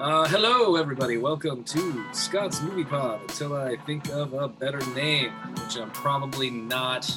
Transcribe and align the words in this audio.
Uh, 0.00 0.26
hello, 0.28 0.76
everybody. 0.76 1.18
Welcome 1.18 1.62
to 1.64 2.06
Scott's 2.14 2.62
Movie 2.62 2.84
Pod. 2.84 3.20
Until 3.20 3.54
I 3.54 3.76
think 3.76 4.08
of 4.08 4.32
a 4.32 4.48
better 4.48 4.80
name, 4.94 5.30
which 5.30 5.76
I'm 5.76 5.90
probably 5.90 6.48
not 6.48 7.14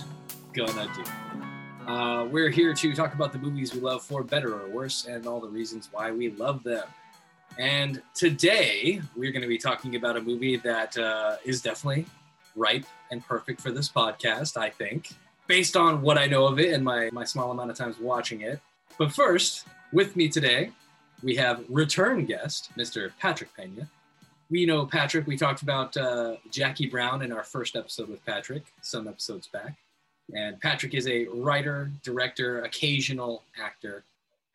gonna 0.52 0.92
do. 0.93 1.90
Uh, 1.90 2.25
we're 2.25 2.50
here 2.50 2.74
to 2.74 2.93
talk 2.93 3.14
about 3.14 3.32
the 3.32 3.40
movies 3.40 3.74
we 3.74 3.80
love 3.80 4.04
for 4.04 4.22
better 4.22 4.61
or 4.61 4.67
worse, 4.67 5.06
and 5.06 5.25
all 5.25 5.40
the 5.40 5.48
reasons 5.48 5.88
why 5.93 6.11
we 6.11 6.32
love 6.32 6.61
them. 6.64 6.83
And 7.58 8.02
today 8.14 9.02
we're 9.15 9.31
going 9.31 9.43
to 9.43 9.47
be 9.47 9.57
talking 9.57 9.95
about 9.95 10.18
a 10.18 10.21
movie 10.21 10.57
that 10.57 10.97
uh, 10.97 11.38
is 11.45 11.61
definitely 11.61 12.05
ripe 12.54 12.86
and 13.11 13.25
perfect 13.25 13.61
for 13.61 13.71
this 13.71 13.88
podcast. 13.88 14.57
I 14.57 14.70
think, 14.70 15.11
based 15.47 15.77
on 15.77 16.02
what 16.02 16.18
I 16.18 16.25
know 16.25 16.47
of 16.47 16.59
it 16.59 16.73
and 16.73 16.84
my 16.84 17.09
my 17.13 17.23
small 17.23 17.50
amount 17.50 17.71
of 17.71 17.77
times 17.77 17.97
watching 17.97 18.41
it. 18.41 18.59
But 18.97 19.13
first, 19.13 19.68
with 19.93 20.18
me 20.18 20.27
today 20.27 20.71
we 21.23 21.35
have 21.35 21.63
return 21.69 22.25
guest, 22.25 22.71
Mr. 22.77 23.11
Patrick 23.19 23.55
Pena. 23.55 23.87
We 24.50 24.65
know 24.65 24.86
Patrick. 24.86 25.25
We 25.25 25.37
talked 25.37 25.61
about 25.61 25.95
uh, 25.95 26.36
Jackie 26.51 26.86
Brown 26.86 27.21
in 27.21 27.31
our 27.31 27.43
first 27.43 27.75
episode 27.75 28.09
with 28.09 28.23
Patrick, 28.25 28.64
some 28.81 29.07
episodes 29.07 29.47
back. 29.47 29.78
And 30.36 30.59
Patrick 30.59 30.93
is 30.93 31.07
a 31.07 31.25
writer, 31.28 31.91
director, 32.04 32.62
occasional 32.64 33.44
actor. 33.59 34.04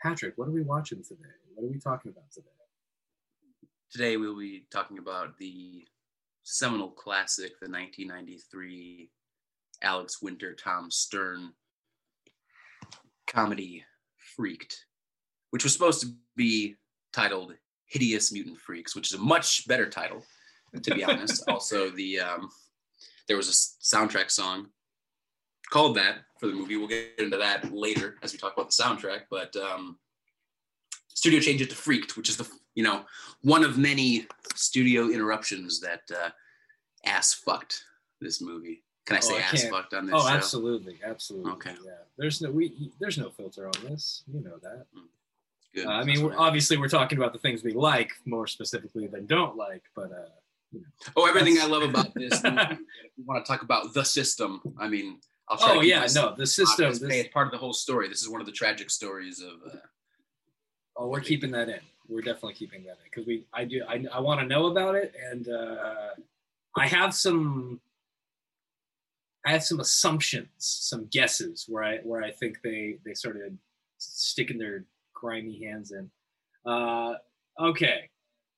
Patrick, 0.02 0.36
what 0.36 0.48
are 0.48 0.52
we 0.52 0.62
watching 0.62 1.02
today? 1.02 1.22
What 1.54 1.64
are 1.64 1.72
we 1.72 1.78
talking 1.78 2.10
about 2.12 2.30
today? 2.30 2.46
Today 3.90 4.16
we'll 4.18 4.38
be 4.38 4.64
talking 4.70 4.98
about 4.98 5.36
the 5.38 5.84
seminal 6.42 6.90
classic, 6.90 7.58
the 7.60 7.70
1993 7.70 9.10
Alex 9.82 10.20
Winter, 10.20 10.54
Tom 10.54 10.90
Stern 10.90 11.52
comedy 13.26 13.84
Freaked 14.36 14.84
which 15.50 15.64
was 15.64 15.72
supposed 15.72 16.00
to 16.02 16.08
be 16.36 16.76
titled 17.12 17.54
Hideous 17.86 18.32
Mutant 18.32 18.58
Freaks, 18.58 18.94
which 18.94 19.12
is 19.12 19.18
a 19.18 19.22
much 19.22 19.66
better 19.66 19.88
title, 19.88 20.22
to 20.82 20.94
be 20.94 21.04
honest. 21.04 21.42
also, 21.48 21.90
the 21.90 22.20
um, 22.20 22.50
there 23.26 23.36
was 23.36 23.48
a 23.48 23.96
soundtrack 23.96 24.30
song 24.30 24.68
called 25.70 25.96
that 25.96 26.18
for 26.38 26.46
the 26.46 26.52
movie. 26.52 26.76
We'll 26.76 26.88
get 26.88 27.14
into 27.18 27.36
that 27.38 27.72
later 27.72 28.16
as 28.22 28.32
we 28.32 28.38
talk 28.38 28.54
about 28.54 28.70
the 28.70 28.82
soundtrack. 28.82 29.22
But 29.30 29.54
um, 29.56 29.98
studio 31.08 31.40
changed 31.40 31.62
it 31.62 31.70
to 31.70 31.76
Freaked, 31.76 32.16
which 32.16 32.28
is 32.28 32.36
the 32.36 32.48
you 32.74 32.84
know 32.84 33.04
one 33.42 33.64
of 33.64 33.78
many 33.78 34.26
studio 34.54 35.08
interruptions 35.08 35.80
that 35.80 36.02
uh, 36.14 36.30
ass 37.04 37.34
fucked 37.34 37.84
this 38.20 38.40
movie. 38.40 38.82
Can 39.06 39.16
I 39.16 39.20
say 39.20 39.34
oh, 39.34 39.38
I 39.38 39.40
ass 39.40 39.68
fucked 39.68 39.94
on 39.94 40.06
this? 40.06 40.14
Oh, 40.16 40.20
show? 40.20 40.34
absolutely, 40.34 41.00
absolutely. 41.02 41.52
Okay. 41.52 41.74
Yeah. 41.84 41.92
There's 42.18 42.42
no 42.42 42.50
we. 42.50 42.90
There's 43.00 43.16
no 43.16 43.30
filter 43.30 43.66
on 43.66 43.72
this. 43.84 44.22
You 44.30 44.40
know 44.40 44.58
that. 44.62 44.86
Mm. 44.94 45.04
Good. 45.74 45.86
Uh, 45.86 45.90
I 45.90 46.04
mean, 46.04 46.22
we're, 46.22 46.36
obviously, 46.36 46.76
we're 46.76 46.88
talking 46.88 47.18
about 47.18 47.32
the 47.32 47.38
things 47.38 47.62
we 47.62 47.72
like 47.72 48.12
more 48.24 48.46
specifically 48.46 49.06
than 49.06 49.26
don't 49.26 49.56
like, 49.56 49.82
but 49.94 50.10
uh, 50.12 50.30
you 50.72 50.80
know, 50.80 50.86
oh, 51.16 51.26
everything 51.26 51.58
I 51.60 51.66
love 51.66 51.82
about 51.82 52.14
this. 52.14 52.42
we 52.44 53.24
want 53.24 53.44
to 53.44 53.50
talk 53.50 53.62
about 53.62 53.92
the 53.94 54.04
system. 54.04 54.60
I 54.78 54.88
mean, 54.88 55.18
I'll 55.48 55.56
try. 55.56 55.76
Oh 55.76 55.80
yeah, 55.80 56.06
no, 56.14 56.34
the 56.34 56.46
system. 56.46 56.90
This, 56.90 57.02
it's 57.02 57.32
part 57.32 57.46
of 57.46 57.52
the 57.52 57.58
whole 57.58 57.72
story. 57.72 58.08
This 58.08 58.22
is 58.22 58.28
one 58.28 58.40
of 58.40 58.46
the 58.46 58.52
tragic 58.52 58.90
stories 58.90 59.40
of. 59.40 59.72
Uh, 59.72 59.76
oh, 60.96 61.08
we're 61.08 61.20
keeping 61.20 61.50
that 61.52 61.68
in. 61.68 61.80
We're 62.08 62.22
definitely 62.22 62.54
keeping 62.54 62.84
that 62.84 62.92
in 62.92 63.04
because 63.04 63.26
we. 63.26 63.44
I 63.52 63.64
do. 63.64 63.82
I, 63.88 64.04
I 64.12 64.20
want 64.20 64.40
to 64.40 64.46
know 64.46 64.66
about 64.66 64.94
it, 64.94 65.14
and 65.30 65.48
uh, 65.48 66.10
I 66.76 66.86
have 66.86 67.14
some. 67.14 67.80
I 69.46 69.52
have 69.52 69.64
some 69.64 69.80
assumptions, 69.80 70.48
some 70.58 71.06
guesses 71.10 71.64
where 71.68 71.82
I 71.82 71.98
where 71.98 72.22
I 72.22 72.30
think 72.30 72.60
they 72.62 72.98
they 73.04 73.14
started 73.14 73.56
sticking 73.98 74.58
their 74.58 74.84
grimy 75.18 75.64
hands 75.64 75.92
in. 75.92 76.10
Uh, 76.64 77.14
okay, 77.60 78.08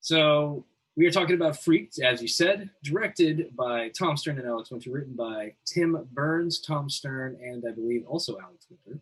so 0.01 0.65
we 0.97 1.07
are 1.07 1.11
talking 1.11 1.35
about 1.35 1.63
Freaked, 1.63 2.01
as 2.01 2.21
you 2.21 2.29
said, 2.29 2.71
directed 2.83 3.55
by 3.57 3.89
Tom 3.91 4.17
Stern 4.17 4.39
and 4.39 4.47
Alex 4.47 4.71
Winter, 4.71 4.91
written 4.91 5.15
by 5.15 5.55
Tim 5.65 6.07
Burns, 6.13 6.61
Tom 6.61 6.91
Stern, 6.91 7.39
and 7.43 7.65
I 7.67 7.73
believe 7.73 8.05
also 8.07 8.39
Alex 8.39 8.67
Winter, 8.69 9.01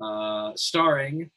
uh, 0.00 0.52
starring 0.54 1.30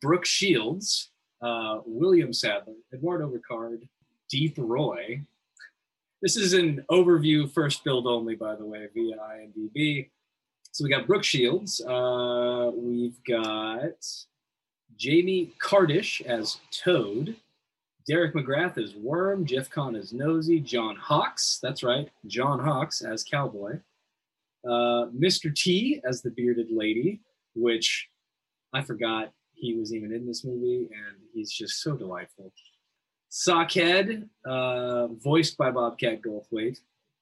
Brooke 0.00 0.26
Shields, 0.26 1.10
uh, 1.42 1.78
William 1.86 2.32
Sadler, 2.32 2.74
Eduardo 2.92 3.30
Ricard, 3.30 3.88
Deep 4.28 4.54
Roy. 4.58 5.22
This 6.20 6.36
is 6.36 6.52
an 6.52 6.84
overview, 6.90 7.50
first 7.50 7.82
build 7.82 8.06
only, 8.06 8.34
by 8.34 8.56
the 8.56 8.66
way, 8.66 8.88
via 8.92 9.16
IMDb. 9.16 10.10
So 10.72 10.84
we 10.84 10.90
got 10.90 11.06
Brooke 11.06 11.24
Shields. 11.24 11.80
Uh, 11.80 12.70
we've 12.74 13.16
got 13.24 14.04
Jaime 15.02 15.52
Cardriche 15.58 16.24
as 16.26 16.58
Toad, 16.70 17.36
Derek 18.06 18.34
McGrath 18.34 18.78
as 18.78 18.94
Worm, 18.94 19.44
Jeff 19.44 19.70
Kahn 19.70 19.94
as 19.96 20.12
Nosy, 20.12 20.60
John 20.60 20.96
Hawkes, 20.96 21.58
that's 21.62 21.82
right, 21.82 22.10
John 22.26 22.58
Hawkes 22.58 23.02
as 23.02 23.24
Cowboy, 23.24 23.78
uh, 24.64 25.06
Mr. 25.16 25.54
T 25.54 26.00
as 26.04 26.22
the 26.22 26.30
Bearded 26.30 26.68
Lady, 26.70 27.20
which 27.54 28.08
I 28.72 28.82
forgot 28.82 29.32
he 29.54 29.74
was 29.74 29.94
even 29.94 30.12
in 30.12 30.26
this 30.26 30.44
movie, 30.44 30.88
and 30.92 31.16
he's 31.32 31.52
just 31.52 31.82
so 31.82 31.96
delightful. 31.96 32.52
Sockhead, 33.30 34.28
uh, 34.44 35.06
voiced 35.08 35.56
by 35.56 35.70
Bobcat 35.70 36.20
Goldthwait, 36.20 36.78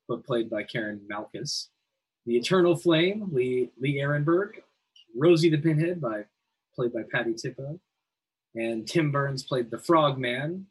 but 0.08 0.24
played 0.24 0.48
by 0.48 0.62
Karyn 0.62 1.00
Malchus. 1.06 1.68
The 2.24 2.36
Eternal 2.36 2.76
Flame, 2.76 3.28
Lee, 3.32 3.70
Lee 3.80 3.96
Arenberg. 3.96 4.52
Rosie 5.16 5.50
the 5.50 5.58
Pinhead 5.58 6.00
by 6.00 6.24
played 6.78 6.92
by 6.92 7.02
Patti 7.10 7.34
Tippo, 7.34 7.80
and 8.54 8.86
Tim 8.86 9.10
Burns 9.10 9.42
played 9.42 9.68
the 9.68 9.78
Frogman, 9.78 10.66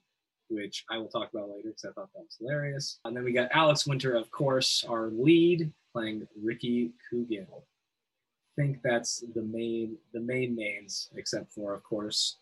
which 0.50 0.86
I 0.90 0.98
will 0.98 1.10
talk 1.10 1.30
about 1.34 1.50
later 1.50 1.70
because 1.70 1.84
I 1.84 1.92
thought 1.92 2.10
that 2.14 2.22
was 2.22 2.38
hilarious. 2.40 3.00
And 3.04 3.16
then 3.16 3.26
we 3.26 3.34
got 3.34 3.50
Alex 3.52 3.86
Winter, 3.86 4.16
of 4.16 4.32
course, 4.32 4.86
our 4.88 5.08
lead, 5.08 5.70
playing 5.92 6.26
Ricky 6.42 6.94
Coogan. 7.10 7.48
I 7.52 8.62
think 8.62 8.80
that's 8.84 9.24
the 9.36 9.44
main 9.44 9.98
the 10.14 10.22
main 10.22 10.56
names, 10.56 11.10
except 11.16 11.52
for, 11.52 11.74
of 11.74 11.84
course, 11.84 12.38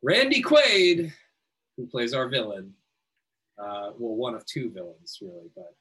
Randy 0.00 0.40
Quaid, 0.40 1.12
who 1.76 1.86
plays 1.86 2.14
our 2.14 2.28
villain. 2.28 2.72
Uh, 3.58 3.90
well, 3.98 4.14
one 4.14 4.36
of 4.36 4.46
two 4.46 4.70
villains, 4.70 5.18
really, 5.20 5.50
but 5.56 5.74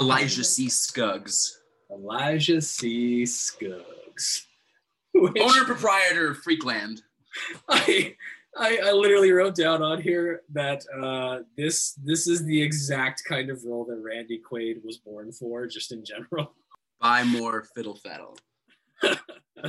Elijah 0.00 0.42
C. 0.42 0.68
Skuggs. 0.68 1.60
Elijah 1.88 2.60
C. 2.60 3.24
Skuggs. 3.24 4.48
Which, 5.14 5.42
Owner 5.42 5.64
proprietor 5.64 6.30
of 6.30 6.42
Freakland. 6.42 7.02
I, 7.68 8.16
I, 8.56 8.80
I 8.84 8.92
literally 8.92 9.32
wrote 9.32 9.54
down 9.54 9.82
on 9.82 10.00
here 10.00 10.42
that 10.52 10.84
uh, 11.00 11.40
this 11.56 11.92
this 12.04 12.26
is 12.26 12.44
the 12.44 12.60
exact 12.60 13.24
kind 13.24 13.50
of 13.50 13.62
role 13.64 13.84
that 13.86 14.00
Randy 14.02 14.40
Quaid 14.40 14.84
was 14.84 14.98
born 14.98 15.32
for, 15.32 15.66
just 15.66 15.92
in 15.92 16.04
general. 16.04 16.52
Buy 17.00 17.24
more 17.24 17.64
fiddle 17.74 17.98
faddle. 17.98 18.36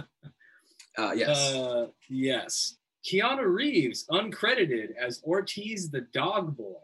uh, 0.98 1.12
yes. 1.16 1.56
Uh, 1.56 1.88
yes. 2.10 2.78
Keanu 3.06 3.46
Reeves, 3.46 4.06
uncredited 4.12 4.90
as 5.00 5.22
Ortiz 5.24 5.90
the 5.90 6.02
dog 6.14 6.56
boy. 6.56 6.76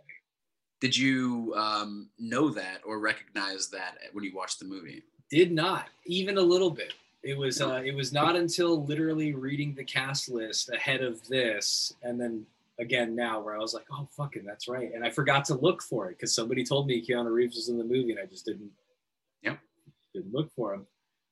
Did 0.79 0.95
you 0.95 1.53
um, 1.55 2.09
know 2.19 2.49
that 2.49 2.81
or 2.85 2.99
recognize 2.99 3.69
that 3.69 3.97
when 4.13 4.23
you 4.23 4.35
watched 4.35 4.59
the 4.59 4.65
movie? 4.65 5.03
Did 5.29 5.51
not, 5.51 5.89
even 6.05 6.37
a 6.37 6.41
little 6.41 6.71
bit. 6.71 6.93
It 7.23 7.37
was 7.37 7.61
uh, 7.61 7.81
it 7.83 7.95
was 7.95 8.13
not 8.13 8.35
until 8.35 8.83
literally 8.85 9.33
reading 9.33 9.73
the 9.73 9.83
cast 9.83 10.29
list 10.29 10.69
ahead 10.69 11.01
of 11.01 11.25
this, 11.27 11.93
and 12.03 12.19
then 12.19 12.45
again 12.79 13.15
now 13.15 13.39
where 13.39 13.55
I 13.55 13.59
was 13.59 13.73
like, 13.73 13.85
oh 13.91 14.07
fucking 14.15 14.45
that's 14.45 14.67
right, 14.67 14.91
and 14.93 15.03
I 15.03 15.09
forgot 15.09 15.43
to 15.45 15.55
look 15.55 15.81
for 15.81 16.09
it 16.09 16.17
because 16.17 16.33
somebody 16.33 16.63
told 16.63 16.87
me 16.87 17.05
Keanu 17.05 17.31
Reeves 17.31 17.55
was 17.55 17.69
in 17.69 17.77
the 17.77 17.83
movie, 17.83 18.11
and 18.11 18.19
I 18.19 18.25
just 18.25 18.45
didn't. 18.45 18.71
Yep. 19.43 19.59
Didn't 20.13 20.33
look 20.33 20.51
for 20.55 20.73
him. 20.73 20.85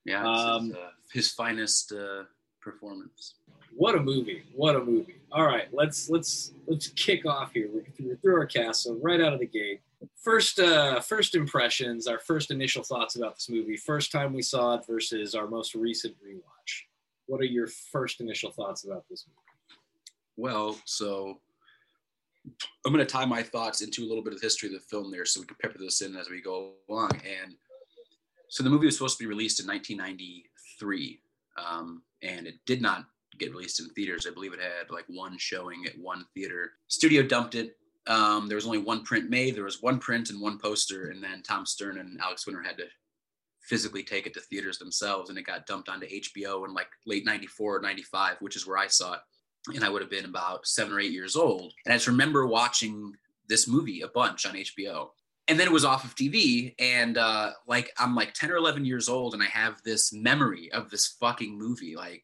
Yeah. 0.06 0.28
Um, 0.28 0.68
his, 0.68 0.75
uh, 0.75 0.90
his, 1.13 1.31
finest 1.31 1.94
uh, 1.94 2.23
performance. 2.62 3.35
What 3.75 3.96
a 3.96 4.00
movie! 4.00 4.44
What 4.56 4.75
a 4.75 4.84
movie! 4.84 5.17
All 5.31 5.46
right, 5.46 5.67
let's 5.72 6.09
let's 6.09 6.52
let's 6.67 6.88
kick 6.90 7.25
off 7.25 7.53
here. 7.53 7.69
We're 7.72 8.16
through 8.16 8.38
our 8.38 8.46
cast, 8.46 8.84
so 8.84 8.97
right 9.02 9.22
out 9.22 9.34
of 9.34 9.40
the 9.40 9.47
gate 9.47 9.81
first 10.16 10.59
uh 10.59 11.00
first 11.00 11.36
impressions 11.36 12.08
our 12.08 12.20
first 12.20 12.52
initial 12.52 12.84
thoughts 12.84 13.16
about 13.16 13.36
this 13.36 13.50
movie. 13.50 13.78
First 13.78 14.12
time 14.12 14.34
we 14.34 14.42
saw 14.42 14.76
it 14.76 14.86
versus 14.88 15.36
our 15.36 15.47
most 15.47 15.76
recent 15.76 16.16
rewatch. 16.26 16.84
What 17.28 17.42
are 17.42 17.46
your 17.46 17.68
first 17.68 18.22
initial 18.22 18.52
thoughts 18.52 18.84
about 18.84 19.06
this 19.09 19.26
movie? 19.28 19.80
Well 20.38 20.78
so 20.86 21.40
i'm 22.86 22.94
going 22.94 23.03
to 23.03 23.12
tie 23.12 23.26
my 23.26 23.42
thoughts 23.42 23.82
into 23.82 24.03
a 24.03 24.08
little 24.08 24.24
bit 24.24 24.32
of 24.32 24.40
history 24.40 24.70
of 24.70 24.74
the 24.74 24.80
film 24.80 25.09
there 25.09 25.26
so 25.26 25.40
we 25.40 25.47
can 25.47 25.58
pepper 25.59 25.80
this 25.80 26.02
in 26.02 26.16
as 26.16 26.30
we 26.30 26.41
go 26.41 26.74
along. 26.90 27.09
And 27.14 27.56
so 28.50 28.64
the 28.64 28.70
movie 28.70 28.86
was 28.86 28.96
supposed 28.96 29.18
to 29.18 29.24
be 29.24 29.28
released 29.28 29.59
in 29.59 29.68
1993 29.68 31.20
um, 31.58 32.02
and 32.22 32.48
it 32.48 32.56
did 32.66 32.82
not 32.82 33.06
get 33.40 33.52
released 33.52 33.80
in 33.80 33.90
theaters. 33.90 34.28
I 34.30 34.34
believe 34.34 34.53
it 34.53 34.59
had 34.59 34.91
like 34.91 35.06
one 35.08 35.38
showing 35.38 35.86
at 35.86 35.98
one 35.98 36.26
theater. 36.34 36.74
Studio 36.88 37.24
dumped 37.24 37.56
it 37.56 37.78
um, 38.07 38.47
there 38.47 38.55
was 38.55 38.66
only 38.66 38.78
one 38.78 39.03
print 39.03 39.29
made. 39.29 39.55
There 39.55 39.63
was 39.63 39.81
one 39.81 39.99
print 39.99 40.29
and 40.29 40.41
one 40.41 40.57
poster, 40.59 41.09
and 41.09 41.23
then 41.23 41.41
Tom 41.43 41.66
Stern 41.66 41.97
and 41.97 42.19
Alex 42.22 42.46
Winter 42.46 42.61
had 42.61 42.78
to 42.78 42.85
physically 43.61 44.03
take 44.03 44.28
it 44.28 44.34
to 44.35 44.41
theaters 44.41 44.78
themselves, 44.78 45.29
and 45.29 45.40
it 45.40 45.46
got 45.46 45.66
dumped 45.66 45.90
onto 45.90 46.07
HBO 46.07 46.66
in 46.66 46.73
like 46.73 46.90
late 47.05 47.25
'94 47.25 47.78
or 47.78 47.81
'95, 47.81 48.37
which 48.40 48.55
is 48.55 48.67
where 48.67 48.78
I 48.78 48.87
saw 48.87 49.13
it. 49.13 49.19
and 49.73 49.84
I 49.84 49.90
would 49.90 50.02
have 50.02 50.11
been 50.11 50.25
about 50.25 50.67
seven 50.67 50.93
or 50.93 50.99
eight 50.99 51.11
years 51.11 51.35
old. 51.35 51.73
And 51.85 51.93
I 51.93 51.96
just 51.96 52.07
remember 52.07 52.46
watching 52.46 53.13
this 53.47 53.67
movie 53.67 54.02
a 54.02 54.07
bunch 54.07 54.46
on 54.46 54.53
HBO. 54.53 55.09
And 55.47 55.59
then 55.59 55.67
it 55.67 55.73
was 55.73 55.85
off 55.85 56.03
of 56.03 56.16
TV, 56.16 56.73
and 56.79 57.17
uh, 57.17 57.52
like 57.67 57.91
I'm 57.99 58.16
like 58.16 58.34
10 58.34 58.52
or 58.52 58.57
11 58.57 58.85
years 58.85 59.09
old, 59.09 59.34
and 59.34 59.43
I 59.43 59.47
have 59.47 59.81
this 59.84 60.11
memory 60.13 60.72
of 60.72 60.90
this 60.90 61.16
fucking 61.19 61.57
movie, 61.57 61.96
like 61.96 62.23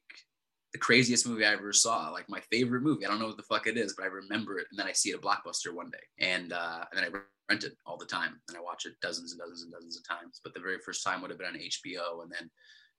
the 0.74 0.80
craziest 0.80 1.28
movie 1.28 1.46
I 1.46 1.54
ever 1.54 1.74
saw, 1.74 2.10
like 2.10 2.30
my 2.30 2.40
favorite 2.52 2.82
movie. 2.82 3.06
I 3.06 3.10
don't 3.10 3.20
know 3.20 3.28
what 3.28 3.38
the 3.38 3.44
fuck 3.44 3.68
it 3.68 3.78
is, 3.78 3.94
but 3.94 4.04
I 4.04 4.08
remember 4.08 4.58
it. 4.58 4.68
And 4.72 4.80
then 4.80 4.88
I 4.88 4.94
see 4.94 5.10
it 5.10 5.16
at 5.16 5.22
Blockbuster 5.22 5.74
one 5.74 5.90
day, 5.92 6.26
and 6.26 6.54
uh, 6.54 6.86
and 6.92 6.98
then 6.98 7.04
I 7.04 7.18
rent 7.50 7.64
it 7.64 7.74
all 7.86 7.98
the 7.98 8.06
time, 8.06 8.40
and 8.48 8.58
I 8.58 8.62
watch 8.62 8.86
it 8.86 8.94
dozens 9.02 9.32
and 9.32 9.40
dozens 9.40 9.64
and 9.64 9.72
dozens 9.72 9.98
of 9.98 10.08
times. 10.08 10.40
But 10.44 10.54
the 10.54 10.62
very 10.62 10.80
first 10.80 11.04
time 11.04 11.22
would 11.22 11.30
have 11.30 11.40
been 11.40 11.50
on 11.50 11.56
HBO, 11.56 12.24
and 12.24 12.32
then, 12.32 12.50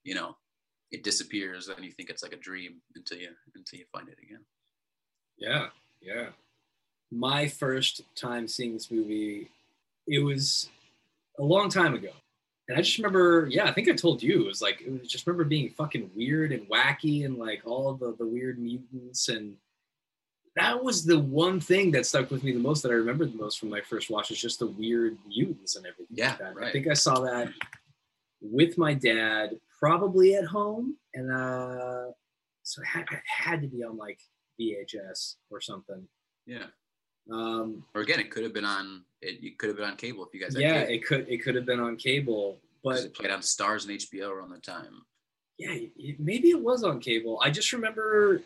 you 0.05 0.15
know, 0.15 0.37
it 0.91 1.03
disappears, 1.03 1.69
and 1.69 1.85
you 1.85 1.93
think 1.93 2.11
it's 2.11 2.23
like 2.23 2.35
a 2.35 2.39
dream 2.39 2.83
until 2.95 3.19
you 3.19 3.31
until 3.55 3.79
you 3.79 3.87
find 3.91 4.09
it 4.09 4.19
again. 4.23 4.45
Yeah, 5.39 5.69
yeah. 6.01 6.29
My 7.11 7.49
first 7.49 8.03
time 8.15 8.47
seeing 8.49 8.75
this 8.75 8.91
movie, 8.91 9.51
it 10.07 10.19
was 10.19 10.69
a 11.39 11.43
long 11.43 11.71
time 11.71 11.95
ago. 11.95 12.11
And 12.69 12.79
I 12.79 12.82
just 12.82 12.97
remember, 12.99 13.49
yeah, 13.50 13.64
I 13.64 13.73
think 13.73 13.88
I 13.88 13.93
told 13.93 14.23
you, 14.23 14.43
it 14.43 14.47
was 14.47 14.62
like, 14.62 14.81
it 14.81 14.91
was 14.91 15.09
just 15.09 15.26
remember 15.26 15.44
being 15.44 15.70
fucking 15.70 16.11
weird 16.14 16.53
and 16.53 16.69
wacky 16.69 17.25
and 17.25 17.37
like 17.37 17.62
all 17.64 17.94
the, 17.94 18.14
the 18.17 18.26
weird 18.26 18.59
mutants. 18.59 19.29
And 19.29 19.56
that 20.55 20.82
was 20.82 21.05
the 21.05 21.19
one 21.19 21.61
thing 21.61 21.91
that 21.93 22.06
stuck 22.06 22.31
with 22.31 22.44
me 22.44 22.53
the 22.53 22.61
most 22.61 22.82
that 22.82 22.91
I 22.93 22.94
remember 22.94 23.25
the 23.26 23.37
most 23.37 23.59
from 23.59 23.70
my 23.70 23.81
first 23.81 24.11
watch 24.11 24.31
is 24.31 24.41
just 24.41 24.61
the 24.61 24.67
weird 24.69 25.19
mutants 25.26 25.76
and 25.76 25.87
everything. 25.87 26.06
Yeah, 26.17 26.31
like 26.31 26.38
that. 26.38 26.55
right. 26.55 26.69
I 26.69 26.73
think 26.73 26.87
I 26.88 26.94
saw 26.94 27.20
that 27.20 27.53
with 28.41 28.79
my 28.79 28.94
dad, 28.94 29.58
probably 29.81 30.37
at 30.37 30.44
home. 30.44 30.97
And 31.15 31.32
uh, 31.32 32.12
so 32.62 32.81
it 32.82 32.87
had, 32.87 33.06
it 33.11 33.23
had 33.26 33.61
to 33.62 33.69
be 33.69 33.82
on 33.82 33.97
like 33.97 34.20
VHS 34.61 35.35
or 35.50 35.61
something. 35.61 36.06
Yeah. 36.47 36.67
Um, 37.31 37.85
Or 37.94 38.03
again, 38.03 38.20
it 38.20 38.31
could 38.31 38.44
have 38.44 38.53
been 38.55 38.65
on 38.65 39.05
it. 39.23 39.41
You 39.41 39.53
could 39.53 39.69
have 39.69 39.77
been 39.77 39.89
on 39.89 39.97
cable 39.97 40.27
if 40.27 40.35
you 40.35 40.41
guys. 40.41 40.55
Yeah, 40.57 40.81
it 40.81 41.07
could 41.07 41.29
it 41.29 41.43
could 41.43 41.55
have 41.55 41.67
been 41.67 41.81
on 41.81 41.97
cable, 41.97 42.59
but 42.85 42.99
it 42.99 43.15
played 43.15 43.31
on 43.31 43.43
Stars 43.43 43.87
and 43.87 43.99
HBO 43.99 44.31
around 44.31 44.51
the 44.51 44.59
time. 44.59 45.03
yeah, 45.59 45.77
it, 45.97 46.21
maybe 46.21 46.51
it 46.51 46.61
was 46.61 46.85
on 46.85 47.01
cable. 47.01 47.41
I 47.43 47.51
just 47.51 47.73
remember, 47.73 48.43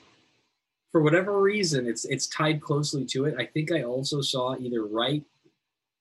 for 0.92 1.02
whatever 1.02 1.40
reason, 1.40 1.86
it's 1.86 2.04
it's 2.04 2.26
tied 2.26 2.60
closely 2.60 3.04
to 3.06 3.24
it. 3.24 3.34
I 3.38 3.46
think 3.46 3.72
I 3.72 3.82
also 3.82 4.20
saw 4.20 4.56
either 4.56 4.84
right 4.84 5.24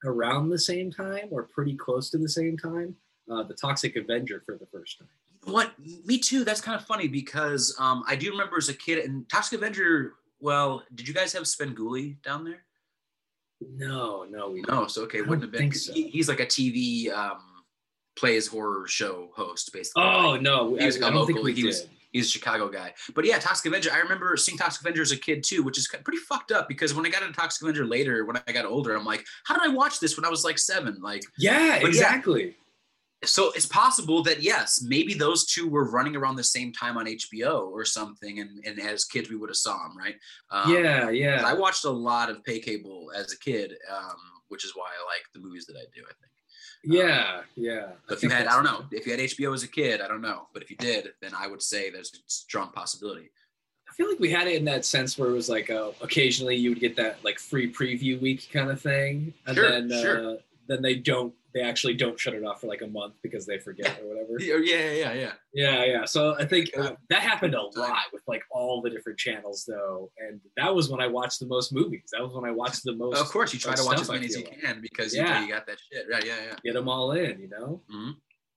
around 0.03 0.49
the 0.49 0.59
same 0.59 0.91
time 0.91 1.27
or 1.31 1.43
pretty 1.43 1.75
close 1.75 2.09
to 2.11 2.17
the 2.17 2.29
same 2.29 2.57
time, 2.57 2.95
uh, 3.31 3.43
the 3.43 3.53
Toxic 3.53 3.95
Avenger 3.95 4.43
for 4.45 4.57
the 4.57 4.67
first 4.71 4.99
time. 4.99 5.07
What? 5.45 5.73
Me 6.05 6.17
too. 6.17 6.43
That's 6.43 6.61
kind 6.61 6.79
of 6.79 6.85
funny 6.85 7.07
because 7.07 7.75
um, 7.79 8.03
I 8.07 8.15
do 8.15 8.31
remember 8.31 8.57
as 8.57 8.69
a 8.69 8.73
kid 8.73 9.05
and 9.05 9.27
Toxic 9.29 9.59
Avenger. 9.59 10.13
Well, 10.39 10.83
did 10.93 11.07
you 11.07 11.13
guys 11.13 11.33
have 11.33 11.43
Svengoolie 11.43 12.21
down 12.21 12.43
there? 12.43 12.63
No, 13.75 14.25
no, 14.29 14.49
we 14.49 14.61
No. 14.61 14.87
So 14.87 15.03
okay, 15.03 15.19
I 15.19 15.21
wouldn't 15.21 15.41
have 15.43 15.51
been. 15.51 15.71
so. 15.71 15.93
he- 15.93 16.09
he's 16.09 16.27
like 16.29 16.39
a 16.39 16.45
TV 16.45 17.11
um, 17.11 17.39
plays 18.17 18.47
horror 18.47 18.87
show 18.87 19.29
host, 19.35 19.71
basically. 19.73 20.03
Oh 20.03 20.37
no, 20.37 20.75
He 20.75 20.83
I, 20.83 20.85
was 20.85 20.97
I 20.97 21.05
like 21.05 21.13
don't 21.13 21.25
think 21.27 21.37
local- 21.39 21.53
he 21.53 21.63
was- 21.65 21.87
He's 22.11 22.27
a 22.27 22.29
Chicago 22.29 22.69
guy. 22.69 22.93
But 23.13 23.25
yeah, 23.25 23.39
Toxic 23.39 23.65
Avenger. 23.65 23.91
I 23.91 23.97
remember 23.97 24.37
seeing 24.37 24.57
Toxic 24.57 24.79
Avenger 24.79 25.01
as 25.01 25.11
a 25.11 25.17
kid 25.17 25.43
too, 25.43 25.63
which 25.63 25.77
is 25.77 25.85
pretty 25.89 26.19
fucked 26.19 26.53
up 26.53 26.69
because 26.69 26.93
when 26.93 27.05
I 27.05 27.09
got 27.09 27.23
into 27.23 27.33
Toxic 27.33 27.61
Avenger 27.61 27.85
later, 27.85 28.23
when 28.23 28.37
I 28.47 28.53
got 28.53 28.63
older, 28.63 28.95
I'm 28.95 29.03
like, 29.03 29.25
how 29.43 29.53
did 29.53 29.69
I 29.69 29.73
watch 29.73 29.99
this 29.99 30.15
when 30.15 30.23
I 30.23 30.29
was 30.29 30.45
like 30.45 30.57
seven? 30.57 31.01
Like, 31.01 31.23
Yeah, 31.37 31.75
exactly. 31.75 32.45
yeah. 32.45 32.51
So 33.23 33.51
it's 33.55 33.65
possible 33.65 34.21
that 34.23 34.41
yes, 34.43 34.81
maybe 34.85 35.13
those 35.13 35.45
two 35.45 35.67
were 35.67 35.89
running 35.89 36.15
around 36.15 36.35
the 36.35 36.43
same 36.43 36.71
time 36.71 36.97
on 36.97 37.05
HBO 37.05 37.67
or 37.67 37.85
something, 37.85 38.39
and, 38.39 38.63
and 38.65 38.79
as 38.79 39.05
kids 39.05 39.29
we 39.29 39.35
would 39.35 39.49
have 39.49 39.55
saw 39.57 39.77
them, 39.87 39.97
right? 39.97 40.15
Um, 40.51 40.73
yeah, 40.73 41.09
yeah. 41.09 41.43
I 41.45 41.53
watched 41.53 41.85
a 41.85 41.89
lot 41.89 42.29
of 42.29 42.43
pay 42.43 42.59
cable 42.59 43.11
as 43.15 43.31
a 43.31 43.39
kid, 43.39 43.73
um, 43.91 44.17
which 44.49 44.65
is 44.65 44.75
why 44.75 44.85
I 44.85 45.05
like 45.05 45.23
the 45.33 45.39
movies 45.39 45.65
that 45.67 45.75
I 45.75 45.85
do. 45.93 46.01
I 46.01 46.13
think. 46.21 46.31
Yeah, 46.83 47.41
yeah. 47.55 47.87
But 48.07 48.17
if 48.17 48.23
you 48.23 48.29
had, 48.29 48.47
I 48.47 48.53
don't 48.53 48.63
know, 48.63 48.85
if 48.91 49.05
you 49.07 49.11
had 49.13 49.21
HBO 49.21 49.53
as 49.55 49.63
a 49.63 49.67
kid, 49.67 50.01
I 50.01 50.07
don't 50.07 50.21
know. 50.21 50.47
But 50.53 50.61
if 50.61 50.69
you 50.69 50.77
did, 50.77 51.09
then 51.21 51.31
I 51.35 51.47
would 51.47 51.61
say 51.61 51.89
there's 51.89 52.11
a 52.13 52.17
strong 52.27 52.69
possibility. 52.71 53.31
I 53.89 53.93
feel 53.93 54.09
like 54.09 54.19
we 54.19 54.29
had 54.29 54.47
it 54.47 54.55
in 54.55 54.65
that 54.65 54.85
sense 54.85 55.17
where 55.17 55.29
it 55.29 55.33
was 55.33 55.49
like 55.49 55.69
uh, 55.69 55.91
occasionally 56.01 56.55
you 56.55 56.69
would 56.69 56.79
get 56.79 56.95
that 56.97 57.23
like 57.23 57.39
free 57.39 57.71
preview 57.71 58.21
week 58.21 58.49
kind 58.51 58.69
of 58.69 58.81
thing, 58.81 59.33
and 59.47 59.55
Sure, 59.55 59.71
then 59.71 59.91
uh, 59.91 60.01
sure. 60.01 60.37
Then 60.67 60.81
they 60.81 60.95
don't 60.95 61.33
they 61.53 61.61
actually 61.61 61.93
don't 61.93 62.19
shut 62.19 62.33
it 62.33 62.43
off 62.43 62.59
for 62.59 62.67
like 62.67 62.81
a 62.81 62.87
month 62.87 63.13
because 63.23 63.45
they 63.45 63.57
forget 63.57 63.97
or 64.01 64.09
whatever. 64.09 64.35
Yeah, 64.39 64.57
yeah, 64.57 64.91
yeah, 64.91 65.13
yeah. 65.13 65.31
Yeah, 65.53 65.85
yeah. 65.85 66.05
So 66.05 66.35
I 66.37 66.43
think 66.45 66.77
uh, 66.77 66.95
that 67.09 67.21
happened 67.21 67.55
a 67.55 67.61
lot 67.61 67.97
with 68.11 68.23
like 68.27 68.41
all 68.51 68.81
the 68.81 68.89
different 68.89 69.17
channels 69.17 69.63
though, 69.65 70.11
and 70.19 70.41
that 70.57 70.75
was 70.75 70.89
when 70.89 70.99
I 70.99 71.07
watched 71.07 71.39
the 71.39 71.45
most 71.45 71.71
movies. 71.71 72.09
That 72.11 72.21
was 72.21 72.33
when 72.33 72.43
I 72.43 72.51
watched 72.51 72.83
the 72.83 72.93
most. 72.93 73.17
Of 73.21 73.29
course, 73.29 73.53
you 73.53 73.59
try 73.59 73.73
to 73.75 73.85
watch 73.85 74.01
as 74.01 74.09
many 74.09 74.25
as 74.25 74.35
you 74.35 74.43
like. 74.43 74.59
can 74.61 74.81
because 74.81 75.13
you 75.15 75.21
Yeah. 75.21 75.41
you 75.43 75.49
got 75.49 75.65
that 75.67 75.77
shit. 75.91 76.05
Right? 76.11 76.25
Yeah, 76.25 76.35
yeah. 76.47 76.55
Get 76.63 76.73
them 76.73 76.89
all 76.89 77.11
in, 77.13 77.39
you 77.39 77.47
know. 77.47 77.81
Mhm. 77.89 78.15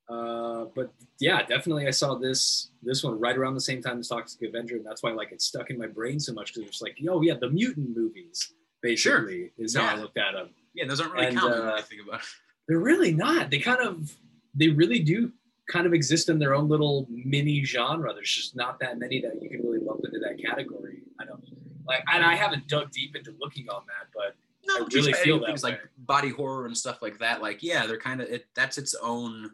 Uh, 0.09 0.65
but 0.75 0.91
yeah, 1.21 1.43
definitely, 1.45 1.87
I 1.87 1.91
saw 1.91 2.15
this 2.15 2.71
this 2.83 3.05
one 3.05 3.21
right 3.21 3.37
around 3.37 3.55
the 3.55 3.61
same 3.61 3.83
time 3.83 3.99
as 4.01 4.09
Toxic 4.09 4.41
Avenger, 4.49 4.77
and 4.77 4.85
that's 4.87 5.03
why 5.03 5.13
like 5.13 5.33
it 5.33 5.43
stuck 5.43 5.69
in 5.71 5.79
my 5.79 5.87
brain 5.87 6.19
so 6.19 6.33
much 6.33 6.55
because 6.55 6.69
it's 6.69 6.81
like, 6.83 6.95
yo, 6.99 7.21
yeah, 7.21 7.35
the 7.41 7.51
mutant 7.51 7.95
movies 7.95 8.55
basically 8.83 9.53
is 9.59 9.77
how 9.77 9.87
I 9.87 9.97
looked 9.97 10.19
at 10.19 10.33
them. 10.33 10.51
Yeah, 10.75 10.87
those 10.87 11.01
aren't 11.01 11.15
really 11.15 11.27
And, 11.27 11.39
common 11.39 11.63
uh, 11.63 11.75
I 11.77 11.83
think 11.83 12.03
about 12.07 12.21
it. 12.21 12.27
They're 12.69 12.79
really 12.79 13.13
not. 13.13 13.51
They 13.51 13.59
kind 13.59 13.81
of 13.81 14.15
they 14.55 14.69
really 14.69 15.01
do 15.01 15.33
kind 15.69 15.87
of 15.87 15.93
exist 15.93 16.29
in 16.29 16.39
their 16.39 16.55
own 16.55 16.69
little 16.69 17.07
mini 17.09 17.65
genre. 17.65 18.13
There's 18.13 18.33
just 18.33 18.57
not 18.57 18.81
that 18.81 18.99
many 18.99 19.21
that 19.21 19.41
you 19.43 19.49
can 19.49 19.63
really 19.63 19.79
lump 19.79 20.01
into 20.05 20.19
that 20.21 20.43
category. 20.43 21.03
I 21.21 21.25
don't 21.25 21.43
like, 21.87 22.03
and 22.13 22.25
I 22.25 22.35
haven't 22.35 22.69
dug 22.69 22.91
deep 22.91 23.17
into 23.17 23.35
looking 23.41 23.69
on 23.71 23.83
that, 23.87 24.09
but 24.15 24.35
No, 24.67 24.85
I 24.85 24.89
really 24.93 25.13
feel 25.15 25.45
things 25.45 25.63
like 25.63 25.81
body 25.97 26.31
horror 26.31 26.67
and 26.67 26.77
stuff 26.77 27.01
like 27.01 27.19
that. 27.19 27.41
Like, 27.41 27.63
yeah, 27.63 27.87
they're 27.87 27.99
kind 27.99 28.21
of 28.21 28.29
it. 28.29 28.47
That's 28.55 28.79
its 28.79 28.95
own 29.03 29.51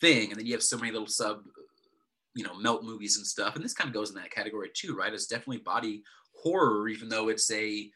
thing, 0.00 0.30
and 0.30 0.38
then 0.38 0.46
you 0.46 0.52
have 0.52 0.62
so 0.62 0.76
many 0.76 0.92
little 0.92 1.06
sub, 1.06 1.44
you 2.34 2.44
know, 2.44 2.54
melt 2.54 2.84
movies 2.84 3.16
and 3.16 3.26
stuff. 3.26 3.56
And 3.56 3.64
this 3.64 3.74
kind 3.74 3.88
of 3.88 3.94
goes 3.94 4.10
in 4.10 4.16
that 4.16 4.30
category 4.30 4.70
too, 4.74 4.94
right? 4.94 5.12
It's 5.12 5.26
definitely 5.26 5.58
body 5.58 6.02
horror, 6.34 6.88
even 6.88 7.08
though 7.08 7.28
it's 7.28 7.50
a 7.50 7.90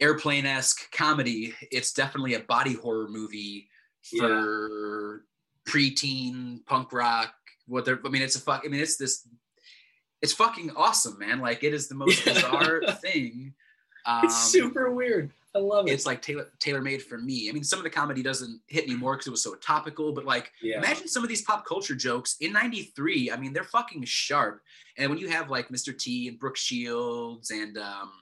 airplane 0.00 0.46
esque 0.46 0.90
comedy. 0.92 1.54
It's 1.70 1.92
definitely 1.92 2.34
a 2.34 2.40
body 2.40 2.74
horror 2.74 3.08
movie 3.08 3.68
for 4.18 5.24
preteen 5.66 6.64
punk 6.66 6.92
rock. 6.92 7.34
What 7.66 7.84
they're, 7.84 8.00
I 8.04 8.08
mean, 8.08 8.22
it's 8.22 8.36
a 8.36 8.40
fuck. 8.40 8.62
I 8.64 8.68
mean, 8.68 8.80
it's 8.80 8.96
this. 8.96 9.28
It's 10.22 10.32
fucking 10.32 10.72
awesome, 10.76 11.18
man. 11.18 11.40
Like 11.40 11.62
it 11.62 11.74
is 11.74 11.88
the 11.88 11.94
most 11.94 12.24
bizarre 12.24 12.80
thing. 13.02 13.54
Um, 14.06 14.24
it's 14.24 14.50
super 14.50 14.92
weird. 14.92 15.32
I 15.54 15.58
love 15.58 15.88
it. 15.88 15.92
it's 15.92 16.04
like 16.04 16.20
tailor 16.20 16.48
tailor 16.60 16.82
made 16.82 17.02
for 17.02 17.18
me. 17.18 17.48
I 17.48 17.52
mean, 17.52 17.64
some 17.64 17.78
of 17.78 17.82
the 17.82 17.90
comedy 17.90 18.22
doesn't 18.22 18.60
hit 18.66 18.84
anymore 18.84 19.14
because 19.14 19.26
it 19.26 19.30
was 19.30 19.42
so 19.42 19.54
topical, 19.54 20.12
but 20.12 20.24
like 20.24 20.52
yeah. 20.62 20.78
imagine 20.78 21.08
some 21.08 21.22
of 21.22 21.28
these 21.28 21.42
pop 21.42 21.66
culture 21.66 21.94
jokes 21.94 22.36
in 22.40 22.52
93 22.52 23.30
i 23.30 23.36
mean 23.36 23.52
they're 23.52 23.64
fucking 23.64 24.04
sharp 24.04 24.60
and 24.98 25.08
when 25.10 25.18
you 25.18 25.28
have 25.28 25.50
like 25.50 25.68
mr 25.68 25.96
t 25.96 26.28
and 26.28 26.38
brooke 26.38 26.56
shields 26.56 27.50
and 27.50 27.78
um, 27.78 28.12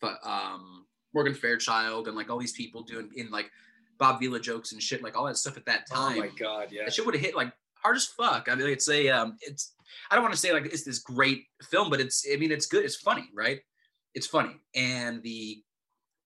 but 0.00 0.18
um 0.24 0.84
morgan 1.18 1.34
fairchild 1.34 2.06
and 2.08 2.16
like 2.16 2.30
all 2.30 2.38
these 2.38 2.52
people 2.52 2.82
doing 2.82 3.10
in 3.16 3.28
like 3.30 3.50
bob 3.98 4.20
vila 4.20 4.38
jokes 4.38 4.72
and 4.72 4.80
shit 4.82 5.02
like 5.02 5.16
all 5.16 5.26
that 5.26 5.36
stuff 5.36 5.56
at 5.56 5.66
that 5.66 5.82
time. 5.86 6.16
Oh 6.16 6.20
my 6.20 6.30
god, 6.38 6.68
yeah. 6.70 6.84
that 6.84 6.94
shit 6.94 7.04
would 7.04 7.14
have 7.16 7.24
hit 7.28 7.34
like 7.34 7.52
hard 7.82 7.96
as 7.96 8.06
fuck 8.06 8.48
i 8.50 8.54
mean 8.54 8.68
it's 8.68 8.88
a 8.88 9.08
um 9.08 9.36
it's 9.40 9.72
i 10.10 10.14
don't 10.14 10.22
want 10.22 10.32
to 10.34 10.40
say 10.40 10.52
like 10.52 10.66
it's 10.66 10.84
this 10.84 11.00
great 11.00 11.40
film 11.70 11.90
but 11.90 12.00
it's 12.00 12.24
i 12.32 12.36
mean 12.36 12.52
it's 12.52 12.66
good 12.66 12.84
it's 12.84 12.96
funny 12.96 13.26
right 13.34 13.60
it's 14.14 14.26
funny 14.26 14.54
and 14.74 15.22
the 15.22 15.62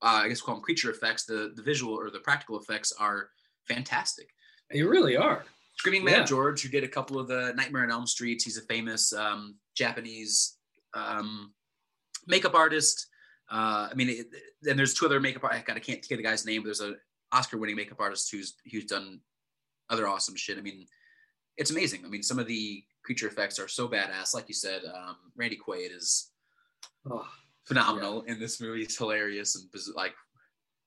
uh, 0.02 0.20
i 0.24 0.28
guess 0.28 0.40
call 0.40 0.54
them 0.56 0.62
creature 0.64 0.90
effects 0.90 1.24
the 1.24 1.52
the 1.56 1.62
visual 1.62 1.94
or 1.94 2.10
the 2.10 2.20
practical 2.20 2.58
effects 2.58 2.92
are 2.98 3.28
fantastic 3.68 4.28
They 4.70 4.82
really 4.82 5.16
are. 5.16 5.44
Screaming 5.78 6.04
Mad 6.04 6.18
Yeah. 6.18 6.24
George, 6.24 6.62
who 6.62 6.68
did 6.68 6.84
a 6.84 6.88
couple 6.96 7.18
of 7.18 7.26
the 7.28 7.52
Nightmare 7.56 7.84
on 7.84 7.90
Elm 7.90 8.06
Streets. 8.06 8.44
He's 8.44 8.58
a 8.58 8.62
famous 8.74 9.12
um, 9.12 9.56
Japanese 9.74 10.56
um, 10.94 11.52
makeup 12.26 12.54
artist. 12.54 13.06
Uh, 13.52 13.88
I 13.90 13.94
mean, 13.94 14.08
it, 14.08 14.26
and 14.68 14.78
there's 14.78 14.94
two 14.94 15.04
other 15.04 15.20
makeup. 15.20 15.44
art- 15.44 15.64
God, 15.66 15.76
I 15.76 15.80
can't 15.80 15.98
of 15.98 16.08
the 16.16 16.22
guy's 16.22 16.46
name. 16.46 16.62
But 16.62 16.66
there's 16.68 16.80
a 16.80 16.94
Oscar-winning 17.32 17.76
makeup 17.76 18.00
artist 18.00 18.30
who's 18.32 18.54
who's 18.70 18.86
done 18.86 19.20
other 19.90 20.08
awesome 20.08 20.36
shit. 20.36 20.56
I 20.58 20.62
mean, 20.62 20.86
it's 21.58 21.70
amazing. 21.70 22.04
I 22.04 22.08
mean, 22.08 22.22
some 22.22 22.38
of 22.38 22.46
the 22.46 22.82
creature 23.04 23.26
effects 23.28 23.58
are 23.58 23.68
so 23.68 23.86
badass. 23.88 24.32
Like 24.34 24.48
you 24.48 24.54
said, 24.54 24.82
um, 24.86 25.16
Randy 25.36 25.58
Quaid 25.58 25.94
is 25.94 26.30
Oh, 27.10 27.26
phenomenal 27.64 28.22
in 28.22 28.38
this 28.40 28.60
movie. 28.60 28.84
He's 28.84 28.96
hilarious 28.96 29.54
and 29.56 29.68
like 29.96 30.14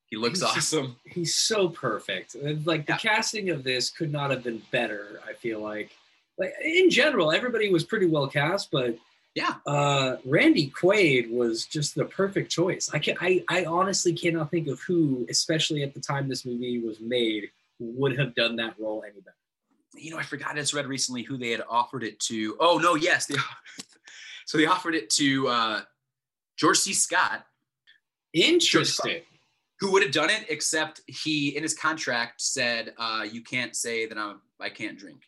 he 0.07 0.15
looks 0.17 0.39
He's 0.41 0.53
just- 0.53 0.73
awesome. 0.73 0.95
he's 1.05 1.35
so 1.35 1.67
perfect. 1.69 2.35
Like 2.65 2.85
the 2.87 2.93
Yeah. 2.93 2.97
casting 2.97 3.49
of 3.51 3.63
this 3.63 3.89
could 3.91 4.11
not 4.11 4.31
have 4.31 4.43
been 4.43 4.61
better. 4.71 5.19
I 5.27 5.33
feel 5.33 5.59
like, 5.61 5.91
like 6.37 6.53
in 6.63 6.89
general, 6.89 7.31
everybody 7.31 7.69
was 7.69 7.83
pretty 7.83 8.05
well 8.07 8.27
cast, 8.27 8.71
but 8.71 8.97
Yeah. 9.35 9.55
uh, 9.67 10.15
Randy 10.25 10.71
Quaid 10.71 11.29
was 11.29 11.65
just 11.65 11.93
the 11.93 12.05
perfect 12.05 12.49
choice. 12.49 12.89
I 12.93 12.99
can 12.99 13.17
I, 13.19 13.43
I 13.49 13.65
honestly 13.65 14.13
cannot 14.13 14.49
think 14.49 14.67
of 14.69 14.79
who, 14.79 15.25
especially 15.29 15.83
at 15.83 15.93
the 15.93 15.99
time 15.99 16.29
this 16.29 16.45
movie 16.45 16.79
was 16.79 16.99
made, 17.01 17.51
would 17.79 18.17
have 18.17 18.33
done 18.33 18.55
that 18.55 18.75
role 18.79 19.03
any 19.05 19.19
better. 19.19 19.35
you 19.93 20.11
know, 20.11 20.17
I 20.17 20.23
forgot. 20.23 20.51
I 20.51 20.55
just 20.55 20.73
read 20.73 20.87
recently 20.87 21.21
who 21.23 21.37
they 21.37 21.51
had 21.51 21.61
offered 21.69 22.03
it 22.03 22.17
to. 22.21 22.55
Oh 22.61 22.77
no, 22.77 22.95
yes, 22.95 23.25
they 23.25 23.35
so 24.45 24.57
they 24.57 24.65
offered 24.67 24.95
it 24.95 25.09
to 25.11 25.47
uh, 25.49 25.81
George 26.55 26.77
C. 26.77 26.93
Scott, 26.93 27.45
Interesting. 28.33 29.21
who 29.81 29.91
would 29.91 30.03
have 30.03 30.11
done 30.13 30.29
it, 30.29 30.45
except 30.49 31.01
he 31.07 31.55
in 31.57 31.63
his 31.63 31.73
contract 31.73 32.41
said 32.41 32.93
uh, 32.97 33.25
you 33.29 33.41
can't 33.41 33.75
say 33.75 34.05
that 34.05 34.17
I'm 34.17 34.39
I 34.61 34.69
can't 34.69 34.97
drink. 34.97 35.23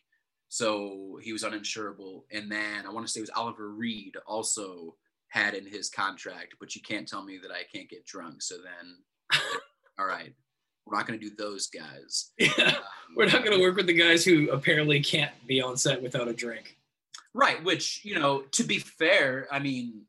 So 0.48 1.18
he 1.22 1.32
was 1.32 1.42
uninsurable. 1.44 2.22
And 2.32 2.50
then 2.50 2.86
I 2.86 2.90
want 2.90 3.06
to 3.06 3.12
say 3.12 3.20
it 3.20 3.22
was 3.22 3.30
Oliver 3.36 3.70
Reed 3.70 4.16
also 4.26 4.96
had 5.28 5.54
in 5.54 5.66
his 5.66 5.90
contract, 5.90 6.54
but 6.58 6.74
you 6.74 6.80
can't 6.82 7.06
tell 7.06 7.22
me 7.22 7.38
that 7.42 7.50
I 7.50 7.62
can't 7.72 7.88
get 7.88 8.06
drunk. 8.06 8.40
So 8.42 8.56
then, 8.56 9.38
all 9.98 10.06
right, 10.06 10.32
we're 10.86 10.96
not 10.96 11.06
going 11.06 11.20
to 11.20 11.28
do 11.28 11.34
those 11.36 11.68
guys. 11.68 12.30
Yeah. 12.38 12.48
Um, 12.58 12.74
We're 13.16 13.26
not 13.26 13.44
going 13.44 13.56
to 13.56 13.62
work 13.62 13.76
with 13.76 13.86
the 13.86 13.92
guys 13.94 14.24
who 14.24 14.50
apparently 14.50 15.00
can't 15.00 15.32
be 15.46 15.60
on 15.62 15.76
set 15.76 16.02
without 16.02 16.28
a 16.28 16.32
drink. 16.34 16.76
Right, 17.34 17.62
which, 17.64 18.04
you 18.04 18.18
know, 18.18 18.40
to 18.52 18.64
be 18.64 18.78
fair, 18.78 19.48
I 19.50 19.58
mean, 19.58 20.02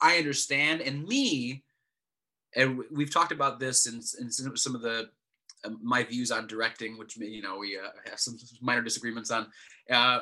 I 0.00 0.18
understand. 0.18 0.80
And 0.80 1.06
me, 1.06 1.64
and 2.54 2.78
we- 2.78 2.84
we've 2.90 3.12
talked 3.12 3.32
about 3.32 3.58
this 3.60 3.86
in, 3.86 3.96
in 4.20 4.30
some 4.30 4.74
of 4.74 4.82
the 4.82 5.10
my 5.82 6.02
views 6.02 6.30
on 6.30 6.46
directing, 6.46 6.98
which 6.98 7.16
you 7.16 7.42
know 7.42 7.58
we 7.58 7.78
uh, 7.78 7.90
have 8.08 8.20
some 8.20 8.36
minor 8.60 8.82
disagreements 8.82 9.30
on. 9.30 9.46
Uh, 9.90 10.20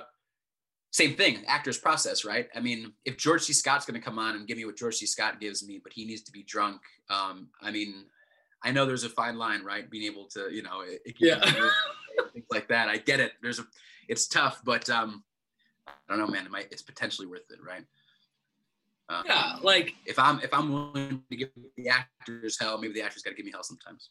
same 0.90 1.16
thing, 1.16 1.42
actor's 1.48 1.76
process, 1.76 2.24
right? 2.24 2.48
I 2.54 2.60
mean, 2.60 2.92
if 3.04 3.16
George 3.16 3.42
C. 3.42 3.52
Scott's 3.52 3.84
going 3.84 4.00
to 4.00 4.04
come 4.04 4.16
on 4.16 4.36
and 4.36 4.46
give 4.46 4.56
me 4.56 4.64
what 4.64 4.76
George 4.76 4.94
C. 4.94 5.06
Scott 5.06 5.40
gives 5.40 5.66
me, 5.66 5.80
but 5.82 5.92
he 5.92 6.04
needs 6.04 6.22
to 6.22 6.30
be 6.30 6.44
drunk. 6.44 6.80
Um, 7.10 7.48
I 7.60 7.72
mean, 7.72 8.04
I 8.62 8.70
know 8.70 8.86
there's 8.86 9.02
a 9.02 9.08
fine 9.08 9.36
line, 9.36 9.64
right? 9.64 9.90
Being 9.90 10.04
able 10.04 10.26
to, 10.34 10.54
you 10.54 10.62
know, 10.62 10.82
it, 10.82 11.00
it 11.04 11.16
Yeah. 11.18 11.40
things 12.32 12.46
like 12.48 12.68
that. 12.68 12.88
I 12.88 12.98
get 12.98 13.18
it. 13.18 13.32
There's 13.42 13.58
a, 13.58 13.66
it's 14.08 14.28
tough, 14.28 14.62
but 14.64 14.88
um, 14.88 15.24
I 15.88 15.92
don't 16.08 16.18
know, 16.18 16.28
man. 16.28 16.46
It 16.46 16.52
might, 16.52 16.68
it's 16.70 16.82
potentially 16.82 17.26
worth 17.26 17.50
it, 17.50 17.58
right? 17.66 17.84
Um, 19.08 19.24
Yeah, 19.26 19.56
like 19.62 19.94
if 20.06 20.18
I'm 20.18 20.40
if 20.40 20.54
I'm 20.54 20.72
willing 20.72 21.22
to 21.28 21.36
give 21.36 21.50
the 21.76 21.88
actors 21.88 22.56
hell, 22.58 22.78
maybe 22.78 22.94
the 22.94 23.02
actors 23.02 23.22
got 23.22 23.30
to 23.30 23.36
give 23.36 23.44
me 23.44 23.52
hell 23.52 23.64
sometimes. 23.64 24.10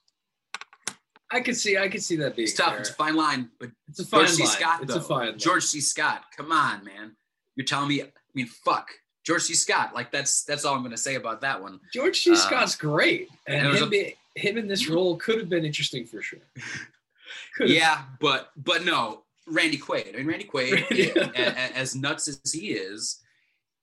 I 1.34 1.42
could 1.42 1.58
see, 1.58 1.78
I 1.78 1.88
could 1.90 2.04
see 2.04 2.16
that 2.18 2.36
being 2.36 2.48
It's 2.48 2.58
tough. 2.58 2.72
fair. 2.72 2.80
It's 2.80 2.90
a 2.90 2.94
fine 2.94 3.16
line, 3.16 3.50
but 3.60 3.70
It's 3.90 4.00
a 4.00 4.06
fine 4.06 4.22
George 4.22 4.32
C. 4.32 4.44
line. 4.44 4.52
Scott, 4.52 4.84
it's 4.84 4.94
though. 4.94 5.00
a 5.00 5.04
fine 5.04 5.30
line. 5.30 5.38
George 5.40 5.64
C. 5.64 5.82
Scott, 5.82 6.24
come 6.38 6.52
on, 6.52 6.84
man. 6.84 7.16
You're 7.56 7.66
telling 7.66 7.90
me? 7.90 8.02
I 8.02 8.12
mean, 8.36 8.48
fuck 8.48 8.90
George 9.26 9.42
C. 9.44 9.54
Scott. 9.54 9.94
Like 9.94 10.12
that's 10.12 10.44
that's 10.44 10.66
all 10.66 10.76
I'm 10.76 10.84
gonna 10.84 10.98
say 10.98 11.16
about 11.16 11.42
that 11.42 11.62
one. 11.62 11.80
George 11.94 12.22
C. 12.22 12.32
Uh, 12.32 12.36
Scott's 12.36 12.76
great, 12.76 13.30
and 13.48 13.68
and 13.68 13.78
him, 13.78 13.84
a- 13.84 13.90
be, 13.90 14.16
him 14.36 14.58
in 14.58 14.68
this 14.68 14.90
role 14.90 15.16
could 15.18 15.38
have 15.40 15.50
been 15.50 15.66
interesting 15.66 16.06
for 16.06 16.22
sure. 16.22 16.40
Yeah, 17.60 18.04
but 18.20 18.52
but 18.58 18.84
no, 18.86 19.24
Randy 19.48 19.78
Quaid. 19.78 20.14
I 20.14 20.18
mean, 20.18 20.28
Randy 20.28 20.46
Quaid, 20.46 20.86
Yeah. 20.92 21.30
a- 21.36 21.50
a- 21.50 21.78
as 21.78 21.96
nuts 21.96 22.28
as 22.28 22.52
he 22.52 22.72
is, 22.72 23.20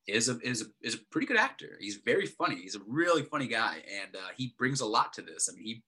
is 0.06 0.28
a 0.28 0.38
is 0.40 0.62
a 0.62 0.66
is 0.82 0.94
a 0.94 0.98
pretty 1.10 1.26
good 1.26 1.36
actor. 1.36 1.76
He's 1.80 1.96
very 1.96 2.26
funny. 2.26 2.56
He's 2.56 2.74
a 2.74 2.80
really 2.86 3.22
funny 3.22 3.46
guy, 3.46 3.82
and 4.02 4.14
uh, 4.16 4.28
he 4.36 4.54
brings 4.58 4.80
a 4.80 4.86
lot 4.86 5.12
to 5.14 5.22
this. 5.22 5.48
I 5.50 5.54
mean, 5.56 5.64
he 5.64 5.82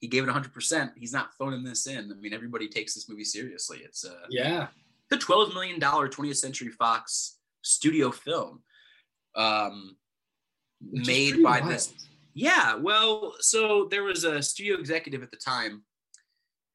he 0.00 0.08
gave 0.08 0.22
it 0.22 0.26
100. 0.26 0.52
percent 0.52 0.92
He's 0.96 1.12
not 1.12 1.34
phoning 1.34 1.62
this 1.62 1.86
in. 1.86 2.10
I 2.10 2.14
mean, 2.20 2.34
everybody 2.34 2.68
takes 2.68 2.94
this 2.94 3.08
movie 3.08 3.24
seriously. 3.24 3.80
It's 3.84 4.04
uh, 4.04 4.26
yeah. 4.28 4.68
the 5.10 5.18
12 5.18 5.54
million 5.54 5.78
dollar 5.78 6.08
20th 6.08 6.36
Century 6.36 6.70
Fox 6.70 7.38
studio 7.62 8.10
film, 8.10 8.62
um, 9.36 9.96
which 10.80 11.06
made 11.06 11.42
by 11.42 11.60
wild. 11.60 11.70
this 11.70 11.92
yeah, 12.34 12.76
well, 12.76 13.34
so 13.40 13.88
there 13.90 14.04
was 14.04 14.24
a 14.24 14.42
studio 14.42 14.78
executive 14.78 15.22
at 15.22 15.30
the 15.30 15.36
time 15.36 15.82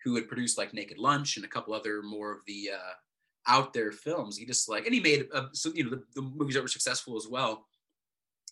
who 0.03 0.15
had 0.15 0.27
produced 0.27 0.57
like 0.57 0.73
Naked 0.73 0.97
Lunch 0.97 1.37
and 1.37 1.45
a 1.45 1.49
couple 1.49 1.73
other 1.73 2.01
more 2.03 2.31
of 2.31 2.39
the 2.45 2.71
uh, 2.73 2.93
out 3.47 3.73
there 3.73 3.91
films. 3.91 4.37
He 4.37 4.45
just 4.45 4.69
like, 4.69 4.85
and 4.85 4.93
he 4.93 4.99
made 4.99 5.27
uh, 5.33 5.47
so 5.53 5.71
you 5.73 5.85
know 5.85 5.89
the, 5.91 6.03
the 6.15 6.21
movies 6.21 6.55
that 6.55 6.61
were 6.61 6.67
successful 6.67 7.15
as 7.15 7.27
well. 7.27 7.65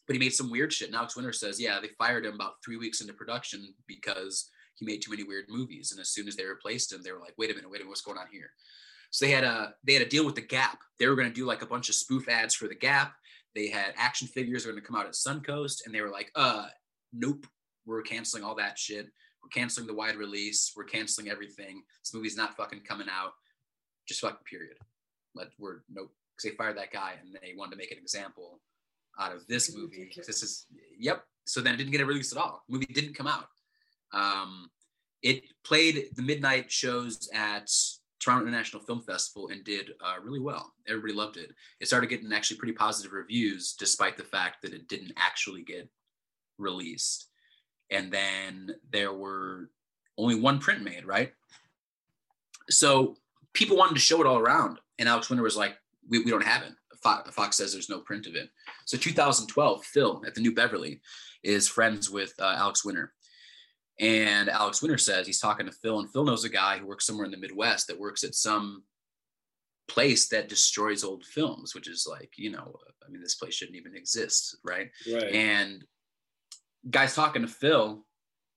But 0.08 0.13
he 0.13 0.20
made 0.20 0.34
some 0.34 0.50
weird 0.50 0.74
shit. 0.74 0.88
And 0.88 0.98
Alex 0.98 1.15
Winter 1.15 1.32
says, 1.32 1.62
yeah, 1.62 1.80
they 1.80 1.89
fired 1.98 2.25
him 2.25 2.34
about 2.34 2.56
three 2.63 2.75
weeks 2.75 3.00
into 3.00 3.13
production 3.13 3.74
because 3.88 4.50
he 4.75 4.86
made 4.86 5.01
too 5.01 5.12
many 5.12 5.24
weird 5.24 5.46
movies. 5.50 5.92
And 5.92 6.01
as 6.01 6.10
soon 6.10 6.27
as 6.27 6.36
they 6.36 6.46
replaced 6.46 6.92
him, 6.92 7.01
they 7.03 7.12
were 7.12 7.20
like, 7.20 7.34
wait 7.38 7.51
a 7.51 7.53
minute, 7.53 7.70
wait 7.70 7.77
a 7.77 7.84
minute, 7.84 7.89
what's 7.89 8.01
going 8.01 8.18
on 8.18 8.27
here? 8.32 8.51
So 9.12 9.25
they 9.25 9.32
had 9.32 9.44
a 9.44 9.75
they 9.84 9.94
had 9.94 10.01
a 10.01 10.10
deal 10.10 10.25
with 10.25 10.36
the 10.36 10.42
Gap. 10.42 10.80
They 11.00 11.08
were 11.08 11.15
going 11.15 11.27
to 11.27 11.34
do 11.34 11.46
like 11.46 11.62
a 11.62 11.68
bunch 11.68 11.88
of 11.89 11.96
spoof 11.96 12.27
ads 12.27 12.56
for 12.56 12.68
the 12.68 12.75
Gap. 12.75 13.13
They 13.53 13.68
had 13.68 13.94
action 13.96 14.27
figures 14.27 14.63
that 14.63 14.70
were 14.70 14.74
going 14.74 14.82
to 14.82 14.88
come 14.88 15.00
out 15.00 15.06
at 15.06 15.13
Suncoast, 15.13 15.86
and 15.86 15.94
they 15.94 16.01
were 16.01 16.10
like, 16.10 16.32
uh, 16.36 16.65
nope, 17.13 17.46
we're 17.86 18.01
canceling 18.01 18.44
all 18.44 18.56
that 18.56 18.80
shit. 18.80 19.06
We're 19.44 19.50
canceling 19.50 19.86
the 19.86 19.94
wide 19.94 20.15
release. 20.15 20.72
We're 20.75 20.86
canceling 20.86 21.30
everything. 21.30 21.84
This 22.01 22.13
movie's 22.13 22.38
not 22.38 22.58
fucking 22.58 22.82
coming 22.88 23.08
out. 23.08 23.34
Just 24.08 24.22
fucking 24.22 24.46
period. 24.50 24.77
Let 25.36 25.50
we're 25.60 25.82
nope. 25.92 26.12
Because 26.36 26.51
they 26.51 26.58
fired 26.58 26.77
that 26.77 26.92
guy 26.92 27.13
and 27.22 27.38
they 27.42 27.53
wanted 27.56 27.72
to 27.72 27.77
make 27.77 27.92
an 27.92 28.00
example 28.00 28.62
out 29.20 29.36
of 29.36 29.46
this 29.46 29.75
movie. 29.75 30.12
This 30.15 30.42
is 30.42 30.65
yep. 30.98 31.24
So 31.46 31.62
then 31.62 31.75
it 31.75 31.77
didn't 31.77 31.92
get 31.92 32.01
a 32.01 32.06
release 32.06 32.32
at 32.32 32.39
all. 32.39 32.63
The 32.68 32.74
movie 32.74 32.88
didn't 32.88 33.13
come 33.13 33.27
out. 33.27 33.46
Um, 34.13 34.70
it 35.22 35.43
played 35.63 36.10
the 36.15 36.22
midnight 36.22 36.72
shows 36.72 37.29
at 37.34 37.70
Toronto 38.20 38.48
International 38.48 38.82
Film 38.82 39.01
Festival 39.01 39.50
and 39.50 39.63
did 39.63 39.91
uh, 40.01 40.15
really 40.24 40.39
well. 40.39 40.74
Everybody 40.88 41.13
loved 41.13 41.38
it. 41.38 41.51
It 41.79 41.88
started 41.88 42.08
getting 42.08 42.32
actually 42.32 42.58
pretty 42.58 42.74
positive 42.74 43.12
reviews, 43.12 43.74
despite 43.77 44.17
the 44.17 44.24
fact 44.24 44.62
that 44.62 44.74
it 44.74 44.88
didn't 44.88 45.13
actually 45.17 45.63
get 45.63 45.89
released. 46.58 47.27
And 47.89 48.12
then 48.12 48.72
there 48.91 49.13
were 49.13 49.70
only 50.17 50.36
one 50.36 50.60
print 50.60 50.84
made, 50.84 51.05
right? 51.05 51.34
So 52.70 53.17
people 53.53 53.77
wanted 53.77 53.96
to 53.96 54.00
show 54.00 54.22
it 54.22 54.27
all 54.27 54.39
around. 54.39 54.79
And 55.00 55.10
Alex 55.10 55.29
Winter 55.29 55.43
was 55.43 55.58
like, 55.58 55.75
we, 56.10 56.20
we 56.20 56.32
don't 56.32 56.43
have 56.43 56.63
it. 56.63 56.74
Fox, 57.01 57.58
says 57.58 57.74
there's 57.74 57.89
no 57.89 58.00
print 58.00 58.27
of 58.27 58.36
it. 58.36 58.50
So 58.86 58.98
2012, 58.98 59.84
Phil 59.84 60.22
at 60.25 60.36
the 60.36 60.41
New 60.41 60.53
Beverly 60.53 61.01
is 61.43 61.67
friends 61.67 62.10
with 62.10 62.34
uh, 62.39 62.55
Alex 62.58 62.86
Winter. 62.86 63.13
And 64.00 64.50
Alex 64.50 64.81
Winter 64.81 64.97
says 64.97 65.27
he's 65.27 65.39
talking 65.39 65.65
to 65.65 65.71
Phil, 65.71 66.00
and 66.00 66.09
Phil 66.12 66.25
knows 66.25 66.43
a 66.43 66.50
guy 66.50 66.77
who 66.77 66.88
works 66.88 67.05
somewhere 67.05 67.25
in 67.25 67.31
the 67.31 67.38
Midwest 67.38 67.88
that 67.88 68.00
works 68.00 68.23
at 68.23 68.35
some 68.35 68.83
place 69.88 70.29
that 70.29 70.50
destroys 70.50 71.03
old 71.03 71.23
films, 71.25 71.75
which 71.75 71.88
is 71.88 72.07
like, 72.09 72.31
you 72.35 72.51
know, 72.51 72.75
I 73.05 73.12
mean, 73.12 73.21
this 73.21 73.35
place 73.35 73.53
shouldn't 73.53 73.77
even 73.77 73.95
exist, 73.95 74.57
right? 74.63 74.89
Right. 75.12 75.31
And 75.31 75.83
guys 76.89 77.15
talking 77.15 77.41
to 77.41 77.47
Phil, 77.47 78.03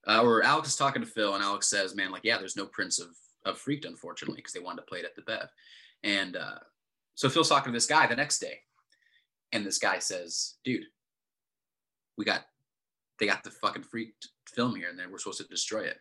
uh, 0.07 0.21
or 0.21 0.43
Alex 0.43 0.69
is 0.69 0.75
talking 0.75 1.01
to 1.01 1.07
Phil, 1.07 1.35
and 1.35 1.43
Alex 1.43 1.69
says, 1.69 1.95
"Man, 1.95 2.11
like, 2.11 2.23
yeah, 2.23 2.37
there's 2.37 2.55
no 2.55 2.65
prints 2.65 2.99
of 2.99 3.09
of 3.45 3.57
Freaked, 3.57 3.85
unfortunately, 3.85 4.37
because 4.37 4.53
they 4.53 4.59
wanted 4.59 4.81
to 4.81 4.87
play 4.87 4.99
it 4.99 5.05
at 5.05 5.15
the 5.15 5.21
Bev." 5.21 5.49
And 6.03 6.37
uh, 6.37 6.59
so 7.15 7.29
Phil's 7.29 7.49
talking 7.49 7.73
to 7.73 7.77
this 7.77 7.87
guy 7.87 8.07
the 8.07 8.15
next 8.15 8.39
day, 8.39 8.61
and 9.51 9.65
this 9.65 9.79
guy 9.79 9.99
says, 9.99 10.55
"Dude, 10.63 10.85
we 12.17 12.23
got 12.23 12.45
they 13.19 13.25
got 13.25 13.43
the 13.43 13.51
fucking 13.51 13.83
Freaked 13.83 14.29
film 14.57 14.75
here, 14.75 14.89
and 14.89 14.99
then 14.99 15.11
we're 15.11 15.19
supposed 15.19 15.39
to 15.41 15.47
destroy 15.47 15.83
it." 15.83 15.97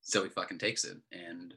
So 0.00 0.24
he 0.24 0.30
fucking 0.30 0.58
takes 0.58 0.84
it, 0.84 0.96
and 1.12 1.54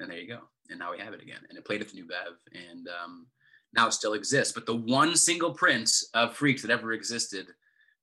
and 0.00 0.10
there 0.10 0.18
you 0.18 0.26
go. 0.26 0.40
And 0.70 0.78
now 0.78 0.90
we 0.90 0.98
have 0.98 1.12
it 1.14 1.22
again, 1.22 1.40
and 1.48 1.56
it 1.58 1.64
played 1.64 1.82
at 1.82 1.88
the 1.88 1.94
New 1.94 2.06
Bev, 2.06 2.32
and 2.52 2.88
um, 2.88 3.26
now 3.74 3.86
it 3.86 3.92
still 3.92 4.14
exists. 4.14 4.52
But 4.52 4.66
the 4.66 4.74
one 4.74 5.14
single 5.14 5.52
print 5.52 5.90
of 6.14 6.34
Freaks 6.34 6.62
that 6.62 6.70
ever 6.70 6.92
existed 6.92 7.46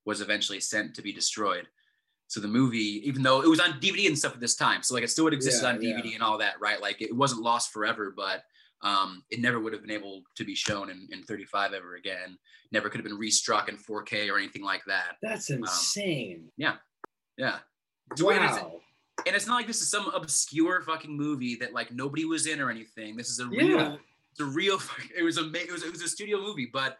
was 0.05 0.22
eventually 0.22 0.60
sent 0.60 0.96
to 0.96 1.01
be 1.01 1.12
destroyed. 1.12 1.67
So 2.27 2.39
the 2.39 2.48
movie, 2.48 3.01
even 3.05 3.24
though 3.24 3.41
it 3.41 3.50
was 3.50 3.60
on 3.60 3.74
DVD 3.81 4.08
and 4.08 4.17
stuff 4.17 4.34
at 4.34 4.39
this 4.39 4.55
time, 4.55 4.84
so 4.84 4.93
like 4.93 5.03
it 5.03 5.10
still 5.10 5.25
would 5.25 5.34
exist 5.34 5.63
Yeah, 5.63 5.70
on 5.70 5.79
DVD 5.79 6.05
yeah. 6.05 6.13
and 6.13 6.24
all 6.24 6.38
that, 6.38 6.53
right? 6.62 6.81
Like 6.81 7.01
it 7.01 7.13
wasn't 7.13 7.41
lost 7.41 7.74
forever, 7.74 8.13
but 8.15 8.43
um, 8.84 9.24
it 9.29 9.41
never 9.41 9.60
would 9.60 9.74
have 9.74 9.81
been 9.81 9.91
able 9.91 10.24
to 10.38 10.46
be 10.46 10.55
shown 10.55 10.89
in, 10.89 11.08
in 11.12 11.24
35 11.24 11.74
ever 11.74 11.96
again. 11.96 12.38
Never 12.72 12.89
could 12.89 13.00
have 13.01 13.05
been 13.10 13.20
restruck 13.20 13.67
in 13.70 13.75
4K 13.77 14.31
or 14.31 14.38
anything 14.38 14.63
like 14.63 14.81
that. 14.88 15.17
That's 15.22 15.50
insane. 15.50 16.50
Yeah. 16.58 16.75
It's 18.12 18.21
weird, 18.21 18.41
it's- 18.43 18.62
wow. 18.62 18.81
and 19.25 19.36
it's 19.36 19.48
not 19.48 19.55
like 19.55 19.67
this 19.67 19.81
is 19.81 19.89
some 19.89 20.07
obscure 20.13 20.81
fucking 20.81 21.15
movie 21.15 21.55
that 21.55 21.74
like 21.74 21.91
nobody 21.91 22.25
was 22.25 22.45
in 22.48 22.60
or 22.60 22.69
anything. 22.69 23.15
This 23.15 23.29
is 23.29 23.39
a 23.39 23.48
real, 23.48 23.67
Yeah. 23.79 23.98
it's 24.31 24.39
a 24.41 24.45
real. 24.45 24.79
It 25.17 25.24
was 25.24 25.38
a 25.38 25.45
it 25.53 25.71
was 25.71 25.83
it 25.83 25.91
was 25.91 26.01
a 26.01 26.07
studio 26.10 26.39
movie, 26.41 26.69
but 26.71 27.00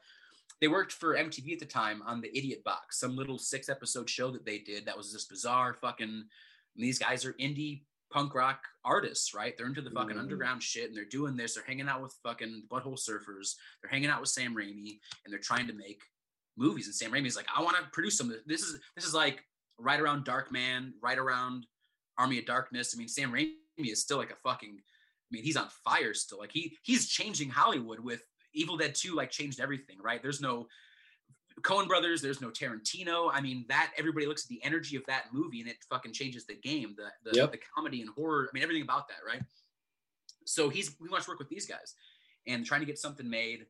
they 0.60 0.68
worked 0.68 0.92
for 0.94 1.16
MTV 1.16 1.54
at 1.54 1.60
the 1.60 1.66
time 1.66 2.02
on 2.06 2.22
the 2.22 2.36
Idiot 2.38 2.64
Box, 2.64 3.00
some 3.00 3.16
little 3.16 3.38
six 3.40 3.68
episode 3.70 4.10
show 4.10 4.30
that 4.32 4.46
they 4.46 4.60
did 4.60 4.86
that 4.86 4.96
was 4.98 5.12
this 5.12 5.26
bizarre 5.26 5.74
fucking. 5.74 6.08
and 6.10 6.84
these 6.86 7.00
guys 7.00 7.26
are 7.26 7.34
indie 7.34 7.82
punk 8.12 8.36
rock 8.36 8.64
artists, 8.86 9.34
right? 9.34 9.58
They're 9.58 9.66
into 9.68 9.82
the 9.82 9.90
fucking 9.90 10.16
Mhm. 10.18 10.20
underground 10.20 10.62
shit, 10.64 10.88
and 10.88 10.96
they're 10.96 11.06
doing 11.06 11.36
this. 11.36 11.56
They're 11.56 11.64
hanging 11.64 11.88
out 11.90 12.02
with 12.02 12.14
fucking 12.24 12.64
butthole 12.70 13.00
surfers. 13.00 13.56
They're 13.82 13.90
hanging 13.92 14.10
out 14.10 14.20
with 14.22 14.30
Sam 14.30 14.54
Raimi, 14.56 15.00
and 15.24 15.32
they're 15.32 15.40
trying 15.40 15.68
to 15.68 15.74
make 15.74 16.04
movies. 16.58 16.86
And 16.88 16.96
Sam 16.96 17.12
Raimi's 17.12 17.36
like, 17.38 17.48
I 17.56 17.62
want 17.62 17.78
to 17.78 17.84
produce 17.92 18.18
some. 18.18 18.34
This 18.46 18.62
is 18.64 18.80
this 18.96 19.06
is 19.06 19.14
like 19.14 19.44
right 19.82 20.00
around 20.00 20.26
Dark 20.26 20.52
Man, 20.52 20.94
right 21.02 21.18
around 21.18 21.66
Army 22.18 22.40
of 22.40 22.46
Darkness. 22.46 22.94
I 22.96 22.98
mean, 22.98 23.08
Sam 23.08 23.32
Raimi 23.32 23.54
is 23.78 24.02
still 24.02 24.18
like 24.18 24.32
a 24.32 24.36
fucking. 24.36 24.78
I 24.80 25.30
mean, 25.32 25.44
he's 25.44 25.58
on 25.58 25.68
fire 25.86 26.14
still. 26.14 26.40
Like 26.40 26.52
he 26.52 26.78
he's 26.84 27.08
changing 27.08 27.50
Hollywood 27.50 28.00
with 28.00 28.22
Evil 28.54 28.78
Dead 28.78 28.96
Two. 28.96 29.16
Like 29.16 29.32
changed 29.32 29.60
everything, 29.60 29.98
right? 30.02 30.22
There's 30.22 30.42
no 30.42 30.68
Coen 31.62 31.88
Brothers. 31.88 32.22
There's 32.22 32.42
no 32.42 32.50
Tarantino. 32.50 33.30
I 33.32 33.40
mean, 33.42 33.66
that 33.70 33.92
everybody 33.98 34.26
looks 34.26 34.44
at 34.46 34.50
the 34.50 34.64
energy 34.64 34.96
of 34.98 35.04
that 35.08 35.26
movie 35.34 35.62
and 35.62 35.70
it 35.70 35.78
fucking 35.90 36.14
changes 36.14 36.46
the 36.46 36.56
game. 36.56 36.96
The 36.98 37.32
the, 37.32 37.38
Yep. 37.38 37.52
the 37.54 37.60
comedy 37.76 38.02
and 38.02 38.10
horror. 38.10 38.50
I 38.50 38.54
mean, 38.54 38.64
everything 38.64 38.84
about 38.84 39.08
that, 39.10 39.20
right? 39.26 39.42
So 40.46 40.70
he's 40.70 40.90
he 41.02 41.08
wants 41.10 41.26
to 41.26 41.32
work 41.32 41.40
with 41.40 41.50
these 41.50 41.66
guys 41.68 41.96
and 42.48 42.66
trying 42.66 42.82
to 42.82 42.86
get 42.88 42.98
something 43.00 43.30
made. 43.30 43.66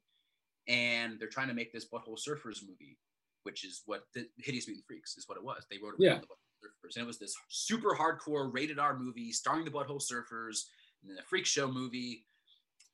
and 0.67 1.19
they're 1.19 1.27
trying 1.27 1.47
to 1.47 1.53
make 1.55 1.73
this 1.73 1.85
Butthole 1.91 2.17
Surfers 2.19 2.61
movie, 2.65 2.97
which 3.43 3.63
is 3.65 3.81
what 3.85 4.03
the 4.13 4.27
Hideous 4.37 4.67
Mutant 4.67 4.85
Freaks 4.87 5.17
is 5.17 5.27
what 5.27 5.37
it 5.37 5.43
was. 5.43 5.65
They 5.69 5.77
wrote 5.77 5.95
it 5.95 6.03
Yeah. 6.03 6.15
the 6.19 6.27
Butthole 6.27 6.63
Surfers, 6.63 6.95
and 6.95 7.03
it 7.03 7.07
was 7.07 7.19
this 7.19 7.35
super 7.49 7.95
hardcore 7.95 8.53
rated 8.53 8.79
R 8.79 8.97
movie 8.97 9.31
starring 9.31 9.65
the 9.65 9.71
Butthole 9.71 10.01
Surfers 10.01 10.65
and 11.01 11.09
then 11.11 11.17
a 11.17 11.23
freak 11.23 11.45
show 11.45 11.71
movie. 11.71 12.25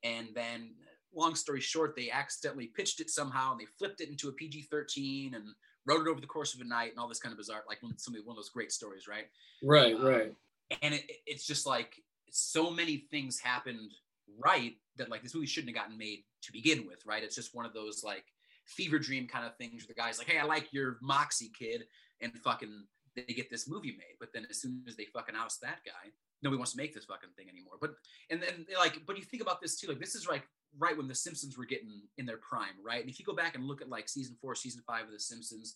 And 0.03 0.29
then, 0.33 0.75
long 1.13 1.35
story 1.35 1.59
short, 1.61 1.95
they 1.95 2.09
accidentally 2.11 2.67
pitched 2.67 3.01
it 3.01 3.09
somehow 3.09 3.51
and 3.51 3.59
they 3.59 3.65
flipped 3.65 4.01
it 4.01 4.09
into 4.09 4.29
a 4.29 4.31
PG 4.33 4.63
13 4.63 5.33
and 5.33 5.43
wrote 5.85 6.05
it 6.05 6.09
over 6.09 6.21
the 6.21 6.27
course 6.27 6.53
of 6.53 6.61
a 6.61 6.63
night 6.65 6.91
and 6.91 6.99
all 6.99 7.07
this 7.07 7.19
kind 7.19 7.31
of 7.33 7.37
bizarre, 7.37 7.63
like 7.67 7.81
one, 7.81 7.97
somebody, 7.97 8.23
one 8.23 8.33
of 8.33 8.37
those 8.37 8.49
great 8.49 8.71
stories, 8.71 9.07
right? 9.07 9.25
Right, 9.63 9.95
Um, 9.95 10.05
right. 10.05 10.35
and 10.81 10.93
it, 10.93 11.09
it's 11.25 11.45
just 11.47 11.65
like 11.65 11.95
so 12.29 12.69
many 12.69 13.07
things 13.09 13.39
happened 13.39 13.91
right 14.37 14.75
that 14.97 15.09
like 15.09 15.23
this 15.23 15.33
movie 15.33 15.47
shouldn't 15.47 15.73
have 15.75 15.81
gotten 15.83 15.97
made 15.97 16.25
to 16.41 16.51
begin 16.51 16.85
with 16.85 17.03
right 17.05 17.23
it's 17.23 17.33
just 17.35 17.55
one 17.55 17.65
of 17.65 17.73
those 17.73 18.03
like 18.03 18.25
fever 18.67 18.99
dream 18.99 19.27
kind 19.27 19.45
of 19.45 19.55
things 19.55 19.83
where 19.83 19.87
the 19.87 19.93
guy's 19.93 20.17
like 20.17 20.27
hey 20.27 20.37
i 20.37 20.43
like 20.43 20.71
your 20.71 20.97
moxie 21.01 21.51
kid 21.57 21.83
and 22.21 22.31
fucking 22.43 22.85
they 23.15 23.33
get 23.33 23.49
this 23.49 23.67
movie 23.67 23.91
made 23.91 24.15
but 24.19 24.29
then 24.33 24.45
as 24.49 24.61
soon 24.61 24.83
as 24.87 24.95
they 24.95 25.05
fucking 25.05 25.35
oust 25.35 25.61
that 25.61 25.79
guy 25.85 26.11
nobody 26.43 26.57
wants 26.57 26.71
to 26.71 26.77
make 26.77 26.93
this 26.93 27.05
fucking 27.05 27.29
thing 27.35 27.47
anymore 27.49 27.75
but 27.79 27.95
and 28.29 28.41
then 28.41 28.65
like 28.77 28.99
but 29.05 29.17
you 29.17 29.23
think 29.23 29.41
about 29.41 29.61
this 29.61 29.79
too 29.79 29.87
like 29.87 29.99
this 29.99 30.15
is 30.15 30.27
like 30.27 30.47
right 30.77 30.97
when 30.97 31.07
the 31.07 31.15
simpsons 31.15 31.57
were 31.57 31.65
getting 31.65 32.01
in 32.17 32.25
their 32.25 32.37
prime 32.37 32.75
right 32.85 33.01
and 33.01 33.09
if 33.09 33.19
you 33.19 33.25
go 33.25 33.35
back 33.35 33.55
and 33.55 33.63
look 33.63 33.81
at 33.81 33.89
like 33.89 34.07
season 34.09 34.35
four 34.39 34.53
season 34.53 34.81
five 34.85 35.05
of 35.05 35.11
the 35.11 35.19
simpsons 35.19 35.75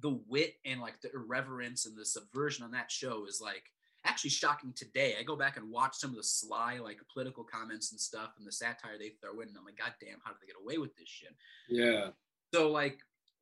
the 0.00 0.20
wit 0.28 0.54
and 0.64 0.80
like 0.80 1.00
the 1.00 1.10
irreverence 1.14 1.86
and 1.86 1.96
the 1.96 2.04
subversion 2.04 2.64
on 2.64 2.72
that 2.72 2.90
show 2.90 3.24
is 3.26 3.40
like 3.42 3.64
actually 4.04 4.30
shocking 4.30 4.72
today. 4.74 5.14
I 5.18 5.22
go 5.22 5.36
back 5.36 5.56
and 5.56 5.70
watch 5.70 5.94
some 5.94 6.10
of 6.10 6.16
the 6.16 6.22
sly, 6.22 6.78
like 6.82 6.98
political 7.12 7.44
comments 7.44 7.92
and 7.92 8.00
stuff 8.00 8.30
and 8.38 8.46
the 8.46 8.52
satire 8.52 8.98
they 8.98 9.12
throw 9.20 9.40
in, 9.40 9.48
and 9.48 9.56
I'm 9.56 9.64
like, 9.64 9.78
God 9.78 9.94
damn, 10.00 10.18
how 10.24 10.32
did 10.32 10.40
they 10.42 10.46
get 10.46 10.56
away 10.62 10.78
with 10.78 10.94
this 10.96 11.08
shit? 11.08 11.34
Yeah. 11.68 12.08
So 12.52 12.70
like 12.70 12.98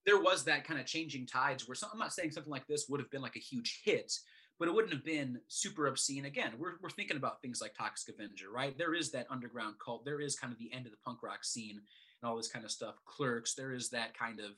there 0.06 0.20
was 0.20 0.44
that 0.44 0.64
kind 0.66 0.80
of 0.80 0.86
changing 0.86 1.26
tides 1.26 1.66
where 1.68 1.74
some, 1.74 1.90
I'm 1.92 1.98
not 1.98 2.12
saying 2.12 2.30
something 2.30 2.50
like 2.50 2.66
this 2.66 2.86
would 2.88 3.00
have 3.00 3.10
been 3.10 3.22
like 3.22 3.36
a 3.36 3.40
huge 3.40 3.82
hit, 3.84 4.12
but 4.58 4.68
it 4.68 4.74
wouldn't 4.74 4.92
have 4.94 5.04
been 5.04 5.40
super 5.48 5.86
obscene. 5.88 6.24
Again, 6.24 6.52
we're, 6.58 6.74
we're 6.82 6.90
thinking 6.90 7.16
about 7.16 7.42
things 7.42 7.60
like 7.60 7.74
Toxic 7.74 8.14
Avenger, 8.14 8.50
right? 8.50 8.76
There 8.78 8.94
is 8.94 9.10
that 9.12 9.26
underground 9.30 9.74
cult. 9.84 10.04
There 10.04 10.20
is 10.20 10.38
kind 10.38 10.52
of 10.52 10.58
the 10.58 10.72
end 10.72 10.86
of 10.86 10.92
the 10.92 10.98
punk 11.04 11.22
rock 11.22 11.44
scene 11.44 11.80
and 12.22 12.28
all 12.30 12.36
this 12.36 12.48
kind 12.48 12.64
of 12.64 12.70
stuff. 12.70 12.96
Clerks, 13.04 13.54
there 13.54 13.72
is 13.72 13.90
that 13.90 14.16
kind 14.16 14.40
of 14.40 14.52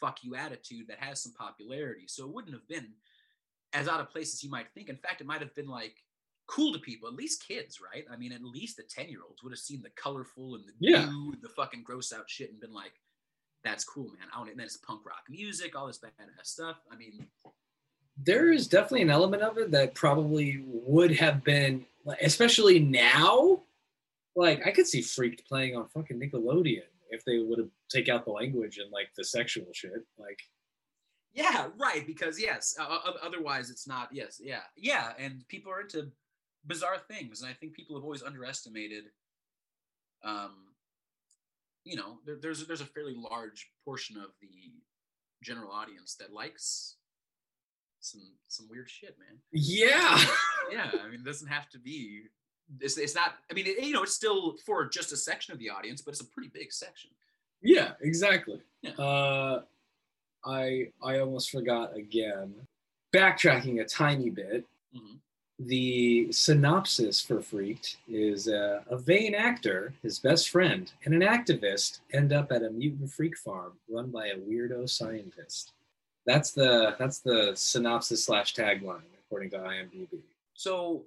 fuck 0.00 0.18
you 0.22 0.34
attitude 0.34 0.86
that 0.88 0.98
has 0.98 1.22
some 1.22 1.32
popularity. 1.32 2.04
So 2.06 2.24
it 2.24 2.32
wouldn't 2.32 2.54
have 2.54 2.66
been 2.68 2.88
as 3.72 3.88
out 3.88 4.00
of 4.00 4.10
place 4.10 4.34
as 4.34 4.42
you 4.42 4.50
might 4.50 4.66
think. 4.74 4.88
In 4.88 4.96
fact, 4.96 5.20
it 5.20 5.26
might 5.26 5.40
have 5.40 5.54
been 5.54 5.68
like 5.68 5.96
cool 6.46 6.72
to 6.72 6.78
people, 6.78 7.08
at 7.08 7.14
least 7.14 7.46
kids, 7.46 7.80
right? 7.80 8.04
I 8.12 8.16
mean, 8.16 8.32
at 8.32 8.42
least 8.44 8.76
the 8.76 8.82
10 8.82 9.08
year 9.08 9.20
olds 9.26 9.42
would 9.42 9.52
have 9.52 9.58
seen 9.58 9.82
the 9.82 9.90
colorful 9.90 10.54
and 10.54 10.64
the 10.64 10.72
Yeah. 10.78 11.08
and 11.08 11.34
the 11.42 11.48
fucking 11.48 11.82
gross 11.82 12.12
out 12.12 12.28
shit 12.28 12.50
and 12.50 12.60
been 12.60 12.72
like, 12.74 12.92
that's 13.64 13.84
cool, 13.84 14.04
man. 14.04 14.28
I 14.34 14.38
want 14.38 14.48
it. 14.48 14.52
And 14.52 14.60
then 14.60 14.66
it's 14.66 14.76
punk 14.76 15.04
rock 15.06 15.24
music, 15.28 15.76
all 15.76 15.86
this 15.86 15.98
badass 15.98 16.46
stuff. 16.46 16.76
I 16.90 16.96
mean, 16.96 17.26
there 18.22 18.52
is 18.52 18.68
definitely 18.68 19.02
an 19.02 19.10
element 19.10 19.42
of 19.42 19.58
it 19.58 19.70
that 19.72 19.94
probably 19.94 20.62
would 20.66 21.12
have 21.16 21.42
been, 21.44 21.84
especially 22.22 22.78
now. 22.78 23.62
Like 24.36 24.66
I 24.66 24.70
could 24.70 24.86
see 24.86 25.00
Freaked 25.00 25.46
playing 25.48 25.76
on 25.76 25.88
fucking 25.88 26.18
Nickelodeon 26.18 26.82
if 27.10 27.24
they 27.24 27.38
would 27.38 27.58
have 27.58 27.70
take 27.88 28.08
out 28.08 28.24
the 28.24 28.32
language 28.32 28.78
and 28.78 28.90
like 28.92 29.08
the 29.16 29.24
sexual 29.24 29.66
shit. 29.72 29.92
Like 30.18 30.40
yeah, 31.34 31.66
right. 31.78 32.06
Because 32.06 32.40
yes, 32.40 32.76
uh, 32.78 32.98
otherwise 33.22 33.68
it's 33.68 33.88
not. 33.88 34.08
Yes, 34.12 34.40
yeah, 34.42 34.60
yeah. 34.76 35.12
And 35.18 35.46
people 35.48 35.72
are 35.72 35.80
into 35.80 36.10
bizarre 36.66 36.98
things, 37.10 37.42
and 37.42 37.50
I 37.50 37.54
think 37.54 37.74
people 37.74 37.96
have 37.96 38.04
always 38.04 38.22
underestimated. 38.22 39.04
Um, 40.24 40.73
you 41.84 41.96
know, 41.96 42.18
there, 42.26 42.36
there's 42.40 42.66
there's 42.66 42.80
a 42.80 42.86
fairly 42.86 43.14
large 43.14 43.68
portion 43.84 44.16
of 44.16 44.30
the 44.40 44.72
general 45.42 45.70
audience 45.70 46.14
that 46.16 46.32
likes 46.32 46.96
some 48.00 48.22
some 48.48 48.68
weird 48.68 48.88
shit, 48.90 49.16
man. 49.18 49.38
yeah, 49.52 50.18
Yeah, 50.72 50.90
I 51.02 51.08
mean, 51.08 51.20
it 51.20 51.24
doesn't 51.24 51.48
have 51.48 51.68
to 51.70 51.78
be. 51.78 52.22
It's, 52.80 52.96
it's 52.96 53.14
not. 53.14 53.34
I 53.50 53.54
mean, 53.54 53.66
it, 53.66 53.82
you 53.84 53.92
know, 53.92 54.02
it's 54.02 54.14
still 54.14 54.56
for 54.64 54.86
just 54.88 55.12
a 55.12 55.16
section 55.16 55.52
of 55.52 55.58
the 55.58 55.68
audience, 55.70 56.00
but 56.00 56.12
it's 56.12 56.20
a 56.22 56.26
pretty 56.26 56.48
big 56.52 56.72
section. 56.72 57.10
yeah, 57.62 57.92
exactly. 58.00 58.60
Yeah. 58.82 58.92
Uh, 58.92 59.62
I 60.46 60.88
I 61.02 61.18
almost 61.18 61.50
forgot 61.50 61.94
again. 61.96 62.54
Backtracking 63.14 63.80
a 63.80 63.84
tiny 63.84 64.28
bit. 64.30 64.64
Mhm. 64.96 65.18
The 65.60 66.32
synopsis 66.32 67.20
for 67.20 67.40
Freaked 67.40 67.98
is 68.08 68.48
uh, 68.48 68.82
a 68.90 68.96
vain 68.96 69.36
actor, 69.36 69.94
his 70.02 70.18
best 70.18 70.50
friend, 70.50 70.92
and 71.04 71.14
an 71.14 71.20
activist 71.20 72.00
end 72.12 72.32
up 72.32 72.50
at 72.50 72.64
a 72.64 72.70
mutant 72.70 73.12
freak 73.12 73.38
farm 73.38 73.74
run 73.88 74.10
by 74.10 74.28
a 74.28 74.36
weirdo 74.36 74.90
scientist. 74.90 75.72
That's 76.26 76.50
the 76.50 76.96
that's 76.98 77.20
the 77.20 77.52
synopsis 77.54 78.24
slash 78.24 78.54
tagline 78.54 79.02
according 79.26 79.50
to 79.50 79.58
IMDb. 79.58 80.22
So 80.54 81.04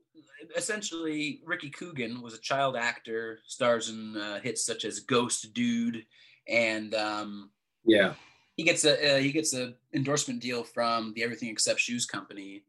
essentially, 0.56 1.42
Ricky 1.46 1.70
Coogan 1.70 2.22
was 2.22 2.34
a 2.34 2.40
child 2.40 2.78
actor, 2.78 3.40
stars 3.48 3.90
in 3.90 4.16
uh, 4.16 4.40
hits 4.40 4.66
such 4.66 4.86
as 4.86 5.02
Ghost 5.02 5.54
Dude, 5.54 6.06
and 6.48 6.96
um, 6.96 7.50
Yeah, 7.84 8.14
he 8.56 8.64
gets 8.64 8.86
a 8.86 9.16
uh, 9.16 9.20
he 9.20 9.34
gets 9.34 9.54
a 9.54 9.74
endorsement 9.94 10.40
deal 10.40 10.64
from 10.64 11.14
the 11.16 11.24
Everything 11.24 11.50
Except 11.50 11.82
Shoes 11.82 12.06
company 12.06 12.64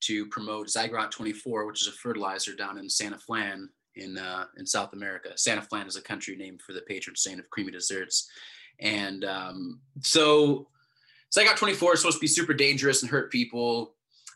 to 0.00 0.26
promote 0.26 0.68
Zygrot 0.68 1.10
24, 1.10 1.66
which 1.66 1.82
is 1.82 1.88
a 1.88 1.92
fertilizer 1.92 2.54
down 2.54 2.78
in 2.78 2.88
Santa 2.88 3.18
Flan 3.18 3.68
in 3.96 4.18
uh, 4.18 4.44
in 4.56 4.66
South 4.66 4.92
America. 4.92 5.30
Santa 5.36 5.62
Flan 5.62 5.86
is 5.86 5.96
a 5.96 6.02
country 6.02 6.36
named 6.36 6.62
for 6.62 6.72
the 6.72 6.82
patron 6.82 7.16
saint 7.16 7.40
of 7.40 7.50
creamy 7.50 7.72
desserts, 7.72 8.30
and 8.80 9.24
um, 9.24 9.80
so 10.02 10.68
Zygrot 11.36 11.56
24 11.56 11.94
is 11.94 12.00
supposed 12.00 12.16
to 12.16 12.20
be 12.20 12.26
super 12.26 12.54
dangerous 12.54 13.02
and 13.02 13.10
hurt 13.10 13.30
people. 13.30 13.94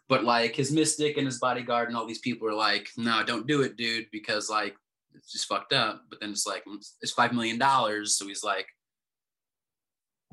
But 0.08 0.24
like 0.24 0.54
his 0.54 0.72
mystic 0.72 1.16
and 1.16 1.24
his 1.24 1.38
bodyguard 1.38 1.88
and 1.88 1.96
all 1.96 2.06
these 2.06 2.18
people 2.18 2.46
are 2.48 2.54
like, 2.54 2.88
no, 2.98 3.22
don't 3.24 3.46
do 3.46 3.62
it, 3.62 3.76
dude, 3.76 4.06
because 4.12 4.50
like 4.50 4.76
it's 5.14 5.32
just 5.32 5.46
fucked 5.46 5.72
up. 5.72 6.02
But 6.10 6.20
then 6.20 6.30
it's 6.30 6.46
like 6.46 6.64
it's 7.00 7.12
five 7.12 7.32
million 7.32 7.58
dollars, 7.58 8.18
so 8.18 8.26
he's 8.26 8.44
like, 8.44 8.66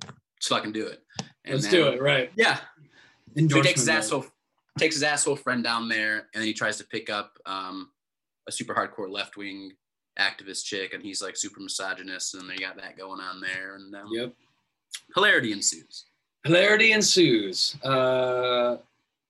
let's 0.03 0.47
fucking 0.47 0.73
do 0.73 0.87
it. 0.87 1.01
And 1.45 1.55
let's 1.55 1.65
then- 1.65 1.73
do 1.73 1.87
it. 1.87 2.01
Right. 2.01 2.31
Yeah. 2.35 2.59
So 3.37 3.57
he 3.57 3.61
takes 3.61 3.81
his 3.81 3.89
asshole 3.89 4.25
takes 4.79 4.95
his 4.95 5.03
asshole 5.03 5.35
friend 5.35 5.63
down 5.63 5.87
there, 5.89 6.17
and 6.33 6.41
then 6.41 6.43
he 6.43 6.53
tries 6.53 6.77
to 6.77 6.83
pick 6.85 7.09
up 7.09 7.37
um, 7.45 7.89
a 8.47 8.51
super 8.51 8.73
hardcore 8.73 9.09
left 9.09 9.37
wing 9.37 9.73
activist 10.17 10.65
chick, 10.65 10.93
and 10.93 11.03
he's 11.03 11.21
like 11.21 11.37
super 11.37 11.59
misogynist, 11.59 12.35
and 12.35 12.49
they 12.49 12.57
got 12.57 12.75
that 12.77 12.97
going 12.97 13.21
on 13.21 13.39
there, 13.41 13.75
and 13.75 13.95
um, 13.95 14.07
Yep. 14.11 14.33
hilarity 15.15 15.51
ensues. 15.51 16.05
Hilarity 16.45 16.93
ensues. 16.93 17.75
Uh, 17.83 18.77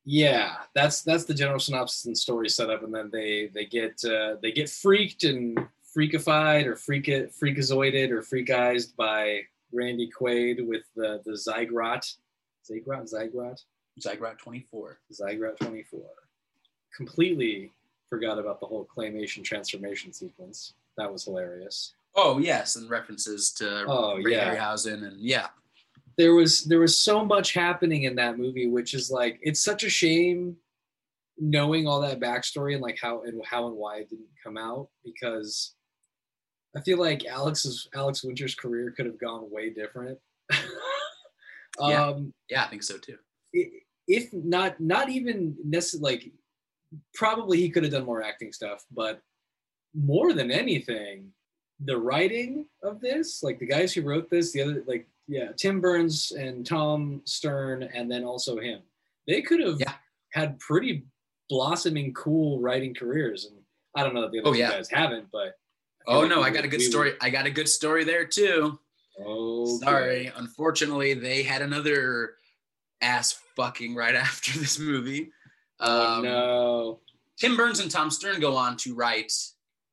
yeah, 0.06 0.58
that's 0.74 1.02
that's 1.02 1.26
the 1.26 1.34
general 1.34 1.60
synopsis 1.60 2.06
and 2.06 2.18
story 2.18 2.50
setup, 2.50 2.84
and 2.84 2.94
then 2.94 3.10
they 3.12 3.48
they 3.54 3.66
get 3.66 4.04
uh, 4.06 4.36
they 4.42 4.52
get 4.52 4.70
freaked 4.70 5.24
and 5.24 5.58
freakified 5.96 6.66
or 6.66 6.76
freak 6.76 7.06
freakazoided 7.06 8.10
or 8.12 8.22
freakized 8.22 8.96
by 8.96 9.42
Randy 9.72 10.10
Quaid 10.10 10.66
with 10.66 10.84
the 10.96 11.22
the 11.26 11.32
Zygrot, 11.32 12.16
Zygrot, 12.70 13.12
Zygrot, 13.14 13.64
Zygrot 14.00 14.38
24. 14.38 15.00
Zygrot 15.14 15.58
twenty 15.58 15.84
four. 15.84 16.06
Completely 16.96 17.72
forgot 18.10 18.40
about 18.40 18.60
the 18.60 18.66
whole 18.66 18.88
claymation 18.96 19.44
transformation 19.44 20.12
sequence. 20.14 20.74
That 20.98 21.12
was 21.12 21.24
hilarious. 21.26 21.94
Oh 22.16 22.40
yes, 22.40 22.76
and 22.76 22.90
references 22.90 23.52
to 23.54 23.86
Oh, 23.88 24.18
Ray 24.22 24.34
yeah. 24.34 24.56
Harryhausen, 24.56 25.04
and 25.08 25.20
yeah, 25.22 25.48
there 26.18 26.34
was 26.34 26.64
there 26.66 26.80
was 26.80 26.98
so 26.98 27.24
much 27.24 27.54
happening 27.54 28.04
in 28.04 28.16
that 28.16 28.38
movie 28.38 28.68
which 28.68 28.94
is 28.94 29.10
like 29.12 29.40
it's 29.42 29.64
such 29.64 29.84
a 29.84 29.90
shame 29.90 30.58
knowing 31.38 31.88
all 31.88 32.02
that 32.02 32.20
backstory 32.20 32.74
and 32.74 32.82
like 32.82 32.98
how 33.02 33.22
and 33.22 33.42
how 33.46 33.68
and 33.68 33.78
why 33.78 33.98
it 34.00 34.10
didn't 34.10 34.26
come 34.44 34.58
out 34.58 34.90
because 35.06 35.76
i 36.76 36.82
feel 36.82 36.98
like 37.00 37.26
alex's 37.26 37.88
alex 37.96 38.22
winter's 38.26 38.54
career 38.56 38.92
could 38.92 39.06
have 39.06 39.18
gone 39.18 39.50
way 39.50 39.70
different 39.70 40.20
Yeah. 41.80 42.08
um 42.08 42.34
yeah, 42.50 42.64
I 42.66 42.68
think 42.68 42.84
so 42.84 42.98
too. 42.98 43.18
i- 43.56 43.72
if 44.10 44.34
not 44.34 44.78
not 44.82 45.10
even 45.10 45.56
necessarily 45.64 46.16
like 46.18 46.32
probably 47.14 47.58
he 47.62 47.70
could 47.70 47.84
have 47.84 47.92
done 47.94 48.06
more 48.06 48.22
acting 48.22 48.52
stuff 48.52 48.84
but 48.92 49.22
more 49.96 50.34
than 50.34 50.52
anything 50.52 51.32
the 51.86 51.98
writing 51.98 52.66
of 52.84 53.00
this 53.00 53.42
like 53.44 53.58
the 53.60 53.66
guys 53.66 53.94
who 53.94 54.02
wrote 54.02 54.30
this 54.30 54.52
the 54.52 54.62
other 54.62 54.84
like 54.88 55.08
yeah 55.28 55.50
tim 55.56 55.80
burns 55.80 56.32
and 56.32 56.66
tom 56.66 57.22
stern 57.26 57.84
and 57.94 58.12
then 58.12 58.24
also 58.24 58.60
him 58.60 58.82
they 59.28 59.42
could 59.42 59.60
have 59.62 59.80
Yeah. 59.80 59.94
had 60.34 60.60
pretty 60.60 61.06
blossoming 61.50 62.14
cool 62.14 62.60
writing 62.60 62.94
careers 62.94 63.46
and 63.46 63.56
i 63.96 64.04
don't 64.04 64.14
know 64.14 64.22
that 64.22 64.32
the 64.32 64.40
other 64.40 64.50
Oh, 64.50 64.54
yeah. 64.54 64.72
guys 64.72 64.90
haven't 64.90 65.28
but 65.32 65.54
Oh 66.08 66.22
like 66.22 66.30
no, 66.30 66.38
we 66.40 66.46
I 66.46 66.50
got 66.50 66.64
a 66.66 66.68
good 66.68 66.80
we 66.80 66.86
story. 66.86 67.14
I 67.22 67.30
got 67.30 67.46
a 67.46 67.52
good 67.52 67.70
story 67.70 68.04
there 68.04 68.26
too. 68.26 68.80
oh 69.24 69.78
Sorry, 69.80 70.32
unfortunately, 70.38 71.14
they 71.14 71.44
had 71.44 71.62
another 71.62 72.36
ass 73.02 73.40
fucking 73.56 73.96
right 73.96 74.16
after 74.28 74.58
this 74.60 74.80
movie. 74.80 75.32
oh 75.80 76.14
Um, 76.18 76.24
no 76.24 77.00
Tim 77.38 77.56
Burns 77.56 77.80
and 77.80 77.90
Tom 77.90 78.10
Stern 78.12 78.40
go 78.42 78.56
on 78.58 78.76
to 78.78 78.94
write 78.94 79.32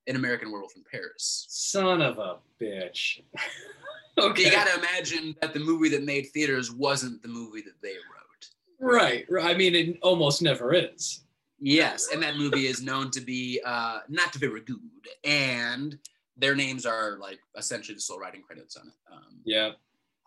An 0.09 0.17
American 0.17 0.51
Werewolf 0.51 0.75
in 0.77 0.83
Paris. 0.91 1.47
son 1.49 2.03
of 2.03 2.19
a 2.19 2.39
bitch 2.61 3.21
Okay. 4.19 4.45
You 4.45 4.51
got 4.51 4.67
to 4.67 4.79
imagine 4.79 5.37
that 5.43 5.53
the 5.53 5.61
movie 5.61 5.91
that 5.91 6.03
made 6.03 6.29
theaters 6.33 6.73
wasn't 6.73 7.21
the 7.23 7.29
movie 7.29 7.61
that 7.61 7.81
they 7.83 7.91
wrote. 7.93 8.47
Right. 8.81 9.27
right. 9.29 9.45
I 9.45 9.57
mean, 9.59 9.75
it 9.75 9.99
almost 10.01 10.41
never 10.41 10.73
is. 10.73 11.23
Yes, 11.61 12.09
and 12.13 12.23
that 12.23 12.37
movie 12.37 12.67
is 12.67 12.83
known 12.83 13.11
to 13.13 13.21
be 13.21 13.61
uh, 13.65 14.01
not 14.09 14.35
very 14.35 14.61
good, 14.63 14.77
and 15.25 15.99
their 16.37 16.55
names 16.55 16.85
are 16.87 17.17
like 17.19 17.39
essentially 17.57 17.95
the 17.95 18.01
sole 18.01 18.19
writing 18.19 18.43
credits 18.43 18.77
on 18.77 18.89
it. 18.89 18.95
Um, 19.13 19.41
Yeah, 19.45 19.71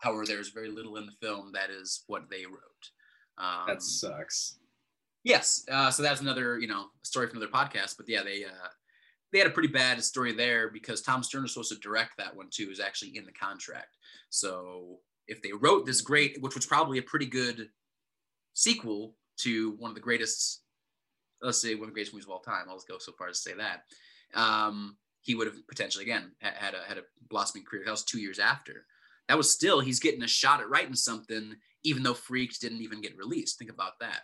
however, 0.00 0.24
there's 0.26 0.50
very 0.50 0.70
little 0.70 0.96
in 0.96 1.06
the 1.06 1.26
film 1.26 1.52
that 1.54 1.70
is 1.70 2.04
what 2.06 2.28
they 2.30 2.46
wrote. 2.46 2.90
Um, 3.38 3.66
that 3.66 3.82
sucks. 3.82 4.58
Yes. 5.24 5.64
Uh, 5.70 5.90
so 5.90 6.02
that's 6.02 6.20
another, 6.20 6.58
you 6.58 6.66
know, 6.66 6.86
story 7.02 7.28
from 7.28 7.38
another 7.38 7.52
podcast. 7.52 7.96
But 7.96 8.08
yeah, 8.08 8.22
they 8.22 8.44
uh, 8.44 8.68
they 9.32 9.38
had 9.38 9.46
a 9.46 9.52
pretty 9.52 9.68
bad 9.68 10.02
story 10.02 10.32
there 10.32 10.70
because 10.70 11.02
Tom 11.02 11.22
Stern 11.22 11.42
was 11.42 11.52
supposed 11.52 11.72
to 11.72 11.78
direct 11.78 12.16
that 12.18 12.34
one 12.34 12.48
too. 12.50 12.70
Is 12.70 12.80
actually 12.80 13.16
in 13.16 13.24
the 13.24 13.32
contract. 13.32 13.96
So 14.30 14.98
if 15.28 15.42
they 15.42 15.52
wrote 15.52 15.86
this 15.86 16.00
great, 16.00 16.40
which 16.40 16.54
was 16.54 16.66
probably 16.66 16.98
a 16.98 17.02
pretty 17.02 17.26
good 17.26 17.68
sequel 18.54 19.14
to 19.38 19.72
one 19.78 19.90
of 19.90 19.94
the 19.94 20.00
greatest, 20.00 20.62
let's 21.40 21.60
say 21.60 21.74
one 21.74 21.84
of 21.84 21.88
the 21.90 21.94
greatest 21.94 22.12
movies 22.12 22.26
of 22.26 22.30
all 22.30 22.40
time. 22.40 22.66
I'll 22.68 22.76
just 22.76 22.88
go 22.88 22.98
so 22.98 23.12
far 23.12 23.28
as 23.28 23.42
to 23.42 23.50
say 23.50 23.56
that. 23.56 23.82
Um, 24.34 24.96
he 25.22 25.34
would 25.34 25.46
have 25.46 25.56
potentially 25.68 26.04
again 26.04 26.32
had 26.40 26.74
a 26.74 26.82
had 26.88 26.98
a 26.98 27.02
blossoming 27.28 27.64
career. 27.64 27.82
That 27.84 27.90
was 27.90 28.04
two 28.04 28.20
years 28.20 28.38
after. 28.38 28.86
That 29.30 29.36
was 29.38 29.52
still 29.52 29.78
he's 29.78 30.00
getting 30.00 30.24
a 30.24 30.28
shot 30.28 30.60
at 30.60 30.68
writing 30.68 30.96
something, 30.96 31.54
even 31.84 32.02
though 32.02 32.14
Freaks 32.14 32.58
didn't 32.58 32.80
even 32.82 33.00
get 33.00 33.16
released. 33.16 33.58
Think 33.60 33.70
about 33.70 34.00
that. 34.00 34.22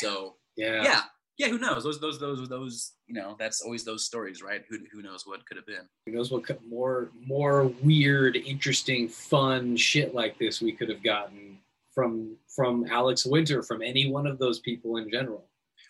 So 0.00 0.36
Yeah. 0.56 0.82
yeah 0.82 1.00
yeah 1.36 1.48
who 1.48 1.58
knows 1.58 1.84
those 1.84 2.00
those 2.00 2.18
those 2.18 2.48
those 2.48 2.92
you 3.06 3.14
know 3.14 3.36
that's 3.38 3.60
always 3.60 3.84
those 3.84 4.04
stories 4.04 4.42
right 4.42 4.64
who, 4.68 4.78
who 4.90 5.02
knows 5.02 5.24
what 5.26 5.46
could 5.46 5.56
have 5.56 5.66
been 5.66 5.86
Who 6.06 6.12
knows 6.12 6.30
what 6.32 6.46
co- 6.46 6.56
more 6.66 7.10
more 7.26 7.66
weird, 7.82 8.36
interesting, 8.36 9.06
fun 9.08 9.76
shit 9.76 10.14
like 10.14 10.38
this 10.38 10.60
we 10.62 10.72
could 10.72 10.88
have 10.88 11.02
gotten 11.02 11.58
from 11.94 12.36
from 12.56 12.86
Alex 12.90 13.26
Winter, 13.26 13.62
from 13.62 13.82
any 13.82 14.10
one 14.10 14.26
of 14.26 14.38
those 14.38 14.60
people 14.60 14.96
in 14.96 15.10
general. 15.10 15.47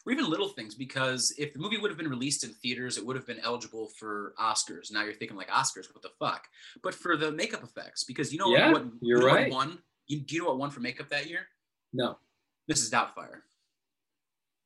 Or 0.09 0.12
even 0.12 0.29
little 0.29 0.49
things 0.49 0.75
because 0.75 1.35
if 1.38 1.53
the 1.53 1.59
movie 1.59 1.77
would 1.77 1.90
have 1.90 1.99
been 1.99 2.09
released 2.09 2.42
in 2.42 2.51
theaters 2.51 2.97
it 2.97 3.05
would 3.05 3.14
have 3.14 3.27
been 3.27 3.38
eligible 3.40 3.88
for 3.88 4.35
oscars 4.40 4.90
now 4.90 5.05
you're 5.05 5.12
thinking 5.12 5.37
like 5.37 5.49
oscars 5.51 5.92
what 5.92 6.03
the 6.03 6.11
fuck 6.18 6.49
but 6.83 6.94
for 6.94 7.16
the 7.16 7.31
makeup 7.31 7.62
effects 7.62 8.05
because 8.05 8.33
you 8.33 8.38
know 8.38 8.49
Yeah, 8.51 8.73
what 8.73 8.87
you're 9.03 9.21
you 9.21 9.27
know 9.27 9.33
right. 9.35 9.53
won 9.53 9.79
you, 10.07 10.21
do 10.21 10.35
you 10.35 10.42
know 10.42 10.49
what 10.49 10.59
won 10.59 10.71
for 10.71 10.81
makeup 10.81 11.09
that 11.11 11.29
year 11.29 11.40
No. 11.92 12.16
mrs 12.71 12.90
doubtfire 12.90 13.42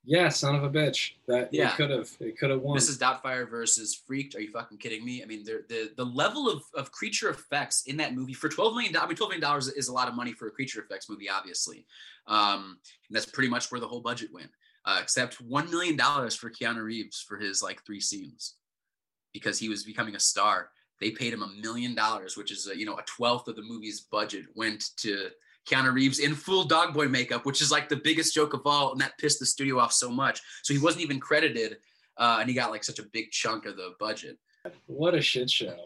Yeah, 0.04 0.28
son 0.30 0.56
of 0.56 0.64
a 0.64 0.70
bitch. 0.70 1.12
That 1.28 1.52
Yeah. 1.52 1.70
it 1.72 1.76
could 1.76 1.90
have 1.90 2.10
it 2.20 2.36
could 2.38 2.50
have 2.50 2.60
won. 2.60 2.76
Mrs. 2.76 2.98
Doubtfire 2.98 3.48
versus 3.48 3.94
Freaked. 3.94 4.34
Are 4.34 4.40
you 4.40 4.50
fucking 4.50 4.78
kidding 4.78 5.04
me? 5.04 5.22
I 5.22 5.26
mean, 5.26 5.44
the 5.44 5.64
the 5.68 5.92
the 5.96 6.04
level 6.04 6.50
of, 6.50 6.62
of 6.74 6.90
creature 6.90 7.30
effects 7.30 7.84
in 7.86 7.96
that 7.98 8.12
movie 8.12 8.32
for 8.32 8.48
twelve 8.48 8.74
million 8.74 8.92
dollars. 8.92 9.06
I 9.06 9.08
mean, 9.10 9.16
twelve 9.16 9.30
million 9.30 9.42
dollars 9.48 9.68
is 9.68 9.86
a 9.86 9.92
lot 9.92 10.08
of 10.08 10.14
money 10.16 10.32
for 10.32 10.48
a 10.48 10.50
creature 10.50 10.80
effects 10.82 11.08
movie, 11.08 11.28
obviously, 11.30 11.86
um, 12.26 12.78
and 13.06 13.14
that's 13.14 13.26
pretty 13.26 13.48
much 13.48 13.70
where 13.70 13.80
the 13.80 13.86
whole 13.86 14.00
budget 14.00 14.30
went. 14.32 14.50
Uh, 14.84 14.98
except 15.00 15.40
one 15.40 15.70
million 15.70 15.96
dollars 15.96 16.34
for 16.34 16.50
Keanu 16.50 16.82
Reeves 16.82 17.20
for 17.20 17.38
his 17.38 17.62
like 17.62 17.84
three 17.84 18.00
scenes, 18.00 18.56
because 19.32 19.58
he 19.58 19.68
was 19.68 19.84
becoming 19.84 20.16
a 20.16 20.20
star. 20.20 20.70
They 21.00 21.10
paid 21.10 21.32
him 21.32 21.42
a 21.42 21.48
million 21.48 21.94
dollars, 21.94 22.36
which 22.36 22.50
is 22.50 22.68
a, 22.68 22.76
you 22.76 22.86
know 22.86 22.96
a 22.96 23.02
twelfth 23.02 23.48
of 23.48 23.56
the 23.56 23.62
movie's 23.62 24.00
budget 24.00 24.46
went 24.54 24.90
to 24.98 25.28
Keanu 25.68 25.92
Reeves 25.92 26.18
in 26.18 26.34
full 26.34 26.64
dog 26.64 26.94
boy 26.94 27.08
makeup, 27.08 27.46
which 27.46 27.60
is 27.62 27.70
like 27.70 27.88
the 27.88 27.96
biggest 27.96 28.34
joke 28.34 28.54
of 28.54 28.62
all, 28.64 28.92
and 28.92 29.00
that 29.00 29.16
pissed 29.18 29.38
the 29.38 29.46
studio 29.46 29.78
off 29.78 29.92
so 29.92 30.10
much. 30.10 30.40
So 30.62 30.74
he 30.74 30.80
wasn't 30.80 31.04
even 31.04 31.20
credited, 31.20 31.78
uh, 32.16 32.38
and 32.40 32.48
he 32.48 32.54
got 32.54 32.70
like 32.70 32.84
such 32.84 32.98
a 32.98 33.04
big 33.04 33.30
chunk 33.30 33.66
of 33.66 33.76
the 33.76 33.94
budget. 34.00 34.38
what 34.86 35.14
a 35.14 35.20
shit 35.22 35.50
show. 35.50 35.76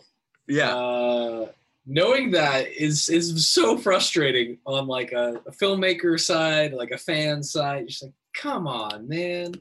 Yeah. 0.46 0.74
Uh, 0.74 1.48
knowing 1.87 2.30
that 2.32 2.68
is 2.72 3.09
is 3.09 3.48
so 3.48 3.76
frustrating 3.76 4.59
on 4.66 4.87
like 4.87 5.12
a, 5.12 5.40
a 5.46 5.52
filmmaker 5.52 6.18
side, 6.18 6.72
like 6.72 6.90
a 6.90 6.98
fan 6.98 7.42
side. 7.42 7.88
Just 7.88 8.02
like, 8.02 8.12
come 8.40 8.66
on, 8.66 9.09
man. 9.09 9.55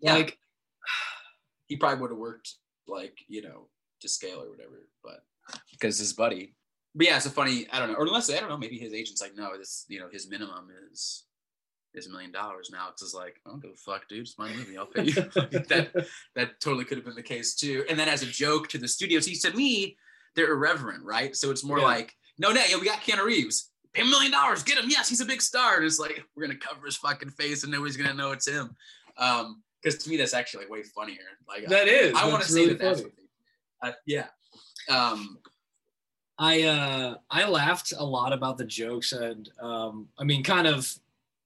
Yeah. 0.00 0.14
Like, 0.14 0.38
he 1.66 1.76
probably 1.76 2.00
would 2.00 2.10
have 2.10 2.18
worked 2.18 2.54
like 2.86 3.18
you 3.28 3.42
know 3.42 3.68
to 4.00 4.08
scale 4.08 4.42
or 4.42 4.50
whatever, 4.50 4.86
but 5.04 5.20
because 5.72 5.98
his 5.98 6.12
buddy. 6.12 6.54
But 6.94 7.06
yeah, 7.06 7.16
it's 7.16 7.26
a 7.26 7.30
funny. 7.30 7.66
I 7.72 7.78
don't 7.78 7.88
know, 7.92 7.96
or 7.98 8.06
unless 8.06 8.30
I 8.32 8.40
don't 8.40 8.48
know, 8.48 8.56
maybe 8.56 8.78
his 8.78 8.92
agent's 8.94 9.20
like, 9.20 9.36
no, 9.36 9.56
this 9.58 9.84
you 9.88 10.00
know 10.00 10.08
his 10.10 10.28
minimum 10.28 10.68
is 10.90 11.24
is 11.94 12.06
a 12.06 12.10
million 12.10 12.32
dollars 12.32 12.70
now. 12.72 12.86
Because 12.86 13.02
it's 13.02 13.12
just 13.12 13.14
like, 13.14 13.36
I 13.46 13.50
don't 13.50 13.62
give 13.62 13.70
a 13.72 13.76
fuck, 13.76 14.08
dude. 14.08 14.20
It's 14.20 14.38
my 14.38 14.50
movie. 14.52 14.78
I'll 14.78 14.86
pay 14.86 15.04
you. 15.04 15.12
that 15.12 16.06
that 16.34 16.60
totally 16.60 16.84
could 16.84 16.98
have 16.98 17.04
been 17.04 17.14
the 17.14 17.22
case 17.22 17.54
too. 17.54 17.84
And 17.88 17.98
then 17.98 18.08
as 18.08 18.22
a 18.22 18.26
joke 18.26 18.68
to 18.68 18.78
the 18.78 18.88
studios, 18.88 19.26
he 19.26 19.34
said, 19.34 19.54
me, 19.54 19.96
they're 20.34 20.52
irreverent, 20.52 21.04
right? 21.04 21.34
So 21.34 21.50
it's 21.50 21.64
more 21.64 21.78
Yeah. 21.78 21.84
like, 21.86 22.14
no, 22.38 22.52
no, 22.52 22.62
yeah, 22.68 22.76
we 22.78 22.84
got 22.84 23.00
Keanu 23.00 23.24
Reeves. 23.24 23.70
Pay 23.98 24.06
a 24.06 24.10
million 24.10 24.30
dollars, 24.30 24.62
get 24.62 24.78
him. 24.78 24.88
Yes, 24.88 25.08
he's 25.08 25.20
a 25.20 25.24
big 25.24 25.42
star. 25.42 25.76
And 25.76 25.84
it's 25.84 25.98
like, 25.98 26.22
we're 26.36 26.46
gonna 26.46 26.58
cover 26.58 26.86
his 26.86 26.96
fucking 26.96 27.30
face 27.30 27.62
and 27.64 27.72
nobody's 27.72 27.96
gonna 27.96 28.14
know 28.14 28.30
it's 28.32 28.46
him. 28.48 28.76
Um, 29.16 29.62
because 29.82 29.98
to 30.04 30.10
me 30.10 30.16
that's 30.16 30.34
actually 30.34 30.64
like 30.64 30.70
way 30.70 30.82
funnier. 30.82 31.18
Like 31.48 31.66
that 31.68 31.88
is. 31.88 32.14
I 32.16 32.26
want 32.28 32.34
to 32.34 32.38
that's 32.38 32.52
say 32.52 32.60
really 32.60 32.74
that 32.74 32.78
that's 32.80 33.00
funny. 33.00 33.12
what 33.80 33.90
uh, 33.90 33.94
yeah. 34.06 34.26
Um, 34.88 35.38
I 36.38 36.62
uh 36.62 37.14
I 37.30 37.48
laughed 37.48 37.92
a 37.96 38.04
lot 38.04 38.32
about 38.32 38.58
the 38.58 38.64
jokes 38.64 39.12
and 39.12 39.48
um 39.60 40.08
I 40.18 40.24
mean 40.24 40.42
kind 40.44 40.66
of 40.66 40.92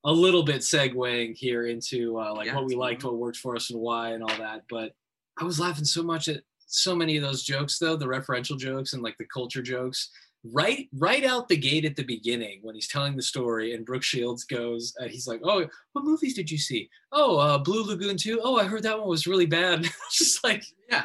a 0.05 0.13
little 0.13 0.43
bit 0.43 0.63
segueing 0.63 1.37
here 1.37 1.67
into 1.67 2.19
uh, 2.19 2.35
like 2.35 2.47
Yeah, 2.49 2.57
what 2.57 2.67
we 2.67 2.75
liked, 2.75 3.03
fine. 3.03 3.13
what 3.13 3.21
worked 3.21 3.37
for 3.39 3.55
us 3.55 3.71
and 3.71 3.81
why 3.81 4.11
and 4.11 4.23
all 4.23 4.37
that. 4.37 4.65
But 4.69 4.95
I 5.39 5.45
was 5.45 5.61
laughing 5.61 5.85
so 5.85 6.03
much 6.03 6.29
at 6.29 6.43
so 6.67 6.95
many 6.97 7.17
of 7.17 7.23
those 7.23 7.43
jokes 7.45 7.79
though, 7.79 7.97
the 7.97 8.07
referential 8.07 8.59
jokes 8.59 8.95
and 8.95 9.03
like 9.03 9.17
the 9.19 9.27
culture 9.27 9.63
jokes. 9.63 10.11
Right 10.45 10.89
right 10.93 11.25
out 11.25 11.49
the 11.49 11.57
gate 11.57 11.85
at 11.85 11.95
the 11.95 12.03
beginning 12.03 12.59
when 12.63 12.75
he's 12.75 12.89
telling 12.89 13.15
the 13.15 13.23
story 13.23 13.75
and 13.75 13.87
Brooke 13.87 14.03
Shields 14.03 14.43
goes 14.43 14.93
uh, 15.01 15.07
he's 15.07 15.29
like, 15.29 15.41
"Oh, 15.45 15.65
what 15.93 16.05
movies 16.05 16.35
did 16.35 16.51
you 16.51 16.59
see? 16.59 16.91
Oh, 17.13 17.39
uh 17.39 17.59
Blue 17.59 17.85
Lagoon 17.85 18.17
2. 18.17 18.41
Oh, 18.43 18.59
I 18.59 18.65
heard 18.65 18.83
that 18.83 18.99
one 18.99 19.07
was 19.09 19.27
really 19.29 19.47
bad." 19.47 19.87
just 20.13 20.43
like 20.43 20.65
yeah. 20.91 21.05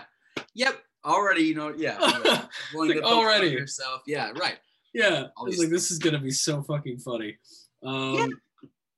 Yep. 0.56 0.82
Already, 1.06 1.44
you 1.44 1.56
know, 1.56 1.72
yeah. 1.78 1.98
Like, 2.74 2.90
to 2.90 2.94
poke 2.96 3.04
fun 3.04 3.04
already. 3.04 3.50
yourself. 3.50 4.02
Yeah, 4.08 4.32
right. 4.40 4.58
Yeah, 4.94 5.28
I 5.38 5.44
was 5.44 5.60
like, 5.60 5.70
this 5.70 5.92
is 5.92 6.00
gonna 6.00 6.20
be 6.20 6.32
so 6.32 6.64
fucking 6.64 6.98
funny. 6.98 7.38
Um, 7.84 8.16
Yeah. 8.16 8.26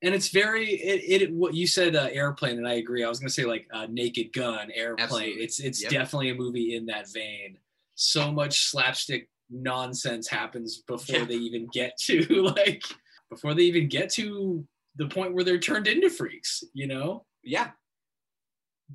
And 0.01 0.15
it's 0.15 0.29
very 0.29 0.69
it, 0.69 1.21
it 1.23 1.33
what 1.33 1.53
you 1.53 1.67
said 1.67 1.97
uh, 1.97 2.07
airplane 2.13 2.57
and 2.57 2.65
I 2.65 2.75
agree. 2.75 3.03
I 3.03 3.09
was 3.09 3.19
gonna 3.19 3.29
say 3.29 3.43
like 3.43 3.67
uh, 3.73 3.87
Naked 3.89 4.31
Gun, 4.31 4.71
airplane. 4.73 5.03
Absolutely. 5.03 5.31
It's 5.43 5.59
it's 5.59 5.81
Yep. 5.83 5.91
definitely 5.91 6.29
a 6.29 6.35
movie 6.35 6.75
in 6.77 6.85
that 6.85 7.11
vein. 7.11 7.57
So 7.95 8.31
much 8.31 8.69
slapstick 8.69 9.27
nonsense 9.49 10.27
happens 10.27 10.83
before 10.87 11.19
Yeah. 11.19 11.25
they 11.25 11.35
even 11.35 11.67
get 11.73 11.97
to 12.05 12.21
like 12.55 12.83
before 13.29 13.53
they 13.53 13.63
even 13.63 13.87
get 13.87 14.09
to 14.13 14.65
the 14.95 15.07
point 15.07 15.33
where 15.33 15.43
they're 15.43 15.59
turned 15.59 15.87
into 15.87 16.09
freaks. 16.09 16.63
You 16.73 16.87
know 16.87 17.25
Yeah. 17.43 17.71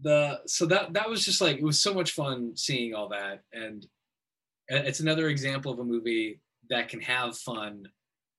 the 0.02 0.40
so 0.46 0.66
that 0.66 0.92
that 0.92 1.08
was 1.08 1.24
just 1.24 1.40
like 1.40 1.56
it 1.58 1.64
was 1.64 1.80
so 1.80 1.94
much 1.94 2.12
fun 2.12 2.56
seeing 2.56 2.94
all 2.94 3.08
that 3.10 3.42
and 3.52 3.86
it's 4.68 5.00
another 5.00 5.28
example 5.28 5.72
of 5.72 5.78
a 5.78 5.84
movie 5.84 6.40
that 6.70 6.88
can 6.88 7.00
have 7.00 7.36
fun 7.38 7.84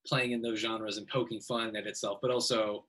playing 0.08 0.32
in 0.32 0.42
those 0.42 0.60
genres 0.60 0.98
and 0.98 1.08
poking 1.08 1.40
fun 1.40 1.76
at 1.76 1.88
itself 1.88 2.20
but 2.22 2.32
also 2.32 2.86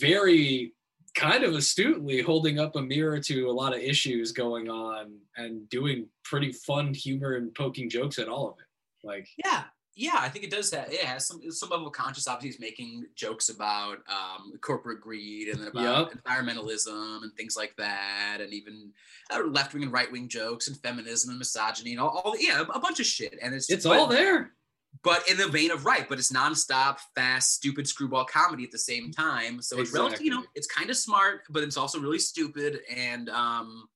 very 0.00 0.72
kind 1.14 1.44
of 1.44 1.54
astutely 1.54 2.20
holding 2.22 2.58
up 2.58 2.76
a 2.76 2.82
mirror 2.82 3.18
to 3.18 3.48
a 3.48 3.52
lot 3.52 3.74
of 3.74 3.80
issues 3.80 4.32
going 4.32 4.68
on 4.68 5.16
and 5.36 5.68
doing 5.68 6.06
pretty 6.24 6.52
fun 6.52 6.94
humor 6.94 7.34
and 7.36 7.54
poking 7.54 7.88
jokes 7.88 8.18
at 8.18 8.28
all 8.28 8.48
of 8.50 8.54
it 8.58 9.06
like 9.06 9.28
Yeah, 9.44 9.64
yeah, 9.98 10.14
I 10.14 10.28
think 10.28 10.44
it 10.44 10.50
does 10.52 10.70
that. 10.70 10.92
It 10.92 11.00
has 11.00 11.26
some 11.26 11.40
some 11.50 11.70
level 11.70 11.88
of 11.88 11.92
conscious. 11.92 12.28
Obviously, 12.28 12.50
he's 12.50 12.60
making 12.60 13.06
jokes 13.16 13.48
about 13.48 13.98
um, 14.08 14.52
corporate 14.60 15.00
greed 15.00 15.48
and 15.48 15.60
then 15.60 15.68
about 15.68 16.12
environmentalism 16.12 17.22
and 17.22 17.32
things 17.36 17.56
like 17.56 17.74
that, 17.78 18.38
and 18.40 18.52
even 18.52 18.92
uh, 19.32 19.42
left 19.44 19.74
wing 19.74 19.82
and 19.82 19.92
right 19.92 20.10
wing 20.10 20.28
jokes 20.28 20.68
and 20.68 20.76
feminism 20.76 21.30
and 21.30 21.38
misogyny 21.40 21.92
and 21.92 22.00
all, 22.00 22.22
all 22.24 22.36
yeah, 22.38 22.62
a 22.72 22.78
bunch 22.78 23.00
of 23.00 23.06
shit. 23.06 23.38
And 23.42 23.52
it's 23.52 23.68
it's 23.70 23.84
but- 23.84 23.98
all 23.98 24.06
there 24.06 24.52
but 25.02 25.28
in 25.30 25.36
the 25.36 25.48
vein 25.48 25.70
of 25.70 25.84
right. 25.84 26.08
But 26.08 26.18
it's 26.18 26.32
nonstop, 26.32 26.98
fast, 27.14 27.54
stupid 27.54 27.86
screwball 27.86 28.24
comedy 28.24 28.64
at 28.64 28.70
the 28.70 28.78
same 28.78 29.10
time. 29.12 29.60
So 29.62 29.78
it's 29.78 29.92
relative, 29.92 30.22
you 30.22 30.30
know, 30.30 30.44
it's 30.54 30.66
kind 30.66 30.90
of 30.90 30.96
smart, 30.96 31.42
but 31.50 31.62
it's 31.62 31.76
also 31.76 32.00
really 32.00 32.18
stupid 32.18 32.80
and 32.94 33.28
um, 33.28 33.88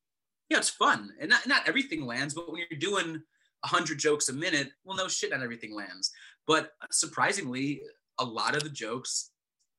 yeah, 0.49 0.59
it's 0.59 0.69
fun. 0.69 1.11
And 1.21 1.31
not 1.31 1.47
not 1.47 1.67
everything 1.67 2.05
lands, 2.05 2.35
but 2.35 2.51
when 2.51 2.63
you're 2.71 2.79
doing 2.79 3.23
hundred 3.65 3.99
jokes 3.99 4.29
a 4.29 4.33
minute, 4.33 4.71
well, 4.85 4.97
no 4.97 5.09
shit, 5.09 5.31
not 5.31 5.43
everything 5.43 5.75
lands. 5.75 6.11
But 6.47 6.73
surprisingly, 6.91 7.83
a 8.19 8.25
lot 8.25 8.57
of 8.57 8.63
the 8.63 8.69
jokes 8.69 9.31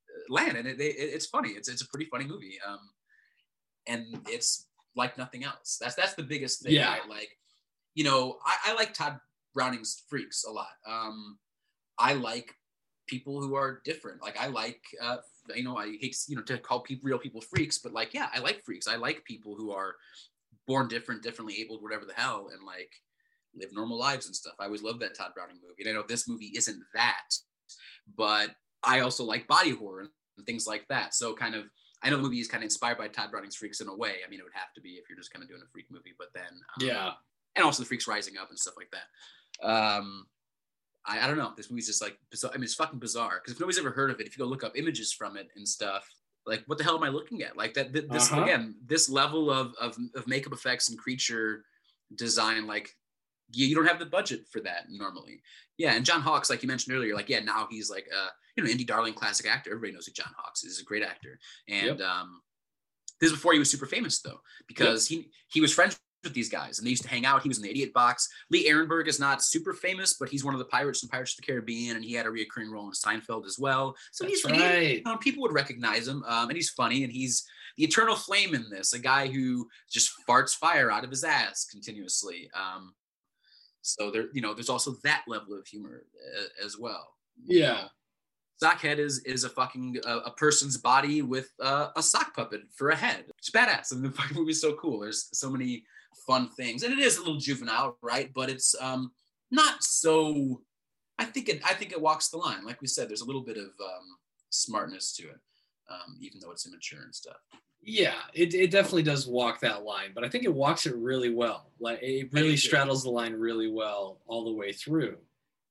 uh, 0.10 0.34
land, 0.34 0.58
and 0.58 0.68
it, 0.68 0.80
it, 0.80 0.96
it's 0.98 1.28
funny. 1.28 1.50
It's 1.50 1.70
it's 1.70 1.82
a 1.82 1.88
pretty 1.88 2.06
funny 2.06 2.26
movie, 2.26 2.58
um, 2.68 2.80
and 3.88 4.22
it's 4.28 4.68
like 4.96 5.18
nothing 5.18 5.44
else. 5.44 5.78
That's 5.80 5.96
that's 5.96 6.16
the 6.16 6.24
biggest 6.24 6.64
thing. 6.64 6.74
Yeah. 6.74 6.90
right? 6.90 7.10
Like, 7.10 7.38
you 7.94 8.04
know, 8.04 8.38
I, 8.46 8.72
I 8.72 8.74
like 8.76 8.94
Tod 8.94 9.20
Browning's 9.54 10.04
Freaks 10.10 10.44
a 10.46 10.52
lot. 10.52 10.68
Um, 10.88 11.38
I 11.98 12.14
like 12.14 12.54
people 13.08 13.42
who 13.42 13.56
are 13.56 13.82
different. 13.84 14.22
Like 14.22 14.40
I 14.40 14.48
like, 14.48 14.82
uh, 15.02 15.18
you 15.56 15.64
know, 15.64 15.78
I 15.78 15.98
hate 16.00 16.18
you 16.28 16.36
know 16.36 16.42
to 16.44 16.58
call 16.58 16.82
people 16.82 17.08
real 17.08 17.20
people 17.20 17.42
freaks, 17.42 17.78
but 17.78 17.94
like, 17.94 18.14
yeah, 18.14 18.30
I 18.34 18.40
like 18.40 18.64
freaks. 18.64 18.88
I 18.88 18.96
like 18.96 19.24
people 19.26 19.56
who 19.56 19.72
are 19.72 19.96
born 20.68 20.88
different, 20.88 21.24
differently 21.24 21.60
abled, 21.60 21.82
whatever 21.82 22.06
the 22.06 22.14
hell, 22.14 22.50
and 22.54 22.66
like 22.66 22.92
live 23.56 23.74
normal 23.74 23.98
lives 23.98 24.26
and 24.26 24.36
stuff. 24.36 24.56
I 24.60 24.66
always 24.66 24.84
loved 24.84 25.02
that 25.02 25.16
Tod 25.16 25.34
Browning 25.36 25.58
movie. 25.62 25.84
And 25.84 25.90
I 25.90 25.94
know 25.94 26.06
this 26.08 26.28
movie 26.28 26.54
isn't 26.56 26.82
that, 26.94 27.36
but 28.18 28.52
I 28.84 29.02
also 29.02 29.24
like 29.24 29.48
body 29.48 29.72
horror 29.72 30.08
and 30.38 30.46
things 30.46 30.66
like 30.66 30.88
that. 30.90 31.14
So 31.14 31.34
kind 31.34 31.56
of 31.56 31.66
I 32.02 32.10
know 32.10 32.18
the 32.18 32.24
movie 32.24 32.40
is 32.40 32.50
kind 32.50 32.64
of 32.64 32.66
inspired 32.66 32.98
by 32.98 33.08
Tod 33.08 33.32
Browning's 33.32 33.56
Freaks 33.56 33.80
in 33.80 33.88
a 33.88 33.96
way. 33.96 34.16
I 34.26 34.30
mean, 34.30 34.40
it 34.40 34.44
would 34.44 34.54
have 34.54 34.74
to 34.76 34.82
be 34.82 34.92
if 34.92 35.06
you're 35.10 35.18
just 35.18 35.32
kind 35.32 35.42
of 35.42 35.50
doing 35.50 35.62
a 35.64 35.72
freak 35.72 35.86
movie, 35.90 36.14
but 36.18 36.28
then 36.36 36.44
um, 36.44 36.88
yeah, 36.88 37.12
and 37.56 37.64
also 37.64 37.84
the 37.84 37.88
freaks 37.88 38.08
rising 38.08 38.38
up 38.38 38.50
and 38.50 38.60
stuff 38.60 38.74
like 38.78 38.92
that. 38.92 39.08
Um, 39.62 40.26
I, 41.06 41.22
I 41.22 41.28
don't 41.28 41.38
know. 41.38 41.54
This 41.56 41.70
movie's 41.70 41.88
just 41.88 42.02
like 42.02 42.18
bizarre. 42.32 42.52
I 42.54 42.58
mean, 42.58 42.64
it's 42.64 42.76
fucking 42.76 43.00
bizarre 43.00 43.42
because 43.42 43.54
if 43.54 43.60
nobody's 43.60 43.80
ever 43.80 43.92
heard 43.92 44.12
of 44.12 44.20
it, 44.20 44.28
if 44.28 44.38
you 44.38 44.44
go 44.44 44.50
look 44.50 44.64
up 44.64 44.78
images 44.78 45.14
from 45.14 45.38
it 45.38 45.50
and 45.56 45.68
stuff, 45.68 46.08
like 46.46 46.64
what 46.66 46.78
the 46.78 46.84
hell 46.84 46.96
am 46.96 47.04
I 47.04 47.10
looking 47.10 47.44
at? 47.44 47.58
Like 47.58 47.74
that. 47.76 47.94
Th- 47.94 48.08
this 48.10 48.32
uh-huh. 48.32 48.44
again, 48.44 48.76
this 48.86 49.10
level 49.10 49.50
of, 49.50 49.74
of 49.80 49.98
of 50.16 50.28
makeup 50.28 50.54
effects 50.54 50.90
and 50.90 50.98
creature 50.98 51.66
design, 52.16 52.68
like 52.68 52.90
you, 53.52 53.68
you 53.68 53.76
don't 53.76 53.88
have 53.88 54.00
the 54.00 54.06
budget 54.06 54.42
for 54.52 54.60
that 54.62 54.86
normally. 54.90 55.42
Yeah, 55.78 55.94
and 55.94 56.06
John 56.06 56.22
Hawkes, 56.22 56.50
like 56.50 56.62
you 56.64 56.68
mentioned 56.68 56.96
earlier, 56.96 57.16
like 57.16 57.30
yeah, 57.30 57.40
now 57.40 57.68
he's 57.70 57.90
like 57.90 58.08
a 58.08 58.28
you 58.56 58.64
know 58.64 58.70
indie 58.70 58.88
darling 58.88 59.14
classic 59.14 59.48
actor. 59.48 59.72
Everybody 59.72 59.94
knows 59.94 60.06
who 60.06 60.14
John 60.14 60.34
Hawkes 60.38 60.64
is. 60.64 60.78
He's 60.78 60.82
a 60.82 60.86
great 60.86 61.04
actor, 61.04 61.40
and 61.68 62.00
yep. 62.00 62.08
um, 62.08 62.42
this 63.20 63.32
is 63.32 63.38
before 63.38 63.54
he 63.54 63.60
was 63.60 63.72
super 63.72 63.86
famous 63.86 64.22
though, 64.22 64.42
because 64.68 65.10
yep. 65.10 65.22
he 65.22 65.32
he 65.48 65.62
was 65.62 65.74
friends 65.74 66.00
with 66.24 66.34
these 66.34 66.50
guys 66.50 66.78
and 66.78 66.86
they 66.86 66.92
used 66.92 67.04
to 67.04 67.10
hang 67.10 67.26
out. 67.26 67.42
He 67.42 67.50
was 67.50 67.58
in 67.58 67.64
the 67.64 67.70
Idiot 67.70 67.94
Box. 67.94 68.30
Lee 68.50 68.70
Arenberg 68.70 69.08
is 69.08 69.20
not 69.20 69.44
super 69.44 69.74
famous, 69.74 70.14
but 70.14 70.30
he's 70.30 70.44
one 70.44 70.54
of 70.54 70.60
the 70.60 70.66
pirates 70.66 71.00
from 71.00 71.10
Pirates 71.10 71.34
of 71.34 71.38
the 71.38 71.52
Caribbean, 71.52 71.96
and 71.96 72.06
he 72.06 72.14
had 72.14 72.26
a 72.26 72.30
reoccurring 72.30 72.72
role 72.72 72.86
in 72.86 72.92
Seinfeld 72.92 73.46
as 73.46 73.58
well. 73.60 73.96
So 74.12 74.24
That's 74.24 74.42
he's 74.42 74.52
right. 74.52 74.82
He, 74.82 74.96
you 74.96 75.02
know, 75.06 75.18
people 75.18 75.42
would 75.44 75.54
recognize 75.54 76.08
him, 76.08 76.24
um, 76.28 76.50
and 76.50 76.56
he's 76.56 76.70
funny, 76.70 77.04
and 77.04 77.12
he's 77.12 77.46
the 77.78 77.84
eternal 77.84 78.16
flame 78.16 78.54
in 78.54 78.70
this, 78.70 78.94
a 78.94 79.00
guy 79.00 79.28
who 79.28 79.68
just 79.90 80.12
farts 80.28 80.56
fire 80.56 80.92
out 80.92 81.04
of 81.04 81.10
his 81.10 81.24
ass 81.24 81.66
continuously. 81.66 82.50
Um, 82.54 82.94
so 83.82 84.12
there, 84.12 84.28
you 84.34 84.42
know, 84.42 84.54
there's 84.54 84.70
also 84.70 84.96
that 85.04 85.24
level 85.28 85.58
of 85.58 85.68
humor 85.68 86.06
uh, 86.40 86.66
as 86.66 86.78
well. 86.78 87.16
Yeah. 87.46 87.86
Sockhead 88.64 88.98
is 88.98 89.20
is 89.26 89.44
a 89.44 89.50
fucking 89.50 89.98
uh, 90.06 90.22
a 90.26 90.32
person's 90.32 90.78
body 90.78 91.22
with 91.22 91.50
uh, 91.60 91.90
a 91.98 92.04
sock 92.04 92.36
puppet 92.36 92.62
for 92.74 92.92
a 92.92 92.96
head. 92.96 93.26
It's 93.38 93.50
badass. 93.50 93.92
I 93.92 93.96
mean, 93.96 94.04
the 94.04 94.12
fucking 94.12 94.38
movie's 94.38 94.62
so 94.62 94.76
cool. 94.76 95.00
There's 95.00 95.28
so 95.34 95.50
many 95.50 95.84
fun 96.28 96.50
things, 96.50 96.84
and 96.84 96.94
it 96.94 97.00
is 97.00 97.18
a 97.18 97.22
little 97.22 97.38
juvenile, 97.38 97.98
right? 98.02 98.32
But 98.34 98.50
it's 98.50 98.76
um 98.80 99.12
not 99.52 99.84
so. 99.84 100.62
I 101.20 101.26
think 101.26 101.50
it. 101.50 101.62
I 101.64 101.74
think 101.74 101.92
it 101.92 102.02
walks 102.02 102.30
the 102.30 102.38
line. 102.38 102.66
Like 102.66 102.82
we 102.82 102.88
said, 102.88 103.10
there's 103.10 103.22
a 103.22 103.26
little 103.26 103.44
bit 103.44 103.58
of 103.58 103.66
um, 103.66 104.18
smartness 104.50 105.16
to 105.18 105.24
it, 105.24 105.40
um, 105.90 106.18
even 106.20 106.40
though 106.40 106.52
it's 106.52 106.66
immature 106.66 107.04
and 107.04 107.14
stuff. 107.14 107.38
Yeah, 107.86 108.16
it, 108.34 108.54
it 108.54 108.72
definitely 108.72 109.04
does 109.04 109.28
walk 109.28 109.60
that 109.60 109.84
line, 109.84 110.12
but 110.16 110.24
I 110.24 110.30
think 110.30 110.46
it 110.46 110.54
walks 110.54 110.86
it 110.86 110.96
really 110.96 111.34
well. 111.34 111.72
Like 111.80 112.00
it 112.02 112.30
really 112.32 112.56
straddles 112.56 113.04
the 113.04 113.10
line 113.10 113.34
really 113.34 113.70
well 113.70 114.22
all 114.26 114.46
the 114.46 114.54
way 114.54 114.72
through. 114.72 115.18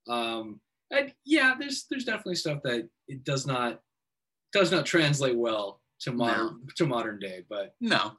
Um, 0.09 0.61
and 0.91 1.13
yeah, 1.25 1.55
there's 1.59 1.87
there's 1.89 2.05
definitely 2.05 2.35
stuff 2.35 2.63
that 2.65 2.89
it 3.09 3.25
does 3.25 3.47
not 3.47 3.81
does 4.53 4.71
not 4.71 4.85
translate 4.85 5.37
well 5.37 5.81
to 6.01 6.13
modern 6.13 6.61
no. 6.63 6.73
to 6.77 6.87
modern 6.87 7.19
day, 7.19 7.45
but 7.49 7.75
no, 7.81 8.13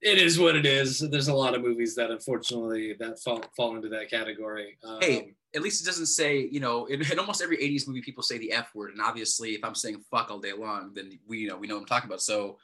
it 0.00 0.18
is 0.18 0.38
what 0.38 0.56
it 0.56 0.66
is. 0.66 0.98
There's 0.98 1.28
a 1.28 1.34
lot 1.34 1.54
of 1.54 1.62
movies 1.62 1.94
that 1.96 2.10
unfortunately 2.10 2.94
that 2.98 3.18
fall 3.20 3.42
fall 3.56 3.76
into 3.76 3.88
that 3.90 4.10
category. 4.10 4.78
Um, 4.84 4.98
hey, 5.00 5.34
at 5.54 5.62
least 5.62 5.82
it 5.82 5.86
doesn't 5.86 6.06
say, 6.06 6.48
you 6.50 6.60
know, 6.60 6.86
in, 6.86 7.02
in, 7.02 7.18
almost 7.18 7.42
every 7.42 7.58
80s 7.58 7.86
movie, 7.86 8.00
people 8.00 8.22
say 8.22 8.38
the 8.38 8.52
F 8.52 8.74
word. 8.74 8.92
And 8.92 9.00
obviously, 9.00 9.50
if 9.50 9.64
I'm 9.64 9.74
saying 9.74 10.02
fuck 10.10 10.30
all 10.30 10.38
day 10.38 10.52
long, 10.52 10.92
then 10.94 11.18
we, 11.26 11.38
you 11.38 11.48
know, 11.48 11.56
we 11.56 11.66
know 11.66 11.74
what 11.74 11.82
I'm 11.82 11.86
talking 11.86 12.08
about. 12.08 12.22
So 12.22 12.58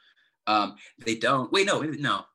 um, 0.47 0.75
they 1.05 1.15
don't. 1.15 1.51
Wait, 1.51 1.65
no, 1.65 1.81
no. 1.81 2.25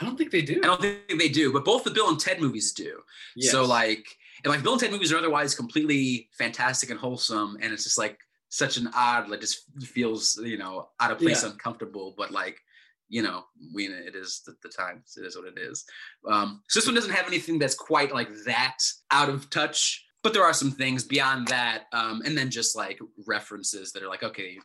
I 0.00 0.04
don't 0.04 0.16
think 0.16 0.30
they 0.30 0.42
do. 0.42 0.60
I 0.62 0.66
don't 0.66 0.80
think 0.80 1.18
they 1.18 1.28
do, 1.28 1.52
but 1.52 1.64
both 1.64 1.84
the 1.84 1.90
Bill 1.90 2.08
and 2.08 2.20
Ted 2.20 2.40
movies 2.40 2.72
do. 2.72 3.00
Yes. 3.34 3.50
So 3.50 3.64
like, 3.64 4.06
and 4.44 4.52
like 4.52 4.62
Bill 4.62 4.72
and 4.72 4.80
Ted 4.80 4.92
movies 4.92 5.12
are 5.12 5.18
otherwise 5.18 5.54
completely 5.54 6.28
fantastic 6.38 6.90
and 6.90 7.00
wholesome, 7.00 7.58
and 7.60 7.72
it's 7.72 7.82
just 7.82 7.98
like 7.98 8.18
such 8.48 8.76
an 8.76 8.88
odd, 8.94 9.28
like 9.28 9.40
just 9.40 9.64
feels, 9.82 10.40
you 10.42 10.56
know, 10.56 10.88
out 11.00 11.10
of 11.10 11.18
place, 11.18 11.42
yeah. 11.42 11.50
uncomfortable. 11.50 12.14
But 12.16 12.30
like 12.30 12.60
you 13.08 13.22
know, 13.22 13.44
we 13.74 13.86
it 13.86 14.14
is 14.14 14.42
the, 14.46 14.54
the 14.62 14.68
times. 14.68 15.16
It 15.16 15.26
is 15.26 15.36
what 15.36 15.46
it 15.46 15.58
is. 15.58 15.84
Um, 16.28 16.62
so 16.68 16.78
this 16.78 16.86
one 16.86 16.94
doesn't 16.94 17.12
have 17.12 17.26
anything 17.26 17.58
that's 17.58 17.74
quite 17.74 18.12
like 18.12 18.30
that 18.44 18.78
out 19.10 19.28
of 19.28 19.48
touch, 19.50 20.04
but 20.22 20.32
there 20.32 20.44
are 20.44 20.52
some 20.52 20.70
things 20.70 21.04
beyond 21.04 21.48
that, 21.48 21.84
um, 21.92 22.22
and 22.24 22.36
then 22.36 22.50
just 22.50 22.76
like 22.76 22.98
references 23.26 23.92
that 23.92 24.02
are 24.02 24.08
like, 24.08 24.22
okay, 24.22 24.58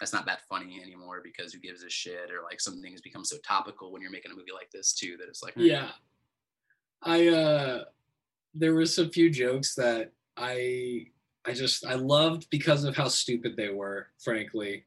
that's 0.00 0.12
not 0.12 0.26
that 0.26 0.42
funny 0.48 0.80
anymore 0.82 1.20
because 1.22 1.52
who 1.52 1.60
gives 1.60 1.84
a 1.84 1.90
shit, 1.90 2.30
or 2.30 2.42
like 2.42 2.60
some 2.60 2.80
things 2.80 3.00
become 3.00 3.24
so 3.24 3.36
topical 3.46 3.92
when 3.92 4.02
you're 4.02 4.10
making 4.10 4.32
a 4.32 4.34
movie 4.34 4.52
like 4.52 4.70
this 4.70 4.92
too 4.92 5.16
that 5.18 5.28
it's 5.28 5.42
like, 5.42 5.54
yeah. 5.56 5.90
I 7.02 7.28
uh, 7.28 7.84
there 8.54 8.74
was 8.74 8.98
a 8.98 9.08
few 9.08 9.28
jokes 9.28 9.74
that 9.74 10.12
I 10.36 11.06
I 11.44 11.52
just 11.52 11.84
I 11.84 11.94
loved 11.94 12.48
because 12.50 12.84
of 12.84 12.96
how 12.96 13.08
stupid 13.08 13.56
they 13.56 13.68
were, 13.68 14.08
frankly. 14.22 14.86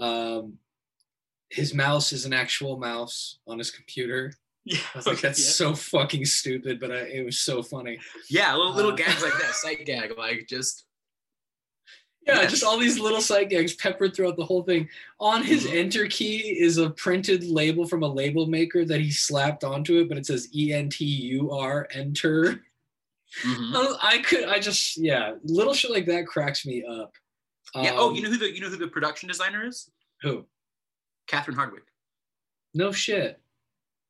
Um, 0.00 0.58
his 1.50 1.74
mouse 1.74 2.12
is 2.12 2.24
an 2.24 2.32
actual 2.32 2.78
mouse 2.78 3.38
on 3.46 3.58
his 3.58 3.70
computer. 3.70 4.32
Yeah, 4.64 4.80
I 4.94 4.98
was 4.98 5.06
like, 5.06 5.20
that's 5.22 5.40
yeah. 5.40 5.50
so 5.50 5.74
fucking 5.74 6.24
stupid, 6.24 6.80
but 6.80 6.90
I, 6.90 7.00
it 7.00 7.24
was 7.24 7.38
so 7.38 7.62
funny. 7.62 7.98
Yeah, 8.28 8.54
little 8.54 8.74
little 8.74 8.92
uh, 8.92 8.96
gags 8.96 9.22
like 9.22 9.34
that, 9.34 9.50
sight 9.54 9.84
gag, 9.86 10.16
like 10.16 10.46
just. 10.48 10.84
Yeah, 12.26 12.42
yes. 12.42 12.50
just 12.50 12.64
all 12.64 12.78
these 12.78 12.98
little 12.98 13.22
sight 13.22 13.48
gags 13.48 13.74
peppered 13.76 14.14
throughout 14.14 14.36
the 14.36 14.44
whole 14.44 14.62
thing. 14.62 14.86
On 15.18 15.42
his 15.42 15.64
mm-hmm. 15.64 15.78
enter 15.78 16.06
key 16.08 16.60
is 16.60 16.76
a 16.76 16.90
printed 16.90 17.44
label 17.44 17.86
from 17.86 18.02
a 18.02 18.08
label 18.08 18.46
maker 18.46 18.84
that 18.84 19.00
he 19.00 19.10
slapped 19.10 19.64
onto 19.64 19.98
it, 19.98 20.10
but 20.10 20.18
it 20.18 20.26
says 20.26 20.46
E 20.54 20.74
N 20.74 20.90
T 20.90 21.06
U 21.06 21.52
R 21.52 21.88
enter. 21.90 22.60
Mm-hmm. 23.42 23.94
I 24.02 24.18
could, 24.18 24.44
I 24.44 24.58
just, 24.58 24.98
yeah, 24.98 25.34
little 25.42 25.72
shit 25.72 25.90
like 25.90 26.04
that 26.06 26.26
cracks 26.26 26.66
me 26.66 26.84
up. 26.84 27.12
Yeah. 27.74 27.90
Um, 27.90 27.96
oh, 27.98 28.12
you 28.12 28.22
know 28.22 28.30
who 28.30 28.38
the 28.38 28.54
you 28.54 28.60
know 28.60 28.68
who 28.68 28.76
the 28.76 28.88
production 28.88 29.28
designer 29.28 29.66
is? 29.66 29.90
Who? 30.22 30.44
Catherine 31.28 31.56
Hardwicke. 31.56 31.88
No 32.74 32.90
shit. 32.90 33.40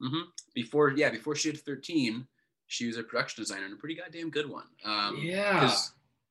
Mm-hmm. 0.03 0.31
Before, 0.55 0.93
yeah, 0.97 1.11
before 1.11 1.35
she 1.35 1.49
had 1.49 1.59
13, 1.59 2.27
she 2.67 2.87
was 2.87 2.97
a 2.97 3.03
production 3.03 3.43
designer 3.43 3.65
and 3.65 3.75
a 3.75 3.77
pretty 3.77 3.97
goddamn 3.97 4.31
good 4.31 4.49
one. 4.49 4.67
Um, 4.85 5.19
yeah. 5.21 5.75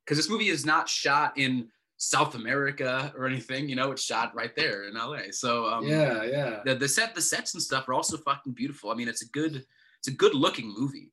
Because 0.05 0.17
this 0.17 0.29
movie 0.29 0.47
is 0.47 0.65
not 0.65 0.87
shot 0.87 1.37
in 1.37 1.67
South 1.97 2.35
America 2.35 3.13
or 3.17 3.25
anything, 3.25 3.67
you 3.67 3.75
know, 3.75 3.91
it's 3.91 4.03
shot 4.03 4.33
right 4.35 4.55
there 4.55 4.87
in 4.87 4.93
LA. 4.93 5.31
So 5.31 5.65
um, 5.65 5.85
yeah, 5.85 6.23
yeah. 6.23 6.59
The, 6.63 6.75
the 6.75 6.87
set, 6.87 7.15
the 7.15 7.21
sets 7.21 7.53
and 7.53 7.63
stuff 7.63 7.89
are 7.89 7.93
also 7.93 8.17
fucking 8.17 8.53
beautiful. 8.53 8.91
I 8.91 8.95
mean, 8.95 9.07
it's 9.07 9.23
a 9.23 9.29
good, 9.29 9.65
it's 9.99 10.07
a 10.07 10.11
good 10.11 10.35
looking 10.35 10.73
movie. 10.77 11.11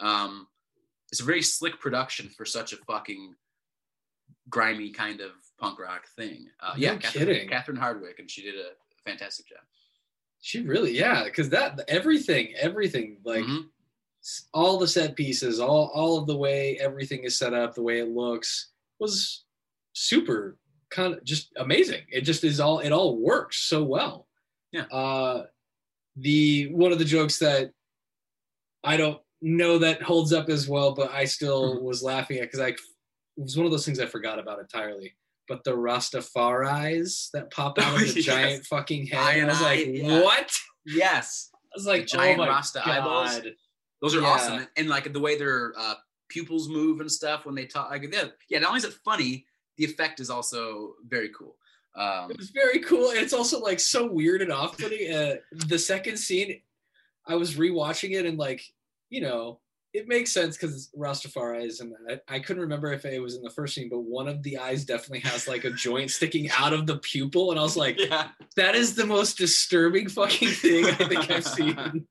Um, 0.00 0.48
it's 1.12 1.20
a 1.20 1.24
very 1.24 1.42
slick 1.42 1.78
production 1.78 2.28
for 2.28 2.44
such 2.44 2.72
a 2.72 2.76
fucking 2.76 3.34
grimy 4.48 4.90
kind 4.90 5.20
of 5.20 5.30
punk 5.60 5.78
rock 5.78 6.06
thing. 6.16 6.48
Uh, 6.60 6.72
no 6.72 6.74
yeah, 6.76 6.96
Catherine, 6.96 7.26
kidding. 7.26 7.48
Catherine 7.48 7.78
Hardwicke, 7.78 8.18
and 8.18 8.30
she 8.30 8.42
did 8.42 8.54
a 8.54 8.70
fantastic 9.06 9.46
job. 9.46 9.60
She 10.40 10.60
really, 10.60 10.96
yeah, 10.96 11.24
because 11.24 11.48
that 11.50 11.80
everything, 11.88 12.52
everything, 12.60 13.18
like 13.24 13.44
mm-hmm. 13.44 13.66
all 14.52 14.78
the 14.78 14.88
set 14.88 15.16
pieces, 15.16 15.58
all 15.58 15.90
all 15.94 16.18
of 16.18 16.26
the 16.26 16.36
way 16.36 16.78
everything 16.80 17.24
is 17.24 17.38
set 17.38 17.54
up, 17.54 17.74
the 17.74 17.82
way 17.82 18.00
it 18.00 18.08
looks 18.08 18.72
was 18.98 19.44
super 19.94 20.58
kind 20.90 21.14
of 21.14 21.24
just 21.24 21.50
amazing. 21.56 22.02
It 22.10 22.22
just 22.22 22.44
is 22.44 22.60
all 22.60 22.80
it 22.80 22.92
all 22.92 23.18
works 23.18 23.58
so 23.58 23.82
well. 23.84 24.26
Yeah. 24.70 24.84
Uh 24.84 25.44
the 26.16 26.68
one 26.72 26.92
of 26.92 26.98
the 26.98 27.04
jokes 27.04 27.38
that 27.38 27.72
I 28.84 28.96
don't 28.96 29.20
know 29.40 29.78
that 29.78 30.02
holds 30.02 30.32
up 30.32 30.48
as 30.48 30.68
well, 30.68 30.94
but 30.94 31.10
I 31.10 31.24
still 31.24 31.76
mm-hmm. 31.76 31.84
was 31.84 32.02
laughing 32.02 32.38
at 32.38 32.42
because 32.42 32.60
I 32.60 32.68
it 32.68 32.78
was 33.36 33.56
one 33.56 33.66
of 33.66 33.72
those 33.72 33.84
things 33.84 33.98
I 33.98 34.06
forgot 34.06 34.38
about 34.38 34.60
entirely 34.60 35.14
but 35.48 35.64
the 35.64 35.72
Rastafaris 35.72 37.30
that 37.32 37.50
pop 37.50 37.78
out 37.78 37.94
of 38.00 38.14
the 38.14 38.20
yes. 38.20 38.24
giant 38.24 38.66
fucking 38.66 39.06
head. 39.06 39.44
I 39.44 39.44
was 39.46 39.60
like, 39.60 39.86
yeah. 39.86 40.22
what? 40.22 40.50
Yes. 40.86 41.50
I 41.54 41.76
was 41.76 41.86
like, 41.86 42.02
the 42.02 42.18
giant 42.18 42.40
oh 42.40 42.46
Rasta 42.46 42.82
God. 42.84 42.98
eyeballs. 42.98 43.40
Those 44.00 44.14
are 44.14 44.20
yeah. 44.20 44.26
awesome. 44.28 44.54
And, 44.54 44.68
and, 44.76 44.88
like 44.88 45.12
the 45.12 45.20
way 45.20 45.38
their 45.38 45.72
uh, 45.78 45.94
pupils 46.28 46.68
move 46.68 47.00
and 47.00 47.10
stuff 47.10 47.46
when 47.46 47.54
they 47.54 47.66
talk. 47.66 47.90
Like, 47.90 48.06
yeah, 48.12 48.24
yeah, 48.48 48.58
not 48.58 48.68
only 48.68 48.78
is 48.78 48.84
it 48.84 48.94
funny, 49.04 49.46
the 49.76 49.84
effect 49.84 50.20
is 50.20 50.30
also 50.30 50.94
very 51.06 51.30
cool. 51.30 51.56
Um, 51.96 52.30
it 52.30 52.36
was 52.36 52.50
very 52.50 52.80
cool. 52.80 53.10
And 53.10 53.18
it's 53.18 53.32
also 53.32 53.60
like 53.60 53.80
so 53.80 54.10
weird 54.10 54.42
and 54.42 54.52
off 54.52 54.78
putting. 54.78 55.12
Uh, 55.12 55.36
the 55.52 55.78
second 55.78 56.18
scene, 56.18 56.60
I 57.26 57.36
was 57.36 57.54
rewatching 57.54 58.12
it 58.12 58.26
and 58.26 58.38
like, 58.38 58.62
you 59.10 59.20
know, 59.20 59.60
it 59.94 60.08
makes 60.08 60.32
sense 60.32 60.56
because 60.56 60.90
Rastafari 60.98 61.80
and 61.80 61.94
I, 62.10 62.34
I, 62.34 62.40
couldn't 62.40 62.62
remember 62.62 62.92
if 62.92 63.04
it 63.04 63.22
was 63.22 63.36
in 63.36 63.42
the 63.42 63.50
first 63.50 63.76
scene, 63.76 63.88
but 63.88 64.00
one 64.00 64.26
of 64.26 64.42
the 64.42 64.58
eyes 64.58 64.84
definitely 64.84 65.20
has 65.20 65.46
like 65.46 65.64
a 65.64 65.70
joint 65.70 66.10
sticking 66.10 66.50
out 66.50 66.72
of 66.72 66.88
the 66.88 66.98
pupil, 66.98 67.52
and 67.52 67.60
I 67.60 67.62
was 67.62 67.76
like, 67.76 67.98
yeah. 68.00 68.30
that 68.56 68.74
is 68.74 68.96
the 68.96 69.06
most 69.06 69.38
disturbing 69.38 70.08
fucking 70.08 70.48
thing 70.48 70.86
I 70.86 70.94
think 70.94 71.30
I've 71.30 71.46
seen. 71.46 72.08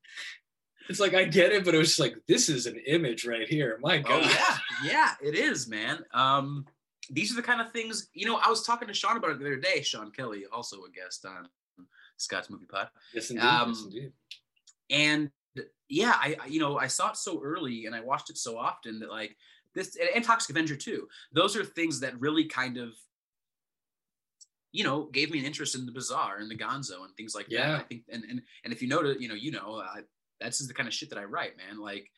It's 0.88 0.98
like 0.98 1.12
I 1.12 1.24
get 1.24 1.52
it, 1.52 1.64
but 1.64 1.74
it 1.74 1.78
was 1.78 1.88
just 1.88 2.00
like 2.00 2.16
this 2.26 2.48
is 2.48 2.64
an 2.64 2.80
image 2.86 3.26
right 3.26 3.46
here. 3.46 3.78
My 3.82 3.98
God. 3.98 4.22
Oh, 4.24 4.58
yeah, 4.82 4.90
yeah, 4.90 5.14
it 5.22 5.34
is, 5.34 5.68
man. 5.68 6.02
Um, 6.14 6.64
these 7.10 7.30
are 7.32 7.36
the 7.36 7.42
kind 7.42 7.60
of 7.60 7.70
things 7.70 8.08
you 8.14 8.24
know. 8.24 8.38
I 8.42 8.48
was 8.48 8.62
talking 8.62 8.88
to 8.88 8.94
Sean 8.94 9.18
about 9.18 9.30
it 9.30 9.38
the 9.38 9.44
other 9.44 9.56
day. 9.56 9.82
Sean 9.82 10.10
Kelly, 10.10 10.44
also 10.50 10.78
a 10.84 10.90
guest 10.90 11.26
on 11.26 11.48
Scott's 12.16 12.48
Movie 12.48 12.64
Pod. 12.64 12.88
Yes, 13.12 13.30
indeed. 13.30 13.44
Um, 13.44 13.68
yes, 13.68 13.82
indeed. 13.84 14.12
And 14.88 15.30
yeah, 15.88 16.14
I 16.16 16.36
I- 16.42 16.46
you 16.46 16.60
know 16.60 16.78
I 16.78 16.86
saw 16.86 17.10
it 17.10 17.16
so 17.16 17.42
early 17.42 17.86
and 17.86 17.94
I 17.94 18.00
watched 18.00 18.30
it 18.30 18.38
so 18.38 18.56
often 18.58 18.98
that 19.00 19.10
like 19.10 19.36
this 19.74 19.96
and, 19.96 20.08
and 20.14 20.24
Toxic 20.24 20.50
Avenger 20.50 20.76
too. 20.76 21.08
Those 21.32 21.56
are 21.56 21.64
things 21.64 22.00
that 22.00 22.18
really 22.20 22.44
kind 22.44 22.76
of 22.78 22.90
you 24.72 24.84
know 24.84 25.04
gave 25.12 25.30
me 25.30 25.38
an 25.38 25.44
interest 25.44 25.74
in 25.74 25.86
the 25.86 25.92
bizarre 25.92 26.38
and 26.38 26.50
the 26.50 26.56
Gonzo 26.56 27.04
and 27.04 27.14
things 27.16 27.34
like 27.34 27.46
Yeah. 27.48 27.68
that. 27.72 27.80
I 27.80 27.82
think 27.84 28.02
and 28.08 28.24
and 28.24 28.42
and 28.64 28.72
if 28.72 28.82
you 28.82 28.88
notice, 28.88 29.16
you 29.20 29.28
know, 29.28 29.34
you 29.34 29.50
know, 29.52 29.76
I, 29.84 30.00
that's 30.40 30.66
the 30.66 30.74
kind 30.74 30.88
of 30.88 30.94
shit 30.94 31.10
that 31.10 31.18
I 31.18 31.24
write, 31.24 31.56
man. 31.56 31.78
Like 31.80 32.10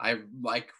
I 0.00 0.18
like 0.42 0.70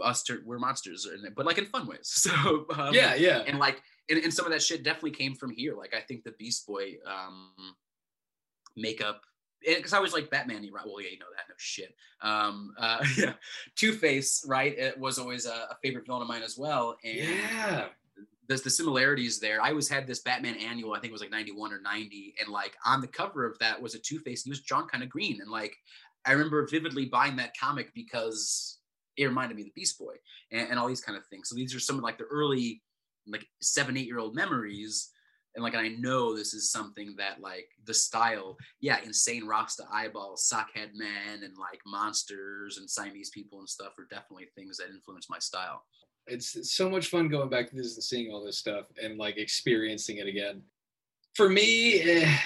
us 0.00 0.22
to 0.24 0.40
we're 0.44 0.58
monsters, 0.58 1.06
but 1.36 1.44
like 1.46 1.58
in 1.58 1.66
fun 1.66 1.86
ways. 1.86 1.98
So 2.30 2.66
um, 2.76 2.94
yeah, 2.94 3.14
yeah. 3.14 3.42
and 3.46 3.58
like 3.58 3.82
and, 4.08 4.18
and 4.24 4.32
some 4.32 4.46
of 4.46 4.52
that 4.52 4.62
shit 4.62 4.82
definitely 4.84 5.10
came 5.10 5.34
from 5.34 5.50
here 5.50 5.74
like 5.76 5.92
i 5.94 6.00
think 6.00 6.24
the 6.24 6.32
beast 6.38 6.66
boy 6.66 6.94
um 7.06 7.52
makeup 8.76 9.20
because 9.64 9.92
i 9.92 9.98
was 9.98 10.12
like 10.12 10.30
batman 10.30 10.62
you 10.62 10.72
right? 10.72 10.84
Well 10.86 11.00
yeah 11.00 11.10
you 11.10 11.18
know 11.18 11.26
that 11.36 11.44
no 11.48 11.54
shit. 11.56 11.94
Um 12.22 12.74
uh 12.78 13.04
yeah 13.16 13.32
two-face 13.76 14.44
right? 14.46 14.76
It 14.76 14.98
was 14.98 15.18
always 15.18 15.46
a, 15.46 15.68
a 15.70 15.76
favorite 15.82 16.06
villain 16.06 16.22
of 16.22 16.28
mine 16.28 16.42
as 16.42 16.56
well 16.56 16.96
and 17.04 17.16
yeah. 17.16 17.86
there's 18.48 18.62
the 18.62 18.70
similarities 18.70 19.40
there 19.40 19.60
i 19.60 19.70
always 19.70 19.88
had 19.88 20.06
this 20.06 20.20
batman 20.20 20.56
annual 20.56 20.94
i 20.94 21.00
think 21.00 21.10
it 21.10 21.12
was 21.12 21.20
like 21.20 21.30
91 21.30 21.72
or 21.72 21.80
90 21.80 22.34
and 22.40 22.48
like 22.48 22.76
on 22.84 23.00
the 23.00 23.06
cover 23.06 23.46
of 23.46 23.58
that 23.58 23.80
was 23.80 23.94
a 23.94 23.98
two-face 23.98 24.42
he 24.44 24.50
was 24.50 24.60
drawn 24.60 24.88
kind 24.88 25.02
of 25.02 25.10
green 25.10 25.40
and 25.40 25.50
like 25.50 25.76
i 26.24 26.32
remember 26.32 26.66
vividly 26.66 27.06
buying 27.06 27.36
that 27.36 27.56
comic 27.58 27.92
because 27.94 28.78
it 29.18 29.26
reminded 29.26 29.56
me 29.56 29.62
of 29.62 29.66
the 29.66 29.72
beast 29.74 29.98
boy 29.98 30.14
and, 30.52 30.70
and 30.70 30.78
all 30.78 30.88
these 30.88 31.00
kind 31.00 31.18
of 31.18 31.26
things. 31.26 31.48
So 31.48 31.56
these 31.56 31.74
are 31.74 31.80
some 31.80 31.96
of 31.96 32.02
like 32.02 32.18
the 32.18 32.24
early 32.24 32.80
like 33.26 33.46
seven 33.60 33.96
eight 33.96 34.06
year 34.06 34.20
old 34.20 34.34
memories 34.34 35.10
and 35.54 35.62
like 35.64 35.74
i 35.74 35.88
know 35.88 36.36
this 36.36 36.54
is 36.54 36.70
something 36.70 37.14
that 37.16 37.40
like 37.40 37.68
the 37.86 37.94
style 37.94 38.56
yeah 38.80 38.98
insane 39.04 39.46
rasta 39.46 39.84
eyeballs 39.92 40.48
sockhead 40.52 40.94
man 40.94 41.42
and 41.44 41.56
like 41.58 41.80
monsters 41.86 42.78
and 42.78 42.88
siamese 42.88 43.30
people 43.30 43.58
and 43.58 43.68
stuff 43.68 43.92
are 43.98 44.06
definitely 44.10 44.46
things 44.54 44.76
that 44.76 44.88
influence 44.90 45.28
my 45.30 45.38
style 45.38 45.84
it's 46.30 46.70
so 46.74 46.90
much 46.90 47.08
fun 47.08 47.28
going 47.28 47.48
back 47.48 47.70
to 47.70 47.74
this 47.76 47.94
and 47.94 48.04
seeing 48.04 48.30
all 48.30 48.44
this 48.44 48.58
stuff 48.58 48.84
and 49.02 49.16
like 49.16 49.38
experiencing 49.38 50.18
it 50.18 50.26
again. 50.26 50.60
For 51.34 51.48
me, 51.48 52.02
eh, 52.02 52.38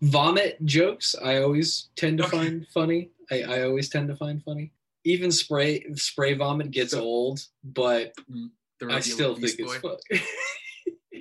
vomit 0.00 0.64
jokes 0.64 1.16
I 1.20 1.38
always 1.42 1.88
tend 1.96 2.18
to 2.18 2.24
Okay. 2.26 2.36
find 2.36 2.66
funny. 2.72 3.10
I, 3.32 3.42
I 3.42 3.62
always 3.64 3.88
tend 3.88 4.06
to 4.10 4.14
find 4.14 4.40
funny. 4.44 4.70
Even 5.02 5.32
spray 5.32 5.84
spray 5.94 6.34
vomit 6.34 6.70
gets 6.70 6.92
So- 6.92 7.00
old, 7.02 7.44
but 7.64 8.12
I 8.88 9.00
still 9.00 9.34
think 9.34 9.56
Beast 9.56 9.74
it's 9.74 9.78
Boy. 9.78 9.96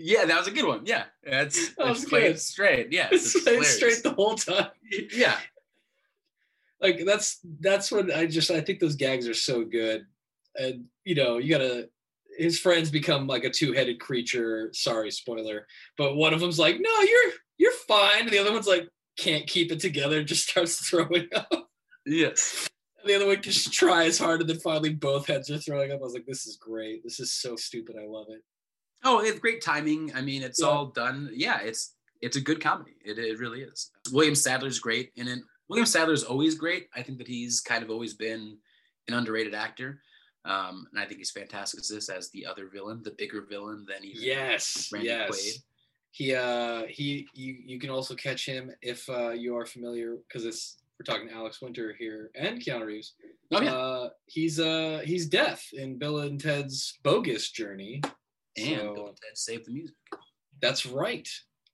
yeah 0.06 0.26
that 0.26 0.38
was 0.38 0.48
a 0.48 0.52
good 0.52 0.66
one 0.66 0.82
yeah 0.86 1.06
that's 1.24 1.70
That 1.78 1.88
was 1.88 2.06
played 2.06 2.40
straight 2.40 2.92
yeah 2.92 3.08
it's 3.12 3.32
straight, 3.76 4.04
the 4.04 4.14
whole 4.14 4.36
time. 4.36 4.70
yeah 5.12 5.38
Like 6.82 7.06
that's 7.06 7.40
that's 7.62 7.92
when 7.92 8.12
I 8.12 8.26
just 8.28 8.52
I 8.52 8.62
think 8.62 8.80
those 8.80 8.96
gags 8.96 9.28
are 9.28 9.34
so 9.34 9.64
good, 9.64 10.06
and 10.56 10.86
you 11.04 11.16
know 11.16 11.38
you 11.38 11.50
gotta. 11.50 11.90
His 12.38 12.60
friends 12.60 12.92
become 12.92 13.28
like 13.28 13.46
a 13.46 13.50
two-headed 13.50 13.98
creature. 14.02 14.70
Sorry, 14.74 15.10
spoiler. 15.10 15.66
But 15.98 16.18
one 16.18 16.34
of 16.34 16.42
them's 16.42 16.60
like, 16.60 16.76
"No, 16.82 17.02
you're 17.02 17.32
you're 17.58 17.72
fine." 17.88 18.24
And 18.24 18.30
the 18.30 18.40
other 18.40 18.52
one's 18.52 18.68
like, 18.68 18.90
can't 19.18 19.48
keep 19.48 19.72
it 19.72 19.80
together, 19.80 20.22
just 20.22 20.50
starts 20.50 20.86
throwing 20.90 21.30
up. 21.34 21.70
yes 22.06 22.68
And 23.00 23.10
the 23.10 23.16
other 23.16 23.28
one 23.28 23.42
just 23.42 23.72
tries 23.72 24.18
hard, 24.20 24.42
and 24.42 24.50
then 24.50 24.60
finally 24.60 24.94
both 24.94 25.28
heads 25.28 25.50
are 25.50 25.58
throwing 25.58 25.92
up. 25.94 26.02
I 26.02 26.04
was 26.04 26.14
like, 26.14 26.26
"This 26.28 26.46
is 26.46 26.58
great. 26.58 27.04
This 27.06 27.22
is 27.22 27.32
so 27.32 27.56
stupid. 27.56 27.96
I 27.98 28.06
love 28.06 28.28
it." 28.30 28.44
Oh, 29.06 29.20
it's 29.20 29.40
great 29.40 29.62
timing. 29.62 30.12
I 30.16 30.22
mean, 30.22 30.42
it's 30.42 30.60
Yeah. 30.62 30.68
all 30.68 30.88
done. 30.88 31.30
Yeah, 31.34 31.62
it's 31.62 31.94
it's 32.22 32.38
a 32.38 32.42
good 32.42 32.60
comedy. 32.62 32.96
It, 33.04 33.20
it 33.20 33.38
really 33.40 33.62
is. 33.62 33.92
William 34.12 34.36
Sadler's 34.36 34.80
great, 34.80 35.12
and 35.18 35.28
then 35.28 35.44
William 35.70 35.86
Sadler's 35.86 36.24
always 36.24 36.56
great. 36.56 36.90
I 36.96 37.04
think 37.04 37.18
that 37.20 37.28
he's 37.28 37.62
kind 37.62 37.84
of 37.84 37.90
always 37.92 38.14
been 38.16 38.58
an 39.08 39.14
underrated 39.14 39.54
actor, 39.54 40.02
um, 40.46 40.88
and 40.92 41.00
I 41.00 41.06
think 41.06 41.20
he's 41.20 41.32
fantastic 41.32 41.80
as 41.82 41.88
this 41.88 42.10
as 42.10 42.30
the 42.32 42.46
other 42.46 42.68
villain, 42.68 43.02
the 43.04 43.12
bigger 43.12 43.42
villain 43.48 43.86
than 43.88 44.04
even 44.04 44.24
Yes, 44.24 44.90
Randy 44.92 45.08
yes. 45.10 45.30
Quaid. 45.32 45.64
He 46.12 46.34
uh 46.34 46.84
he 46.88 47.28
you 47.34 47.58
you 47.66 47.80
can 47.80 47.90
also 47.90 48.16
catch 48.16 48.46
him 48.46 48.72
if 48.82 49.08
uh 49.10 49.32
you 49.32 49.56
are 49.58 49.66
familiar 49.66 50.16
because 50.28 50.46
it's 50.46 50.78
we're 50.98 51.04
talking 51.04 51.30
Alex 51.30 51.62
Winter 51.62 51.94
here 52.00 52.32
and 52.36 52.60
Keanu 52.62 52.86
Reeves. 52.86 53.14
Oh 53.52 53.62
yeah, 53.62 53.74
Uh 53.76 54.10
he's 54.26 54.60
uh 54.60 55.02
he's 55.06 55.28
Death 55.28 55.68
in 55.74 55.98
Bill 55.98 56.20
and 56.20 56.40
Ted's 56.40 56.98
Bogus 57.04 57.52
Journey. 57.52 58.02
And 58.58 58.80
so- 58.80 58.94
Bill 58.94 59.08
and 59.08 59.18
Ted 59.18 59.38
Face 59.38 59.66
the 59.66 59.72
Music. 59.72 59.96
That's 60.62 60.86
right. 60.86 61.28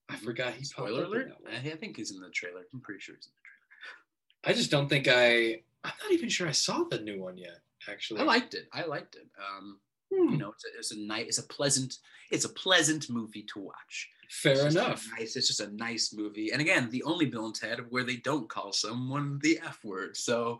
I 0.09 0.15
forgot 0.17 0.53
he 0.53 0.65
Spoiler 0.65 1.05
alert! 1.05 1.31
I 1.49 1.59
think 1.77 1.95
he's 1.95 2.11
in 2.11 2.19
the 2.19 2.29
trailer. 2.31 2.63
I'm 2.73 2.81
pretty 2.81 2.99
sure 2.99 3.15
he's 3.15 3.27
in 3.27 3.31
the 3.31 3.41
trailer. 3.47 4.53
I 4.53 4.57
just 4.57 4.71
don't 4.71 4.89
think 4.89 5.07
I 5.07 5.61
I'm 5.83 5.93
not 6.03 6.11
even 6.11 6.29
sure 6.29 6.47
I 6.47 6.51
saw 6.51 6.83
the 6.83 6.99
new 6.99 7.21
one 7.21 7.37
yet, 7.37 7.59
actually. 7.89 8.19
I 8.21 8.23
liked 8.23 8.53
it. 8.53 8.67
I 8.73 8.83
liked 8.85 9.15
it. 9.15 9.27
Um, 9.39 9.79
Hmm, 10.13 10.33
you 10.33 10.37
know, 10.37 10.51
it's 10.51 10.65
a, 10.65 10.67
it's 10.77 10.91
a 10.91 10.99
nice, 10.99 11.27
it's 11.27 11.37
a 11.37 11.43
pleasant, 11.43 11.99
it's 12.31 12.43
a 12.43 12.49
pleasant 12.49 13.09
movie 13.09 13.43
to 13.53 13.59
watch. 13.59 14.09
fair 14.29 14.65
It's 14.65 14.75
enough. 14.75 15.07
Nice. 15.17 15.37
It's 15.37 15.47
just 15.47 15.61
a 15.61 15.73
nice 15.73 16.11
movie. 16.13 16.51
And 16.51 16.59
again, 16.59 16.89
the 16.89 17.01
only 17.03 17.27
Bill 17.27 17.45
and 17.45 17.55
Ted 17.55 17.79
where 17.89 18.03
they 18.03 18.17
don't 18.17 18.49
call 18.49 18.73
someone 18.73 19.39
the 19.41 19.57
F 19.65 19.79
word. 19.85 20.17
So 20.17 20.59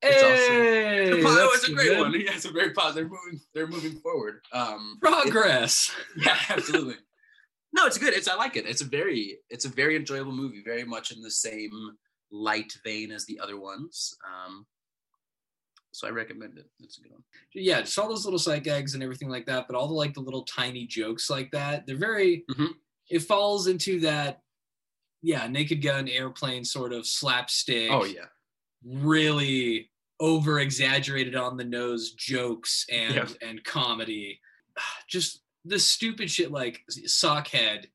It's 0.00 0.22
Hey, 0.22 1.22
oh, 1.24 1.34
that's 1.34 1.56
it's 1.64 1.68
a 1.68 1.72
great 1.74 1.88
good. 1.88 1.98
one. 1.98 2.12
Yeah, 2.20 2.32
it's 2.34 2.44
a 2.44 2.52
very 2.52 2.72
positive. 2.72 3.08
They're 3.10 3.18
moving. 3.24 3.40
They're 3.54 3.66
moving 3.66 4.00
forward. 4.00 4.40
Um, 4.52 4.98
Progress. 5.00 5.92
it- 6.16 6.22
yeah, 6.26 6.38
absolutely. 6.50 6.96
No, 7.72 7.86
it's 7.86 7.98
good. 7.98 8.14
It's 8.14 8.28
I 8.28 8.34
like 8.36 8.56
it. 8.56 8.64
It's 8.66 8.80
a 8.80 8.84
very 8.86 9.38
it's 9.50 9.64
a 9.64 9.68
very 9.68 9.96
enjoyable 9.96 10.32
movie. 10.32 10.62
Very 10.64 10.84
much 10.84 11.10
in 11.10 11.20
the 11.20 11.30
same 11.30 11.70
light 12.30 12.72
vein 12.84 13.10
as 13.10 13.26
the 13.26 13.40
other 13.40 13.58
ones. 13.58 14.14
Um, 14.26 14.66
so 15.92 16.06
I 16.06 16.10
recommend 16.10 16.58
it. 16.58 16.66
It's 16.80 16.98
a 16.98 17.02
good 17.02 17.12
one. 17.12 17.22
yeah, 17.54 17.80
just 17.80 17.98
all 17.98 18.08
those 18.08 18.24
little 18.24 18.38
sight 18.38 18.62
gags 18.62 18.94
and 18.94 19.02
everything 19.02 19.28
like 19.30 19.46
that, 19.46 19.66
but 19.68 19.76
all 19.76 19.88
the 19.88 19.94
like 19.94 20.14
the 20.14 20.20
little 20.20 20.44
tiny 20.44 20.86
jokes 20.86 21.28
like 21.28 21.50
that, 21.50 21.86
they're 21.86 21.96
very 21.96 22.44
Mhm. 22.50 22.68
it 23.10 23.20
falls 23.22 23.66
into 23.66 24.00
that 24.00 24.42
yeah, 25.22 25.48
naked 25.48 25.82
gun 25.82 26.06
airplane 26.08 26.64
sort 26.64 26.92
of 26.92 27.04
slapstick. 27.04 27.90
Oh 27.90 28.04
yeah. 28.04 28.26
Really 28.84 29.90
over 30.20 30.60
exaggerated 30.60 31.36
on 31.36 31.56
the 31.56 31.64
nose 31.64 32.12
jokes 32.12 32.86
and 32.90 33.14
Yeah. 33.14 33.28
and 33.48 33.62
comedy. 33.64 34.40
Just 35.08 35.42
the 35.64 35.78
stupid 35.78 36.30
shit 36.30 36.50
like 36.50 36.82
Sockhead, 37.06 37.86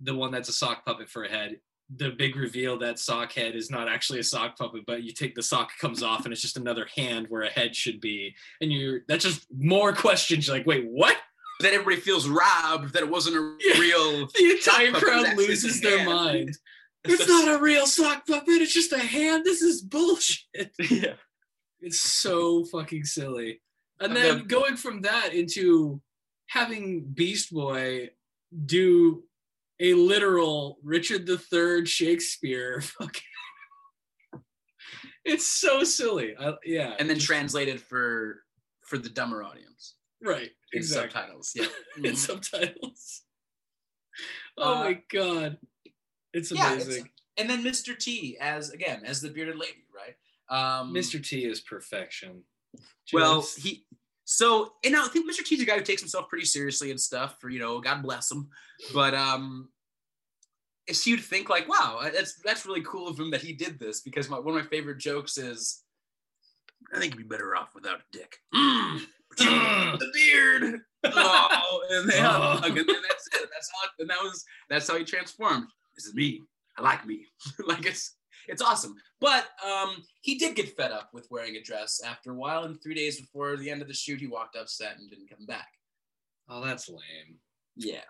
the 0.00 0.14
one 0.14 0.30
that's 0.30 0.48
a 0.48 0.52
sock 0.52 0.84
puppet 0.84 1.08
for 1.08 1.24
a 1.24 1.28
head. 1.28 1.60
The 1.96 2.10
big 2.10 2.36
reveal 2.36 2.78
that 2.78 2.96
Sockhead 2.96 3.54
is 3.56 3.68
not 3.70 3.88
actually 3.88 4.20
a 4.20 4.24
sock 4.24 4.56
puppet, 4.56 4.82
but 4.86 5.02
you 5.02 5.12
take 5.12 5.34
the 5.34 5.42
sock 5.42 5.70
comes 5.80 6.02
off 6.04 6.24
and 6.24 6.32
it's 6.32 6.42
just 6.42 6.56
another 6.56 6.86
hand 6.96 7.26
where 7.28 7.42
a 7.42 7.48
head 7.50 7.74
should 7.74 8.00
be. 8.00 8.34
And 8.60 8.72
you're 8.72 9.00
that's 9.08 9.24
just 9.24 9.46
more 9.56 9.92
questions. 9.92 10.46
You're 10.46 10.56
like, 10.58 10.66
wait, 10.66 10.86
what? 10.88 11.16
Then 11.60 11.74
everybody 11.74 12.00
feels 12.00 12.28
robbed 12.28 12.92
that 12.94 13.02
it 13.02 13.08
wasn't 13.10 13.36
a 13.36 13.56
Yeah. 13.60 13.78
real. 13.80 14.26
The 14.28 14.50
entire 14.52 14.92
crowd 14.92 15.36
loses 15.36 15.80
their 15.80 15.98
hand. 15.98 16.10
mind. 16.10 16.58
It's 17.04 17.26
not 17.28 17.48
a 17.58 17.62
real 17.62 17.86
sock 17.86 18.26
puppet, 18.26 18.60
it's 18.62 18.74
just 18.74 18.92
a 18.92 18.98
hand. 18.98 19.44
This 19.44 19.62
is 19.62 19.80
bullshit. 19.82 20.72
yeah. 20.90 21.14
It's 21.80 21.98
so 22.00 22.64
fucking 22.66 23.04
silly. 23.04 23.62
And 24.00 24.14
then 24.14 24.38
the- 24.38 24.44
going 24.44 24.76
from 24.76 25.00
that 25.02 25.32
into 25.34 26.00
having 26.46 27.04
Beast 27.04 27.52
Boy 27.52 28.10
do 28.66 29.22
a 29.78 29.94
literal 29.94 30.78
Richard 30.82 31.28
III 31.28 31.86
Shakespeare 31.86 32.80
fucking 32.98 33.22
It's 35.24 35.46
so 35.46 35.84
silly. 35.84 36.34
I, 36.38 36.54
yeah. 36.64 36.94
And 36.98 37.08
then 37.08 37.16
just- 37.16 37.26
translated 37.26 37.80
for 37.80 38.42
for 38.84 38.98
the 38.98 39.08
dumber 39.08 39.42
audience 39.44 39.94
right. 40.22 40.50
in 40.72 40.78
Exactly. 40.78 41.10
subtitles. 41.12 41.52
Yeah. 41.54 41.66
In 41.96 42.02
Mhm. 42.02 42.16
subtitles. 42.16 43.22
Oh 44.58 44.72
Uh, 44.74 44.84
my 44.84 45.02
god. 45.10 45.58
It's 46.32 46.50
yeah, 46.52 46.72
it's- 46.72 46.86
amazing. 46.86 47.08
and 47.36 47.48
then 47.50 47.62
Mr. 47.64 47.98
T 47.98 48.36
as 48.40 48.70
again 48.70 49.02
as 49.04 49.20
the 49.20 49.30
bearded 49.30 49.56
lady, 49.56 49.84
right? 49.94 50.14
Um, 50.48 50.92
Mr. 50.92 51.24
T 51.24 51.44
is 51.44 51.60
perfection. 51.60 52.42
Well, 53.12 53.44
he 53.58 53.84
so 54.24 54.72
and 54.84 54.92
now 54.94 55.04
I 55.04 55.08
think 55.08 55.28
Mr. 55.30 55.44
T's 55.44 55.60
a 55.60 55.64
guy 55.64 55.76
who 55.76 55.82
takes 55.84 56.02
himself 56.02 56.28
pretty 56.28 56.44
seriously 56.44 56.90
and 56.90 57.00
stuff. 57.00 57.36
For 57.40 57.48
you 57.50 57.58
know, 57.58 57.80
God 57.80 58.02
bless 58.02 58.30
him. 58.30 58.48
But 58.94 59.14
um, 59.14 59.68
it's 60.86 61.06
you'd 61.06 61.20
think 61.20 61.48
like, 61.48 61.68
wow, 61.68 62.00
that's 62.12 62.34
that's 62.44 62.66
really 62.66 62.82
cool 62.82 63.08
of 63.08 63.18
him 63.18 63.30
that 63.32 63.42
he 63.42 63.52
did 63.52 63.78
this 63.78 64.00
because 64.00 64.28
my 64.28 64.38
one 64.38 64.56
of 64.56 64.62
my 64.64 64.68
favorite 64.68 64.98
jokes 64.98 65.38
is, 65.38 65.82
I 66.94 66.98
think 66.98 67.14
you'd 67.14 67.28
be 67.28 67.28
better 67.28 67.56
off 67.56 67.74
without 67.74 68.00
a 68.00 68.02
dick. 68.12 68.36
Mm, 68.54 69.00
the 69.38 70.10
beard. 70.12 70.80
Oh, 71.02 71.80
and 71.90 72.10
they 72.10 72.18
hug, 72.18 72.62
and 72.66 72.76
then 72.76 72.86
that's 72.86 73.26
it. 73.32 73.48
That's. 73.50 73.70
And 73.98 74.10
that 74.10 74.20
was 74.22 74.44
that's 74.68 74.86
how 74.86 74.98
he 74.98 75.04
transformed. 75.04 75.66
This 76.00 76.06
is 76.06 76.14
me. 76.14 76.40
I 76.78 76.82
like 76.82 77.06
me. 77.06 77.26
like 77.66 77.84
it's 77.84 78.16
it's 78.48 78.62
awesome. 78.62 78.94
But 79.20 79.48
um, 79.62 80.02
he 80.22 80.36
did 80.36 80.56
get 80.56 80.74
fed 80.74 80.92
up 80.92 81.10
with 81.12 81.28
wearing 81.30 81.56
a 81.56 81.62
dress 81.62 82.00
after 82.02 82.30
a 82.30 82.34
while, 82.34 82.64
and 82.64 82.82
three 82.82 82.94
days 82.94 83.20
before 83.20 83.58
the 83.58 83.70
end 83.70 83.82
of 83.82 83.88
the 83.88 83.92
shoot, 83.92 84.18
he 84.18 84.26
walked 84.26 84.56
upset 84.56 84.96
and 84.98 85.10
didn't 85.10 85.28
come 85.28 85.44
back. 85.44 85.68
oh, 86.48 86.64
that's 86.64 86.88
lame. 86.88 87.36
Yeah. 87.76 88.00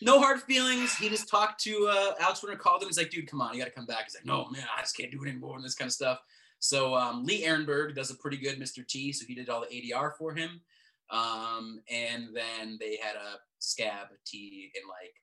No 0.00 0.18
hard 0.18 0.40
feelings. 0.40 0.94
He 0.94 1.10
just 1.10 1.28
talked 1.28 1.62
to 1.64 1.88
uh, 1.92 2.14
Alex 2.20 2.42
Winter, 2.42 2.56
called 2.56 2.80
him. 2.80 2.88
He's 2.88 2.96
like, 2.96 3.10
dude, 3.10 3.30
come 3.30 3.42
on, 3.42 3.52
you 3.52 3.60
got 3.60 3.66
to 3.66 3.70
come 3.70 3.84
back. 3.84 4.04
He's 4.04 4.14
like, 4.14 4.24
no, 4.24 4.48
man, 4.50 4.64
I 4.74 4.80
just 4.80 4.96
can't 4.96 5.12
do 5.12 5.22
it 5.22 5.28
anymore 5.28 5.56
and 5.56 5.64
this 5.64 5.74
kind 5.74 5.90
of 5.90 5.92
stuff. 5.92 6.20
So 6.58 6.94
um, 6.94 7.24
Lee 7.26 7.44
Arenberg 7.44 7.94
does 7.94 8.10
a 8.10 8.14
pretty 8.14 8.38
good 8.38 8.58
Mr. 8.58 8.86
T, 8.86 9.12
so 9.12 9.26
he 9.26 9.34
did 9.34 9.50
all 9.50 9.60
the 9.60 9.66
ADR 9.92 10.12
for 10.16 10.32
him. 10.32 10.62
Um, 11.10 11.80
and 11.90 12.28
then 12.34 12.78
they 12.80 12.98
had 13.02 13.16
a 13.16 13.40
scab 13.58 14.08
T 14.26 14.72
in 14.74 14.88
like 14.88 15.14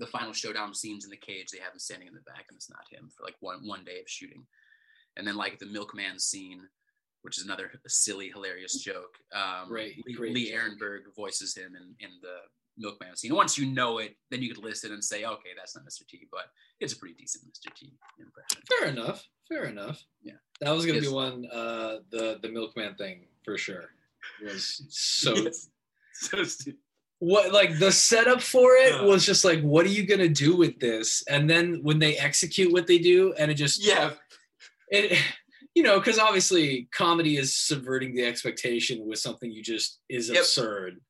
the 0.00 0.06
final 0.06 0.32
showdown 0.32 0.74
scenes 0.74 1.04
in 1.04 1.10
the 1.10 1.16
cage. 1.16 1.48
They 1.52 1.58
have 1.60 1.72
him 1.72 1.78
standing 1.78 2.08
in 2.08 2.14
the 2.14 2.20
back, 2.22 2.46
and 2.48 2.56
it's 2.56 2.70
not 2.70 2.84
him 2.90 3.08
for 3.16 3.22
like 3.24 3.36
one 3.40 3.66
one 3.66 3.84
day 3.84 4.00
of 4.00 4.08
shooting. 4.08 4.44
And 5.16 5.26
then 5.26 5.36
like 5.36 5.58
the 5.58 5.66
milkman 5.66 6.18
scene, 6.18 6.62
which 7.22 7.38
is 7.38 7.44
another 7.44 7.70
silly, 7.86 8.28
hilarious 8.30 8.74
joke. 8.82 9.14
Um, 9.32 9.68
Great- 9.68 10.02
Lee, 10.06 10.16
Lee. 10.32 10.52
Arenberg 10.52 11.00
voices 11.16 11.54
him 11.56 11.74
in 11.76 11.94
in 12.00 12.10
the 12.22 12.36
milkman 12.78 13.16
scene. 13.16 13.34
Once 13.34 13.58
you 13.58 13.66
know 13.66 13.98
it, 13.98 14.16
then 14.30 14.40
you 14.42 14.54
could 14.54 14.64
listen 14.64 14.92
and 14.92 15.04
say, 15.04 15.24
okay, 15.24 15.50
that's 15.56 15.76
not 15.76 15.84
Mr. 15.84 16.06
T, 16.08 16.26
but 16.30 16.46
it's 16.80 16.94
a 16.94 16.96
pretty 16.96 17.14
decent 17.14 17.44
Mr. 17.44 17.74
T 17.74 17.92
impression. 18.18 18.62
Fair 18.68 18.88
enough. 18.88 19.28
Fair 19.48 19.64
enough. 19.64 20.02
Yeah. 20.22 20.34
That 20.60 20.70
was 20.70 20.86
gonna 20.86 20.98
Yes. 21.00 21.08
be 21.08 21.12
one. 21.14 21.46
Uh, 21.52 21.98
the 22.10 22.38
the 22.42 22.48
milkman 22.48 22.94
thing 22.94 23.26
for 23.44 23.58
sure 23.58 23.90
was 24.42 24.82
so. 24.88 25.34
Yes. 25.44 25.68
so 26.14 26.42
stupid. 26.44 26.78
What 27.20 27.52
like 27.52 27.78
the 27.78 27.92
setup 27.92 28.40
for 28.40 28.74
it 28.76 29.04
was 29.04 29.24
just 29.24 29.44
like, 29.44 29.60
what 29.60 29.86
are 29.86 29.90
you 29.90 30.06
gonna 30.06 30.28
do 30.28 30.56
with 30.56 30.80
this? 30.80 31.22
And 31.28 31.48
then 31.48 31.80
when 31.82 31.98
they 31.98 32.16
execute 32.16 32.72
what 32.72 32.86
they 32.86 32.98
do, 32.98 33.34
and 33.38 33.50
it 33.50 33.54
just 33.54 33.84
Yeah, 33.86 34.12
it 34.88 35.18
you 35.74 35.82
know 35.82 35.98
because 36.00 36.18
obviously 36.18 36.88
comedy 36.92 37.36
is 37.36 37.54
subverting 37.54 38.14
the 38.14 38.24
expectation 38.24 39.06
with 39.06 39.18
something 39.18 39.50
you 39.52 39.62
just 39.62 40.00
is 40.08 40.28
Yep. 40.28 40.38
absurd 40.38 41.00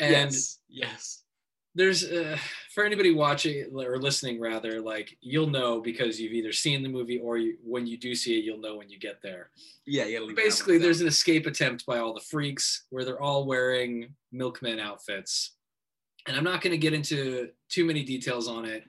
and 0.00 0.32
yes, 0.32 0.58
yes. 0.68 1.22
There's 1.74 2.04
uh, 2.04 2.36
for 2.74 2.84
anybody 2.84 3.14
watching 3.14 3.66
or 3.74 3.98
listening 3.98 4.40
rather 4.40 4.80
like 4.80 5.16
you'll 5.20 5.48
know 5.48 5.80
because 5.80 6.20
you've 6.20 6.32
either 6.32 6.52
seen 6.52 6.82
the 6.82 6.88
movie 6.88 7.18
or 7.18 7.36
you, 7.38 7.56
when 7.62 7.86
you 7.86 7.96
do 7.96 8.14
see 8.14 8.38
it 8.38 8.44
you'll 8.44 8.60
know 8.60 8.76
when 8.76 8.88
you 8.88 8.98
get 8.98 9.22
there. 9.22 9.50
Yeah, 9.86 10.04
you 10.04 10.14
gotta 10.14 10.26
leave 10.26 10.36
that 10.36 10.42
basically 10.42 10.78
there's 10.78 11.00
an 11.00 11.08
escape 11.08 11.46
attempt 11.46 11.86
by 11.86 11.98
all 11.98 12.14
the 12.14 12.20
freaks 12.20 12.86
where 12.90 13.04
they're 13.04 13.22
all 13.22 13.46
wearing 13.46 14.14
milkman 14.32 14.78
outfits. 14.78 15.54
And 16.26 16.36
i'm 16.36 16.44
not 16.44 16.60
going 16.60 16.72
to 16.72 16.78
get 16.78 16.92
into 16.92 17.48
too 17.70 17.86
many 17.86 18.02
details 18.02 18.48
on 18.48 18.66
it 18.66 18.84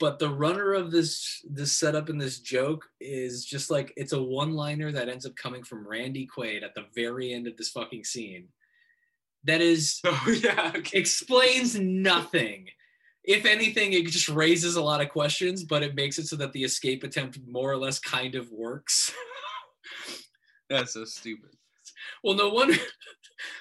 but 0.00 0.18
the 0.18 0.28
runner 0.28 0.72
of 0.72 0.90
this 0.90 1.44
this 1.48 1.76
setup 1.76 2.08
and 2.08 2.20
this 2.20 2.40
joke 2.40 2.84
is 3.00 3.44
just 3.44 3.70
like 3.70 3.92
it's 3.96 4.12
a 4.12 4.22
one 4.22 4.52
liner 4.52 4.92
that 4.92 5.08
ends 5.08 5.26
up 5.26 5.36
coming 5.36 5.62
from 5.62 5.86
randy 5.86 6.26
quaid 6.26 6.62
at 6.62 6.74
the 6.74 6.86
very 6.94 7.32
end 7.32 7.46
of 7.46 7.56
this 7.56 7.70
fucking 7.70 8.04
scene 8.04 8.48
that 9.44 9.60
is 9.60 10.00
Oh 10.04 10.38
yeah, 10.42 10.72
okay. 10.76 10.98
explains 10.98 11.78
nothing 11.78 12.68
if 13.24 13.44
anything 13.44 13.92
it 13.92 14.06
just 14.06 14.28
raises 14.28 14.76
a 14.76 14.82
lot 14.82 15.00
of 15.00 15.08
questions 15.08 15.64
but 15.64 15.82
it 15.82 15.94
makes 15.94 16.18
it 16.18 16.26
so 16.26 16.36
that 16.36 16.52
the 16.52 16.64
escape 16.64 17.04
attempt 17.04 17.38
more 17.46 17.70
or 17.70 17.76
less 17.76 17.98
kind 17.98 18.34
of 18.34 18.50
works 18.50 19.12
That's 20.68 20.92
so 20.92 21.04
stupid. 21.04 21.50
Well, 22.22 22.34
no 22.34 22.48
wonder. 22.50 22.76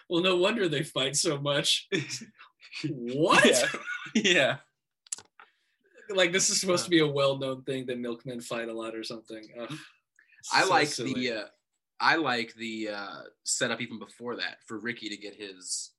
Well, 0.10 0.24
no 0.24 0.38
wonder 0.38 0.68
they 0.68 0.82
fight 0.82 1.16
so 1.16 1.38
much. 1.38 1.88
What? 2.90 3.46
Yeah. 4.16 4.24
yeah. 4.24 4.58
Like 6.10 6.32
this 6.32 6.50
is 6.50 6.60
supposed 6.60 6.84
to 6.86 6.90
be 6.90 6.98
a 7.02 7.08
well-known 7.08 7.62
thing 7.62 7.86
that 7.86 8.00
milkmen 8.00 8.42
fight 8.42 8.70
a 8.70 8.74
lot 8.74 8.96
or 8.96 9.04
something. 9.04 9.48
Ugh, 9.62 9.72
I 10.52 10.64
so 10.64 10.70
like 10.72 10.88
silly. 10.88 11.14
the 11.14 11.32
uh, 11.32 11.46
I 12.00 12.16
like 12.16 12.54
the 12.56 12.90
uh, 12.90 13.22
setup 13.44 13.82
even 13.82 14.00
before 14.00 14.36
that 14.38 14.58
for 14.66 14.78
Ricky 14.78 15.10
to 15.10 15.18
get 15.18 15.36
his 15.36 15.92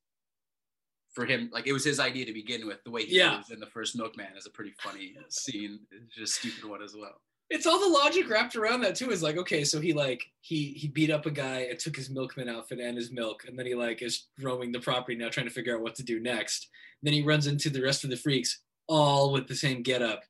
for 1.13 1.25
him 1.27 1.51
like 1.53 1.67
it 1.67 1.73
was 1.73 1.85
his 1.85 1.99
idea 2.01 2.25
to 2.27 2.33
begin 2.33 2.67
with. 2.67 2.83
The 2.85 2.91
way 2.91 3.05
he 3.05 3.17
Yeah. 3.17 3.43
in 3.51 3.61
the 3.61 3.67
first 3.67 3.97
Milkman 3.97 4.37
is 4.37 4.47
a 4.47 4.51
pretty 4.51 4.75
funny 4.81 5.17
scene. 5.29 5.81
It's 5.91 6.15
just 6.15 6.35
stupid 6.37 6.65
one 6.65 6.83
as 6.83 6.95
well. 6.99 7.21
It's 7.51 7.67
all 7.67 7.81
the 7.81 7.89
logic 7.99 8.29
wrapped 8.29 8.57
around 8.57 8.83
that 8.83 8.95
too. 8.95 9.11
Is 9.11 9.23
like, 9.23 9.39
okay, 9.39 9.65
so 9.65 9.81
he 9.81 9.93
like 9.95 10.23
he 10.43 10.73
he 10.75 10.87
beat 10.89 11.11
up 11.11 11.25
a 11.27 11.31
guy 11.31 11.61
and 11.71 11.79
took 11.79 11.97
his 11.97 12.11
milkman 12.11 12.49
outfit 12.49 12.79
and 12.79 12.97
his 12.97 13.11
milk, 13.11 13.45
and 13.49 13.59
then 13.59 13.65
he 13.67 13.75
like 13.75 14.03
is 14.03 14.27
roaming 14.41 14.71
the 14.71 14.81
property 14.81 15.17
now, 15.17 15.31
trying 15.31 15.47
to 15.49 15.53
figure 15.53 15.75
out 15.75 15.83
what 15.83 15.95
to 15.97 16.03
do 16.03 16.21
next. 16.21 16.69
then 17.03 17.15
he 17.15 17.23
runs 17.23 17.47
into 17.47 17.71
the 17.71 17.81
rest 17.83 18.05
of 18.05 18.11
the 18.11 18.17
freaks, 18.17 18.61
all 18.87 19.33
with 19.33 19.49
the 19.49 19.55
same 19.57 19.83
getup. 19.83 20.25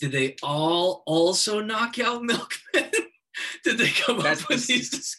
Did 0.00 0.12
they 0.12 0.36
all 0.42 1.02
also 1.06 1.60
knock 1.60 1.98
out 1.98 2.22
milkmen? 2.22 2.89
Did 3.64 3.78
they 3.78 3.88
come 3.90 4.18
That's 4.20 4.42
up 4.42 4.48
with 4.50 4.66
the- 4.66 4.74
these? 4.74 5.16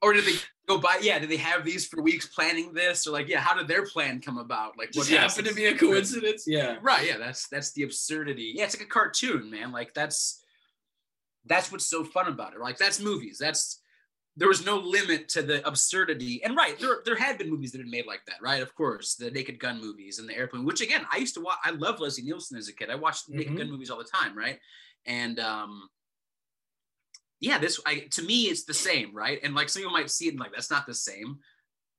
Or 0.00 0.12
did 0.12 0.24
they 0.24 0.34
go 0.66 0.78
by? 0.78 0.98
Yeah, 1.00 1.20
did 1.20 1.28
they 1.30 1.36
have 1.36 1.64
these 1.64 1.86
for 1.86 2.02
weeks 2.02 2.26
planning 2.26 2.72
this? 2.74 3.06
Or 3.06 3.12
like, 3.12 3.28
yeah, 3.28 3.38
how 3.40 3.54
did 3.54 3.68
their 3.68 3.86
plan 3.86 4.20
come 4.20 4.36
about? 4.36 4.76
Like, 4.76 4.90
what 4.94 5.06
happened 5.06 5.46
to 5.46 5.54
be 5.54 5.66
a 5.66 5.78
coincidence. 5.78 6.44
Yeah. 6.46 6.78
Right. 6.82 7.06
Yeah. 7.06 7.18
That's 7.18 7.46
that's 7.48 7.72
the 7.72 7.84
absurdity. 7.84 8.52
Yeah, 8.56 8.64
it's 8.64 8.76
like 8.76 8.86
a 8.86 8.90
cartoon, 8.90 9.48
man. 9.50 9.70
Like 9.70 9.94
that's 9.94 10.42
that's 11.46 11.70
what's 11.70 11.86
so 11.86 12.02
fun 12.04 12.26
about 12.28 12.54
it. 12.54 12.60
Like 12.60 12.78
that's 12.78 13.00
movies. 13.00 13.38
That's 13.38 13.80
there 14.36 14.48
was 14.48 14.64
no 14.64 14.78
limit 14.78 15.28
to 15.28 15.42
the 15.42 15.64
absurdity. 15.68 16.42
And 16.42 16.56
right, 16.56 16.76
there 16.80 16.98
there 17.04 17.16
had 17.16 17.38
been 17.38 17.50
movies 17.50 17.70
that 17.72 17.78
had 17.78 17.84
been 17.84 17.90
made 17.92 18.06
like 18.06 18.24
that, 18.26 18.42
right? 18.42 18.62
Of 18.62 18.74
course, 18.74 19.14
the 19.14 19.30
Naked 19.30 19.58
Gun 19.60 19.80
movies 19.80 20.18
and 20.18 20.28
the 20.28 20.36
Airplane, 20.36 20.64
which 20.64 20.80
again, 20.80 21.06
I 21.12 21.18
used 21.18 21.34
to 21.34 21.40
watch. 21.42 21.58
I 21.64 21.70
loved 21.70 22.00
Leslie 22.00 22.24
Nielsen 22.24 22.56
as 22.58 22.66
a 22.68 22.72
kid. 22.72 22.90
I 22.90 22.94
watched 22.96 23.28
Naked 23.28 23.52
Mhm. 23.52 23.58
Gun 23.58 23.70
movies 23.70 23.90
all 23.90 23.98
the 23.98 24.04
time, 24.04 24.36
right? 24.36 24.58
And 25.06 25.38
um 25.38 25.88
yeah, 27.42 27.58
this 27.58 27.78
I 27.84 28.06
to 28.12 28.22
me 28.22 28.44
it's 28.44 28.64
the 28.64 28.72
same, 28.74 29.14
right? 29.14 29.38
And 29.42 29.54
like 29.54 29.68
some 29.68 29.82
people 29.82 29.92
might 29.92 30.10
see 30.10 30.26
it 30.28 30.30
and 30.30 30.40
like 30.40 30.52
that's 30.52 30.70
not 30.70 30.86
the 30.86 30.94
same 30.94 31.38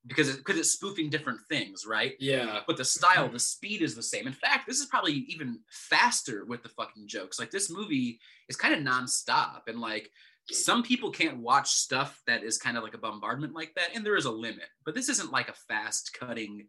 because 0.08 0.30
it, 0.30 0.38
because 0.38 0.58
it's 0.58 0.72
spoofing 0.72 1.10
different 1.10 1.40
things, 1.50 1.86
right? 1.86 2.14
Yeah. 2.20 2.62
but 2.68 2.78
the 2.78 2.84
style, 2.86 3.30
the 3.30 3.40
speed 3.40 3.82
is 3.82 3.96
the 3.96 4.04
same. 4.04 4.26
In 4.28 4.34
fact, 4.34 4.68
this 4.68 4.80
is 4.80 4.88
probably 4.88 5.14
even 5.30 5.60
faster 5.70 6.46
with 6.46 6.64
the 6.64 6.70
fucking 6.70 7.08
jokes. 7.08 7.40
Like 7.40 7.52
this 7.52 7.70
movie 7.70 8.20
is 8.50 8.56
kind 8.56 8.74
of 8.74 8.80
nonstop, 8.82 9.62
and 9.68 9.80
like 9.80 10.10
some 10.52 10.82
people 10.84 11.10
can't 11.12 11.38
watch 11.38 11.70
stuff 11.72 12.22
that 12.28 12.44
is 12.44 12.58
kind 12.58 12.76
of 12.78 12.84
like 12.84 12.94
a 12.96 12.98
bombardment 12.98 13.54
like 13.54 13.74
that, 13.76 13.90
and 13.96 14.06
there 14.06 14.16
is 14.18 14.26
a 14.26 14.32
limit. 14.32 14.68
But 14.86 14.96
this 14.96 15.10
isn't 15.10 15.32
like 15.32 15.50
a 15.50 15.54
fast 15.70 16.18
cutting 16.20 16.68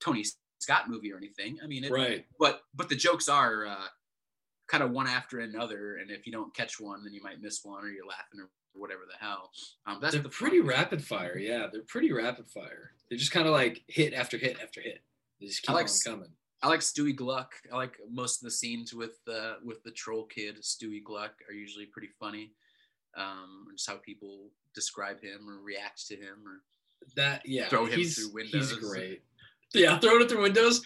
Tony 0.00 0.24
Scott 0.60 0.88
movie 0.88 1.12
or 1.12 1.16
anything. 1.18 1.58
I 1.62 1.66
mean, 1.66 1.84
it, 1.84 1.90
Right. 1.92 2.24
but 2.38 2.60
but 2.74 2.88
the 2.88 2.96
jokes 2.96 3.28
are 3.28 3.66
uh, 3.66 3.86
kind 4.72 4.82
of 4.82 4.90
one 4.90 5.06
after 5.06 5.40
another, 5.40 5.96
and 5.96 6.10
if 6.10 6.26
you 6.26 6.32
don't 6.32 6.54
catch 6.56 6.80
one, 6.80 7.04
then 7.04 7.12
you 7.12 7.22
might 7.22 7.42
miss 7.42 7.60
one, 7.62 7.84
or 7.84 7.88
you're 7.90 8.06
laughing 8.06 8.40
or 8.40 8.48
whatever 8.72 9.02
the 9.06 9.24
hell. 9.24 9.50
Um, 9.86 9.98
that's 10.00 10.14
They're 10.14 10.22
the 10.22 10.30
pretty 10.30 10.60
fun. 10.60 10.68
rapid 10.68 11.04
fire. 11.04 11.36
Yeah, 11.36 11.66
they're 11.70 11.82
pretty 11.82 12.10
rapid 12.10 12.48
fire. 12.48 12.92
They're 13.10 13.18
just 13.18 13.32
kind 13.32 13.46
of 13.46 13.52
like 13.52 13.82
hit 13.86 14.14
after 14.14 14.38
hit 14.38 14.56
after 14.62 14.80
hit. 14.80 15.02
They 15.40 15.46
just 15.48 15.62
keep 15.62 15.70
I 15.70 15.74
like 15.74 15.88
on 15.88 16.12
coming. 16.12 16.30
I 16.62 16.68
like 16.68 16.80
Stewie 16.80 17.14
Gluck. 17.14 17.52
I 17.70 17.76
like 17.76 17.98
most 18.10 18.40
of 18.40 18.44
the 18.44 18.50
scenes 18.50 18.94
with 18.94 19.22
the 19.26 19.56
with 19.62 19.82
the 19.82 19.90
troll 19.90 20.24
kid, 20.24 20.56
Stewie 20.62 21.04
Gluck, 21.04 21.34
are 21.50 21.54
usually 21.54 21.84
pretty 21.86 22.08
funny. 22.18 22.52
Um, 23.14 23.66
just 23.76 23.90
how 23.90 23.96
people 23.96 24.48
describe 24.74 25.20
him 25.20 25.46
or 25.46 25.58
react 25.62 26.06
to 26.08 26.16
him, 26.16 26.38
or 26.46 26.62
That 27.14 27.42
yeah, 27.44 27.68
Throw 27.68 27.84
him 27.84 28.02
through 28.04 28.32
windows. 28.32 28.70
He's 28.70 28.78
great. 28.78 29.22
Yeah, 29.74 29.98
throwing 29.98 30.22
it 30.22 30.30
through 30.30 30.42
windows. 30.42 30.82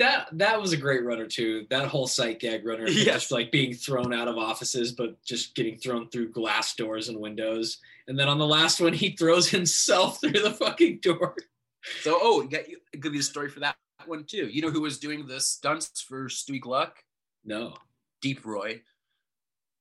That 0.00 0.28
that 0.32 0.60
was 0.60 0.72
a 0.72 0.76
great 0.76 1.04
runner 1.04 1.26
too. 1.26 1.66
That 1.70 1.86
whole 1.86 2.06
sight 2.08 2.40
gag 2.40 2.66
runner, 2.66 2.88
Yes. 2.88 3.04
just 3.04 3.30
like 3.30 3.52
being 3.52 3.72
thrown 3.74 4.12
out 4.12 4.26
of 4.28 4.36
offices, 4.38 4.90
but 4.92 5.22
just 5.22 5.54
getting 5.54 5.76
thrown 5.78 6.08
through 6.08 6.30
glass 6.32 6.74
doors 6.74 7.08
and 7.08 7.20
windows. 7.20 7.78
And 8.08 8.18
then 8.18 8.26
on 8.28 8.38
the 8.38 8.46
last 8.46 8.80
one, 8.80 8.92
he 8.94 9.10
throws 9.10 9.48
himself 9.56 10.20
through 10.20 10.32
the 10.32 10.50
fucking 10.52 10.98
door. 11.02 11.36
so 12.02 12.18
oh, 12.20 12.42
got 12.42 12.68
you 12.68 12.78
give 12.98 13.14
you 13.14 13.20
a 13.20 13.22
story 13.22 13.48
for 13.50 13.60
that 13.60 13.76
one 14.06 14.24
too. 14.24 14.48
You 14.48 14.62
know 14.62 14.70
who 14.70 14.80
was 14.80 14.98
doing 14.98 15.26
the 15.26 15.40
stunts 15.40 16.00
for 16.00 16.24
Stewie 16.28 16.60
Gluck? 16.60 16.96
No, 17.44 17.74
Deep 18.22 18.44
Roy. 18.44 18.82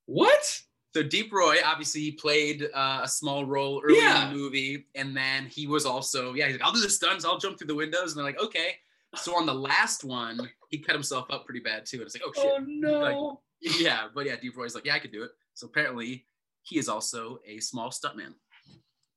what? 0.06 0.62
So 0.96 1.04
Deep 1.04 1.32
Roy, 1.32 1.58
obviously, 1.64 2.02
he 2.02 2.12
played 2.12 2.68
uh, 2.74 3.02
a 3.04 3.08
small 3.08 3.46
role 3.46 3.80
early 3.86 4.00
Yeah. 4.00 4.24
in 4.28 4.34
the 4.34 4.38
movie, 4.38 4.88
and 4.96 5.16
then 5.16 5.46
he 5.46 5.68
was 5.68 5.86
also 5.86 6.34
yeah. 6.34 6.48
He's 6.48 6.56
like, 6.56 6.66
I'll 6.66 6.74
do 6.74 6.82
the 6.82 6.90
stunts. 6.90 7.24
I'll 7.26 7.38
jump 7.38 7.58
through 7.58 7.68
the 7.68 7.76
windows, 7.76 8.12
and 8.12 8.18
they're 8.18 8.26
like, 8.26 8.42
okay. 8.44 8.76
So 9.16 9.36
on 9.36 9.46
the 9.46 9.54
last 9.54 10.04
one, 10.04 10.50
he 10.70 10.78
cut 10.80 10.94
himself 10.94 11.28
up 11.32 11.46
pretty 11.46 11.62
bad 11.62 11.86
too, 11.86 11.98
and 11.98 12.06
it's 12.06 12.16
like, 12.16 12.24
oh 12.26 12.34
shit. 12.34 12.52
Oh 12.56 12.64
no! 12.68 13.42
Yeah, 13.62 14.08
but 14.14 14.26
yeah, 14.26 14.36
Deep 14.42 14.56
Roy's 14.56 14.76
like, 14.76 14.86
yeah, 14.86 14.96
I 14.96 15.00
could 15.00 15.12
do 15.12 15.24
it. 15.24 15.32
So 15.56 15.68
apparently, 15.68 16.26
he 16.64 16.78
is 16.78 16.88
also 16.88 17.40
a 17.46 17.60
small 17.60 17.90
stuntman. 17.90 18.34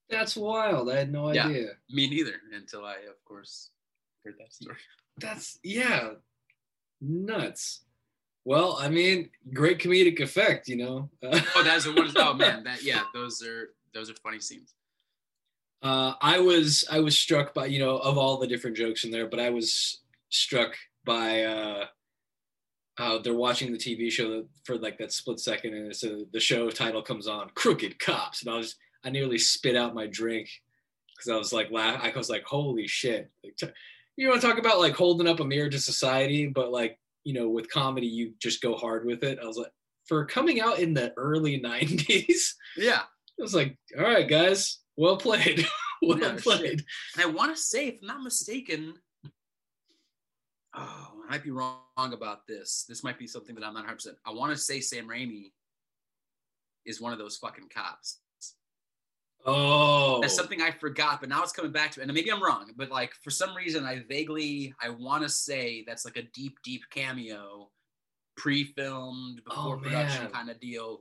That's 0.09 0.37
wild. 0.37 0.91
I 0.91 0.97
had 0.99 1.13
no 1.13 1.31
Yeah. 1.33 1.47
idea. 1.47 1.69
Me 1.91 2.09
neither, 2.09 2.35
until 2.53 2.85
I, 2.85 2.95
of 3.09 3.23
course, 3.25 3.71
heard 4.25 4.35
that 4.39 4.53
story. 4.53 4.77
That's 5.19 5.59
yeah, 5.63 6.13
nuts. 7.01 7.85
Well, 8.45 8.77
I 8.81 8.89
mean, 8.89 9.31
great 9.53 9.79
comedic 9.79 10.21
effect, 10.21 10.69
you 10.69 10.77
know. 10.77 11.11
Oh, 11.23 11.63
that's 11.63 11.85
the 11.85 11.93
one. 11.93 12.11
Oh 12.17 12.35
man, 12.35 12.65
that 12.65 12.83
yeah, 12.83 13.03
those 13.15 13.43
are 13.43 13.75
those 13.95 14.11
are 14.11 14.15
funny 14.23 14.41
scenes. 14.41 14.75
Uh, 15.83 16.15
I 16.21 16.39
was 16.39 16.85
I 16.91 17.01
was 17.01 17.19
struck 17.19 17.55
by 17.55 17.67
you 17.67 17.79
know 17.81 17.99
of 17.99 18.17
all 18.19 18.39
the 18.39 18.47
different 18.47 18.77
jokes 18.77 19.05
in 19.05 19.11
there, 19.11 19.27
but 19.27 19.41
I 19.41 19.51
was 19.51 20.01
struck 20.29 20.77
by 21.05 21.43
uh, 21.43 21.87
how 22.97 23.19
they're 23.19 23.35
watching 23.35 23.73
the 23.73 23.79
TV 23.79 24.11
show 24.11 24.45
for 24.65 24.77
like 24.77 24.99
that 24.99 25.13
split 25.13 25.41
second, 25.41 25.75
and 25.75 25.89
it's 25.89 26.05
a, 26.05 26.25
the 26.33 26.41
show 26.41 26.71
title 26.71 27.03
comes 27.03 27.27
on, 27.27 27.51
"Crooked 27.55 27.99
Cops," 27.99 28.43
and 28.43 28.51
I 28.53 28.57
was 28.57 28.77
I 29.05 29.11
nearly 29.11 29.39
spit 29.39 29.77
out 29.77 29.95
my 29.95 30.07
drink 30.07 30.49
because 31.17 31.31
I 31.31 31.37
was 31.37 31.53
like 31.53 31.71
laugh. 31.73 32.01
I 32.03 32.17
was 32.17 32.31
like, 32.31 32.45
"Holy 32.45 32.87
shit!" 32.87 33.31
You 34.17 34.29
want 34.29 34.41
to 34.41 34.47
talk 34.47 34.59
about 34.59 34.79
like 34.79 34.95
holding 34.95 35.27
up 35.27 35.41
a 35.41 35.45
mirror 35.45 35.71
to 35.71 35.79
society, 35.81 36.47
but 36.47 36.71
like 36.71 36.99
you 37.25 37.35
know 37.35 37.49
with 37.49 37.71
comedy 37.71 38.07
you 38.07 38.35
just 38.41 38.61
go 38.61 38.77
hard 38.77 39.05
with 39.05 39.25
it. 39.25 39.39
I 39.43 39.47
was 39.47 39.57
like, 39.57 39.73
for 40.07 40.25
coming 40.27 40.61
out 40.61 40.79
in 40.79 40.95
the 40.95 41.13
early 41.17 41.61
90s, 41.65 42.53
Yeah. 42.77 43.01
I 43.41 43.43
was 43.43 43.55
like, 43.55 43.77
all 43.99 44.05
right, 44.05 44.29
guys, 44.29 44.79
well 44.97 45.17
played. 45.17 45.67
well 46.03 46.19
shit. 46.19 46.39
played. 46.39 46.85
And 47.15 47.23
I 47.23 47.27
want 47.27 47.55
to 47.55 47.61
say, 47.61 47.89
if 47.89 47.99
I'm 48.03 48.09
not 48.09 48.23
mistaken, 48.23 48.95
oh, 50.75 51.09
I 51.27 51.31
might 51.31 51.45
be 51.45 51.51
wrong 51.51 51.79
about 51.97 52.47
this. 52.47 52.85
This 52.89 53.05
might 53.05 53.19
be 53.19 53.27
something 53.27 53.55
that 53.55 53.65
I'm 53.65 53.75
not 53.75 53.87
100%. 53.87 54.09
I 54.27 54.33
want 54.33 54.53
to 54.53 54.59
say 54.59 54.81
Sam 54.81 55.09
Raimi 55.09 55.53
is 56.85 57.01
one 57.01 57.13
of 57.13 57.19
those 57.19 57.37
fucking 57.37 57.69
cops. 57.75 58.19
Oh, 59.45 60.21
That's 60.21 60.37
something 60.37 60.63
I 60.63 60.71
forgot, 60.71 61.19
but 61.19 61.29
now 61.29 61.43
it's 61.43 61.53
coming 61.53 61.73
back 61.73 61.91
to 61.93 61.99
me. 61.99 62.05
And 62.05 62.13
maybe 62.13 62.31
I'm 62.31 62.43
wrong, 62.43 62.71
but 62.77 62.91
like 62.91 63.13
for 63.25 63.31
some 63.31 63.57
reason, 63.57 63.85
I 63.85 64.05
vaguely, 64.09 64.73
I 64.81 64.91
want 64.91 65.25
to 65.25 65.29
say 65.29 65.83
that's 65.85 66.05
like 66.05 66.17
a 66.17 66.23
deep, 66.23 66.59
deep 66.63 66.83
cameo, 66.91 67.69
pre-filmed, 68.37 69.43
before 69.45 69.77
Oh, 69.77 69.81
production 69.81 70.29
kind 70.29 70.49
of 70.49 70.61
deal. 70.61 71.01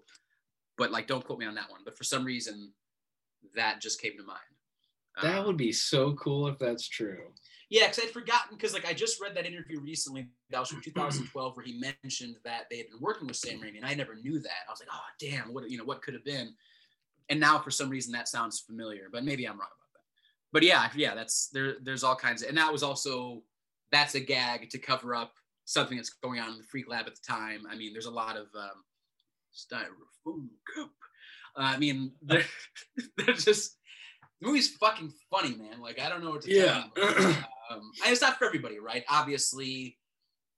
But 0.78 0.92
like, 0.92 1.06
don't 1.06 1.24
quote 1.24 1.38
me 1.38 1.46
on 1.46 1.54
that 1.54 1.70
one. 1.70 1.82
But 1.86 1.96
for 1.96 2.04
some 2.04 2.26
reason, 2.26 2.74
that 3.56 3.82
just 3.82 4.02
came 4.02 4.18
to 4.18 4.24
mind. 4.24 4.40
that 5.22 5.40
Um, 5.40 5.46
would 5.46 5.58
be 5.58 5.72
so 5.72 6.14
cool 6.14 6.48
if 6.48 6.58
that's 6.58 6.88
true. 6.88 7.34
Yeah, 7.70 7.88
because 7.88 8.04
I'd 8.04 8.12
forgotten 8.12 8.58
because 8.58 8.74
like 8.74 8.86
I 8.88 8.94
just 8.94 9.22
read 9.22 9.36
that 9.36 9.46
interview 9.46 9.80
recently 9.80 10.30
that 10.50 10.60
was 10.60 10.70
from 10.70 10.82
2012 10.84 11.56
where 11.56 11.66
he 11.66 11.80
mentioned 11.80 12.36
that 12.44 12.64
they 12.70 12.78
had 12.78 12.88
been 12.90 13.00
working 13.00 13.28
with 13.28 13.38
Sam 13.38 13.60
Raimi, 13.62 13.78
and 13.78 13.86
I 13.86 13.94
never 13.94 14.16
knew 14.16 14.40
that. 14.40 14.66
I 14.68 14.72
was 14.72 14.80
like, 14.82 14.90
oh 14.92 15.00
damn, 15.20 15.54
what 15.54 15.70
you 15.70 15.78
know, 15.78 15.86
what 15.86 16.02
could 16.02 16.14
have 16.14 16.26
been? 16.26 16.54
And 17.30 17.40
now 17.40 17.60
for 17.60 17.72
some 17.72 17.90
reason 17.90 18.12
that 18.12 18.28
sounds 18.28 18.60
familiar, 18.60 19.08
but 19.12 19.24
maybe 19.24 19.46
I'm 19.46 19.58
wrong 19.58 19.70
about 19.70 19.94
that. 19.94 20.04
But 20.52 20.64
yeah, 20.64 20.90
yeah, 20.96 21.16
that's 21.16 21.48
there. 21.54 21.76
There's 21.82 22.04
all 22.04 22.16
kinds 22.16 22.42
of, 22.44 22.50
and 22.50 22.58
that 22.58 22.72
was 22.72 22.84
also 22.84 23.44
that's 23.92 24.16
a 24.16 24.20
gag 24.20 24.70
to 24.70 24.78
cover 24.78 25.16
up 25.16 25.34
something 25.66 25.96
that's 25.96 26.10
going 26.10 26.40
on 26.40 26.52
in 26.52 26.58
the 26.58 26.64
Freak 26.64 26.90
Lab 26.90 27.08
at 27.08 27.16
the 27.16 27.22
time. 27.26 27.62
I 27.70 27.76
mean, 27.76 27.94
there's 27.94 28.06
a 28.06 28.12
lot 28.12 28.36
of 28.36 28.48
um, 28.56 28.84
styrofoam 29.56 30.48
cup. 30.76 30.92
Uh, 31.56 31.62
I 31.76 31.78
mean, 31.78 32.12
they're, 32.22 32.46
they're 33.18 33.36
just 33.36 33.78
the 34.40 34.48
movie's 34.48 34.76
fucking 34.78 35.12
funny, 35.30 35.56
man. 35.56 35.82
Like 35.82 36.00
I 36.00 36.10
don't 36.10 36.24
know 36.24 36.32
what 36.32 36.42
to 36.44 36.52
Yeah. 36.54 36.84
tell 36.96 37.12
you. 37.12 37.28
um, 37.70 37.92
and 38.04 38.12
it's 38.12 38.22
not 38.22 38.38
for 38.38 38.46
everybody, 38.46 38.80
right? 38.80 39.04
Obviously, 39.10 39.98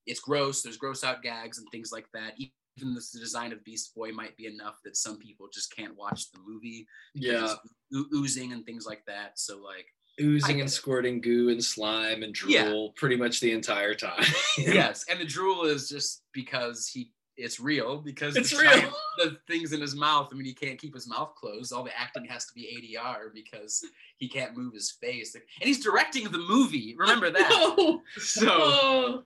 it's 0.05 0.19
gross. 0.19 0.61
There's 0.61 0.77
gross 0.77 1.03
out 1.03 1.21
gags 1.21 1.57
and 1.57 1.67
things 1.71 1.91
like 1.91 2.05
that. 2.13 2.33
Even 2.77 2.93
the 2.95 3.03
design 3.19 3.51
of 3.53 3.63
Beast 3.63 3.93
Boy 3.95 4.11
might 4.11 4.35
be 4.35 4.47
enough 4.47 4.79
that 4.83 4.97
some 4.97 5.17
people 5.19 5.47
just 5.53 5.75
can't 5.75 5.95
watch 5.95 6.31
the 6.31 6.39
movie. 6.45 6.87
Yeah, 7.13 7.53
oo- 7.93 8.09
oozing 8.15 8.51
and 8.51 8.65
things 8.65 8.85
like 8.87 9.03
that. 9.05 9.37
So 9.37 9.59
like, 9.61 9.85
oozing 10.21 10.59
and 10.61 10.69
squirting 10.71 11.21
goo 11.21 11.49
and 11.49 11.63
slime 11.63 12.23
and 12.23 12.33
drool 12.33 12.53
Yeah. 12.53 12.87
pretty 12.95 13.15
much 13.15 13.39
the 13.41 13.51
entire 13.51 13.93
time. 13.93 14.23
yes, 14.57 15.05
and 15.09 15.19
the 15.19 15.25
drool 15.25 15.65
is 15.65 15.87
just 15.89 16.23
because 16.33 16.87
he 16.87 17.11
it's 17.37 17.59
real 17.59 17.97
because 17.97 18.35
It's 18.35 18.51
the 18.51 18.57
real. 18.57 18.71
giant- 18.71 18.93
the 19.17 19.37
things 19.47 19.73
in 19.73 19.81
his 19.81 19.95
mouth. 19.95 20.29
I 20.31 20.35
mean, 20.35 20.45
he 20.45 20.53
can't 20.53 20.79
keep 20.79 20.93
his 20.93 21.07
mouth 21.07 21.33
closed. 21.35 21.71
All 21.73 21.83
the 21.83 21.97
acting 21.99 22.25
has 22.25 22.45
to 22.45 22.53
be 22.53 22.95
ADR 22.97 23.33
because 23.33 23.83
he 24.17 24.27
can't 24.27 24.55
move 24.57 24.73
his 24.73 24.91
face. 24.91 25.33
And 25.35 25.43
he's 25.61 25.83
directing 25.83 26.25
the 26.29 26.37
movie. 26.37 26.95
Remember 26.97 27.29
that. 27.31 27.49
No. 27.77 28.01
So 28.17 28.47
Oh, 28.49 29.23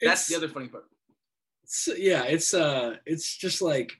that's 0.00 0.26
the 0.28 0.36
other 0.36 0.48
funny 0.48 0.68
part. 0.68 0.84
it's- 1.64 1.88
yeah, 1.98 2.22
it's 2.24 2.54
uh, 2.54 2.96
it's 3.06 3.36
just 3.36 3.60
like 3.62 3.92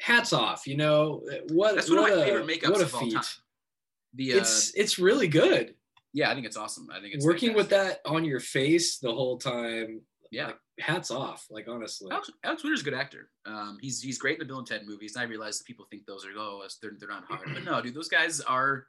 hats 0.00 0.32
off. 0.32 0.66
You 0.66 0.76
know 0.76 1.22
what? 1.52 1.74
That's 1.76 1.88
one 1.90 1.98
of 1.98 2.04
my 2.16 2.22
a, 2.22 2.24
favorite 2.24 2.46
makeups 2.46 2.70
What 2.70 2.80
a 2.80 2.84
of 2.84 2.94
all 2.94 3.10
time. 3.10 3.22
The 4.14 4.32
uh, 4.34 4.36
It's 4.38 4.72
it's 4.74 4.98
really 4.98 5.28
good. 5.28 5.74
yeah, 6.12 6.30
I 6.30 6.34
think 6.34 6.46
it's 6.46 6.56
awesome. 6.56 6.88
I 6.92 7.00
think 7.00 7.14
it's 7.14 7.24
Working 7.24 7.54
with 7.54 7.70
that 7.70 8.00
on 8.06 8.24
your 8.24 8.40
face 8.40 8.98
the 8.98 9.12
whole 9.12 9.38
time. 9.38 10.00
Yeah. 10.30 10.46
like, 10.46 10.58
hats 10.80 11.10
off. 11.10 11.46
Like 11.50 11.68
honestly. 11.68 12.10
Alex, 12.10 12.30
Alex 12.44 12.62
Winter's 12.62 12.80
a 12.80 12.84
good 12.84 12.94
actor. 12.94 13.30
Um, 13.46 13.78
he's 13.80 14.00
he's 14.00 14.18
great 14.18 14.34
in 14.34 14.40
the 14.40 14.44
Bill 14.44 14.58
and 14.58 14.66
Ted 14.66 14.86
movies. 14.86 15.14
And 15.14 15.22
I 15.22 15.26
realize 15.26 15.58
that 15.58 15.66
people 15.66 15.86
think 15.90 16.06
those 16.06 16.24
are 16.24 16.30
oh 16.36 16.62
they're 16.82 16.92
they're 16.98 17.08
not 17.08 17.24
hard, 17.24 17.48
but 17.52 17.64
no, 17.64 17.80
dude, 17.80 17.94
those 17.94 18.08
guys 18.08 18.40
are 18.40 18.86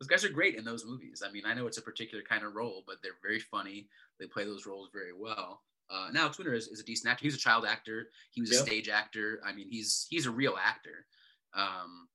those 0.00 0.08
guys 0.08 0.24
are 0.24 0.28
great 0.28 0.54
in 0.54 0.64
those 0.64 0.84
movies. 0.86 1.22
I 1.26 1.30
mean, 1.32 1.42
I 1.44 1.54
know 1.54 1.66
it's 1.66 1.78
a 1.78 1.82
particular 1.82 2.22
kind 2.28 2.44
of 2.44 2.54
role, 2.54 2.84
but 2.86 2.96
they're 3.02 3.12
very 3.22 3.40
funny. 3.40 3.88
They 4.20 4.26
play 4.26 4.44
those 4.44 4.66
roles 4.66 4.90
very 4.92 5.12
well. 5.12 5.62
Uh, 5.90 6.06
and 6.08 6.18
Alex 6.18 6.38
Winter 6.38 6.54
is, 6.54 6.68
is 6.68 6.80
a 6.80 6.84
decent 6.84 7.10
actor. 7.10 7.24
He's 7.24 7.34
a 7.34 7.38
child 7.38 7.64
actor. 7.64 8.08
He 8.30 8.40
was 8.40 8.50
a 8.50 8.54
stage 8.54 8.88
actor. 8.88 9.40
I 9.44 9.52
mean, 9.52 9.68
he's 9.70 10.06
he's 10.10 10.26
a 10.26 10.30
real 10.30 10.56
actor 10.62 11.06
um, 11.54 12.08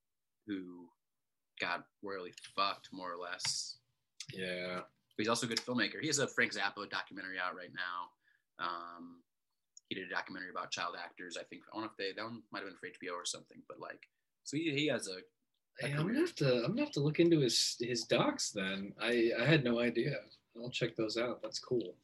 who 0.48 0.88
got 1.60 1.86
royally 2.04 2.34
fucked 2.56 2.90
more 2.92 3.12
or 3.12 3.18
less. 3.18 3.78
Yeah. 4.34 4.76
But 4.76 5.24
he's 5.24 5.28
also 5.28 5.46
a 5.46 5.50
good 5.50 5.60
filmmaker. 5.60 6.00
He 6.02 6.08
has 6.08 6.20
a 6.20 6.28
Frank 6.28 6.54
Zappa 6.54 6.90
documentary 6.90 7.38
out 7.44 7.56
right 7.56 7.74
now. 7.74 8.10
Um, 8.60 9.22
he 9.90 9.96
did 9.96 10.08
a 10.08 10.14
documentary 10.14 10.50
about 10.50 10.72
child 10.72 10.96
actors. 11.02 11.38
I 11.40 11.44
think 11.44 11.64
I 11.72 11.76
don't 11.76 11.84
know 11.84 11.92
if 11.92 11.98
they 11.98 12.14
that 12.16 12.24
one 12.26 12.44
might 12.52 12.64
have 12.64 12.70
been 12.70 12.78
for 12.78 12.88
HBO 12.88 13.14
or 13.14 13.26
something. 13.26 13.62
But 13.68 13.80
like, 13.80 14.08
so 14.44 14.58
he, 14.58 14.72
he 14.72 14.88
has 14.88 15.08
a 15.08 15.18
Hey, 15.80 15.92
a 15.92 15.98
I'm 15.98 16.08
gonna 16.08 16.20
have 16.20 16.36
to. 16.36 16.64
I'm 16.64 16.72
gonna 16.72 16.82
have 16.82 16.92
to 16.92 17.00
look 17.00 17.20
into 17.20 17.40
his 17.40 17.78
his 17.80 18.04
docs. 18.04 18.52
Then 18.52 18.94
I 19.02 19.32
I 19.40 19.46
had 19.46 19.64
no 19.64 19.80
idea. 19.80 20.16
I'll 20.62 20.70
check 20.70 20.96
those 20.96 21.18
out. 21.18 21.42
That's 21.42 21.60
cool. 21.60 21.96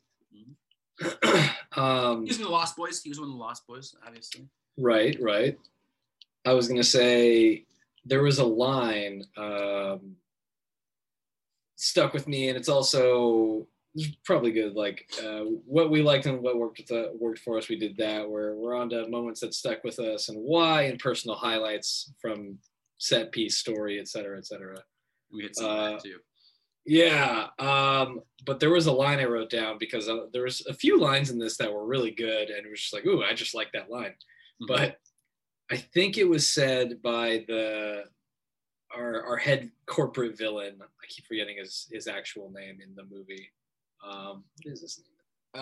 um, 1.77 2.23
he 2.23 2.29
was 2.29 2.37
in 2.37 2.43
the 2.43 2.49
Lost 2.49 2.75
Boys. 2.75 3.01
He 3.01 3.09
was 3.09 3.19
one 3.19 3.29
of 3.29 3.35
the 3.35 3.39
Lost 3.39 3.65
Boys, 3.67 3.95
obviously. 4.05 4.47
right, 4.77 5.17
right. 5.21 5.57
I 6.45 6.53
was 6.53 6.67
gonna 6.67 6.83
say 6.83 7.65
there 8.05 8.23
was 8.23 8.39
a 8.39 8.45
line 8.45 9.23
um, 9.37 10.15
stuck 11.75 12.13
with 12.13 12.27
me, 12.27 12.49
and 12.49 12.57
it's 12.57 12.69
also 12.69 13.67
it's 13.99 14.15
probably 14.25 14.51
good. 14.51 14.73
Like 14.75 15.05
uh, 15.23 15.41
what 15.65 15.89
we 15.91 16.01
liked 16.01 16.25
and 16.25 16.41
what 16.41 16.57
worked 16.57 16.79
with 16.79 16.91
uh, 16.91 17.09
worked 17.19 17.39
for 17.39 17.57
us. 17.57 17.69
We 17.69 17.77
did 17.77 17.97
that. 17.97 18.29
Where 18.29 18.55
we're 18.55 18.75
on 18.75 18.89
to 18.89 19.07
moments 19.07 19.41
that 19.41 19.53
stuck 19.53 19.83
with 19.83 19.99
us 19.99 20.29
and 20.29 20.37
why, 20.41 20.83
and 20.83 20.99
personal 20.99 21.35
highlights 21.35 22.13
from 22.21 22.57
set 22.97 23.31
piece, 23.31 23.57
story, 23.57 23.99
et 23.99 24.07
cetera, 24.07 24.37
et 24.37 24.45
cetera. 24.45 24.77
We 25.31 25.43
hit 25.43 25.55
some 25.55 25.69
Uh, 25.69 25.99
too. 25.99 26.19
Yeah, 26.85 27.47
um, 27.59 28.21
but 28.45 28.59
there 28.59 28.71
was 28.71 28.87
a 28.87 28.91
line 28.91 29.19
I 29.19 29.25
wrote 29.25 29.49
down 29.49 29.77
because 29.77 30.09
uh, 30.09 30.25
there 30.33 30.43
was 30.43 30.65
a 30.67 30.73
few 30.73 30.99
lines 30.99 31.29
in 31.29 31.37
this 31.37 31.57
that 31.57 31.71
were 31.71 31.85
really 31.85 32.11
good, 32.11 32.49
and 32.49 32.65
it 32.65 32.69
was 32.69 32.81
just 32.81 32.93
like, 32.93 33.05
"Ooh, 33.05 33.21
I 33.23 33.33
just 33.33 33.53
like 33.53 33.71
that 33.73 33.91
line." 33.91 34.15
Mhm. 34.61 34.67
But 34.67 34.99
I 35.69 35.77
think 35.77 36.17
it 36.17 36.23
was 36.27 36.47
said 36.47 37.01
by 37.01 37.45
the 37.47 38.05
our 38.91 39.23
our 39.23 39.37
head 39.37 39.71
corporate 39.85 40.35
villain. 40.37 40.81
I 40.81 41.05
keep 41.07 41.25
forgetting 41.27 41.57
his 41.57 41.87
his 41.91 42.07
actual 42.07 42.49
name 42.49 42.81
in 42.81 42.95
the 42.95 43.03
movie. 43.03 43.51
Um, 44.03 44.43
what 44.63 44.73
is 44.73 44.81
his 44.81 44.97
name? 44.99 45.05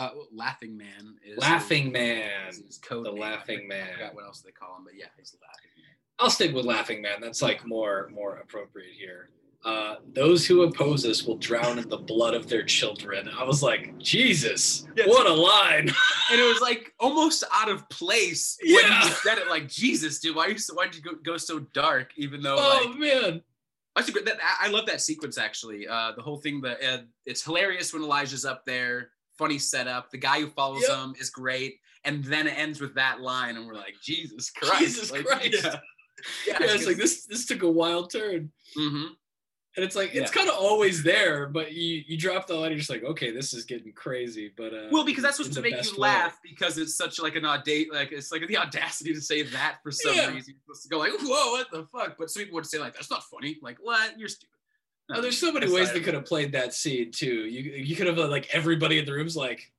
uh, 0.02 0.10
Laughing 0.34 0.76
Man 0.78 1.16
is 1.26 1.38
Laughing 1.38 1.92
Man. 1.92 2.50
is 2.50 2.58
his 2.66 2.78
code 2.78 3.06
The 3.06 3.12
name. 3.12 3.22
Laughing 3.22 3.56
forget- 3.60 3.68
Man. 3.70 3.88
I 3.90 3.94
forgot 3.94 4.16
what 4.16 4.26
else 4.26 4.42
they 4.42 4.52
call 4.52 4.78
him, 4.78 4.84
but 4.84 4.94
yeah, 4.96 5.06
he's 5.18 5.36
Laughing 5.42 5.70
Man. 5.78 5.86
I'll 6.20 6.30
stick 6.30 6.54
with 6.54 6.66
Laughing 6.66 7.02
Man. 7.02 7.22
That's 7.22 7.42
like 7.42 7.66
more 7.66 8.10
more 8.14 8.38
appropriate 8.38 8.94
here. 8.98 9.30
Uh, 9.66 9.96
those 10.14 10.46
who 10.46 10.62
oppose 10.64 11.04
us 11.06 11.24
will 11.24 11.38
drown 11.38 11.80
in 11.80 11.90
the 11.90 11.98
blood 11.98 12.34
of 12.36 12.48
their 12.48 12.64
children. 12.64 13.28
I 13.28 13.44
was 13.44 13.62
like, 13.64 13.98
Jesus, 13.98 14.86
Yes. 14.96 15.08
what 15.10 15.26
a 15.26 15.34
line! 15.34 15.90
and 16.32 16.40
it 16.40 16.48
was 16.48 16.62
like 16.62 16.94
almost 17.00 17.44
out 17.52 17.68
of 17.68 17.88
place 17.90 18.58
when 18.64 18.86
Yeah. 18.86 19.04
you 19.04 19.12
said 19.12 19.40
it. 19.40 19.48
Like 19.50 19.68
Jesus, 19.68 20.20
dude, 20.20 20.36
why 20.36 20.48
you 20.48 20.58
so, 20.58 20.74
why'd 20.76 20.96
you 20.96 21.02
go, 21.02 21.16
go 21.24 21.38
so 21.38 21.60
dark? 21.74 22.12
Even 22.18 22.42
though 22.42 22.56
oh 22.58 22.86
like 22.88 22.98
man, 23.00 23.42
That's 23.98 24.10
a 24.10 24.12
good. 24.14 24.26
That, 24.26 24.38
I 24.62 24.70
love 24.70 24.86
that 24.86 25.02
sequence 25.02 25.38
actually. 25.38 25.88
Uh, 25.88 26.14
the 26.16 26.22
whole 26.22 26.38
thing. 26.38 26.62
That 26.62 26.78
uh, 26.84 27.02
it's 27.26 27.44
hilarious 27.44 27.94
when 27.94 28.04
Elijah's 28.04 28.46
up 28.46 28.64
there. 28.66 29.10
Funny 29.38 29.60
setup. 29.60 30.10
The 30.12 30.18
guy 30.18 30.40
who 30.40 30.48
follows 30.48 30.84
Yep. 30.88 30.98
him 30.98 31.16
is 31.20 31.30
great, 31.30 31.80
and 32.06 32.24
then 32.24 32.48
it 32.48 32.58
ends 32.58 32.80
with 32.80 32.94
that 32.96 33.22
line, 33.22 33.58
and 33.58 33.68
we're 33.68 33.74
like, 33.74 33.96
Jesus 34.04 34.50
Christ! 34.52 34.80
Jesus 34.80 35.12
Like, 35.12 35.26
Christ. 35.26 35.64
Yeah. 35.64 35.76
yeah, 36.48 36.58
it's 36.62 36.86
like 36.88 36.98
this. 36.98 37.26
This 37.26 37.46
took 37.46 37.64
a 37.64 37.70
wild 37.70 38.12
turn, 38.12 38.52
hmm 38.76 39.06
and 39.78 39.86
it's 39.86 39.96
like 39.96 40.10
it's 40.16 40.32
Yeah. 40.32 40.38
kind 40.40 40.50
of 40.50 40.56
always 40.56 41.04
there, 41.04 41.46
but 41.48 41.72
you 41.72 42.04
you 42.08 42.18
drop 42.18 42.48
the 42.48 42.56
line, 42.56 42.72
you're 42.72 42.80
just 42.80 42.90
like, 42.90 43.04
okay, 43.04 43.32
this 43.32 43.54
is 43.54 43.64
getting 43.64 43.94
crazy. 43.94 44.52
But 44.58 44.74
uh, 44.74 44.88
Well, 44.92 45.06
because 45.06 45.24
that's 45.24 45.38
supposed 45.38 45.54
to 45.54 45.62
make 45.62 45.74
you 45.76 45.92
way. 45.92 46.10
laugh 46.10 46.40
because 46.44 46.78
it's 46.80 46.96
such 46.96 47.20
like 47.20 47.36
an 47.36 47.44
audate, 47.44 47.92
like 47.94 48.12
it's 48.12 48.32
like 48.32 48.46
the 48.48 48.58
audacity 48.58 49.14
to 49.14 49.22
say 49.22 49.44
that 49.44 49.78
for 49.84 49.92
some 49.92 50.16
Yeah. 50.16 50.34
reason. 50.34 50.56
You're 50.56 50.76
supposed 50.76 50.84
to 50.84 50.90
go 50.90 50.98
like, 50.98 51.12
whoa, 51.22 51.52
what 51.52 51.72
the 51.72 51.86
fuck? 51.92 52.18
But 52.18 52.30
some 52.32 52.42
people 52.44 52.56
would 52.56 52.66
say 52.66 52.80
like, 52.80 52.96
that's 52.96 53.12
not 53.12 53.24
funny. 53.26 53.58
Like, 53.62 53.78
what? 53.80 54.20
You're 54.20 54.30
stupid. 54.30 54.50
Oh, 55.14 55.22
there's 55.22 55.38
so 55.38 55.54
many 55.54 55.72
ways 55.72 55.94
they 55.94 56.02
could 56.02 56.16
have 56.16 56.26
played 56.26 56.52
that 56.52 56.74
scene 56.74 57.12
too. 57.12 57.46
You 57.46 57.62
you 57.82 57.96
could 57.96 58.08
have 58.08 58.18
uh, 58.20 58.28
like 58.28 58.50
everybody 58.52 58.98
in 59.00 59.06
the 59.06 59.14
room's 59.14 59.38
like, 59.38 59.72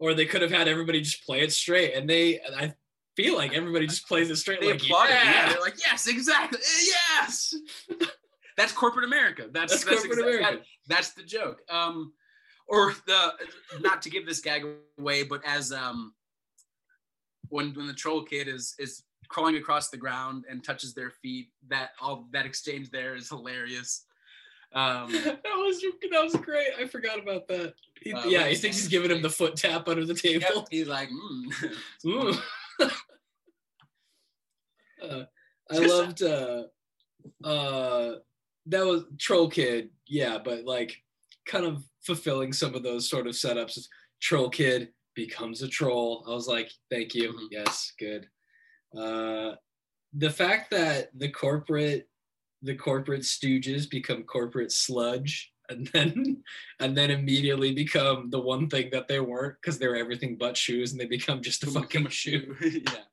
or 0.00 0.14
they 0.14 0.26
could 0.26 0.42
have 0.42 0.50
had 0.50 0.66
everybody 0.68 1.00
just 1.02 1.24
play 1.24 1.42
it 1.42 1.52
straight, 1.52 1.94
and 1.94 2.08
they 2.10 2.40
and 2.40 2.54
I 2.56 2.74
feel 3.14 3.36
like 3.36 3.52
everybody 3.52 3.86
just 3.86 4.08
plays 4.08 4.30
it 4.30 4.36
straight. 4.36 4.60
They 4.60 4.72
like, 4.72 4.82
applauded. 4.82 5.10
Yeah. 5.12 5.24
yeah. 5.32 5.48
they're 5.52 5.60
like, 5.60 5.78
yes, 5.78 6.08
exactly, 6.08 6.58
yes. 6.88 7.54
that's 8.62 8.72
corporate 8.72 9.04
America. 9.04 9.48
That's 9.50 9.72
That's 9.72 9.84
corporate 9.84 10.18
exact- 10.18 10.28
America. 10.28 10.56
that- 10.58 10.66
that's 10.88 11.10
the 11.12 11.22
joke. 11.22 11.62
Um, 11.70 12.12
or 12.68 12.94
the 13.06 13.32
not 13.80 14.02
to 14.02 14.10
give 14.10 14.24
this 14.26 14.40
gag 14.40 14.64
away, 14.98 15.22
but 15.24 15.40
as 15.44 15.72
um, 15.72 16.14
when 17.48 17.72
when 17.74 17.86
the 17.86 17.92
troll 17.94 18.22
kid 18.24 18.48
is 18.48 18.74
is 18.78 19.02
crawling 19.28 19.56
across 19.56 19.88
the 19.90 19.96
ground 19.96 20.44
and 20.48 20.62
touches 20.64 20.94
their 20.94 21.10
feet, 21.10 21.50
that 21.68 21.90
all 22.00 22.28
that 22.32 22.46
exchange 22.46 22.90
there 22.90 23.14
is 23.14 23.28
hilarious. 23.28 24.04
Um, 24.74 25.12
that 25.24 25.40
was 25.44 25.80
that 26.10 26.22
was 26.22 26.34
great. 26.36 26.68
I 26.78 26.86
forgot 26.86 27.18
about 27.18 27.46
that. 27.48 27.74
He- 28.00 28.12
Uh, 28.12 28.24
yeah, 28.26 28.46
he 28.48 28.54
thinks 28.54 28.76
he's 28.78 28.88
giving 28.88 29.10
him 29.10 29.22
the 29.22 29.30
foot 29.30 29.54
tap 29.56 29.86
under 29.88 30.04
the 30.04 30.18
yep, 30.24 30.42
table. 30.42 30.66
he's 30.70 30.88
like, 30.88 31.08
mm. 31.10 31.76
Ooh. 32.06 32.34
Uh, 35.02 35.24
I 35.68 35.78
loved 35.78 36.22
uh 36.22 36.62
uh 37.42 38.12
that 38.66 38.84
was 38.84 39.04
Troll 39.18 39.48
Kid, 39.48 39.90
yeah, 40.06 40.38
but 40.42 40.64
like 40.64 40.96
kind 41.46 41.64
of 41.64 41.84
fulfilling 42.04 42.52
some 42.52 42.74
of 42.74 42.82
those 42.82 43.08
sort 43.08 43.26
of 43.26 43.34
setups. 43.34 43.78
Troll 44.20 44.48
Kid 44.48 44.90
becomes 45.14 45.62
a 45.62 45.68
troll. 45.68 46.24
I 46.28 46.30
was 46.30 46.46
like, 46.46 46.70
thank 46.90 47.14
you. 47.14 47.32
Mhm. 47.32 47.48
Yes, 47.50 47.92
good. 47.98 48.28
Uh 48.96 49.56
the 50.14 50.30
fact 50.30 50.70
that 50.70 51.08
the 51.18 51.28
corporate 51.28 52.08
the 52.62 52.74
corporate 52.74 53.22
stooges 53.22 53.88
become 53.88 54.22
corporate 54.24 54.70
sludge 54.70 55.52
and 55.68 55.86
then 55.88 56.42
and 56.80 56.96
then 56.96 57.10
immediately 57.10 57.74
become 57.74 58.30
the 58.30 58.40
one 58.40 58.68
thing 58.68 58.88
that 58.92 59.08
they 59.08 59.20
weren't 59.20 59.56
because 59.60 59.78
they 59.78 59.88
were 59.88 59.96
everything 59.96 60.36
but 60.36 60.56
shoes 60.56 60.92
and 60.92 61.00
they 61.00 61.06
become 61.06 61.40
just 61.40 61.64
a 61.64 61.66
fucking 61.66 62.08
shoe 62.08 62.54
yeah. 62.62 63.04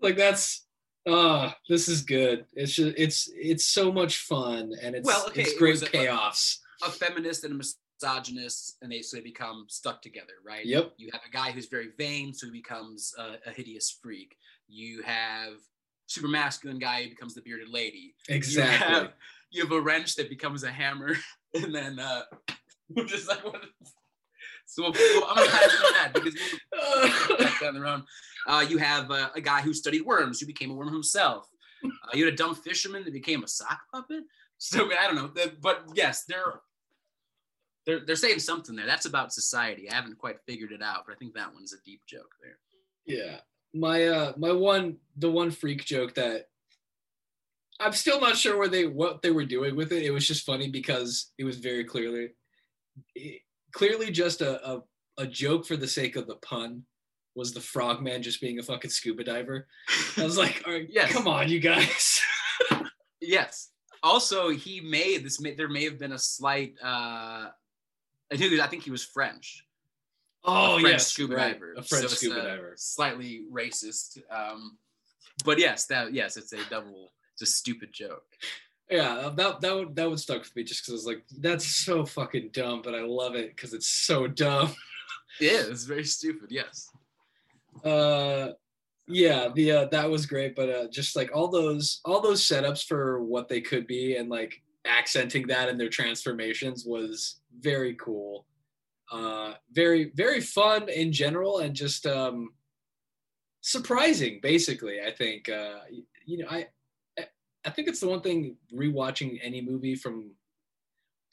like 0.00 0.16
that's 0.16 0.66
ah 1.08 1.56
this 1.68 1.88
is 1.88 2.02
good 2.02 2.44
it's 2.54 2.72
just 2.74 2.94
it's 2.98 3.30
it's 3.34 3.66
so 3.66 3.90
much 3.90 4.18
fun 4.18 4.72
and 4.82 4.94
it's 4.94 5.06
Well, 5.06 5.26
okay, 5.28 5.42
it's 5.42 5.52
it 5.52 5.58
great 5.58 5.70
was 5.72 5.82
a- 5.82 5.88
chaos 5.88 6.60
A 6.84 6.90
feminist 6.90 7.44
and 7.44 7.52
a 7.54 7.56
misogynist, 7.56 8.76
and 8.82 8.92
they 8.92 9.02
so 9.02 9.16
they 9.16 9.22
become 9.22 9.66
stuck 9.68 10.00
together, 10.02 10.34
right? 10.46 10.64
Yep. 10.64 10.92
You 10.98 11.08
have 11.12 11.22
a 11.28 11.30
guy 11.30 11.50
who's 11.50 11.66
very 11.66 11.88
vain, 11.98 12.32
so 12.32 12.46
he 12.46 12.52
becomes 12.52 13.12
a, 13.18 13.36
a 13.48 13.52
hideous 13.52 13.90
freak. 14.02 14.36
You 14.68 15.02
have 15.02 15.54
super 16.06 16.28
masculine 16.28 16.78
guy 16.78 17.02
who 17.02 17.08
becomes 17.10 17.34
the 17.34 17.42
bearded 17.42 17.68
lady. 17.68 18.14
exactly 18.28 18.86
You 18.88 18.94
have, 18.94 19.12
you 19.50 19.62
have 19.64 19.72
a 19.72 19.80
wrench 19.80 20.14
that 20.16 20.28
becomes 20.30 20.62
a 20.62 20.70
hammer, 20.70 21.16
and 21.54 21.74
then 21.74 21.98
uh, 21.98 22.22
just 23.06 23.26
like 23.28 23.44
what? 23.44 23.62
So 24.70 24.84
I'm 24.86 24.92
gonna 24.92 25.46
pass 25.50 25.82
on 25.84 25.92
that 25.94 26.10
because 26.14 26.34
we'll 26.72 27.48
down 27.60 27.74
the 27.74 27.80
road. 27.80 28.02
Uh, 28.46 28.64
you 28.68 28.76
have 28.78 29.10
uh, 29.10 29.30
a 29.34 29.40
guy 29.40 29.60
who 29.62 29.72
studied 29.72 30.02
worms 30.02 30.38
who 30.40 30.46
became 30.46 30.70
a 30.70 30.74
worm 30.74 30.92
himself. 30.92 31.48
Uh, 31.84 31.88
you 32.12 32.24
had 32.24 32.34
a 32.34 32.36
dumb 32.36 32.54
fisherman 32.54 33.02
that 33.04 33.12
became 33.12 33.42
a 33.42 33.48
sock 33.48 33.80
puppet. 33.92 34.24
So 34.58 34.90
I 34.92 35.06
don't 35.06 35.16
know, 35.16 35.30
but 35.62 35.84
yes, 35.94 36.24
they're 36.24 36.60
they're 37.86 38.00
they're 38.04 38.16
saying 38.16 38.40
something 38.40 38.76
there. 38.76 38.86
That's 38.86 39.06
about 39.06 39.32
society. 39.32 39.90
I 39.90 39.94
haven't 39.94 40.18
quite 40.18 40.40
figured 40.46 40.72
it 40.72 40.82
out, 40.82 41.04
but 41.06 41.14
I 41.14 41.16
think 41.16 41.34
that 41.34 41.54
one's 41.54 41.72
a 41.72 41.76
deep 41.84 42.02
joke 42.06 42.34
there. 42.42 42.58
yeah 43.06 43.38
my 43.74 44.06
uh 44.06 44.32
my 44.36 44.50
one 44.52 44.96
the 45.16 45.30
one 45.30 45.50
freak 45.50 45.84
joke 45.84 46.14
that 46.14 46.46
i'm 47.80 47.92
still 47.92 48.18
not 48.18 48.34
sure 48.34 48.56
where 48.56 48.66
they 48.66 48.86
what 48.86 49.20
they 49.20 49.30
were 49.30 49.44
doing 49.44 49.76
with 49.76 49.92
it 49.92 50.02
it 50.02 50.10
was 50.10 50.26
just 50.26 50.46
funny 50.46 50.70
because 50.70 51.32
it 51.36 51.44
was 51.44 51.58
very 51.58 51.84
clearly 51.84 52.30
it- 53.14 53.42
clearly 53.72 54.10
just 54.10 54.40
a, 54.40 54.66
a 54.68 54.82
a 55.18 55.26
joke 55.26 55.66
for 55.66 55.76
the 55.76 55.88
sake 55.88 56.16
of 56.16 56.26
the 56.26 56.36
pun 56.36 56.84
was 57.34 57.52
the 57.52 57.60
frogman 57.60 58.22
just 58.22 58.40
being 58.40 58.58
a 58.58 58.62
fucking 58.62 58.90
scuba 58.90 59.22
diver 59.24 59.66
i 60.16 60.24
was 60.24 60.38
like 60.38 60.62
all 60.66 60.72
right, 60.72 60.86
Yes. 60.92 61.12
come 61.12 61.26
on 61.28 61.48
you 61.48 61.60
guys 61.60 62.20
Yes. 63.20 63.70
Also, 64.02 64.48
he 64.50 64.80
may 64.80 65.18
this 65.18 65.40
may 65.40 65.54
there 65.54 65.68
may 65.68 65.84
have 65.84 65.98
been 65.98 66.12
a 66.12 66.18
slight. 66.18 66.74
uh 66.82 67.48
I 68.32 68.36
think 68.36 68.60
I 68.60 68.66
think 68.68 68.84
he 68.84 68.90
was 68.92 69.04
French. 69.04 69.64
oh 70.44 70.76
a 70.76 70.80
French 70.80 70.92
yes 70.92 71.06
scuba 71.08 71.34
right, 71.34 71.52
diver. 71.54 71.74
a 71.76 71.82
french 71.82 72.06
So 72.08 72.14
scuba 72.14 72.42
diver 72.42 72.74
Slightly 72.76 73.42
racist. 73.52 74.18
Um, 74.30 74.78
but 75.44 75.58
yes, 75.58 75.86
that 75.86 76.12
yes, 76.12 76.36
it's 76.36 76.52
a 76.52 76.58
double. 76.70 77.12
It's 77.34 77.42
a 77.42 77.46
stupid 77.54 77.90
joke. 77.92 78.24
Yeah 78.90 79.30
that 79.36 79.60
that 79.60 79.74
would 79.74 79.94
that 79.96 80.08
would 80.08 80.18
stuck 80.20 80.40
with 80.40 80.54
me 80.56 80.64
just 80.64 80.82
because 80.82 80.92
i 80.92 80.94
was 80.94 81.06
like 81.06 81.24
that's 81.40 81.66
so 81.66 82.04
fucking 82.04 82.48
dumb 82.52 82.80
but 82.82 82.94
i 82.94 83.02
love 83.02 83.34
it 83.34 83.54
because 83.54 83.74
it's 83.74 83.88
so 83.88 84.26
dumb 84.26 84.74
Yeah, 85.40 85.62
it's 85.68 85.84
very 85.84 86.04
stupid. 86.04 86.50
Yes. 86.50 86.88
uh 87.84 88.48
yeah 89.06 89.48
the 89.54 89.72
uh, 89.72 89.84
that 89.86 90.10
was 90.10 90.26
great 90.26 90.54
but 90.56 90.68
uh 90.68 90.88
just 90.88 91.16
like 91.16 91.30
all 91.34 91.48
those 91.48 92.00
all 92.04 92.20
those 92.20 92.42
setups 92.42 92.84
for 92.84 93.22
what 93.22 93.48
they 93.48 93.60
could 93.60 93.86
be 93.86 94.16
and 94.16 94.28
like 94.28 94.60
accenting 94.84 95.46
that 95.46 95.68
in 95.68 95.78
their 95.78 95.88
transformations 95.88 96.84
was 96.84 97.40
very 97.60 97.94
cool 97.94 98.46
uh 99.12 99.54
very 99.72 100.10
very 100.14 100.40
fun 100.40 100.88
in 100.88 101.12
general 101.12 101.58
and 101.60 101.74
just 101.74 102.06
um 102.06 102.50
surprising 103.60 104.40
basically 104.42 105.00
i 105.00 105.10
think 105.10 105.48
uh 105.48 105.78
you 106.26 106.38
know 106.38 106.48
i 106.50 106.66
I- 107.68 107.70
think 107.72 107.88
it's 107.88 108.00
the 108.00 108.08
one 108.08 108.20
thing 108.22 108.56
rewatching 108.72 109.38
any 109.42 109.60
movie 109.60 109.94
from 109.94 110.30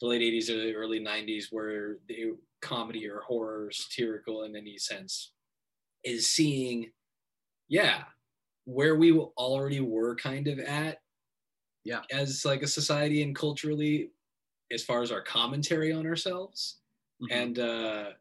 the 0.01 0.07
late 0.07 0.21
80s 0.21 0.49
or 0.49 0.57
the 0.61 0.73
early 0.75 0.99
90s 0.99 1.47
where 1.51 1.97
the 2.07 2.33
comedy 2.61 3.07
or 3.07 3.21
horror 3.21 3.71
satirical 3.71 4.43
in 4.43 4.55
any 4.55 4.77
sense 4.77 5.31
is 6.03 6.29
seeing 6.29 6.91
yeah 7.69 8.03
where 8.65 8.95
we 8.95 9.11
already 9.13 9.79
were 9.79 10.15
kind 10.15 10.47
of 10.47 10.59
at 10.59 11.01
Yeah. 11.83 12.01
as 12.11 12.43
like 12.45 12.63
a 12.63 12.67
society 12.67 13.21
and 13.21 13.35
culturally 13.35 14.11
as 14.71 14.83
far 14.83 15.01
as 15.03 15.11
our 15.11 15.21
commentary 15.21 15.91
on 15.91 16.05
ourselves 16.07 16.79
Mhm. 17.21 17.27
and 17.31 17.59
uh 17.59 18.11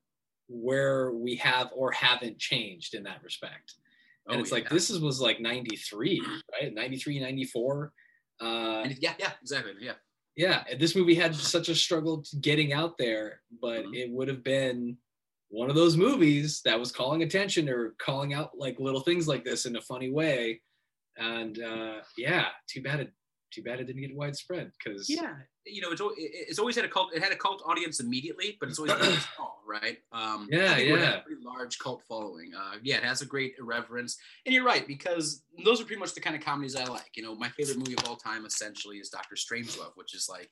where 0.48 1.12
we 1.12 1.36
have 1.36 1.70
or 1.74 1.90
haven't 1.92 2.38
changed 2.38 2.94
in 2.94 3.02
that 3.04 3.22
respect 3.22 3.74
and 4.28 4.36
Oh, 4.36 4.40
it's 4.40 4.52
like 4.52 4.68
this 4.68 4.90
is 4.90 5.00
was 5.00 5.20
like 5.20 5.40
93 5.40 6.20
right 6.52 6.72
93 6.72 7.18
94 7.20 7.92
uh 8.41 8.85
yeah, 9.01 9.14
yeah, 9.18 9.32
exactly. 9.41 9.72
Yeah. 9.80 9.93
yeah 10.37 10.64
this 10.78 10.95
movie 10.97 11.14
had 11.14 11.35
such 11.35 11.68
a 11.68 11.74
struggle 11.74 12.22
to 12.22 12.37
getting 12.39 12.72
out 12.72 12.99
there 12.99 13.41
but 13.62 13.85
Mhm. 13.85 13.95
it 13.95 14.11
would 14.11 14.28
have 14.28 14.43
been 14.43 14.97
one 15.49 15.70
of 15.70 15.76
those 15.76 15.97
movies 15.97 16.61
that 16.64 16.78
was 16.80 16.91
calling 16.91 17.22
attention 17.22 17.68
or 17.68 17.95
calling 17.99 18.35
out 18.35 18.51
like 18.59 18.80
little 18.80 19.01
things 19.01 19.28
like 19.28 19.45
this 19.45 19.66
in 19.66 19.76
a 19.76 19.80
funny 19.82 20.11
way 20.11 20.61
and 21.16 21.62
uh 21.62 22.01
yeah 22.18 22.47
too 22.68 22.82
bad 22.82 23.01
it 23.01 23.12
too 23.55 23.62
bad 23.62 23.80
it 23.80 23.84
didn't 23.84 24.02
get 24.02 24.14
widespread 24.14 24.72
because 24.78 25.09
Yeah, 25.09 25.34
you 25.64 25.80
know, 25.80 25.90
it's 25.92 26.02
it's 26.16 26.59
always 26.59 26.76
had 26.76 26.84
a 26.84 26.88
cult. 26.88 27.14
It 27.14 27.22
had 27.22 27.32
a 27.32 27.36
cult 27.36 27.62
audience 27.66 28.00
immediately, 28.00 28.57
but 28.61 28.68
it's 28.68 28.78
always 28.78 28.94
been 28.94 29.12
small, 29.36 29.61
right? 29.66 29.98
Um, 30.12 30.48
Yeah, 30.50 30.72
I 30.72 30.74
think 30.76 30.88
it 30.88 30.92
would 30.92 31.00
have 31.00 31.14
yeah. 31.14 31.20
a 31.20 31.22
pretty 31.22 31.42
large 31.44 31.78
cult 31.78 32.02
following. 32.09 32.52
Uh, 32.55 32.74
yeah, 32.82 32.96
it 32.98 33.05
has 33.05 33.22
a 33.22 33.26
great 33.26 33.55
irreverence, 33.59 34.18
and 34.44 34.55
you're 34.55 34.64
right 34.64 34.86
because 34.86 35.42
those 35.64 35.80
are 35.80 35.84
pretty 35.84 36.00
much 36.00 36.14
the 36.14 36.20
kind 36.20 36.36
of 36.36 36.42
comedies 36.42 36.76
I 36.76 36.84
like. 36.84 37.11
You 37.16 37.22
know, 37.22 37.34
my 37.34 37.48
favorite 37.50 37.78
movie 37.78 37.94
of 37.96 38.05
all 38.09 38.16
time 38.16 38.44
essentially 38.46 38.98
is 38.98 39.09
Doctor 39.09 39.36
Strangelove, 39.36 39.92
which 39.96 40.14
is 40.14 40.28
like, 40.28 40.50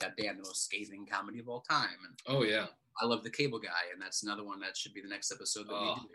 goddamn, 0.00 0.36
the 0.38 0.42
most 0.42 0.64
scathing 0.64 1.06
comedy 1.10 1.38
of 1.38 1.48
all 1.48 1.60
time. 1.60 1.96
And 2.06 2.18
oh 2.26 2.42
yeah 2.42 2.66
I 3.00 3.06
love 3.06 3.22
the 3.22 3.30
Cable 3.30 3.58
Guy, 3.60 3.68
and 3.92 4.02
that's 4.02 4.22
another 4.24 4.44
one 4.44 4.60
that 4.60 4.76
should 4.76 4.92
be 4.94 5.00
the 5.00 5.08
next 5.08 5.30
episode 5.32 5.66
that 5.68 5.74
Oh. 5.74 5.94
we 6.02 6.08
do. 6.08 6.14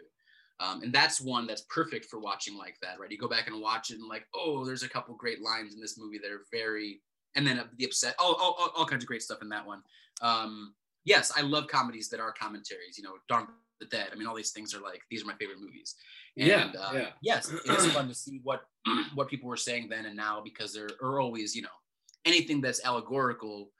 Um, 0.59 0.81
and 0.83 0.93
that's 0.93 1.19
one 1.19 1.47
that's 1.47 1.63
perfect 1.69 2.05
for 2.05 2.19
watching 2.19 2.57
like 2.57 2.77
that, 2.81 2.99
right? 2.99 3.11
You 3.11 3.17
go 3.17 3.27
back 3.27 3.47
and 3.47 3.61
watch 3.61 3.89
it, 3.89 3.99
and 3.99 4.07
like, 4.07 4.25
oh, 4.33 4.65
there's 4.65 4.83
a 4.83 4.89
couple 4.89 5.13
great 5.15 5.41
lines 5.41 5.73
in 5.73 5.81
this 5.81 5.97
movie 5.97 6.17
that 6.19 6.31
are 6.31 6.45
very, 6.51 7.01
and 7.35 7.45
then 7.45 7.61
the 7.77 7.85
upset, 7.85 8.15
oh, 8.19 8.71
all, 8.75 8.85
kinds 8.85 9.03
of 9.03 9.07
great 9.07 9.21
stuff 9.21 9.41
in 9.41 9.49
that 9.49 9.65
one. 9.65 9.81
Um, 10.21 10.73
yes, 11.03 11.33
I 11.35 11.41
love 11.41 11.67
comedies 11.67 12.07
that 12.09 12.21
are 12.21 12.31
commentaries. 12.31 12.97
You 12.97 13.03
know, 13.03 13.15
of 13.15 13.47
the 13.79 13.85
Dead. 13.85 14.09
I 14.11 14.15
mean, 14.15 14.27
all 14.27 14.35
these 14.35 14.51
things 14.51 14.73
are 14.73 14.81
like 14.81 15.01
these 15.09 15.23
are 15.23 15.27
my 15.27 15.35
favorite 15.35 15.59
movies. 15.59 15.95
And, 16.37 16.47
Yeah, 16.47 16.71
uh, 16.79 16.91
yeah. 16.93 17.07
Yes, 17.21 17.51
it 17.51 17.69
is 17.69 17.91
fun 17.91 18.07
to 18.09 18.15
see 18.15 18.39
what 18.43 18.61
what 19.13 19.27
people 19.27 19.49
were 19.49 19.57
saying 19.57 19.89
then 19.89 20.05
and 20.05 20.15
now 20.15 20.41
because 20.41 20.73
there 20.73 20.89
are 21.01 21.19
always, 21.19 21.55
you 21.55 21.61
know, 21.61 21.69
anything 22.25 22.61
that's 22.61 22.83
allegorical 22.85 23.71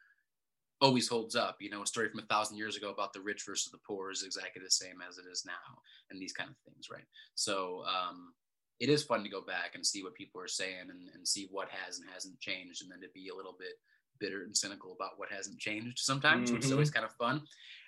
always 0.85 1.07
holds 1.07 1.35
up. 1.35 1.57
You 1.59 1.71
know, 1.71 1.81
a 1.81 1.87
story 1.87 2.09
from 2.09 2.19
a 2.19 2.27
thousand 2.27 2.57
years 2.57 2.77
ago 2.77 2.89
about 2.91 3.11
the 3.11 3.21
rich 3.21 3.43
versus 3.45 3.71
the 3.71 3.79
poor 3.79 4.11
is 4.11 4.23
exactly 4.23 4.61
the 4.63 4.69
same 4.69 5.01
as 5.07 5.17
it 5.17 5.25
is 5.31 5.43
now, 5.45 5.81
and 6.09 6.21
these 6.21 6.33
kind 6.33 6.49
of 6.49 6.55
things, 6.65 6.89
right? 6.91 7.07
So 7.33 7.83
um, 7.85 8.33
it 8.79 8.89
is 8.89 9.03
fun 9.03 9.23
to 9.23 9.29
go 9.29 9.41
back 9.41 9.71
and 9.73 9.85
see 9.85 10.03
what 10.03 10.13
people 10.13 10.39
are 10.39 10.47
saying 10.47 10.87
and, 10.91 11.09
and 11.13 11.27
see 11.27 11.47
what 11.51 11.69
has 11.69 11.99
and 11.99 12.09
hasn't 12.13 12.39
changed, 12.39 12.83
and 12.83 12.91
then 12.91 13.01
to 13.01 13.07
be 13.13 13.29
a 13.29 13.35
little 13.35 13.55
bit 13.57 13.73
bitter 14.19 14.43
and 14.43 14.55
cynical 14.55 14.93
about 14.93 15.17
what 15.17 15.31
hasn't 15.31 15.59
changed 15.59 15.99
sometimes, 15.99 16.53
which 16.53 16.63
is 16.63 16.69
Mhm. 16.69 16.73
always 16.73 16.91
kind 16.91 17.05
of 17.05 17.13
fun. 17.15 17.35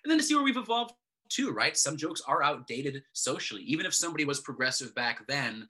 And 0.04 0.12
then 0.12 0.18
to 0.18 0.24
see 0.24 0.36
where 0.36 0.44
we've 0.44 0.58
evolved 0.58 0.94
too, 1.30 1.52
right? 1.52 1.78
Some 1.78 1.98
jokes 1.98 2.22
are 2.22 2.44
outdated 2.44 3.04
socially. 3.14 3.64
Even 3.64 3.86
if 3.86 3.94
somebody 3.94 4.26
was 4.26 4.42
progressive 4.42 4.94
back 4.96 5.26
then, 5.28 5.70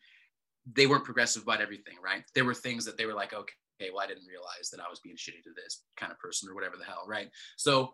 they 0.73 0.87
weren't 0.87 1.05
progressive 1.05 1.43
about 1.43 1.61
everything, 1.61 1.97
right? 2.01 2.23
There 2.33 2.45
were 2.45 2.53
things 2.55 2.85
that 2.85 2.97
they 2.97 3.05
were 3.05 3.13
like, 3.13 3.33
okay, 3.33 3.53
well, 3.93 4.03
I 4.03 4.07
didn't 4.07 4.27
realize 4.27 4.69
that 4.71 4.79
I 4.79 4.89
was 4.89 4.99
being 4.99 5.15
shitty 5.15 5.43
to 5.43 5.51
this 5.55 5.83
kind 5.95 6.11
of 6.11 6.19
person 6.19 6.49
or 6.49 6.55
whatever 6.55 6.77
the 6.77 6.85
hell, 6.85 7.03
right? 7.07 7.29
So 7.57 7.93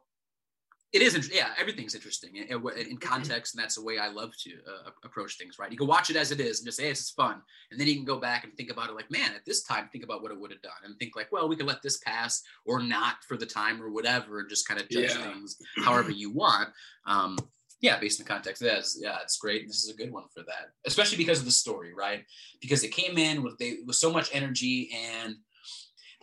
it 0.91 1.01
is, 1.01 1.29
yeah, 1.33 1.49
everything's 1.57 1.95
interesting 1.95 2.35
in, 2.35 2.43
in- 2.43 2.87
in 2.91 2.97
context, 2.97 3.55
and 3.55 3.63
that's 3.63 3.75
the 3.75 3.83
way 3.83 3.97
I 3.97 4.09
love 4.09 4.31
to 4.43 4.51
uh, 4.51 4.91
approach 5.03 5.37
things, 5.39 5.57
right? 5.57 5.71
You 5.71 5.77
can 5.77 5.87
watch 5.87 6.11
it 6.11 6.15
as 6.15 6.31
it 6.31 6.39
is 6.39 6.59
and 6.59 6.67
just 6.67 6.77
say, 6.77 6.83
hey, 6.83 6.89
this 6.89 6.99
is 7.01 7.09
fun. 7.09 7.41
And 7.71 7.79
then 7.79 7.87
you 7.87 7.95
can 7.95 8.05
go 8.05 8.19
back 8.19 8.43
and 8.43 8.53
think 8.53 8.69
about 8.69 8.89
it 8.89 8.95
like, 8.95 9.09
man, 9.09 9.31
at 9.33 9.43
this 9.43 9.63
time, 9.63 9.89
think 9.91 10.03
about 10.03 10.21
what 10.21 10.31
it 10.31 10.39
would 10.39 10.51
have 10.51 10.61
done 10.61 10.71
and 10.85 10.95
think 10.99 11.15
like, 11.15 11.31
well, 11.31 11.49
we 11.49 11.55
could 11.55 11.65
let 11.65 11.81
this 11.81 11.97
pass 11.97 12.43
or 12.65 12.79
not 12.79 13.15
for 13.27 13.37
the 13.37 13.45
time 13.45 13.81
or 13.81 13.89
whatever, 13.89 14.39
and 14.39 14.49
just 14.49 14.67
kind 14.67 14.79
of 14.79 14.87
judge 14.89 15.09
Yeah. 15.15 15.23
things 15.33 15.57
however 15.83 16.11
you 16.11 16.31
want. 16.31 16.69
Um, 17.07 17.37
yeah, 17.81 17.99
based 17.99 18.21
on 18.21 18.25
the 18.25 18.29
context, 18.31 18.61
yes, 18.61 18.97
yeah, 19.01 19.17
it's 19.23 19.37
great. 19.37 19.67
This 19.67 19.83
is 19.83 19.89
a 19.89 19.95
good 19.97 20.11
one 20.13 20.23
for 20.33 20.41
that, 20.43 20.69
especially 20.85 21.17
because 21.17 21.39
of 21.39 21.45
the 21.45 21.51
story, 21.51 21.93
right? 21.93 22.23
Because 22.61 22.83
it 22.83 22.91
came 22.93 23.17
in 23.17 23.43
with 23.43 23.57
they 23.57 23.77
with 23.85 23.97
so 23.97 24.09
much 24.13 24.29
energy 24.31 24.89
and 24.95 25.35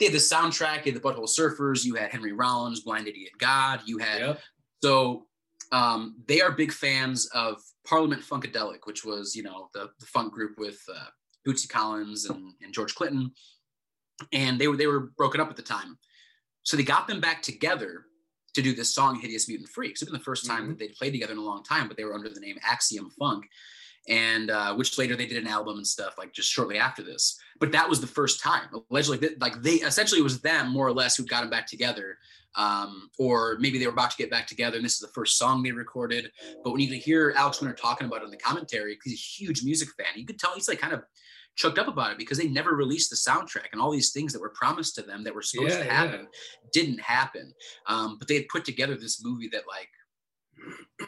they 0.01 0.07
had 0.07 0.15
the 0.15 0.19
soundtrack, 0.19 0.85
you 0.85 0.93
had 0.93 1.01
the 1.01 1.07
Butthole 1.07 1.29
Surfers, 1.29 1.85
you 1.85 1.95
had 1.95 2.11
Henry 2.11 2.33
Rollins, 2.33 2.81
Blind 2.81 3.07
Idiot 3.07 3.33
God, 3.39 3.83
you 3.87 3.99
had 3.99 4.21
yep 4.21 4.41
so 4.83 5.27
um, 5.73 6.17
they 6.27 6.41
are 6.41 6.51
big 6.51 6.73
fans 6.73 7.27
of 7.35 7.61
Parliament 7.87 8.23
Funkadelic, 8.23 8.81
which 8.85 9.05
was 9.05 9.37
you 9.37 9.43
know 9.43 9.69
the, 9.75 9.91
the 10.01 10.07
funk 10.07 10.33
group 10.33 10.59
with 10.59 10.81
uh, 10.93 11.05
Bootsy 11.47 11.69
Collins 11.69 12.25
and, 12.27 12.53
and 12.63 12.73
George 12.73 12.95
Clinton, 12.95 13.31
and 14.33 14.59
they 14.61 14.69
were 14.69 14.77
they 14.77 14.87
were 14.87 15.13
broken 15.17 15.41
up 15.41 15.51
at 15.51 15.57
the 15.57 15.63
time. 15.63 15.99
So 16.63 16.77
they 16.77 16.83
got 16.83 17.07
them 17.07 17.21
back 17.21 17.43
together 17.43 18.07
to 18.55 18.63
do 18.63 18.75
this 18.75 18.95
song 18.95 19.21
"Hideous 19.21 19.49
Mutant 19.49 19.69
Freaks." 19.69 20.03
It's 20.03 20.11
been 20.11 20.19
the 20.19 20.25
first 20.25 20.47
time 20.47 20.65
Mhm. 20.65 20.69
that 20.71 20.79
they'd 20.79 20.95
played 20.95 21.13
together 21.13 21.33
in 21.33 21.39
a 21.39 21.43
long 21.43 21.63
time, 21.63 21.89
but 21.89 21.97
they 21.97 22.05
were 22.05 22.15
under 22.15 22.29
the 22.29 22.41
name 22.41 22.59
Axiom 22.63 23.11
Funk, 23.19 23.45
and 24.09 24.51
uh, 24.51 24.75
which 24.75 24.97
later 24.99 25.15
they 25.17 25.27
did 25.27 25.43
an 25.43 25.47
album 25.49 25.77
and 25.77 25.87
stuff 25.87 26.15
like 26.19 26.33
just 26.33 26.51
shortly 26.51 26.79
after 26.79 27.03
this. 27.03 27.39
But 27.59 27.73
that 27.73 27.89
was 27.89 28.01
the 28.01 28.07
first 28.07 28.41
time 28.41 28.69
allegedly, 28.91 29.31
like 29.41 29.61
they 29.63 29.75
essentially 29.75 30.21
it 30.21 30.25
was 30.25 30.41
them 30.41 30.71
more 30.71 30.87
or 30.87 30.93
less 30.93 31.17
who 31.17 31.25
got 31.27 31.43
them 31.43 31.51
back 31.51 31.67
together. 31.67 32.19
Um, 32.57 33.11
or 33.17 33.59
maybe 33.61 33.79
they 33.79 33.87
were 33.87 33.93
about 33.93 34.11
to 34.11 34.17
get 34.17 34.29
back 34.29 34.49
together, 34.49 34.75
and 34.77 34.85
this 34.85 34.95
is 34.95 34.99
the 35.01 35.13
first 35.15 35.39
song 35.39 35.63
they 35.63 35.71
recorded. 35.71 36.33
But 36.65 36.73
when 36.73 36.81
you 36.81 36.93
hear 36.95 37.33
Alex 37.37 37.61
Winter 37.61 37.77
talking 37.77 38.09
about 38.09 38.23
it 38.23 38.25
in 38.25 38.31
the 38.33 38.37
commentary, 38.39 38.95
because 38.95 39.13
he's 39.13 39.21
a 39.21 39.45
huge 39.47 39.63
music 39.63 39.89
fan, 39.97 40.09
you 40.17 40.27
could 40.27 40.41
tell 40.41 40.53
he's 40.55 40.69
like 40.69 40.81
kind 40.81 40.93
of 40.93 41.05
choked 41.55 41.79
up 41.79 41.87
about 41.87 42.11
it 42.13 42.19
because 42.19 42.39
they 42.39 42.49
never 42.49 42.75
released 42.75 43.11
the 43.11 43.17
soundtrack 43.17 43.67
and 43.73 43.81
all 43.81 43.91
these 43.93 44.11
things 44.13 44.33
that 44.33 44.41
were 44.41 44.51
promised 44.51 44.95
to 44.97 45.03
them 45.03 45.23
that 45.23 45.35
were 45.35 45.43
supposed 45.43 45.71
Yeah, 45.75 45.79
to 45.81 45.85
yeah. 45.85 45.93
happen 45.93 46.29
didn't 46.73 47.01
happen. 47.01 47.53
Um, 47.87 48.17
but 48.19 48.27
they 48.29 48.35
had 48.37 48.49
put 48.49 48.65
together 48.65 48.97
this 48.97 49.23
movie 49.25 49.49
that 49.53 49.65
like 49.69 49.89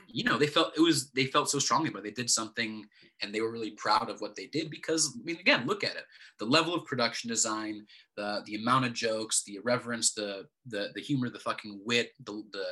you 0.07 0.25
know 0.25 0.39
they 0.39 0.47
felt 0.47 0.77
it 0.77 0.81
was 0.81 1.11
they 1.11 1.27
felt 1.27 1.51
so 1.51 1.59
strongly 1.59 1.89
about 1.89 2.01
it. 2.01 2.15
they 2.15 2.23
did 2.23 2.31
something 2.31 2.85
and 3.23 3.33
they 3.33 3.41
were 3.41 3.53
really 3.53 3.73
proud 3.73 4.11
of 4.11 4.21
what 4.21 4.35
they 4.35 4.47
did 4.47 4.71
because 4.71 5.17
I 5.19 5.25
mean 5.25 5.39
again 5.39 5.67
look 5.67 5.85
at 5.85 5.97
it. 5.97 6.05
The 6.39 6.45
level 6.45 6.75
of 6.75 6.85
production 6.85 7.29
design 7.29 7.87
the 8.17 8.43
the 8.47 8.57
amount 8.57 8.87
of 8.87 8.93
jokes 8.93 9.43
the 9.45 9.57
irreverence 9.57 10.15
the 10.15 10.47
the 10.67 10.89
the 10.95 11.01
humor 11.01 11.29
the 11.31 11.39
fucking 11.39 11.81
wit 11.85 12.11
the 12.25 12.43
the 12.53 12.65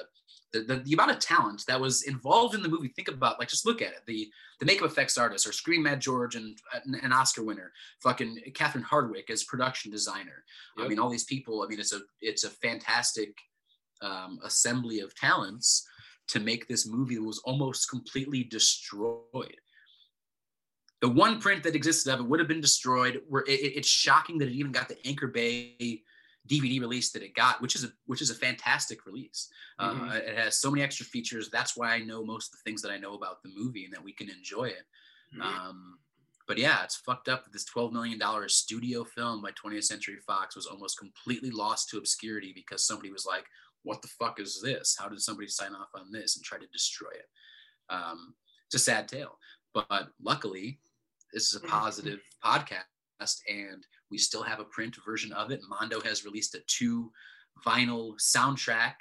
the, 0.53 0.61
the, 0.62 0.76
the 0.81 0.93
amount 0.95 1.12
of 1.12 1.20
talent 1.20 1.62
that 1.68 1.81
was 1.81 2.03
involved 2.03 2.57
in 2.57 2.62
the 2.62 2.68
movie. 2.68 2.89
Think 2.89 3.07
about 3.07 3.39
like 3.39 3.49
just 3.49 3.66
look 3.66 3.83
at 3.83 3.93
it. 3.93 4.01
The 4.07 4.28
the 4.59 4.66
makeup 4.66 4.91
effects 4.91 5.16
artist 5.16 5.47
or 5.47 5.53
scream 5.53 5.85
mad 5.85 6.01
george 6.01 6.35
and 6.35 6.59
an 7.03 7.12
oscar 7.12 7.45
winner. 7.45 7.72
Fucking 8.03 8.39
Catherine 8.55 8.85
Hardwicke 8.85 9.31
as 9.31 9.45
production 9.45 9.91
designer. 9.91 10.45
I 10.78 10.89
mean 10.89 10.99
all 10.99 11.11
these 11.11 11.24
people 11.24 11.62
i 11.62 11.66
mean 11.68 11.81
it's 11.81 11.93
a 11.93 12.01
it's 12.20 12.45
a 12.45 12.51
fantastic 12.51 13.35
um, 14.03 14.39
assembly 14.45 15.01
of 15.01 15.14
talents 15.14 15.87
to 16.31 16.41
make 16.41 16.66
this 16.68 16.87
movie 16.87 17.18
was 17.18 17.39
almost 17.45 17.89
completely 17.91 18.45
destroyed. 18.45 19.57
The 21.01 21.09
one 21.09 21.41
print 21.41 21.62
that 21.62 21.74
existed 21.74 22.12
of 22.12 22.20
it 22.20 22.26
would 22.26 22.41
have 22.41 22.49
been 22.49 22.61
destroyed. 22.61 23.22
Where 23.28 23.43
it, 23.43 23.61
it- 23.61 23.76
it's 23.78 23.89
shocking 23.89 24.39
that 24.39 24.49
it 24.49 24.55
even 24.55 24.72
got 24.72 24.89
the 24.89 24.99
anchor 25.07 25.26
bay 25.28 26.03
dvd 26.49 26.81
release 26.81 27.11
that 27.12 27.22
it 27.22 27.35
got 27.35 27.61
which 27.61 27.74
is 27.76 27.85
a 27.85 27.93
which 28.07 28.22
is 28.22 28.31
a 28.31 28.35
fantastic 28.35 29.05
release. 29.07 29.49
Uh, 29.78 29.93
Mhm. 29.95 30.14
it 30.16 30.37
has 30.39 30.59
so 30.59 30.70
many 30.70 30.83
extra 30.83 31.05
features. 31.05 31.51
That's 31.51 31.76
why 31.76 31.93
i 31.95 31.99
know 32.01 32.24
most 32.24 32.47
of 32.49 32.53
the 32.59 32.62
things 32.64 32.81
that 32.83 32.91
i 32.91 32.97
know 32.99 33.14
about 33.14 33.43
the 33.43 33.51
movie 33.55 33.85
and 33.85 33.93
that 33.95 34.03
we 34.03 34.12
can 34.12 34.28
enjoy 34.31 34.64
it. 34.64 34.85
Um, 35.41 35.99
but 36.49 36.59
yeah, 36.59 36.83
it's 36.83 36.97
fucked 36.97 37.28
up 37.28 37.45
that 37.45 37.53
this 37.53 37.64
$12 37.72 37.93
million 37.93 38.20
studio 38.49 39.05
film 39.05 39.41
by 39.43 39.51
20th 39.53 39.85
Century 39.85 40.16
Fox 40.26 40.57
was 40.57 40.66
almost 40.66 40.99
completely 40.99 41.51
lost 41.51 41.89
to 41.91 41.99
obscurity 41.99 42.53
because 42.53 42.85
somebody 42.85 43.12
was 43.12 43.24
like, 43.24 43.45
what 43.83 44.03
the 44.03 44.09
fuck 44.09 44.41
is 44.41 44.61
this? 44.62 44.97
How 44.99 45.09
did 45.09 45.20
somebody 45.20 45.49
sign 45.49 45.74
off 45.74 45.89
on 45.95 46.12
this 46.12 46.37
and 46.37 46.45
try 46.45 46.59
to 46.59 46.66
destroy 46.66 47.11
it? 47.11 47.26
Um, 47.89 48.35
it's 48.66 48.76
a 48.76 48.78
sad 48.78 49.09
tale. 49.09 49.39
But 49.74 50.09
luckily, 50.22 50.81
this 51.33 51.53
is 51.53 51.61
a 51.62 51.66
positive 51.66 52.20
podcast 52.45 53.41
and 53.49 53.87
we 54.11 54.18
still 54.18 54.43
have 54.43 54.61
a 54.61 54.64
print 54.64 54.97
version 55.07 55.33
of 55.33 55.51
it. 55.51 55.61
Mondo 55.68 56.01
has 56.01 56.24
released 56.24 56.55
a 56.55 56.61
two 56.66 57.12
vinyl 57.66 58.14
soundtrack, 58.20 58.95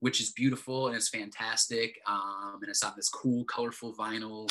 which 0.00 0.20
is 0.20 0.32
beautiful 0.32 0.86
and 0.86 0.96
it's 0.96 1.08
fantastic. 1.08 1.98
Um, 2.06 2.58
and 2.60 2.68
it's 2.68 2.82
on 2.82 2.94
this 2.96 3.08
cool, 3.08 3.44
colorful 3.44 3.94
vinyl. 3.94 4.50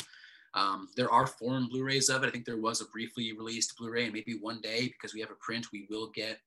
Um, 0.54 0.88
there 0.96 1.10
are 1.10 1.26
foreign 1.26 1.68
Blu-rays 1.68 2.08
of 2.08 2.22
it. 2.22 2.28
I 2.28 2.30
think 2.30 2.44
there 2.44 2.60
was 2.60 2.80
a 2.80 2.86
briefly 2.86 3.32
released 3.32 3.76
Blu-ray, 3.76 4.04
and 4.04 4.14
maybe 4.14 4.38
one 4.40 4.60
day, 4.62 4.88
because 4.88 5.14
we 5.14 5.20
have 5.20 5.30
a 5.30 5.36
print, 5.40 5.66
we 5.72 5.86
will 5.90 6.10
get 6.10 6.38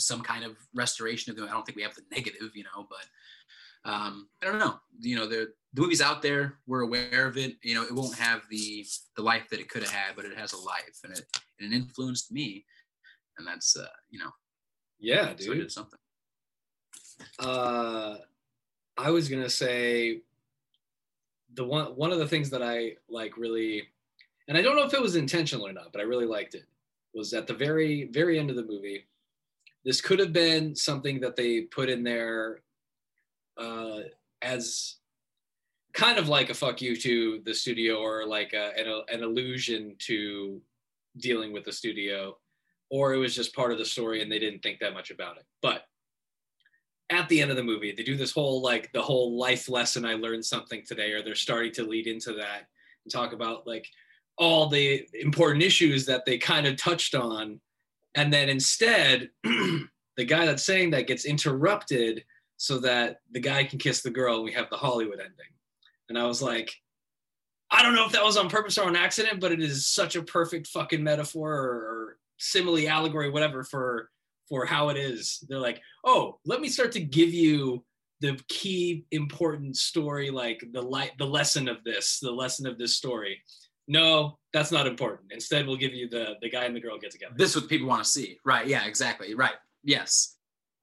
some 0.00 0.22
kind 0.22 0.44
of 0.44 0.56
restoration 0.74 1.30
of 1.30 1.36
them. 1.36 1.46
I 1.48 1.52
don't 1.52 1.64
think 1.64 1.76
we 1.76 1.82
have 1.82 1.94
the 1.94 2.02
negative, 2.10 2.50
you 2.54 2.64
know, 2.64 2.86
but 2.88 3.90
um, 3.90 4.28
I 4.42 4.46
don't 4.46 4.58
know. 4.58 4.80
You 5.00 5.16
know, 5.16 5.26
the 5.26 5.52
the 5.72 5.82
movie's 5.82 6.00
out 6.02 6.20
there. 6.22 6.58
We're 6.66 6.80
aware 6.82 7.26
of 7.26 7.36
it. 7.36 7.56
You 7.62 7.74
know, 7.74 7.82
it 7.82 7.94
won't 7.94 8.16
have 8.18 8.42
the 8.50 8.84
the 9.16 9.22
life 9.22 9.48
that 9.50 9.60
it 9.60 9.68
could 9.68 9.82
have 9.82 9.92
had, 9.92 10.16
but 10.16 10.24
it 10.24 10.36
has 10.36 10.52
a 10.52 10.58
life, 10.58 11.00
and 11.04 11.12
it 11.16 11.24
and 11.58 11.72
it 11.72 11.76
influenced 11.76 12.32
me, 12.32 12.64
and 13.38 13.46
that's 13.46 13.76
uh, 13.76 13.86
you 14.10 14.18
know, 14.18 14.30
Yeah, 14.98 15.28
so 15.36 15.52
dude. 15.52 15.58
did 15.58 15.72
something. 15.72 15.98
Uh, 17.38 18.16
I 18.98 19.10
was 19.10 19.28
gonna 19.28 19.50
say 19.50 20.20
the 21.54 21.64
one 21.64 21.86
one 21.96 22.12
of 22.12 22.18
the 22.18 22.28
things 22.28 22.50
that 22.50 22.62
I 22.62 22.96
like 23.08 23.36
really, 23.36 23.84
and 24.48 24.56
I 24.58 24.62
don't 24.62 24.76
know 24.76 24.84
if 24.84 24.94
it 24.94 25.00
was 25.02 25.16
intentional 25.16 25.66
or 25.66 25.72
not, 25.72 25.92
but 25.92 26.00
I 26.00 26.04
really 26.04 26.26
liked 26.26 26.54
it. 26.54 26.64
Was 27.14 27.32
at 27.32 27.46
the 27.46 27.54
very 27.54 28.04
very 28.12 28.38
end 28.38 28.50
of 28.50 28.56
the 28.56 28.64
movie. 28.64 29.06
This 29.84 30.00
could 30.00 30.18
have 30.18 30.32
been 30.32 30.74
something 30.76 31.20
that 31.20 31.36
they 31.36 31.62
put 31.62 31.88
in 31.88 32.02
there 32.02 32.60
uh, 33.56 34.00
as 34.42 34.96
kind 35.92 36.18
of 36.18 36.28
like 36.28 36.50
a 36.50 36.54
fuck 36.54 36.80
you 36.80 36.96
to 36.96 37.40
the 37.44 37.54
studio 37.54 37.96
or 37.96 38.26
like 38.26 38.52
a, 38.52 38.72
an, 38.78 39.02
an 39.08 39.24
allusion 39.24 39.96
to 39.98 40.60
dealing 41.16 41.52
with 41.52 41.64
the 41.64 41.72
studio 41.72 42.36
or 42.90 43.14
it 43.14 43.18
was 43.18 43.34
just 43.34 43.54
part 43.54 43.72
of 43.72 43.78
the 43.78 43.84
story 43.84 44.22
and 44.22 44.30
they 44.30 44.38
didn't 44.38 44.60
think 44.60 44.78
that 44.80 44.94
much 44.94 45.10
about 45.10 45.36
it. 45.36 45.44
But 45.62 45.84
at 47.10 47.28
the 47.28 47.42
end 47.42 47.50
of 47.50 47.56
the 47.56 47.62
movie 47.62 47.92
they 47.92 48.02
do 48.02 48.16
this 48.16 48.32
whole 48.32 48.62
like 48.62 48.90
the 48.92 49.02
whole 49.02 49.36
life 49.36 49.68
lesson 49.68 50.04
i 50.04 50.14
learned 50.14 50.44
something 50.44 50.82
today 50.86 51.12
or 51.12 51.22
they're 51.22 51.34
starting 51.34 51.72
to 51.72 51.82
lead 51.82 52.06
into 52.06 52.32
that 52.32 52.68
and 53.04 53.12
talk 53.12 53.32
about 53.32 53.66
like 53.66 53.86
all 54.38 54.68
the 54.68 55.04
important 55.14 55.62
issues 55.62 56.06
that 56.06 56.24
they 56.24 56.38
kind 56.38 56.66
of 56.66 56.76
touched 56.76 57.14
on 57.14 57.60
and 58.14 58.32
then 58.32 58.48
instead 58.48 59.30
the 59.42 60.24
guy 60.26 60.46
that's 60.46 60.64
saying 60.64 60.90
that 60.90 61.06
gets 61.06 61.24
interrupted 61.24 62.24
so 62.56 62.78
that 62.78 63.20
the 63.30 63.40
guy 63.40 63.64
can 63.64 63.78
kiss 63.78 64.02
the 64.02 64.10
girl 64.10 64.36
and 64.36 64.44
we 64.44 64.52
have 64.52 64.70
the 64.70 64.76
hollywood 64.76 65.20
ending. 65.20 65.34
And 66.08 66.18
i 66.18 66.26
was 66.26 66.42
like 66.42 66.74
i 67.70 67.82
don't 67.82 67.94
know 67.94 68.06
if 68.06 68.12
that 68.12 68.24
was 68.24 68.36
on 68.36 68.48
purpose 68.48 68.78
or 68.78 68.86
on 68.86 68.96
accident 68.96 69.40
but 69.40 69.52
it 69.52 69.60
is 69.60 69.86
such 69.86 70.16
a 70.16 70.22
perfect 70.22 70.66
fucking 70.66 71.02
metaphor 71.02 71.52
or, 71.52 71.74
or 71.74 72.16
simile 72.38 72.88
allegory 72.88 73.30
whatever 73.30 73.62
for 73.62 74.10
for 74.50 74.66
how 74.66 74.88
it 74.88 74.98
is. 74.98 75.42
They're 75.48 75.58
like 75.58 75.80
oh 76.04 76.38
let 76.44 76.60
me 76.60 76.68
start 76.68 76.92
to 76.92 77.00
give 77.00 77.32
you 77.32 77.84
the 78.20 78.38
key 78.48 79.06
important 79.12 79.76
story 79.76 80.30
like 80.30 80.62
the 80.72 80.82
light 80.82 81.12
the 81.18 81.26
lesson 81.26 81.68
of 81.68 81.82
this 81.84 82.18
the 82.20 82.30
lesson 82.30 82.66
of 82.66 82.76
this 82.76 82.94
story 82.96 83.40
no 83.90 84.38
that's 84.52 84.72
not 84.72 84.86
important. 84.86 85.32
Instead 85.32 85.66
we'll 85.66 85.76
give 85.76 85.92
you 85.92 86.08
the 86.08 86.34
the 86.40 86.48
guy 86.48 86.64
and 86.64 86.74
the 86.74 86.80
girl 86.80 86.98
get 86.98 87.10
together. 87.10 87.34
This 87.36 87.50
is 87.50 87.62
what 87.62 87.68
people 87.68 87.88
want 87.88 88.02
to 88.02 88.08
see. 88.08 88.38
Right 88.44 88.66
yeah 88.66 88.86
exactly 88.86 89.34
right 89.34 89.54
yes. 89.82 90.36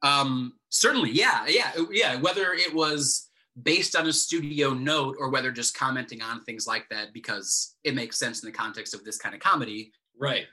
Um 0.03 0.53
certainly 0.70 1.12
yeah 1.12 1.45
yeah 1.47 1.72
yeah 1.91 2.18
whether 2.18 2.53
it 2.53 2.74
was 2.74 3.30
based 3.64 3.95
on 3.95 4.05
a 4.08 4.14
studio 4.14 4.74
note 4.74 5.16
or 5.20 5.30
whether 5.30 5.51
just 5.51 5.76
commenting 5.76 6.22
on 6.22 6.43
things 6.43 6.68
like 6.68 6.88
that 6.89 7.14
because 7.14 7.76
it 7.84 7.95
makes 7.95 8.20
sense 8.20 8.43
in 8.43 8.47
the 8.47 8.55
context 8.55 8.93
of 8.93 9.03
this 9.03 9.18
kind 9.18 9.34
of 9.34 9.41
comedy. 9.41 9.91
Right. 10.20 10.45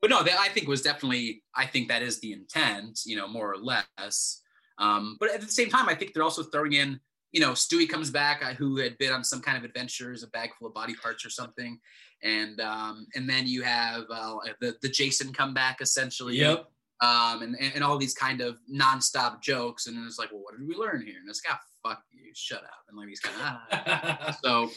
But 0.00 0.10
no 0.10 0.22
that 0.22 0.38
i 0.38 0.48
think 0.48 0.68
was 0.68 0.82
definitely 0.82 1.42
i 1.56 1.66
think 1.66 1.88
that 1.88 2.02
is 2.02 2.20
the 2.20 2.32
intent 2.32 3.00
you 3.04 3.16
know 3.16 3.26
more 3.26 3.50
or 3.52 3.58
less. 3.58 4.42
Um 4.78 5.16
but 5.18 5.34
at 5.34 5.40
the 5.40 5.48
same 5.48 5.70
time 5.70 5.88
i 5.88 5.94
think 5.94 6.12
they're 6.12 6.22
also 6.22 6.42
throwing 6.42 6.74
in 6.74 7.00
you 7.32 7.40
know 7.40 7.52
stewie 7.52 7.88
comes 7.88 8.10
back 8.10 8.42
uh, 8.44 8.54
who 8.54 8.76
had 8.76 8.96
been 8.98 9.12
on 9.12 9.24
some 9.24 9.40
kind 9.40 9.56
of 9.56 9.64
adventures 9.64 10.22
a 10.22 10.26
bag 10.28 10.50
full 10.58 10.68
of 10.68 10.74
body 10.74 10.94
parts 10.94 11.24
or 11.24 11.30
something 11.30 11.78
and 12.22 12.60
um 12.60 13.06
and 13.14 13.28
then 13.28 13.46
you 13.46 13.62
have 13.62 14.04
uh, 14.10 14.36
the 14.60 14.74
the 14.82 14.88
jason 14.88 15.32
come 15.32 15.54
back 15.54 15.80
essentially 15.80 16.36
yep 16.36 16.66
um, 17.00 17.42
and, 17.42 17.56
and 17.60 17.84
all 17.84 17.96
these 17.96 18.14
kind 18.14 18.40
of 18.40 18.58
nonstop 18.68 19.40
jokes. 19.40 19.86
And 19.86 20.04
it's 20.04 20.18
like, 20.18 20.32
well, 20.32 20.42
what 20.42 20.58
did 20.58 20.66
we 20.66 20.74
learn 20.74 21.00
here? 21.00 21.14
And 21.20 21.28
it's 21.28 21.40
got, 21.40 21.60
fuck 21.80 22.02
you, 22.10 22.32
shut 22.34 22.64
up. 22.64 22.84
And 22.88 22.98
like 22.98 23.08
he's 23.08 23.20
kind 23.20 23.36
of, 23.36 23.78
ah. 23.86 24.38
so 24.44 24.68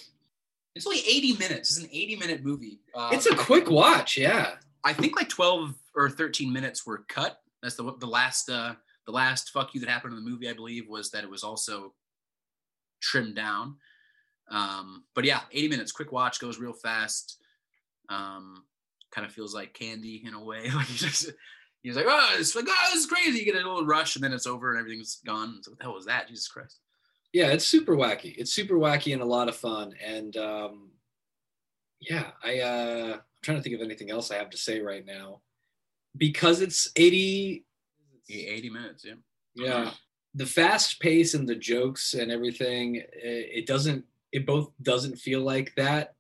it's 0.76 0.86
only 0.86 1.00
80 1.00 1.38
minutes. 1.38 1.72
It's 1.72 1.80
an 1.80 1.90
80 1.92 2.16
minute 2.18 2.46
movie. 2.46 2.80
Um, 2.96 3.14
it's 3.14 3.26
a 3.26 3.36
quick 3.36 3.72
watch 3.72 4.18
yeah 4.18 4.52
I 4.84 4.94
think 4.94 5.16
like 5.16 5.30
12 5.30 5.74
or 5.96 6.10
13 6.10 6.52
minutes 6.52 6.86
were 6.86 7.04
cut. 7.08 7.40
That's 7.62 7.76
the 7.76 7.94
the 8.00 8.08
last 8.08 8.50
uh, 8.50 8.74
the 9.06 9.12
last 9.12 9.52
fuck 9.52 9.74
you 9.74 9.82
that 9.82 9.90
happened 9.90 10.18
in 10.18 10.24
the 10.24 10.30
movie. 10.30 10.50
I 10.50 10.54
believe 10.54 10.88
was 10.90 11.12
that 11.12 11.24
it 11.24 11.30
was 11.30 11.44
also 11.44 11.94
trimmed 13.02 13.36
down. 13.36 13.76
Um, 14.50 15.04
but 15.16 15.24
yeah, 15.26 15.42
80 15.52 15.68
minutes, 15.70 15.92
quick 15.92 16.12
watch, 16.12 16.40
goes 16.40 16.60
real 16.60 16.74
fast. 16.74 17.38
Um, 18.10 18.64
kind 19.12 19.26
of 19.26 19.34
feels 19.34 19.54
like 19.54 19.74
candy 19.74 20.24
in 20.26 20.34
a 20.34 20.44
way. 20.44 20.70
Like 20.76 20.90
you 20.90 20.96
just 20.96 21.32
he's 21.84 21.96
like, 21.96 22.06
oh, 22.08 22.36
it's 22.38 22.56
like, 22.56 22.66
oh, 22.68 22.90
this 22.92 23.02
is 23.04 23.10
crazy. 23.10 23.40
You 23.40 23.46
get 23.46 23.56
a 23.56 23.58
little 23.58 23.86
rush 23.86 24.16
and 24.16 24.24
then 24.24 24.34
it's 24.34 24.48
over 24.48 24.72
and 24.72 24.80
everything's 24.80 25.20
gone. 25.26 25.60
So 25.64 25.72
what 25.72 25.80
the 25.80 25.86
hell 25.86 25.94
was 25.96 26.06
that? 26.06 26.28
Jesus 26.28 26.48
Christ. 26.48 26.80
yeah 27.34 27.48
it's 27.48 27.66
super 27.66 27.96
wacky 27.96 28.36
it's 28.38 28.52
super 28.54 28.76
wacky 28.76 29.14
and 29.14 29.22
a 29.22 29.26
lot 29.26 29.48
of 29.48 29.56
fun 29.56 29.94
and 30.06 30.36
um 30.36 30.92
yeah 32.02 32.32
i 32.44 32.60
uh 32.60 33.14
i'm 33.14 33.22
trying 33.42 33.58
to 33.58 33.64
think 33.64 33.74
of 33.76 33.82
anything 33.82 34.12
else 34.12 34.32
i 34.32 34.36
have 34.36 34.50
to 34.50 34.58
say 34.58 34.82
right 34.82 35.06
now 35.06 35.40
because 36.18 36.60
it's 36.62 36.92
80 36.98 37.64
Yeah, 38.28 38.50
80 38.50 38.70
minutes, 38.70 39.06
yeah. 39.06 39.16
yeah 39.56 39.92
the 40.36 40.46
fast 40.46 41.00
pace 41.00 41.34
and 41.34 41.48
the 41.48 41.56
jokes 41.56 42.14
and 42.14 42.32
everything 42.32 42.96
it, 42.96 43.08
it 43.14 43.66
doesn't 43.68 44.06
it 44.32 44.46
both 44.46 44.72
doesn't 44.82 45.18
feel 45.18 45.42
like 45.42 45.74
that. 45.76 46.14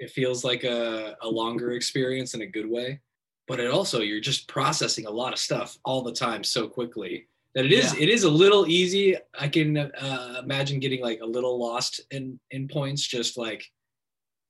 It 0.00 0.10
feels 0.10 0.44
like 0.44 0.64
a, 0.64 1.16
a 1.22 1.28
longer 1.28 1.70
experience 1.72 2.34
in 2.34 2.42
a 2.42 2.46
good 2.46 2.68
way. 2.68 3.00
But 3.46 3.60
it 3.60 3.70
also 3.70 4.00
you're 4.00 4.20
just 4.20 4.48
processing 4.48 5.06
a 5.06 5.10
lot 5.10 5.32
of 5.32 5.38
stuff 5.38 5.78
all 5.84 6.02
the 6.02 6.12
time 6.12 6.42
so 6.44 6.68
quickly 6.68 7.28
that 7.54 7.64
it 7.64 7.72
is 7.72 7.94
Yeah. 7.94 8.02
it 8.02 8.08
is 8.08 8.24
a 8.24 8.30
little 8.30 8.66
easy. 8.66 9.16
I 9.38 9.48
can 9.48 9.76
uh, 9.76 10.40
imagine 10.42 10.80
getting 10.80 11.00
like 11.00 11.20
a 11.20 11.26
little 11.26 11.58
lost 11.58 12.00
in 12.10 12.38
in 12.50 12.68
points 12.68 13.02
just 13.06 13.38
like 13.38 13.64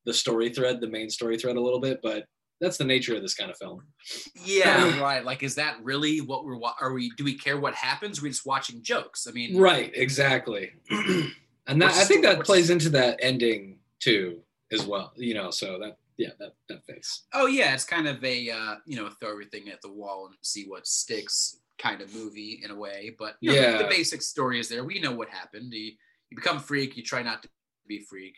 the 0.07 0.15
story 0.15 0.49
thread 0.49 0.81
the 0.81 0.89
main 0.89 1.11
story 1.11 1.39
thread 1.39 1.57
a 1.57 1.61
little 1.61 1.81
bit 1.81 2.01
but 2.03 2.25
that's 2.61 2.77
the 2.77 2.85
nature 2.85 3.15
of 3.15 3.23
this 3.23 3.35
kind 3.35 3.51
of 3.51 3.57
film 3.57 3.83
Yeah, 4.45 4.99
right. 5.03 5.25
Like, 5.25 5.43
is 5.43 5.55
that 5.57 5.77
really 5.83 6.21
what 6.21 6.45
we're? 6.45 6.57
wa- 6.59 6.75
Are 6.81 6.93
we? 6.93 7.11
Do 7.17 7.25
we 7.25 7.35
care 7.35 7.59
what 7.59 7.75
happens? 7.75 8.21
We're 8.23 8.29
just 8.31 8.47
watching 8.47 8.83
jokes. 8.83 9.27
I 9.29 9.33
mean, 9.33 9.57
right 9.59 9.91
exactly 9.95 10.73
and 11.67 11.81
that 11.83 11.93
i 11.95 12.05
think 12.05 12.23
that 12.23 12.45
plays 12.45 12.71
into 12.71 12.89
that 12.91 13.19
ending 13.21 13.79
too 14.01 14.41
as 14.73 14.87
well 14.87 15.13
you 15.17 15.35
know 15.35 15.51
so 15.51 15.79
that 15.79 15.99
yeah 16.17 16.31
that 16.39 16.53
that 16.69 16.85
fits 16.87 17.25
Oh 17.35 17.47
yeah, 17.47 17.75
it's 17.75 17.85
kind 17.85 18.09
of 18.09 18.23
a 18.25 18.51
uh, 18.51 18.75
you 18.87 18.97
know 18.97 19.09
throw 19.21 19.31
everything 19.31 19.69
at 19.69 19.81
the 19.83 19.93
wall 19.93 20.27
and 20.27 20.35
see 20.43 20.65
what 20.67 20.87
sticks 20.87 21.61
kind 21.79 22.01
of 22.01 22.13
movie 22.15 22.61
in 22.65 22.71
a 22.73 22.75
way. 22.75 23.15
But 23.19 23.37
you 23.41 23.51
know, 23.53 23.57
the- 23.57 23.63
Yeah. 23.63 23.79
the, 23.83 23.85
basic 23.89 24.21
story 24.23 24.59
is 24.59 24.69
there. 24.69 24.83
We 24.85 24.99
know 24.99 25.13
what 25.13 25.29
happened. 25.29 25.73
You, 25.73 25.93
you 26.31 26.35
become 26.37 26.59
freak. 26.59 26.97
You 26.97 27.05
try 27.05 27.23
not 27.23 27.43
to 27.45 27.49
be 27.87 28.01
freak. 28.01 28.35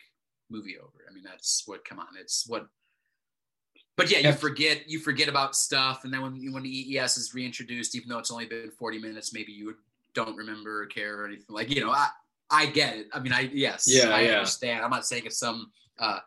Movie 0.51 0.77
over. 0.77 0.99
I 1.09 1.13
mean, 1.13 1.23
that's 1.23 1.63
what. 1.65 1.83
Come 1.83 1.97
on, 1.99 2.05
it's 2.19 2.45
what. 2.47 2.67
But 3.97 4.09
yeah, 4.09 4.19
you 4.19 4.31
forget 4.33 4.89
you 4.89 4.99
forget 4.99 5.27
about 5.27 5.55
stuff, 5.55 6.05
and 6.05 6.13
then 6.13 6.21
when 6.21 6.53
when 6.53 6.63
the 6.63 6.69
EES 6.69 7.17
is 7.17 7.33
reintroduced, 7.33 7.95
even 7.95 8.09
though 8.09 8.19
it's 8.19 8.31
only 8.31 8.45
been 8.45 8.71
forty 8.71 8.97
minutes, 8.97 9.33
maybe 9.33 9.51
you 9.51 9.75
don't 10.13 10.35
remember 10.35 10.83
or 10.83 10.85
care 10.85 11.19
or 11.19 11.25
anything. 11.25 11.45
Like 11.49 11.73
you 11.73 11.81
know, 11.81 11.91
I 11.91 12.07
I 12.49 12.65
get 12.67 12.95
it. 12.95 13.07
I 13.13 13.19
mean, 13.19 13.33
I 13.33 13.49
yes, 13.53 13.85
Yeah, 13.87 14.09
I 14.09 14.21
yeah. 14.21 14.31
understand. 14.33 14.83
I'm 14.83 14.91
not 14.91 15.05
saying 15.05 15.23
it's 15.25 15.37
some 15.37 15.71
uh, 15.99 16.19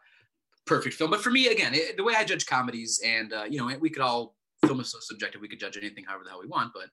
perfect 0.67 0.95
film. 0.97 1.11
But 1.11 1.21
for 1.23 1.31
me, 1.31 1.49
again, 1.49 1.75
it, 1.75 1.97
the 1.97 2.05
way 2.05 2.15
I 2.17 2.25
judge 2.25 2.47
comedies, 2.47 3.01
and 3.05 3.33
uh, 3.33 3.45
you 3.45 3.59
know, 3.59 3.75
we 3.79 3.91
could 3.91 4.03
all 4.03 4.37
film 4.67 4.81
is 4.81 4.91
so 4.91 4.99
subjective. 5.01 5.41
We 5.41 5.49
could 5.49 5.61
judge 5.61 5.77
anything 5.77 6.05
however 6.05 6.25
the 6.25 6.31
hell 6.31 6.41
we 6.41 6.49
want. 6.49 6.73
But 6.75 6.91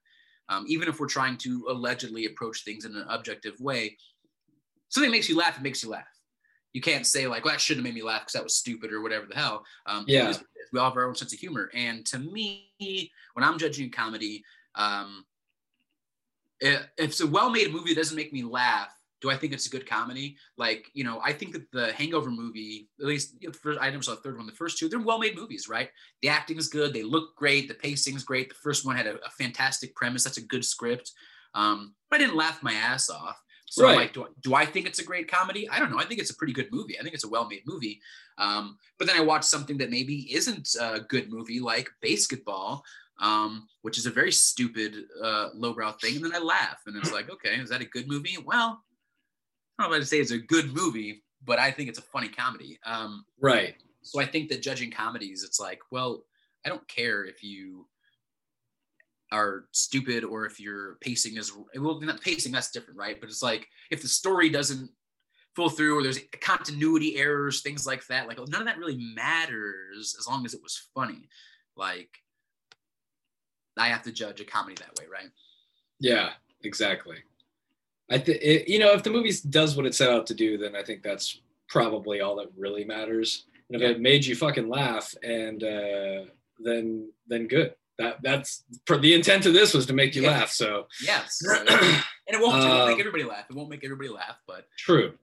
um, 0.53 0.65
even 0.67 0.87
if 0.87 0.99
we're 0.99 1.07
trying 1.07 1.37
to 1.39 1.67
allegedly 1.69 2.25
approach 2.25 2.63
things 2.63 2.85
in 2.85 2.95
an 2.95 3.05
objective 3.09 3.59
way, 3.59 3.97
something 4.89 5.11
makes 5.11 5.29
you 5.29 5.37
laugh. 5.37 5.57
It 5.57 5.63
makes 5.63 5.83
you 5.83 5.89
laugh. 5.89 6.07
You 6.73 6.81
can't 6.81 7.05
say 7.05 7.27
like, 7.27 7.43
"Well, 7.43 7.53
that 7.53 7.61
shouldn't 7.61 7.85
have 7.85 7.93
made 7.93 7.99
me 7.99 8.05
laugh 8.05 8.21
because 8.21 8.33
that 8.33 8.43
was 8.43 8.55
stupid" 8.55 8.91
or 8.93 9.01
whatever 9.01 9.25
the 9.25 9.35
hell. 9.35 9.65
Um, 9.85 10.05
Yeah. 10.07 10.29
is 10.29 10.37
what 10.37 10.45
it 10.55 10.61
is. 10.63 10.69
we 10.71 10.79
all 10.79 10.89
have 10.89 10.97
our 10.97 11.05
own 11.07 11.15
sense 11.15 11.33
of 11.33 11.39
humor. 11.39 11.69
And 11.73 12.05
to 12.07 12.19
me, 12.19 13.11
when 13.33 13.43
I'm 13.43 13.57
judging 13.57 13.89
comedy, 13.91 14.43
um, 14.75 15.25
if 16.59 16.87
it's 16.97 17.19
a 17.21 17.27
well-made 17.27 17.71
movie 17.73 17.89
that 17.93 17.99
doesn't 17.99 18.15
make 18.15 18.31
me 18.31 18.43
laugh, 18.43 18.89
do 19.19 19.29
I 19.29 19.35
think 19.37 19.53
it's 19.53 19.67
a 19.67 19.69
good 19.69 19.85
comedy? 19.87 20.37
Like, 20.57 20.89
you 20.93 21.03
know, 21.03 21.19
I 21.23 21.33
think 21.33 21.53
that 21.53 21.71
the 21.71 21.91
Hangover 21.93 22.31
movie, 22.31 22.89
at 22.99 23.05
least 23.05 23.35
you 23.39 23.47
know, 23.47 23.51
the 23.51 23.57
first, 23.59 23.79
I 23.81 23.89
never 23.89 24.01
saw 24.01 24.15
the 24.15 24.21
third 24.21 24.37
one. 24.37 24.47
The 24.47 24.51
first 24.53 24.77
two, 24.77 24.89
they're 24.89 24.99
well-made 24.99 25.35
movies, 25.35 25.67
right? 25.67 25.89
The 26.21 26.29
acting 26.29 26.57
is 26.57 26.67
good. 26.69 26.93
They 26.93 27.03
look 27.03 27.35
great. 27.35 27.67
The 27.67 27.75
pacing 27.75 28.15
is 28.15 28.23
great. 28.23 28.49
The 28.49 28.55
first 28.55 28.85
one 28.85 28.95
had 28.95 29.07
a, 29.07 29.15
a 29.25 29.29
fantastic 29.37 29.95
premise. 29.95 30.23
That's 30.23 30.37
a 30.37 30.45
good 30.45 30.65
script. 30.65 31.11
Um, 31.53 31.93
but 32.09 32.19
I 32.19 32.23
didn't 32.23 32.37
laugh 32.37 32.63
my 32.63 32.73
ass 32.73 33.09
off. 33.09 33.39
So 33.71 33.87
I'm 33.87 33.95
like, 33.95 34.13
do 34.13 34.23
I, 34.23 34.27
do 34.41 34.55
I 34.55 34.65
think 34.65 34.85
it's 34.85 34.99
a 34.99 35.03
great 35.05 35.31
comedy? 35.31 35.69
I 35.69 35.79
don't 35.79 35.91
know. 35.91 35.99
I 35.99 36.05
think 36.05 36.19
it's 36.19 36.29
a 36.29 36.35
pretty 36.35 36.53
good 36.53 36.67
movie. 36.71 36.99
I 36.99 37.03
think 37.03 37.13
it's 37.13 37.23
a 37.23 37.29
well-made 37.29 37.63
movie. 37.65 38.01
Um, 38.37 38.77
but 38.99 39.07
then 39.07 39.15
I 39.15 39.21
watch 39.21 39.43
something 39.43 39.77
that 39.77 39.89
maybe 39.89 40.33
isn't 40.33 40.75
a 40.79 40.99
good 40.99 41.31
movie, 41.31 41.59
like 41.59 41.89
BASEketball, 42.03 42.81
um, 43.19 43.67
which 43.81 43.97
is 43.97 44.05
a 44.05 44.11
very 44.11 44.31
stupid, 44.31 44.95
uh, 45.23 45.49
lowbrow 45.53 45.93
thing, 45.93 46.17
and 46.17 46.25
then 46.25 46.35
I 46.35 46.39
laugh, 46.39 46.81
and 46.85 46.97
it's 46.97 47.13
like, 47.13 47.29
okay, 47.29 47.55
is 47.55 47.69
that 47.69 47.81
a 47.81 47.85
good 47.85 48.07
movie? 48.07 48.37
Well, 48.43 48.83
I 49.79 49.83
don't 49.83 49.91
know 49.91 49.95
if 49.95 50.01
I'd 50.01 50.07
say 50.07 50.19
it's 50.19 50.31
a 50.31 50.37
good 50.37 50.73
movie, 50.73 51.23
but 51.45 51.59
I 51.59 51.71
think 51.71 51.87
it's 51.87 51.99
a 51.99 52.03
funny 52.03 52.29
comedy. 52.29 52.79
Um, 52.85 53.25
right 53.39 53.75
so 54.01 54.19
I 54.19 54.25
think 54.25 54.49
that 54.49 54.61
judging 54.61 54.91
comedies, 54.91 55.43
it's 55.43 55.59
like, 55.59 55.79
well, 55.91 56.23
I 56.65 56.69
don't 56.69 56.87
care 56.87 57.23
if 57.25 57.43
you 57.43 57.87
are 59.31 59.65
stupid 59.71 60.23
or 60.23 60.45
if 60.45 60.59
your 60.59 60.95
pacing 61.01 61.37
is 61.37 61.51
well, 61.75 61.99
not 62.01 62.21
pacing, 62.21 62.51
that's 62.51 62.71
different, 62.71 62.99
right? 62.99 63.19
But 63.19 63.29
it's 63.29 63.43
like 63.43 63.67
if 63.89 64.01
the 64.01 64.07
story 64.07 64.49
doesn't 64.49 64.89
full 65.55 65.69
through 65.69 65.97
or 65.97 66.03
there's 66.03 66.19
continuity 66.41 67.17
errors, 67.17 67.61
things 67.61 67.85
like 67.85 68.05
that, 68.07 68.27
like 68.27 68.37
none 68.37 68.61
of 68.61 68.67
that 68.67 68.77
really 68.77 68.97
matters 69.15 70.15
as 70.19 70.27
long 70.27 70.45
as 70.45 70.53
it 70.53 70.61
was 70.61 70.89
funny. 70.93 71.29
Like 71.75 72.09
I 73.77 73.87
have 73.87 74.03
to 74.03 74.11
judge 74.11 74.41
a 74.41 74.45
comedy 74.45 74.75
that 74.79 74.99
way, 74.99 75.07
right? 75.11 75.29
Yeah, 75.99 76.31
exactly. 76.63 77.17
I 78.09 78.17
think 78.17 78.67
you 78.67 78.79
know 78.79 78.91
if 78.91 79.03
the 79.03 79.09
movie 79.09 79.31
does 79.49 79.77
what 79.77 79.85
it 79.85 79.95
set 79.95 80.09
out 80.09 80.27
to 80.27 80.33
do, 80.33 80.57
then 80.57 80.75
I 80.75 80.83
think 80.83 81.01
that's 81.01 81.39
probably 81.69 82.19
all 82.19 82.35
that 82.35 82.49
really 82.57 82.83
matters. 82.83 83.45
And 83.69 83.81
if 83.81 83.89
it 83.89 84.01
made 84.01 84.25
you 84.25 84.35
fucking 84.35 84.67
laugh, 84.67 85.15
and 85.23 85.63
uh, 85.63 86.25
then 86.59 87.09
then 87.27 87.47
good. 87.47 87.73
That 87.97 88.17
that's 88.23 88.63
for 88.85 88.97
the 88.97 89.13
intent 89.13 89.45
of 89.45 89.53
this 89.53 89.73
was 89.73 89.85
to 89.87 89.93
make 89.93 90.15
you 90.15 90.25
laugh. 90.25 90.49
So 90.49 90.87
Yes. 91.03 91.41
and 91.47 91.67
it 91.69 92.41
won't, 92.41 92.63
it 92.63 92.67
won't 92.67 92.87
make 92.87 92.95
Um, 92.95 92.99
everybody 92.99 93.23
laugh. 93.23 93.45
It 93.49 93.55
won't 93.55 93.69
make 93.69 93.83
everybody 93.83 94.09
laugh, 94.09 94.39
but 94.47 94.65
true. 94.77 95.13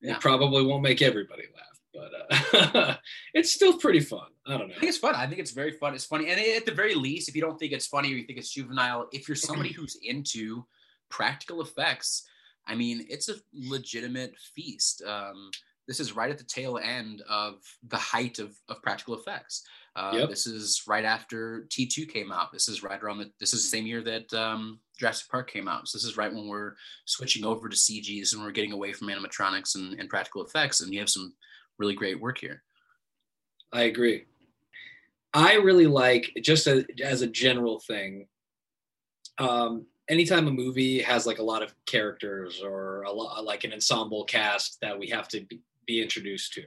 Yeah. 0.00 0.14
It 0.14 0.20
probably 0.20 0.64
won't 0.64 0.82
make 0.82 1.02
everybody 1.02 1.44
laugh, 1.56 1.80
but 1.92 2.80
uh, 2.80 2.94
it's 3.34 3.52
still 3.52 3.76
pretty 3.78 4.00
fun. 4.00 4.28
I 4.46 4.56
don't 4.56 4.68
know. 4.68 4.74
I 4.76 4.78
think 4.78 4.90
it's 4.90 4.98
fun. 4.98 5.14
I 5.14 5.26
think 5.26 5.40
it's 5.40 5.50
very 5.50 5.72
fun. 5.72 5.94
It's 5.94 6.04
funny. 6.04 6.28
And 6.30 6.38
at 6.38 6.66
the 6.66 6.72
very 6.72 6.94
least, 6.94 7.28
if 7.28 7.34
you 7.34 7.42
don't 7.42 7.58
think 7.58 7.72
it's 7.72 7.86
funny 7.86 8.12
or 8.12 8.16
you 8.16 8.24
think 8.24 8.38
it's 8.38 8.52
juvenile, 8.52 9.08
if 9.12 9.28
you're 9.28 9.34
somebody 9.34 9.72
who's 9.76 9.96
into 10.02 10.64
practical 11.08 11.62
effects, 11.62 12.28
I 12.66 12.74
mean, 12.76 13.06
it's 13.08 13.28
a 13.28 13.34
legitimate 13.52 14.34
feast. 14.54 15.02
Um, 15.04 15.50
this 15.88 16.00
is 16.00 16.14
right 16.14 16.30
at 16.30 16.38
the 16.38 16.44
tail 16.44 16.78
end 16.78 17.22
of 17.28 17.54
the 17.88 17.96
height 17.96 18.38
of, 18.38 18.54
of 18.68 18.82
practical 18.82 19.14
effects. 19.14 19.64
Uh, 19.98 20.12
Yep. 20.14 20.28
This 20.28 20.46
is 20.46 20.84
right 20.86 21.04
after 21.04 21.66
T2 21.70 22.08
came 22.08 22.30
out. 22.30 22.52
This 22.52 22.68
is 22.68 22.84
right 22.84 23.02
around 23.02 23.18
the, 23.18 23.32
this 23.40 23.52
is 23.52 23.64
the 23.64 23.76
same 23.76 23.84
year 23.84 24.00
that 24.02 24.32
um, 24.32 24.78
Jurassic 24.96 25.28
Park 25.28 25.50
came 25.50 25.66
out. 25.66 25.88
So 25.88 25.98
this 25.98 26.04
is 26.04 26.16
right 26.16 26.32
when 26.32 26.46
we're 26.46 26.74
switching 27.04 27.44
over 27.44 27.68
to 27.68 27.76
CGs 27.76 28.32
and 28.32 28.42
we're 28.42 28.52
getting 28.52 28.72
away 28.72 28.92
from 28.92 29.08
animatronics 29.08 29.74
and, 29.74 29.98
and 29.98 30.08
practical 30.08 30.44
effects. 30.44 30.80
And 30.80 30.94
you 30.94 31.00
have 31.00 31.08
some 31.08 31.34
really 31.78 31.96
great 31.96 32.20
work 32.20 32.38
here. 32.38 32.62
I 33.72 33.82
agree. 33.82 34.26
I 35.34 35.54
really 35.54 35.88
like 35.88 36.30
just 36.42 36.68
a, 36.68 36.86
as 37.02 37.22
a 37.22 37.26
general 37.26 37.80
thing. 37.80 38.28
Um, 39.38 39.86
anytime 40.08 40.46
a 40.46 40.52
movie 40.52 41.00
has 41.00 41.26
like 41.26 41.40
a 41.40 41.44
lot 41.44 41.62
of 41.62 41.74
characters 41.86 42.62
or 42.62 43.02
a 43.02 43.12
lot 43.12 43.44
like 43.44 43.64
an 43.64 43.72
ensemble 43.72 44.24
cast 44.24 44.78
that 44.80 44.96
we 44.96 45.08
have 45.08 45.26
to 45.28 45.40
be, 45.40 45.60
be 45.86 46.00
introduced 46.00 46.54
to, 46.54 46.62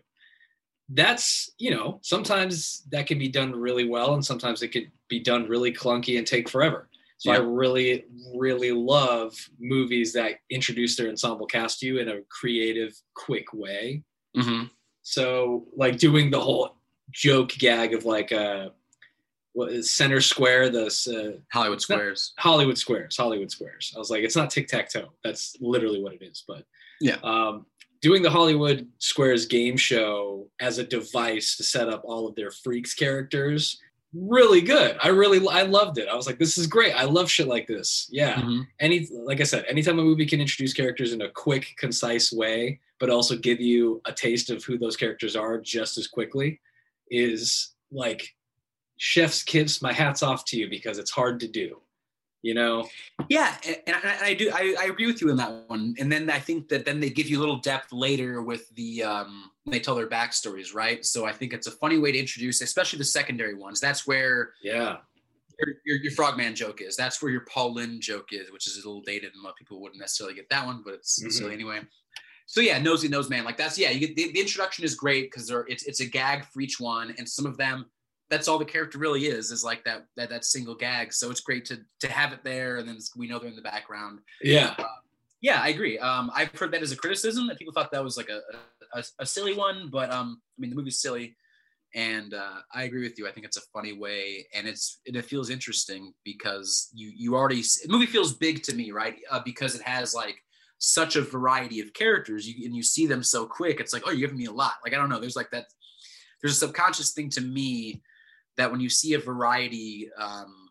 that's 0.94 1.52
you 1.58 1.72
know 1.72 2.00
sometimes 2.02 2.84
that 2.92 3.08
can 3.08 3.18
be 3.18 3.28
done 3.30 3.52
really 3.56 3.88
well 3.88 4.14
and 4.14 4.26
sometimes 4.26 4.62
it 4.62 4.70
could 4.70 4.92
be 5.08 5.20
done 5.20 5.48
really 5.48 5.72
clunky 5.74 6.18
and 6.18 6.26
take 6.28 6.50
forever. 6.50 6.88
So 7.18 7.32
I 7.32 7.38
really, 7.38 8.06
really 8.36 8.72
love 8.72 9.36
movies 9.60 10.12
that 10.14 10.40
introduce 10.50 10.96
their 10.96 11.08
ensemble 11.08 11.46
cast 11.46 11.80
to 11.82 11.86
you 11.86 12.00
in 12.00 12.10
a 12.10 12.22
creative, 12.30 13.00
quick 13.14 13.54
way. 13.54 14.02
Mm-hmm. 14.36 14.64
So 15.04 15.68
like 15.78 16.00
doing 16.00 16.32
the 16.32 16.40
whole 16.40 16.78
joke 17.12 17.50
gag 17.50 17.94
of 17.94 18.06
like 18.06 18.32
uh 18.32 18.70
what 19.54 19.72
is 19.72 19.92
center 19.92 20.22
square 20.22 20.70
this 20.70 21.08
uh, 21.08 21.34
Hollywood 21.52 21.82
Squares. 21.82 22.34
Hollywood 22.40 22.78
squares 22.78 23.18
Hollywood 23.18 23.52
squares 23.52 23.92
I 23.96 24.00
was 24.00 24.10
like 24.10 24.24
it's 24.24 24.36
not 24.36 24.50
tic-tac-toe 24.50 25.12
that's 25.24 25.56
literally 25.60 26.02
what 26.02 26.14
it 26.14 26.24
is 26.24 26.44
but 26.48 26.64
Yeah. 27.02 27.18
um 27.24 27.66
doing 28.02 28.22
the 28.22 28.30
Hollywood 28.30 28.88
squares 28.98 29.46
game 29.46 29.78
show 29.78 30.48
as 30.60 30.78
a 30.80 30.84
device 30.84 31.56
to 31.58 31.64
set 31.64 31.88
up 31.90 32.02
all 32.04 32.28
of 32.28 32.36
their 32.36 32.52
freaks 32.52 32.94
characters 32.94 33.80
really 34.14 34.60
good 34.60 34.98
I 35.02 35.08
really 35.08 35.40
I 35.48 35.62
loved 35.62 35.98
it 35.98 36.10
I 36.10 36.16
was 36.16 36.28
like 36.28 36.38
this 36.38 36.58
is 36.58 36.68
great 36.68 36.92
I 36.94 37.06
love 37.06 37.32
shit 37.32 37.48
like 37.48 37.66
this 37.66 38.10
yeah 38.12 38.42
Mhm. 38.42 38.68
any 38.82 39.08
like 39.12 39.40
I 39.40 39.44
said, 39.46 39.64
anytime 39.70 40.00
a 40.00 40.04
movie 40.04 40.26
can 40.26 40.42
introduce 40.42 40.74
characters 40.74 41.14
in 41.14 41.22
a 41.22 41.30
quick, 41.30 41.74
concise 41.78 42.30
way, 42.34 42.82
but 43.00 43.10
also 43.10 43.38
give 43.38 43.62
you 43.62 44.02
a 44.06 44.12
taste 44.12 44.50
of 44.50 44.64
who 44.66 44.78
those 44.78 44.98
characters 44.98 45.38
are 45.38 45.58
just 45.62 45.98
as 45.98 46.08
quickly, 46.08 46.60
is 47.10 47.74
like 47.92 48.36
chef's 48.98 49.44
kiss. 49.44 49.82
My 49.82 49.94
hats 49.94 50.22
off 50.24 50.44
to 50.46 50.58
you 50.58 50.70
because 50.70 50.98
it's 50.98 51.12
hard 51.12 51.40
to 51.40 51.48
do. 51.48 51.80
You 52.44 52.56
know, 52.56 52.88
Yeah, 53.30 53.56
and, 53.68 53.78
and 53.86 53.96
I, 54.04 54.26
I 54.30 54.34
do. 54.34 54.50
I, 54.52 54.76
I 54.80 54.86
agree 54.86 55.06
with 55.06 55.22
you 55.22 55.30
on 55.30 55.38
that 55.38 55.70
one. 55.70 55.94
And 56.00 56.12
then 56.12 56.28
I 56.30 56.40
think 56.40 56.70
that 56.70 56.86
then 56.86 57.00
they 57.00 57.12
give 57.12 57.30
you 57.30 57.38
a 57.38 57.42
little 57.42 57.58
depth 57.60 57.94
later 57.94 58.42
with 58.42 58.68
the 58.76 59.04
um, 59.04 59.52
they 59.68 59.80
tell 59.80 59.94
their 59.94 60.08
backstories, 60.10 60.74
right? 60.74 61.06
So 61.06 61.26
I 61.26 61.34
think 61.34 61.54
it's 61.54 61.68
a 61.68 61.72
funny 61.72 62.00
way 62.00 62.12
to 62.12 62.18
introduce, 62.18 62.62
especially 62.62 62.98
the 62.98 63.06
secondary 63.06 63.54
ones. 63.54 63.80
That's 63.80 64.08
where 64.08 64.54
yeah, 64.64 64.98
your, 65.60 65.76
your, 65.86 65.98
your 65.98 66.12
frogman 66.14 66.56
joke 66.56 66.82
is. 66.82 66.96
That's 66.96 67.22
where 67.22 67.32
your 67.32 67.46
Paul 67.46 67.76
Lynde 67.76 68.02
joke 68.02 68.30
is, 68.32 68.52
which 68.52 68.66
is 68.66 68.76
a 68.76 68.88
little 68.88 69.02
dated, 69.04 69.34
and 69.34 69.42
a 69.42 69.44
lot 69.44 69.52
of 69.52 69.58
people 69.58 69.80
wouldn't 69.80 70.00
necessarily 70.00 70.36
get 70.36 70.50
that 70.50 70.66
one, 70.66 70.82
but 70.84 70.96
it's 70.96 71.22
Mhm. 71.24 71.32
silly 71.32 71.54
anyway. 71.54 71.82
So 72.48 72.60
yeah, 72.60 72.80
nosy 72.80 73.08
nose 73.08 73.30
man, 73.30 73.46
like 73.46 73.56
that's 73.58 73.78
yeah. 73.78 73.92
You 73.92 74.08
get 74.08 74.16
the, 74.16 74.32
the 74.32 74.40
introduction 74.42 74.84
is 74.84 74.96
great 74.96 75.30
because 75.30 75.48
they're 75.48 75.66
it's 75.70 75.84
it's 75.84 76.00
a 76.00 76.06
gag 76.06 76.44
for 76.46 76.60
each 76.60 76.80
one, 76.80 77.14
and 77.20 77.30
some 77.30 77.46
of 77.46 77.56
them 77.56 77.86
that's 78.32 78.48
all 78.48 78.58
the 78.58 78.66
character 78.66 78.98
really 78.98 79.26
is 79.26 79.52
is 79.52 79.64
like 79.64 79.84
that 79.84 80.06
that 80.16 80.30
that 80.30 80.46
single 80.46 80.74
gag. 80.74 81.14
So 81.14 81.30
it's 81.30 81.42
great 81.42 81.66
to 81.66 81.80
to 82.00 82.12
have 82.12 82.32
it 82.32 82.40
there, 82.44 82.78
and 82.78 82.88
then 82.88 82.98
we 83.16 83.28
know 83.28 83.38
they're 83.38 83.50
in 83.50 83.56
the 83.56 83.62
background. 83.62 84.20
yeah, 84.42 84.74
Yeah, 85.42 85.60
I 85.62 85.68
agree. 85.70 86.00
Um, 86.00 86.32
I've 86.34 86.58
heard 86.58 86.72
that 86.72 86.82
as 86.82 86.94
a 86.94 86.96
criticism 86.96 87.48
that 87.48 87.60
people 87.60 87.74
thought 87.74 87.92
that 87.92 88.04
was 88.04 88.16
like 88.18 88.30
a 88.30 88.40
a, 88.98 89.04
a 89.20 89.26
silly 89.26 89.54
one, 89.54 89.90
but 89.92 90.10
um, 90.12 90.42
I 90.58 90.62
mean 90.62 90.70
the 90.70 90.76
movie's 90.78 91.02
silly. 91.02 91.36
and 91.94 92.34
uh, 92.34 92.60
I 92.74 92.84
agree 92.84 93.04
with 93.04 93.20
you. 93.20 93.28
I 93.28 93.32
think 93.32 93.46
it's 93.46 93.58
a 93.58 93.68
funny 93.74 93.94
way, 93.94 94.48
and 94.56 94.66
it's 94.66 95.02
and 95.06 95.16
it 95.18 95.26
feels 95.26 95.50
interesting 95.50 96.14
because 96.24 96.90
you 96.94 97.12
you 97.14 97.36
already 97.36 97.62
the 97.62 97.92
movie 97.92 98.06
feels 98.06 98.34
big 98.34 98.64
to 98.64 98.76
me, 98.76 98.92
right? 98.92 99.18
Uh, 99.30 99.42
because 99.44 99.76
it 99.76 99.82
has 99.82 100.16
like 100.16 100.38
such 100.78 101.18
a 101.18 101.22
variety 101.22 101.82
of 101.82 101.94
characters, 101.94 102.48
you, 102.48 102.66
and 102.66 102.74
you 102.74 102.82
see 102.82 103.06
them 103.06 103.24
so 103.24 103.46
quick. 103.46 103.82
It's 103.82 103.94
like, 103.94 104.04
oh, 104.06 104.12
you're 104.12 104.22
giving 104.22 104.38
me 104.38 104.46
a 104.46 104.52
lot. 104.54 104.76
Like 104.86 104.94
I 104.94 104.98
don't 104.98 105.10
know. 105.10 105.20
There's 105.20 105.36
like 105.36 105.52
that. 105.52 105.66
There's 106.42 106.54
a 106.54 106.66
subconscious 106.66 107.12
thing 107.12 107.30
to 107.32 107.42
me 107.42 108.02
that 108.62 108.72
when 108.72 108.80
you 108.80 108.90
see 108.90 109.16
a 109.16 109.20
variety 109.20 110.08
um, 110.20 110.70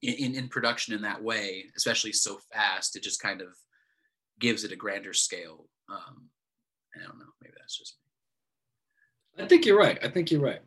in 0.00 0.34
in 0.34 0.48
production 0.48 0.94
in 0.94 1.02
that 1.02 1.22
way, 1.22 1.66
especially 1.76 2.12
so 2.12 2.38
fast, 2.50 2.96
it 2.96 3.02
just 3.02 3.20
kind 3.20 3.42
of 3.42 3.48
gives 4.40 4.64
it 4.64 4.72
a 4.72 4.76
grander 4.76 5.12
scale. 5.12 5.68
Um, 5.90 6.30
I 6.94 7.04
don't 7.04 7.18
know. 7.18 7.26
Maybe 7.42 7.52
that's 7.58 7.76
just 7.76 7.96
me. 9.36 9.44
I 9.44 9.46
think 9.46 9.66
you're 9.66 9.78
right. 9.78 9.98
I 10.02 10.08
think 10.08 10.30
you're 10.30 10.40
right. 10.40 10.62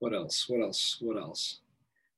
What 0.00 0.12
else? 0.12 0.46
What 0.48 0.60
else? 0.60 0.96
What 1.00 1.16
else? 1.16 1.60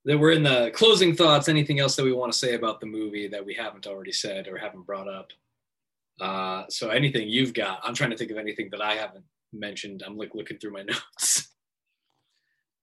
That 0.06 0.18
we're 0.18 0.32
in 0.32 0.42
the 0.42 0.70
closing 0.72 1.14
thoughts. 1.14 1.50
Anything 1.50 1.78
else 1.78 1.94
that 1.96 2.04
we 2.04 2.14
want 2.14 2.32
to 2.32 2.38
say 2.38 2.54
about 2.54 2.80
the 2.80 2.86
movie 2.86 3.28
that 3.28 3.44
we 3.44 3.52
haven't 3.52 3.86
already 3.86 4.12
said 4.12 4.48
or 4.48 4.56
haven't 4.56 4.86
brought 4.86 5.08
up? 5.08 5.28
Uh, 6.18 6.64
so 6.70 6.88
anything 6.88 7.28
you've 7.28 7.52
got? 7.52 7.80
I'm 7.84 7.94
trying 7.94 8.10
to 8.10 8.16
think 8.16 8.30
of 8.30 8.38
anything 8.38 8.70
that 8.70 8.80
I 8.80 8.94
haven't 8.94 9.24
mentioned. 9.52 10.02
I'm 10.06 10.16
like 10.16 10.34
looking 10.34 10.56
through 10.56 10.72
my 10.72 10.82
notes. 10.94 11.51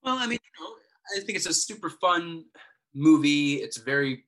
Well, 0.04 0.18
I 0.18 0.28
mean, 0.28 0.40
you 0.44 0.64
know, 0.64 0.74
I 1.16 1.26
think 1.26 1.38
it's 1.38 1.48
a 1.48 1.54
super 1.54 1.90
fun 1.90 2.46
movie. 2.94 3.56
It's 3.56 3.78
very 3.78 4.26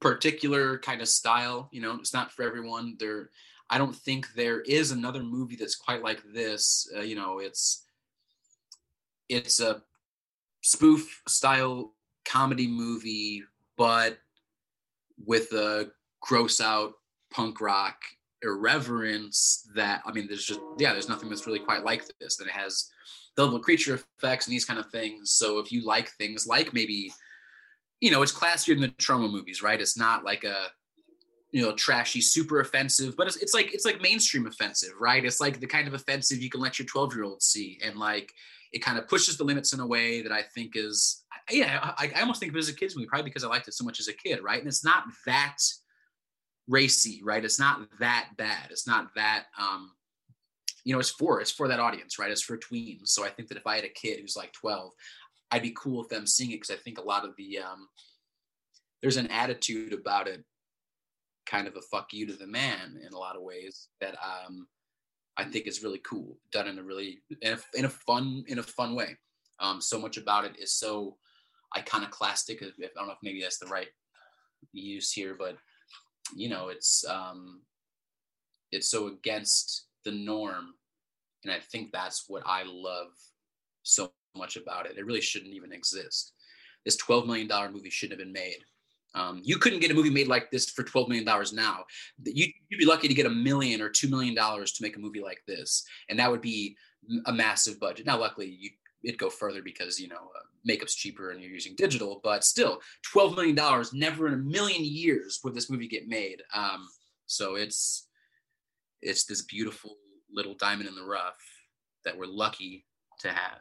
particular 0.00 0.78
kind 0.78 1.00
of 1.00 1.08
style. 1.08 1.68
You 1.72 1.82
know, 1.82 1.96
it's 1.96 2.14
not 2.14 2.32
for 2.32 2.42
everyone. 2.42 2.96
There, 2.98 3.30
I 3.70 3.78
don't 3.78 3.94
think 3.94 4.32
there 4.34 4.60
is 4.60 4.90
another 4.90 5.22
movie 5.22 5.56
that's 5.56 5.74
quite 5.74 6.02
like 6.02 6.22
this. 6.32 6.88
Uh, 6.96 7.00
you 7.00 7.16
know, 7.16 7.38
it's 7.38 7.84
it's 9.28 9.60
a 9.60 9.82
spoof 10.62 11.22
style 11.28 11.94
comedy 12.24 12.66
movie, 12.66 13.42
but 13.76 14.18
with 15.26 15.52
a 15.52 15.90
gross 16.20 16.60
out 16.60 16.92
punk 17.30 17.60
rock 17.60 17.96
irreverence 18.42 19.68
that 19.74 20.02
I 20.06 20.12
mean, 20.12 20.26
there's 20.28 20.44
just 20.44 20.60
yeah, 20.78 20.92
there's 20.92 21.08
nothing 21.08 21.28
that's 21.28 21.46
really 21.46 21.58
quite 21.58 21.84
like 21.84 22.04
this. 22.20 22.36
That 22.36 22.46
it 22.46 22.52
has 22.52 22.90
little 23.44 23.60
creature 23.60 24.00
effects 24.18 24.46
and 24.46 24.52
these 24.52 24.64
kind 24.64 24.78
of 24.78 24.90
things. 24.90 25.34
So 25.34 25.58
if 25.58 25.70
you 25.72 25.84
like 25.84 26.10
things 26.12 26.46
like 26.46 26.72
maybe 26.74 27.12
you 28.00 28.10
know, 28.10 28.22
it's 28.22 28.32
classier 28.32 28.74
than 28.74 28.80
the 28.80 28.88
Troma 28.90 29.30
movies, 29.30 29.62
right? 29.62 29.80
It's 29.80 29.98
not 29.98 30.24
like 30.24 30.44
a 30.44 30.66
you 31.50 31.62
know 31.62 31.72
trashy, 31.74 32.20
super 32.20 32.60
offensive, 32.60 33.16
but 33.16 33.26
it's, 33.26 33.36
it's 33.36 33.54
like 33.54 33.74
it's 33.74 33.84
like 33.84 34.00
mainstream 34.00 34.46
offensive, 34.46 34.92
right? 35.00 35.24
It's 35.24 35.40
like 35.40 35.60
the 35.60 35.66
kind 35.66 35.88
of 35.88 35.94
offensive 35.94 36.42
you 36.42 36.50
can 36.50 36.60
let 36.60 36.78
your 36.78 36.86
12 36.86 37.14
year 37.14 37.24
old 37.24 37.42
see, 37.42 37.78
and 37.82 37.96
like 37.96 38.32
it 38.72 38.80
kind 38.80 38.98
of 38.98 39.08
pushes 39.08 39.36
the 39.36 39.44
limits 39.44 39.72
in 39.72 39.80
a 39.80 39.86
way 39.86 40.22
that 40.22 40.32
I 40.32 40.42
think 40.42 40.72
is 40.76 41.24
yeah, 41.50 41.92
I, 41.96 42.12
I 42.14 42.20
almost 42.20 42.40
think 42.40 42.52
of 42.52 42.56
it 42.56 42.60
as 42.60 42.68
a 42.68 42.74
kids 42.74 42.94
movie, 42.94 43.08
probably 43.08 43.30
because 43.30 43.44
I 43.44 43.48
liked 43.48 43.68
it 43.68 43.74
so 43.74 43.84
much 43.84 44.00
as 44.00 44.08
a 44.08 44.12
kid, 44.12 44.42
right? 44.42 44.58
And 44.58 44.68
it's 44.68 44.84
not 44.84 45.04
that 45.26 45.56
racy, 46.68 47.22
right? 47.24 47.44
It's 47.44 47.58
not 47.58 47.80
that 48.00 48.28
bad. 48.36 48.68
It's 48.70 48.86
not 48.86 49.14
that 49.14 49.44
um, 49.58 49.92
you 50.88 50.94
know, 50.94 51.00
it's 51.00 51.10
for 51.10 51.38
it's 51.42 51.52
for 51.52 51.68
that 51.68 51.80
audience, 51.80 52.18
right? 52.18 52.30
It's 52.30 52.40
for 52.40 52.56
tweens. 52.56 53.08
So 53.08 53.22
I 53.22 53.28
think 53.28 53.50
that 53.50 53.58
if 53.58 53.66
I 53.66 53.76
had 53.76 53.84
a 53.84 53.90
kid 53.90 54.20
who's 54.20 54.38
like 54.38 54.54
12, 54.54 54.90
I'd 55.50 55.60
be 55.60 55.74
cool 55.76 55.98
with 55.98 56.08
them 56.08 56.26
seeing 56.26 56.50
it 56.50 56.62
because 56.62 56.70
I 56.70 56.78
think 56.78 56.96
a 56.98 57.02
lot 57.02 57.26
of 57.26 57.36
the 57.36 57.58
um, 57.58 57.88
there's 59.02 59.18
an 59.18 59.26
attitude 59.26 59.92
about 59.92 60.28
it, 60.28 60.42
kind 61.44 61.68
of 61.68 61.76
a 61.76 61.82
fuck 61.82 62.14
you 62.14 62.26
to 62.28 62.32
the 62.32 62.46
man 62.46 62.98
in 63.06 63.12
a 63.12 63.18
lot 63.18 63.36
of 63.36 63.42
ways 63.42 63.88
that 64.00 64.14
um, 64.14 64.66
I 65.36 65.44
think 65.44 65.66
is 65.66 65.82
really 65.82 66.00
cool, 66.08 66.38
done 66.52 66.66
in 66.66 66.78
a 66.78 66.82
really 66.82 67.18
in 67.42 67.52
a, 67.52 67.58
in 67.78 67.84
a 67.84 67.90
fun 67.90 68.44
in 68.48 68.58
a 68.58 68.62
fun 68.62 68.94
way. 68.94 69.14
Um, 69.60 69.82
so 69.82 70.00
much 70.00 70.16
about 70.16 70.46
it 70.46 70.56
is 70.58 70.72
so 70.72 71.18
iconoclastic. 71.76 72.62
If, 72.62 72.72
I 72.78 72.88
don't 72.96 73.08
know 73.08 73.12
if 73.12 73.18
maybe 73.22 73.42
that's 73.42 73.58
the 73.58 73.66
right 73.66 73.88
use 74.72 75.12
here, 75.12 75.36
but 75.38 75.58
you 76.34 76.48
know, 76.48 76.68
it's 76.68 77.04
um, 77.06 77.60
it's 78.72 78.90
so 78.90 79.08
against 79.08 79.84
the 80.08 80.12
norm, 80.12 80.74
and 81.44 81.52
I 81.52 81.58
think 81.60 81.92
that's 81.92 82.24
what 82.28 82.42
I 82.46 82.64
love 82.66 83.08
so 83.82 84.12
much 84.36 84.56
about 84.56 84.86
it. 84.86 84.96
It 84.96 85.06
really 85.06 85.20
shouldn't 85.20 85.54
even 85.54 85.72
exist. 85.72 86.32
This 86.84 86.96
$12 86.96 87.26
million 87.26 87.72
movie 87.72 87.90
shouldn't 87.90 88.18
have 88.18 88.26
been 88.26 88.32
made. 88.32 88.58
Um, 89.14 89.40
you 89.42 89.56
couldn't 89.56 89.80
get 89.80 89.90
a 89.90 89.94
movie 89.94 90.10
made 90.10 90.28
like 90.28 90.50
this 90.50 90.70
for 90.70 90.84
$12 90.84 91.08
million 91.08 91.24
now. 91.54 91.84
You'd, 92.24 92.52
you'd 92.68 92.78
be 92.78 92.86
lucky 92.86 93.08
to 93.08 93.14
get 93.14 93.26
a 93.26 93.30
million 93.30 93.80
or 93.80 93.88
$2 93.88 94.08
million 94.10 94.34
to 94.34 94.82
make 94.82 94.96
a 94.96 95.00
movie 95.00 95.20
like 95.20 95.42
this. 95.46 95.84
And 96.08 96.18
that 96.18 96.30
would 96.30 96.42
be 96.42 96.76
a 97.26 97.32
massive 97.32 97.80
budget. 97.80 98.06
Now, 98.06 98.20
luckily, 98.20 98.56
you, 98.58 98.70
it'd 99.02 99.18
go 99.18 99.30
further 99.30 99.62
because, 99.62 99.98
you 99.98 100.08
know, 100.08 100.16
uh, 100.16 100.42
makeup's 100.64 100.94
cheaper 100.94 101.30
and 101.30 101.40
you're 101.40 101.50
using 101.50 101.74
digital, 101.76 102.20
but 102.22 102.44
still, 102.44 102.80
$12 103.14 103.36
million, 103.36 103.84
never 103.94 104.28
in 104.28 104.34
a 104.34 104.38
million 104.38 104.84
years 104.84 105.40
would 105.42 105.54
this 105.54 105.70
movie 105.70 105.88
get 105.88 106.08
made. 106.08 106.42
Um, 106.54 106.86
so 107.26 107.54
it's, 107.54 108.08
it's 109.00 109.24
this 109.24 109.42
beautiful 109.42 109.96
little 110.32 110.54
diamond 110.54 110.88
in 110.88 110.94
the 110.94 111.04
rough 111.04 111.38
that 112.04 112.16
we're 112.16 112.26
lucky 112.26 112.84
to 113.20 113.28
have. 113.28 113.60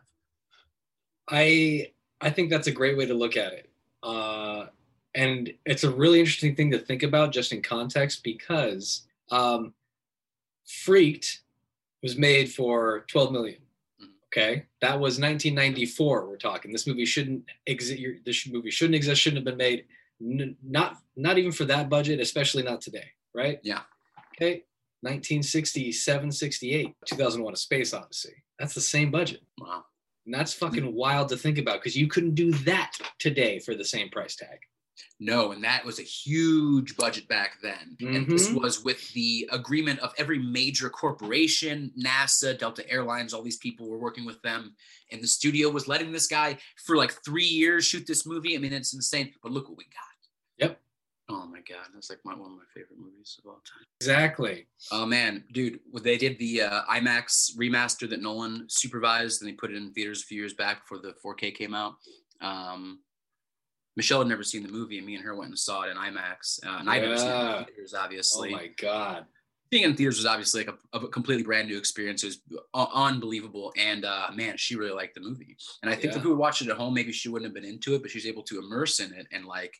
I 1.29 1.91
I 2.21 2.29
think 2.29 2.49
that's 2.49 2.67
a 2.67 2.71
great 2.71 2.97
way 2.97 3.05
to 3.05 3.13
look 3.13 3.37
at 3.37 3.53
it. 3.53 3.69
Uh, 4.01 4.67
and 5.15 5.51
it's 5.65 5.83
a 5.83 5.89
really 5.89 6.19
interesting 6.19 6.55
thing 6.55 6.71
to 6.71 6.79
think 6.79 7.03
about 7.03 7.31
just 7.31 7.51
in 7.51 7.61
context 7.61 8.23
because 8.23 9.07
um, 9.31 9.73
Freaked 10.65 11.41
was 12.03 12.17
made 12.17 12.51
for 12.51 13.05
12 13.07 13.31
million. 13.31 13.59
Mm-hmm. 14.01 14.11
Okay, 14.27 14.65
that 14.81 14.99
was 14.99 15.19
1994. 15.19 16.27
We're 16.27 16.37
talking. 16.37 16.71
This 16.71 16.87
movie 16.87 17.05
shouldn't 17.05 17.43
exist. 17.65 18.01
This 18.25 18.47
movie 18.47 18.71
shouldn't 18.71 18.95
exist. 18.95 19.21
Shouldn't 19.21 19.39
have 19.39 19.45
been 19.45 19.57
made. 19.57 19.85
N- 20.21 20.55
not 20.63 20.97
not 21.15 21.37
even 21.37 21.51
for 21.51 21.65
that 21.65 21.89
budget, 21.89 22.19
especially 22.19 22.63
not 22.63 22.81
today. 22.81 23.11
Right? 23.33 23.59
Yeah. 23.63 23.81
Okay. 24.35 24.63
1967, 25.01 26.31
68, 26.31 26.95
2001: 27.05 27.53
A 27.53 27.55
Space 27.55 27.93
Odyssey. 27.93 28.43
That's 28.59 28.73
the 28.73 28.81
same 28.81 29.11
budget. 29.11 29.41
Wow. 29.59 29.83
And 30.25 30.33
that's 30.33 30.53
fucking 30.53 30.93
wild 30.93 31.29
to 31.29 31.37
think 31.37 31.57
about 31.57 31.75
because 31.75 31.95
you 31.95 32.07
couldn't 32.07 32.35
do 32.35 32.51
that 32.51 32.91
today 33.17 33.59
for 33.59 33.75
the 33.75 33.85
same 33.85 34.09
price 34.09 34.35
tag. 34.35 34.59
No, 35.19 35.51
and 35.51 35.63
that 35.63 35.85
was 35.85 35.99
a 35.99 36.03
huge 36.03 36.95
budget 36.95 37.27
back 37.27 37.57
then. 37.61 37.97
Mm-hmm. 37.99 38.15
And 38.15 38.27
this 38.27 38.49
mm-hmm. 38.49 38.61
was 38.61 38.83
with 38.83 39.11
the 39.13 39.49
agreement 39.51 39.99
of 39.99 40.13
every 40.17 40.37
major 40.37 40.89
corporation, 40.89 41.91
NASA, 41.99 42.57
Delta 42.57 42.87
Airlines, 42.89 43.33
all 43.33 43.41
these 43.41 43.57
people 43.57 43.89
were 43.89 43.97
working 43.97 44.25
with 44.25 44.41
them. 44.41 44.75
And 45.11 45.21
the 45.21 45.27
studio 45.27 45.69
was 45.69 45.87
letting 45.87 46.11
this 46.11 46.27
guy 46.27 46.57
for 46.85 46.95
like 46.97 47.13
three 47.23 47.45
years 47.45 47.85
shoot 47.85 48.05
this 48.05 48.25
movie. 48.25 48.55
I 48.55 48.59
mean, 48.59 48.73
it's 48.73 48.93
insane. 48.93 49.33
But 49.41 49.51
look 49.51 49.69
what 49.69 49.77
we 49.77 49.85
got. 49.85 50.16
Oh 51.29 51.45
my 51.45 51.59
god, 51.59 51.87
that's 51.93 52.09
like 52.09 52.19
my, 52.23 52.33
one 52.33 52.51
of 52.51 52.57
my 52.57 52.63
favorite 52.73 52.99
movies 52.99 53.37
of 53.39 53.49
all 53.49 53.55
time. 53.55 53.85
Exactly. 53.99 54.67
Oh 54.91 55.05
man, 55.05 55.43
dude, 55.51 55.79
they 56.01 56.17
did 56.17 56.39
the 56.39 56.61
uh, 56.61 56.81
IMAX 56.89 57.57
remaster 57.57 58.09
that 58.09 58.21
Nolan 58.21 58.65
supervised, 58.69 59.41
and 59.41 59.49
they 59.49 59.53
put 59.53 59.71
it 59.71 59.75
in 59.75 59.91
theaters 59.91 60.21
a 60.21 60.25
few 60.25 60.39
years 60.39 60.53
back 60.53 60.83
before 60.83 60.99
the 60.99 61.15
4K 61.25 61.53
came 61.53 61.73
out. 61.73 61.95
Um, 62.39 62.99
Michelle 63.97 64.19
had 64.19 64.27
never 64.27 64.43
seen 64.43 64.63
the 64.63 64.69
movie, 64.69 64.99
and 64.99 65.07
me 65.07 65.15
and 65.15 65.23
her 65.25 65.35
went 65.35 65.49
and 65.49 65.59
saw 65.59 65.81
it 65.81 65.89
in 65.89 65.97
IMAX. 65.97 66.65
Uh, 66.65 66.77
and 66.79 66.85
yeah. 66.85 66.91
I've 66.91 67.01
never 67.01 67.17
seen 67.17 67.27
it 67.27 67.57
in 67.57 67.65
theaters, 67.65 67.93
obviously. 67.93 68.53
Oh 68.53 68.57
my 68.57 68.69
god. 68.79 69.25
Being 69.69 69.83
in 69.83 69.95
theaters 69.97 70.17
was 70.17 70.25
obviously 70.25 70.63
like 70.63 70.77
a, 70.93 70.97
a 70.97 71.07
completely 71.09 71.43
brand 71.43 71.67
new 71.67 71.77
experience. 71.77 72.23
It 72.23 72.37
was 72.53 72.61
unbelievable, 72.73 73.73
and 73.77 74.05
uh, 74.05 74.29
man, 74.33 74.55
she 74.55 74.77
really 74.77 74.93
liked 74.93 75.15
the 75.15 75.21
movie. 75.21 75.57
And 75.81 75.91
I 75.91 75.95
think 75.95 76.13
yeah. 76.13 76.19
if 76.19 76.25
we 76.25 76.33
watched 76.33 76.61
it 76.61 76.69
at 76.69 76.77
home, 76.77 76.93
maybe 76.93 77.11
she 77.11 77.27
wouldn't 77.27 77.47
have 77.47 77.53
been 77.53 77.69
into 77.69 77.95
it, 77.95 78.01
but 78.01 78.11
she's 78.11 78.27
able 78.27 78.43
to 78.43 78.59
immerse 78.59 79.01
in 79.01 79.13
it 79.13 79.27
and 79.33 79.45
like 79.45 79.75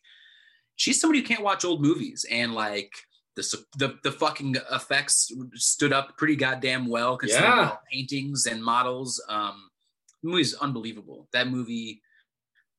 she's 0.78 1.02
somebody 1.02 1.20
who 1.20 1.26
can't 1.26 1.44
watch 1.44 1.66
old 1.66 1.82
movies 1.82 2.26
and 2.32 2.54
like 2.54 2.94
the 3.36 3.66
the, 3.78 3.96
the 4.04 4.12
fucking 4.12 4.56
effects 4.72 5.32
stood 5.54 5.92
up 5.92 6.18
pretty 6.18 6.36
goddamn 6.36 6.88
well 6.88 7.18
considering 7.18 7.52
yeah. 7.52 7.76
paintings 7.92 8.46
and 8.46 8.64
models. 8.64 9.22
Um, 9.28 9.70
the 10.24 10.30
movie's 10.30 10.56
unbelievable. 10.56 11.28
That 11.34 11.50
movie, 11.50 12.02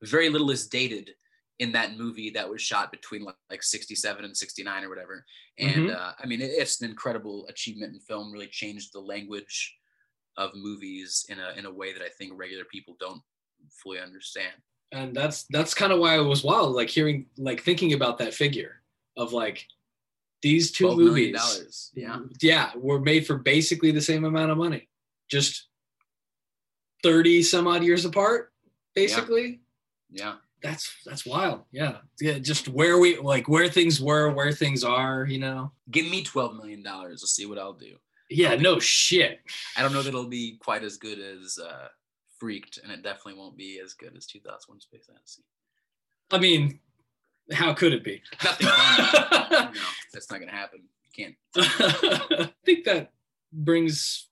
very 0.02 0.30
little 0.30 0.50
is 0.50 0.66
dated 0.66 1.10
in 1.60 1.72
that 1.72 1.96
movie 1.96 2.30
that 2.30 2.48
was 2.48 2.62
shot 2.62 2.90
between 2.90 3.24
like, 3.24 3.36
like 3.50 3.62
67 3.62 4.24
and 4.24 4.36
69 4.36 4.84
or 4.84 4.88
whatever. 4.88 5.24
And 5.58 5.88
mm-hmm. 5.88 5.96
uh, 5.96 6.12
I 6.18 6.26
mean, 6.26 6.40
it, 6.40 6.50
it's 6.52 6.80
an 6.80 6.90
incredible 6.90 7.46
achievement 7.48 7.94
in 7.94 8.00
film. 8.00 8.32
Really 8.32 8.48
changed 8.48 8.90
the 8.92 9.00
language 9.00 9.76
of 10.36 10.50
movies 10.54 11.26
in 11.28 11.38
a 11.38 11.56
in 11.56 11.66
a 11.66 11.72
way 11.72 11.92
that 11.92 12.02
I 12.02 12.08
think 12.08 12.32
regular 12.34 12.64
people 12.64 12.96
don't 12.98 13.22
fully 13.82 14.00
understand 14.00 14.54
and 14.92 15.14
that's 15.14 15.44
that's 15.44 15.74
kind 15.74 15.92
of 15.92 15.98
why 15.98 16.16
it 16.16 16.22
was 16.22 16.44
wild 16.44 16.74
like 16.74 16.88
hearing 16.88 17.26
like 17.36 17.62
thinking 17.62 17.92
about 17.92 18.18
that 18.18 18.34
figure 18.34 18.82
of 19.16 19.32
like 19.32 19.66
these 20.42 20.70
two 20.70 20.96
movies 20.96 21.90
yeah. 21.94 22.18
Yeah 22.40 22.70
were 22.76 23.00
made 23.00 23.26
for 23.26 23.36
basically 23.36 23.90
the 23.90 24.00
same 24.00 24.24
amount 24.24 24.50
of 24.50 24.58
money 24.58 24.88
just 25.28 25.68
30 27.02 27.42
some 27.42 27.66
odd 27.66 27.82
years 27.82 28.04
apart 28.04 28.52
basically. 28.94 29.60
Yeah, 30.10 30.24
yeah. 30.24 30.34
that's 30.62 30.96
that's 31.04 31.26
wild 31.26 31.62
yeah. 31.70 31.98
Yeah 32.20 32.38
just 32.38 32.68
where 32.68 32.98
we 32.98 33.18
like 33.18 33.48
where 33.48 33.68
things 33.68 34.00
were 34.00 34.30
where 34.30 34.52
things 34.52 34.84
are 34.84 35.26
you 35.26 35.38
know? 35.38 35.72
Give 35.90 36.08
me 36.08 36.22
12 36.22 36.56
million 36.56 36.82
dollars 36.82 37.20
let's 37.22 37.34
see 37.34 37.46
what 37.46 37.58
i'll 37.58 37.72
do. 37.72 37.96
Yeah, 38.30 38.56
no 38.56 38.78
shit. 38.78 39.40
I 39.76 39.82
don't 39.82 39.92
know 39.92 40.02
that 40.02 40.08
it'll 40.08 40.26
be 40.26 40.58
quite 40.58 40.84
as 40.84 40.98
good 40.98 41.18
as 41.18 41.58
uh, 41.58 41.88
Freaked, 42.38 42.78
and 42.82 42.92
it 42.92 43.02
definitely 43.02 43.34
won't 43.34 43.56
be 43.56 43.80
as 43.84 43.94
good 43.94 44.16
as 44.16 44.26
2001: 44.26 44.80
Space 44.80 45.08
Odyssey. 45.10 45.42
I 46.30 46.38
mean, 46.38 46.80
how 47.52 47.72
could 47.74 47.92
it 47.92 48.04
be? 48.04 48.22
Nothing. 48.44 48.66
no, 49.50 49.70
that's 50.12 50.30
not 50.30 50.40
gonna 50.40 50.52
happen. 50.52 50.80
You 51.16 51.24
can't. 51.24 51.34
I 51.56 52.50
think 52.64 52.84
that 52.84 53.12
brings 53.52 54.28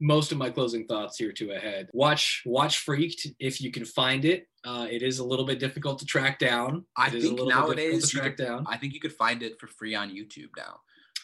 most 0.00 0.32
of 0.32 0.38
my 0.38 0.50
closing 0.50 0.86
thoughts 0.86 1.16
here 1.16 1.32
to 1.32 1.52
a 1.52 1.58
head. 1.58 1.88
Watch 1.92 2.42
Watch 2.46 2.78
Freaked 2.78 3.26
if 3.38 3.60
you 3.60 3.70
can 3.70 3.84
find 3.84 4.24
it. 4.24 4.48
Uh, 4.64 4.86
it 4.90 5.02
is 5.02 5.18
a 5.18 5.24
little 5.24 5.44
bit 5.44 5.58
difficult 5.58 5.98
to 6.00 6.06
track 6.06 6.38
down. 6.38 6.84
I 6.96 7.08
It 7.08 7.22
think 7.22 7.40
nowadays 7.42 8.10
to 8.10 8.16
track 8.16 8.36
could- 8.36 8.44
down. 8.46 8.66
I 8.68 8.76
think 8.76 8.94
you 8.94 9.00
could 9.00 9.12
find 9.12 9.42
it 9.42 9.58
for 9.60 9.66
free 9.66 9.94
on 9.94 10.10
YouTube 10.10 10.50
now. 10.56 10.80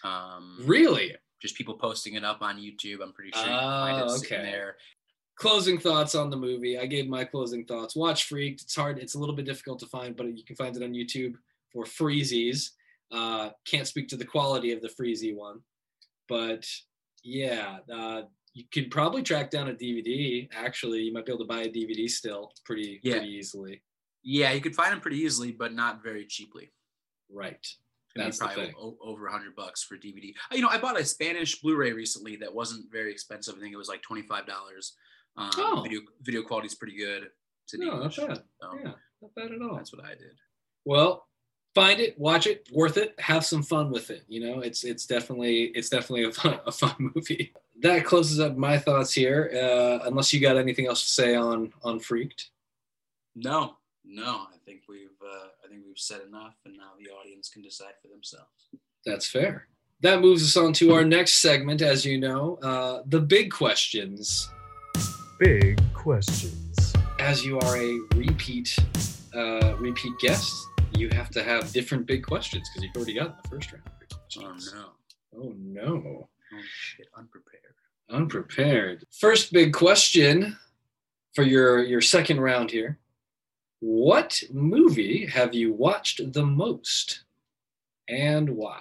Um, 0.09 0.59
Really? 0.65 1.15
just 1.41 1.55
people 1.57 1.75
posting 1.75 2.15
it 2.15 2.25
up 2.25 2.43
on 2.43 2.57
YouTube. 2.57 3.01
I'm 3.01 3.13
pretty 3.13 3.31
sure 3.33 3.43
you 3.45 3.49
can 3.49 3.61
find 3.61 4.11
it 4.11 4.13
okay. 4.25 4.43
there. 4.43 4.77
Closing 5.39 5.79
thoughts 5.79 6.15
on 6.17 6.31
the 6.31 6.37
movie. 6.37 6.79
I 6.79 6.87
gave 6.87 7.09
my 7.09 7.25
closing 7.25 7.65
thoughts. 7.65 7.95
Watch 7.95 8.25
Freaked. 8.25 8.63
It's 8.63 8.75
hard. 8.75 8.99
It's 8.99 9.15
a 9.15 9.19
little 9.19 9.37
bit 9.37 9.45
difficult 9.47 9.79
to 9.81 9.87
find, 9.87 10.17
but 10.17 10.37
you 10.37 10.45
can 10.45 10.57
find 10.57 10.77
it 10.77 10.83
on 10.83 10.93
YouTube 10.93 11.35
for 11.73 11.85
freezies. 11.85 12.71
Uh, 13.13 13.51
can't 13.65 13.87
speak 13.87 14.09
to 14.09 14.17
the 14.17 14.25
quality 14.25 14.73
of 14.73 14.83
the 14.83 14.89
freezy 14.89 15.35
one, 15.35 15.61
but 16.29 16.67
yeah, 17.23 17.79
uh, 17.93 18.23
you 18.53 18.65
can 18.73 18.91
probably 18.91 19.23
track 19.23 19.51
down 19.51 19.69
a 19.69 19.73
DVD. 19.73 20.49
Actually, 20.53 21.03
you 21.03 21.13
might 21.13 21.25
be 21.25 21.33
able 21.33 21.45
to 21.45 21.49
buy 21.49 21.63
a 21.63 21.69
DVD 21.71 22.09
still 22.11 22.53
pretty 22.65 23.01
Yeah. 23.03 23.19
pretty 23.19 23.29
easily. 23.33 23.83
Yeah, 24.25 24.53
you 24.53 24.61
could 24.61 24.75
find 24.75 24.93
them 24.93 25.01
pretty 25.01 25.19
easily, 25.19 25.53
but 25.53 25.73
not 25.73 26.03
very 26.03 26.27
cheaply. 26.27 26.73
Right. 27.31 27.65
That's 28.17 28.39
probably 28.39 28.67
thing. 28.67 28.75
o- 28.77 28.99
over 29.01 29.27
a 29.29 29.33
hundred 29.33 29.55
bucks 29.55 29.85
for 29.85 29.97
DVD. 29.97 30.35
Uh, 30.51 30.57
You 30.57 30.63
know, 30.63 30.69
I 30.69 30.79
bought 30.79 30.99
a 31.01 31.05
Spanish 31.05 31.61
Blu-ray 31.61 31.93
recently 31.93 32.35
that 32.37 32.53
wasn't 32.53 32.91
very 32.91 33.13
expensive. 33.13 33.55
I 33.57 33.61
think 33.61 33.73
it 33.73 33.77
was 33.77 33.89
like 33.89 34.03
twenty 34.03 34.23
five 34.23 34.45
dollars. 34.47 34.95
Um, 35.39 35.51
Oh. 35.57 35.83
Video 35.83 36.01
video 36.23 36.43
quality 36.43 36.67
is 36.67 36.75
pretty 36.75 36.97
good. 36.97 37.31
No, 37.75 37.99
not 38.03 38.17
bad. 38.17 38.43
so 38.61 38.75
Yeah, 38.83 38.93
not 39.23 39.35
bad 39.37 39.53
at 39.53 39.63
all. 39.63 39.77
that's 39.77 39.93
what 39.93 40.05
I 40.05 40.11
did. 40.11 40.35
Well, 40.85 41.27
find 41.75 42.01
it, 42.01 42.19
watch 42.19 42.47
it, 42.47 42.67
worth 42.73 42.97
it, 42.97 43.15
have 43.21 43.45
some 43.45 43.63
fun 43.63 43.91
with 43.91 44.11
it. 44.11 44.25
You 44.27 44.41
know, 44.41 44.61
it's 44.61 44.85
it's 44.85 45.07
definitely 45.07 45.65
it's 45.75 45.89
definitely 45.91 46.25
a 46.25 46.33
fun, 46.33 46.59
a 46.67 46.73
fun 46.73 46.95
movie. 47.15 47.53
That 47.81 48.05
closes 48.05 48.41
up 48.41 48.57
my 48.57 48.79
thoughts 48.79 49.13
here. 49.13 49.51
Uh, 49.55 50.07
unless 50.09 50.33
you 50.33 50.41
got 50.41 50.57
anything 50.57 50.87
else 50.87 51.03
to 51.03 51.09
say 51.09 51.35
on 51.37 51.73
on 51.85 52.01
Freaked. 52.01 52.51
No, 53.37 53.77
no, 54.05 54.47
I 54.53 54.57
think 54.65 54.83
we've 54.89 55.09
uh, 55.25 55.49
I 55.65 55.69
think 55.69 55.83
we've 55.87 55.99
said 55.99 56.23
enough, 56.27 56.55
and 56.65 56.77
now 56.77 56.91
the 56.99 57.11
audience 57.13 57.49
can 57.51 57.63
decide 57.63 57.93
for 58.03 58.09
themselves. 58.09 58.71
That's 59.07 59.29
fair. 59.29 59.69
That 60.01 60.21
moves 60.21 60.43
us 60.43 60.57
on 60.57 60.73
to 60.75 60.95
our 60.95 61.05
next 61.05 61.35
segment, 61.35 61.83
as 61.83 62.05
you 62.05 62.19
know, 62.19 62.57
uh, 62.63 63.03
the 63.07 63.21
big 63.21 63.51
questions. 63.53 64.49
Big 65.39 65.81
questions. 65.95 66.93
As 67.21 67.45
you 67.45 67.59
are 67.61 67.77
a 67.77 67.99
repeat 68.17 68.77
uh, 69.35 69.77
repeat 69.79 70.13
guest, 70.19 70.53
you 70.97 71.09
have 71.11 71.31
to 71.31 71.43
have 71.45 71.73
different 71.73 72.07
big 72.07 72.25
questions 72.25 72.69
because 72.69 72.85
you've 72.85 72.97
already 72.97 73.15
got 73.15 73.41
the 73.43 73.49
first 73.49 73.73
round. 73.73 73.85
of 73.87 73.93
Oh 74.13 74.17
questions. 74.51 74.75
no! 74.75 74.89
Oh 75.37 75.55
no! 75.57 76.29
Oh 76.53 76.61
shit! 76.69 77.07
Unprepared. 77.17 77.63
Unprepared. 78.11 79.05
First 79.13 79.53
big 79.53 79.73
question 79.73 80.57
for 81.35 81.43
your 81.45 81.85
your 81.85 82.01
second 82.01 82.41
round 82.41 82.71
here. 82.71 82.99
What 83.81 84.43
movie 84.53 85.27
have 85.27 85.55
you 85.55 85.73
watched 85.73 86.33
the 86.33 86.45
most 86.45 87.23
and 88.09 88.51
why? 88.51 88.81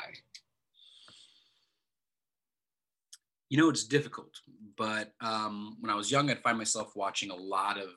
You 3.50 3.58
know, 3.60 3.70
it's 3.70 3.84
difficult, 3.84 4.42
but 4.78 5.14
um, 5.22 5.78
when 5.80 5.92
I 5.92 5.96
was 5.96 6.12
young, 6.12 6.30
I'd 6.30 6.42
find 6.42 6.58
myself 6.58 6.92
watching 6.96 7.32
a 7.32 7.36
lot 7.36 7.78
of 7.78 7.90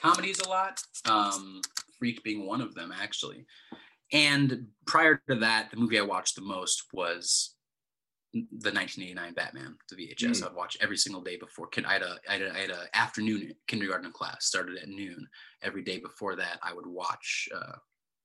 comedies 0.00 0.40
a 0.40 0.48
lot. 0.48 0.80
Um, 1.08 1.60
Freak 1.98 2.22
being 2.22 2.46
one 2.46 2.60
of 2.60 2.74
them, 2.74 2.92
actually. 2.98 3.46
And 4.12 4.66
prior 4.86 5.22
to 5.28 5.36
that, 5.36 5.70
the 5.70 5.76
movie 5.76 5.98
I 5.98 6.02
watched 6.02 6.34
the 6.34 6.42
most 6.42 6.84
was 6.92 7.54
the 8.32 8.70
1989 8.70 9.34
Batman, 9.34 9.76
the 9.90 9.96
VHS. 9.96 10.44
I'd 10.46 10.54
watch 10.54 10.76
every 10.80 10.96
single 10.96 11.20
day 11.20 11.36
before. 11.36 11.68
I 11.86 11.92
had 11.94 12.02
a 12.02 12.16
I 12.28 12.32
had 12.34 12.42
a, 12.42 12.52
I 12.52 12.58
had 12.58 12.70
a 12.70 12.96
afternoon 12.96 13.52
kindergarten 13.66 14.12
class 14.12 14.46
started 14.46 14.78
at 14.78 14.88
noon. 14.88 15.26
Every 15.62 15.82
day 15.82 15.98
before 15.98 16.36
that, 16.36 16.58
I 16.62 16.72
would 16.72 16.86
watch 16.86 17.48
uh, 17.54 17.76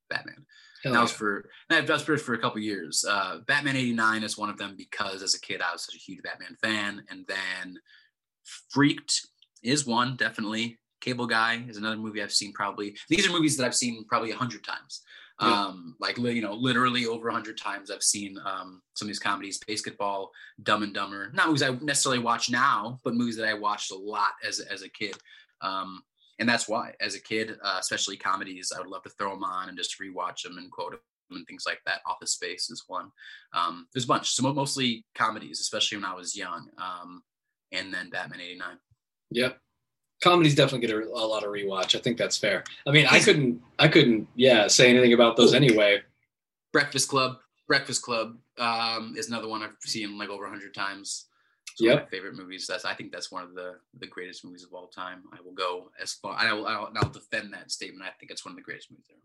Batman. 0.09 0.45
Hell 0.83 0.93
that 0.93 1.01
was 1.01 1.11
yeah. 1.11 1.17
for 1.17 1.49
that 1.69 1.89
was 1.89 2.03
for, 2.03 2.17
for 2.17 2.33
a 2.33 2.39
couple 2.39 2.59
years. 2.59 3.03
Uh, 3.07 3.39
Batman 3.47 3.75
'89 3.75 4.23
is 4.23 4.37
one 4.37 4.49
of 4.49 4.57
them 4.57 4.75
because 4.77 5.23
as 5.23 5.33
a 5.33 5.41
kid 5.41 5.61
I 5.61 5.71
was 5.71 5.85
such 5.85 5.95
a 5.95 5.99
huge 5.99 6.21
Batman 6.23 6.55
fan, 6.61 7.03
and 7.09 7.25
then 7.27 7.79
Freaked 8.69 9.27
is 9.63 9.85
one 9.85 10.15
definitely. 10.15 10.79
Cable 11.01 11.27
Guy 11.27 11.63
is 11.67 11.77
another 11.77 11.97
movie 11.97 12.21
I've 12.21 12.31
seen 12.31 12.53
probably. 12.53 12.95
These 13.09 13.27
are 13.27 13.31
movies 13.31 13.57
that 13.57 13.65
I've 13.65 13.75
seen 13.75 14.05
probably 14.07 14.31
a 14.31 14.35
hundred 14.35 14.63
times. 14.63 15.01
Yeah. 15.41 15.65
Um, 15.65 15.95
like 15.99 16.17
you 16.17 16.41
know, 16.41 16.53
literally 16.53 17.05
over 17.05 17.27
a 17.27 17.33
hundred 17.33 17.57
times 17.57 17.91
I've 17.91 18.03
seen 18.03 18.37
um, 18.45 18.81
some 18.93 19.05
of 19.05 19.09
these 19.09 19.19
comedies. 19.19 19.59
BASEketball, 19.67 20.27
Dumb 20.63 20.83
and 20.83 20.93
Dumber. 20.93 21.31
Not 21.33 21.47
movies 21.47 21.63
I 21.63 21.71
necessarily 21.81 22.21
watch 22.21 22.49
now, 22.49 22.99
but 23.03 23.15
movies 23.15 23.37
that 23.37 23.47
I 23.47 23.53
watched 23.53 23.91
a 23.91 23.95
lot 23.95 24.29
as 24.47 24.59
as 24.59 24.81
a 24.81 24.89
kid. 24.89 25.15
Um, 25.61 26.03
and 26.39 26.47
that's 26.47 26.67
why, 26.67 26.93
as 26.99 27.15
a 27.15 27.21
kid, 27.21 27.57
uh, 27.63 27.77
especially 27.79 28.17
comedies, 28.17 28.71
I 28.75 28.79
would 28.79 28.89
love 28.89 29.03
to 29.03 29.09
throw 29.11 29.31
them 29.31 29.43
on 29.43 29.69
and 29.69 29.77
just 29.77 29.99
rewatch 29.99 30.43
them 30.43 30.57
and 30.57 30.71
quote 30.71 30.91
them 30.91 30.99
and 31.31 31.47
things 31.47 31.63
like 31.65 31.79
that. 31.85 32.01
Office 32.05 32.31
Space 32.31 32.69
is 32.69 32.83
one. 32.87 33.11
Um, 33.53 33.87
there's 33.93 34.05
a 34.05 34.07
bunch. 34.07 34.31
So 34.31 34.53
mostly 34.53 35.05
comedies, 35.15 35.59
especially 35.59 35.97
when 35.97 36.05
I 36.05 36.13
was 36.13 36.35
young. 36.35 36.69
Um, 36.77 37.23
and 37.71 37.93
then 37.93 38.09
Batman 38.09 38.41
'89. 38.41 38.77
Yep. 39.31 39.57
Comedies 40.23 40.55
definitely 40.55 40.87
get 40.87 40.95
a, 40.95 41.03
a 41.03 41.27
lot 41.27 41.43
of 41.43 41.49
rewatch. 41.49 41.95
I 41.95 41.99
think 41.99 42.17
that's 42.17 42.37
fair. 42.37 42.63
I 42.87 42.91
mean, 42.91 43.05
I 43.09 43.19
couldn't, 43.19 43.61
I 43.79 43.87
couldn't, 43.87 44.27
yeah, 44.35 44.67
say 44.67 44.89
anything 44.89 45.13
about 45.13 45.35
those 45.35 45.53
anyway. 45.53 46.01
Breakfast 46.71 47.09
Club. 47.09 47.37
Breakfast 47.67 48.01
Club 48.01 48.37
um, 48.57 49.15
is 49.17 49.27
another 49.27 49.47
one 49.47 49.63
I've 49.63 49.75
seen 49.81 50.17
like 50.17 50.29
over 50.29 50.45
a 50.45 50.49
hundred 50.49 50.73
times. 50.73 51.25
It's 51.75 51.81
one 51.81 51.91
of 51.91 52.03
my 52.05 52.09
favorite 52.09 52.35
movies. 52.35 52.67
That's 52.67 52.85
I 52.85 52.93
think 52.93 53.11
that's 53.11 53.31
one 53.31 53.43
of 53.43 53.53
the 53.53 53.75
the 53.99 54.07
greatest 54.07 54.45
movies 54.45 54.63
of 54.63 54.73
all 54.73 54.87
time. 54.87 55.23
I 55.33 55.41
will 55.43 55.51
go 55.51 55.91
as 56.01 56.13
far. 56.13 56.33
I 56.37 56.53
will. 56.53 56.65
I'll, 56.65 56.91
I'll 56.95 57.09
defend 57.09 57.53
that 57.53 57.69
statement. 57.69 58.03
I 58.03 58.11
think 58.17 58.31
it's 58.31 58.45
one 58.45 58.53
of 58.53 58.55
the 58.55 58.63
greatest 58.63 58.91
movies 58.91 59.07
ever 59.09 59.19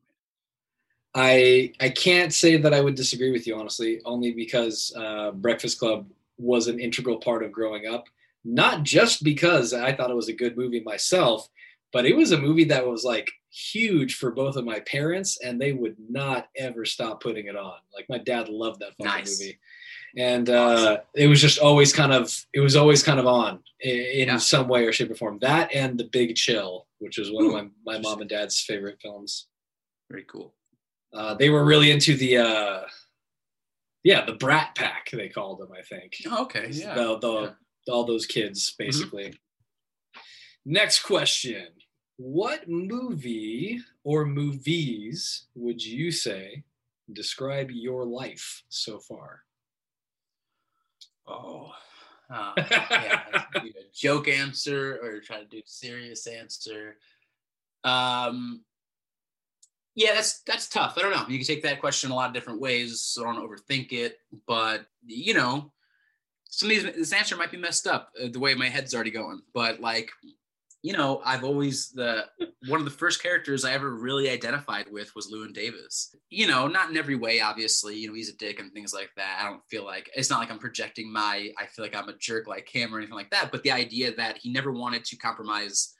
made. 1.15 1.73
I 1.81 1.85
I 1.85 1.91
can't 1.91 2.33
say 2.33 2.57
that 2.57 2.75
I 2.75 2.81
would 2.81 2.97
disagree 2.97 3.31
with 3.31 3.47
you 3.47 3.57
honestly, 3.57 4.01
only 4.05 4.33
because 4.33 4.93
uh, 4.97 5.31
Breakfast 5.31 5.79
Club 5.79 6.09
was 6.39 6.67
an 6.67 6.81
integral 6.81 7.19
part 7.19 7.45
of 7.45 7.53
growing 7.53 7.87
up. 7.87 8.09
Not 8.45 8.83
just 8.83 9.23
because 9.23 9.73
I 9.73 9.95
thought 9.95 10.11
it 10.11 10.17
was 10.17 10.29
a 10.29 10.33
good 10.33 10.57
movie 10.57 10.81
myself, 10.81 11.49
but 11.93 12.05
it 12.05 12.17
was 12.17 12.33
a 12.33 12.39
movie 12.39 12.65
that 12.65 12.87
was 12.87 13.05
like 13.05 13.31
huge 13.51 14.15
for 14.15 14.31
both 14.31 14.57
of 14.57 14.65
my 14.65 14.81
parents, 14.81 15.39
and 15.45 15.61
they 15.61 15.73
would 15.73 15.97
not 16.09 16.49
ever 16.57 16.85
stop 16.85 17.21
putting 17.23 17.47
it 17.47 17.57
on. 17.57 17.75
Like 17.95 18.07
my 18.09 18.19
dad 18.19 18.49
loved 18.49 18.81
that 18.81 18.93
fucking 18.99 19.07
Nice. 19.07 19.41
movie, 19.41 19.59
and 20.17 20.49
uh, 20.51 20.99
it 21.15 21.27
was 21.27 21.41
just 21.41 21.59
always 21.59 21.93
kind 21.93 22.13
of 22.13 22.33
it 22.55 22.61
was 22.61 22.77
always 22.77 23.03
kind 23.03 23.19
of 23.21 23.27
on 23.27 23.61
in, 23.81 24.29
Yeah. 24.29 24.37
some 24.39 24.69
way 24.69 24.85
or 24.87 24.93
shape 24.93 25.11
or 25.11 25.15
form. 25.15 25.39
That 25.41 25.75
and 25.75 25.99
The 25.99 26.09
Big 26.13 26.37
Chill, 26.37 26.87
which 26.99 27.19
was 27.19 27.31
one 27.31 27.45
Ooh, 27.45 27.57
of 27.57 27.65
my, 27.85 27.95
my 27.97 27.99
mom 28.01 28.21
and 28.21 28.31
dad's 28.31 28.61
favorite 28.61 28.99
films. 29.03 29.49
Very 30.11 30.25
cool. 30.25 30.55
Uh, 31.13 31.35
they 31.35 31.51
were 31.51 31.65
really 31.65 31.91
into 31.91 32.17
the 32.17 32.37
uh, 32.39 32.81
yeah 34.05 34.25
the 34.25 34.35
Brat 34.35 34.75
Pack 34.77 35.11
they 35.13 35.29
called 35.29 35.59
them 35.59 35.71
I 35.77 35.83
think 35.83 36.17
Oh, 36.27 36.45
okay. 36.45 36.69
Yeah. 36.71 36.95
the, 36.95 37.19
the, 37.19 37.33
yeah. 37.43 37.93
all 37.93 38.05
those 38.05 38.27
kids 38.27 38.75
basically. 38.79 39.35
Next 40.65 41.01
question: 41.03 41.67
What 42.23 42.69
movie 42.69 43.81
or 44.05 44.27
movies 44.27 45.47
would 45.55 45.83
you 45.83 46.13
say 46.13 46.65
describe 47.11 47.71
your 47.71 48.05
life 48.05 48.63
so 48.69 48.99
far? 48.99 49.41
Oh. 51.27 51.73
Uh, 52.29 52.53
yeah, 52.59 53.23
a 53.55 53.63
joke 53.95 54.29
answer 54.29 54.99
or 55.03 55.21
try 55.21 55.39
to 55.39 55.47
do 55.47 55.61
a 55.61 55.63
serious 55.65 56.27
answer. 56.27 56.99
Um, 57.85 58.65
yeah, 59.95 60.13
that's 60.13 60.43
that's 60.43 60.69
tough. 60.69 60.99
I 60.99 61.01
don't 61.01 61.13
know. 61.13 61.25
You 61.27 61.39
can 61.39 61.47
take 61.47 61.63
that 61.63 61.81
question 61.81 62.11
a 62.11 62.15
lot 62.15 62.29
of 62.29 62.35
different 62.35 62.61
ways, 62.61 63.01
so 63.01 63.27
I 63.27 63.33
don't 63.33 63.49
overthink 63.49 63.93
it. 63.93 64.19
But 64.47 64.85
you 65.07 65.33
know, 65.33 65.73
some 66.51 66.71
of 66.71 66.77
these 66.77 66.85
this 66.95 67.13
answer 67.15 67.35
might 67.35 67.51
be 67.51 67.57
messed 67.57 67.87
up 67.87 68.13
uh, 68.23 68.29
the 68.31 68.41
way 68.41 68.55
my 68.55 68.69
head's 68.69 68.95
already 68.95 69.11
going. 69.11 69.41
But 69.55 69.81
like, 69.81 70.11
you 70.83 70.95
know, 70.95 71.21
I've 71.25 71.45
always 71.45 71.91
the 71.91 72.25
one 72.69 72.81
of 72.81 72.87
the 72.87 72.91
first 72.91 73.23
characters 73.23 73.65
I 73.65 73.73
ever 73.73 73.91
really 73.95 74.31
identified 74.31 74.87
with 74.91 75.15
was 75.15 75.31
Llewyn 75.31 75.53
Davis. 75.53 76.15
You 76.31 76.47
know, 76.47 76.69
not 76.69 76.91
in 76.91 76.97
every 76.97 77.17
way, 77.17 77.41
obviously. 77.41 77.97
You 77.97 78.09
know, 78.09 78.15
he's 78.15 78.31
a 78.31 78.37
dick 78.37 78.61
and 78.61 78.73
things 78.73 78.95
like 78.95 79.11
that. 79.17 79.41
I 79.41 79.49
don't 79.49 79.63
feel 79.69 79.85
like 79.85 80.11
it's 80.15 80.31
not 80.31 80.39
like 80.39 80.51
I'm 80.51 80.59
projecting 80.59 81.13
my. 81.13 81.51
I 81.59 81.67
feel 81.67 81.85
like 81.85 81.95
I'm 81.95 82.09
a 82.09 82.17
jerk 82.17 82.47
like 82.47 82.69
him 82.69 82.95
or 82.95 82.99
anything 82.99 83.17
like 83.17 83.31
that. 83.31 83.51
But 83.53 83.63
the 83.63 83.73
idea 83.73 84.15
that 84.17 84.39
he 84.39 84.51
never 84.51 84.73
wanted 84.73 85.05
to 85.07 85.17
compromise. 85.17 85.95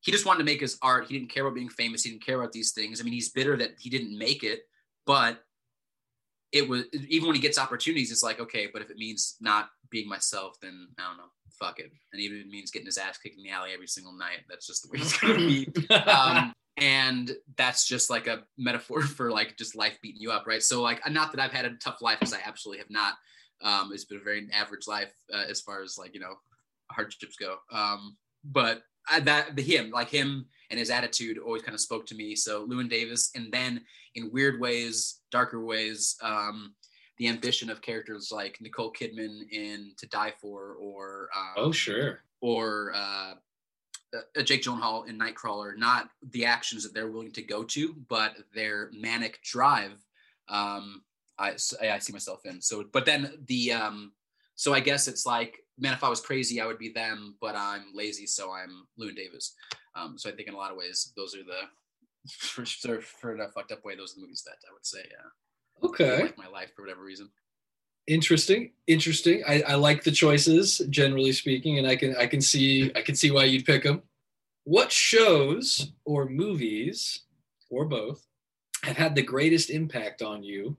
He 0.00 0.12
just 0.12 0.26
wanted 0.26 0.40
to 0.40 0.44
make 0.44 0.60
his 0.60 0.76
art. 0.82 1.06
He 1.08 1.18
didn't 1.18 1.32
care 1.32 1.46
about 1.46 1.54
being 1.54 1.70
famous. 1.70 2.02
He 2.02 2.10
didn't 2.10 2.26
care 2.26 2.38
about 2.38 2.52
these 2.52 2.72
things. 2.72 3.00
I 3.00 3.04
mean, 3.04 3.14
he's 3.14 3.30
bitter 3.30 3.56
that 3.56 3.70
he 3.78 3.88
didn't 3.88 4.18
make 4.18 4.42
it, 4.42 4.60
but 5.06 5.42
it 6.54 6.68
was 6.68 6.84
even 7.08 7.26
when 7.26 7.34
he 7.34 7.42
gets 7.42 7.58
opportunities, 7.58 8.12
it's 8.12 8.22
like 8.22 8.38
okay, 8.38 8.68
but 8.72 8.80
if 8.80 8.88
it 8.88 8.96
means 8.96 9.36
not 9.40 9.70
being 9.90 10.08
myself, 10.08 10.56
then 10.62 10.88
I 10.98 11.08
don't 11.08 11.16
know, 11.16 11.32
fuck 11.58 11.80
it. 11.80 11.90
And 12.12 12.22
even 12.22 12.38
if 12.38 12.44
it 12.46 12.50
means 12.50 12.70
getting 12.70 12.86
his 12.86 12.96
ass 12.96 13.18
kicked 13.18 13.36
in 13.36 13.42
the 13.42 13.50
alley 13.50 13.70
every 13.74 13.88
single 13.88 14.16
night, 14.16 14.38
that's 14.48 14.66
just 14.66 14.84
the 14.84 14.88
way 14.90 15.02
it's 15.02 15.18
gonna 15.18 15.34
be. 15.34 15.68
um, 16.06 16.52
and 16.76 17.32
that's 17.56 17.86
just 17.88 18.08
like 18.08 18.28
a 18.28 18.44
metaphor 18.56 19.02
for 19.02 19.32
like 19.32 19.56
just 19.56 19.74
life 19.74 19.98
beating 20.00 20.20
you 20.20 20.30
up, 20.30 20.46
right? 20.46 20.62
So 20.62 20.80
like, 20.80 21.00
not 21.10 21.32
that 21.32 21.40
I've 21.40 21.52
had 21.52 21.64
a 21.64 21.74
tough 21.82 22.00
life, 22.00 22.20
because 22.20 22.32
I 22.32 22.38
absolutely 22.46 22.78
have 22.78 22.90
not. 22.90 23.14
Um, 23.60 23.90
it's 23.92 24.04
been 24.04 24.18
a 24.18 24.24
very 24.24 24.46
average 24.52 24.86
life 24.86 25.12
uh, 25.32 25.44
as 25.48 25.60
far 25.60 25.82
as 25.82 25.98
like 25.98 26.14
you 26.14 26.20
know 26.20 26.34
hardships 26.92 27.36
go. 27.36 27.56
Um, 27.72 28.16
but 28.44 28.82
I, 29.10 29.18
that 29.20 29.56
the 29.56 29.62
him 29.62 29.90
like 29.90 30.08
him 30.08 30.46
and 30.70 30.78
his 30.78 30.90
attitude 30.90 31.38
always 31.38 31.62
kind 31.62 31.74
of 31.74 31.80
spoke 31.80 32.06
to 32.06 32.14
me. 32.14 32.34
So 32.34 32.66
Llewyn 32.66 32.88
Davis, 32.88 33.30
and 33.34 33.52
then 33.52 33.82
in 34.14 34.30
weird 34.32 34.60
ways, 34.60 35.20
darker 35.30 35.64
ways, 35.64 36.16
um, 36.22 36.74
the 37.18 37.28
ambition 37.28 37.70
of 37.70 37.80
characters 37.80 38.30
like 38.32 38.58
Nicole 38.60 38.92
Kidman 38.92 39.48
in 39.50 39.92
To 39.98 40.06
Die 40.06 40.32
For, 40.40 40.74
or 40.80 41.28
um, 41.36 41.52
oh 41.56 41.72
sure, 41.72 42.20
or 42.40 42.92
uh, 42.94 43.34
uh, 44.14 44.42
Jake 44.42 44.62
Gyllenhaal 44.62 45.08
in 45.08 45.18
Nightcrawler. 45.18 45.76
Not 45.76 46.08
the 46.30 46.44
actions 46.44 46.82
that 46.82 46.92
they're 46.94 47.10
willing 47.10 47.32
to 47.32 47.42
go 47.42 47.62
to, 47.64 47.94
but 48.08 48.36
their 48.54 48.90
manic 48.92 49.40
drive. 49.42 49.92
Um, 50.48 51.02
I, 51.38 51.56
I 51.82 51.98
see 51.98 52.12
myself 52.12 52.44
in. 52.44 52.60
So, 52.62 52.84
but 52.92 53.06
then 53.06 53.38
the 53.46 53.72
um, 53.72 54.12
so 54.54 54.72
I 54.72 54.80
guess 54.80 55.08
it's 55.08 55.26
like, 55.26 55.63
man, 55.78 55.92
if 55.92 56.04
I 56.04 56.08
was 56.08 56.20
crazy, 56.20 56.60
I 56.60 56.66
would 56.66 56.78
be 56.78 56.92
them, 56.92 57.36
but 57.40 57.54
I'm 57.56 57.86
lazy, 57.94 58.26
so 58.26 58.52
I'm 58.52 58.86
Llewyn 58.98 59.16
Davis. 59.16 59.54
Um, 59.96 60.16
so 60.18 60.28
I 60.28 60.32
think 60.32 60.48
in 60.48 60.54
a 60.54 60.56
lot 60.56 60.70
of 60.70 60.76
ways, 60.76 61.12
those 61.16 61.34
are 61.34 61.44
the 61.44 61.68
for 62.30 62.64
sure 62.64 63.00
for 63.00 63.36
a 63.36 63.48
fucked 63.50 63.72
up 63.72 63.84
way, 63.84 63.96
those 63.96 64.12
are 64.12 64.16
the 64.16 64.22
movies 64.22 64.42
that 64.46 64.56
I 64.68 64.72
would 64.72 64.86
say, 64.86 65.00
yeah. 65.10 65.88
Okay. 65.88 66.22
Like 66.22 66.38
my 66.38 66.48
life 66.48 66.72
for 66.74 66.82
whatever 66.82 67.02
reason. 67.02 67.28
Interesting. 68.06 68.72
Interesting. 68.86 69.42
I, 69.46 69.62
I 69.68 69.74
like 69.74 70.04
the 70.04 70.10
choices, 70.10 70.78
generally 70.90 71.32
speaking, 71.32 71.78
and 71.78 71.86
I 71.86 71.96
can 71.96 72.14
I 72.16 72.26
can 72.26 72.40
see 72.40 72.92
I 72.94 73.00
can 73.00 73.14
see 73.14 73.30
why 73.30 73.44
you'd 73.44 73.64
pick 73.64 73.82
them. 73.82 74.02
What 74.64 74.92
shows 74.92 75.92
or 76.04 76.28
movies, 76.28 77.22
or 77.70 77.86
both, 77.86 78.26
have 78.82 78.96
had 78.96 79.14
the 79.14 79.22
greatest 79.22 79.70
impact 79.70 80.22
on 80.22 80.42
you 80.42 80.76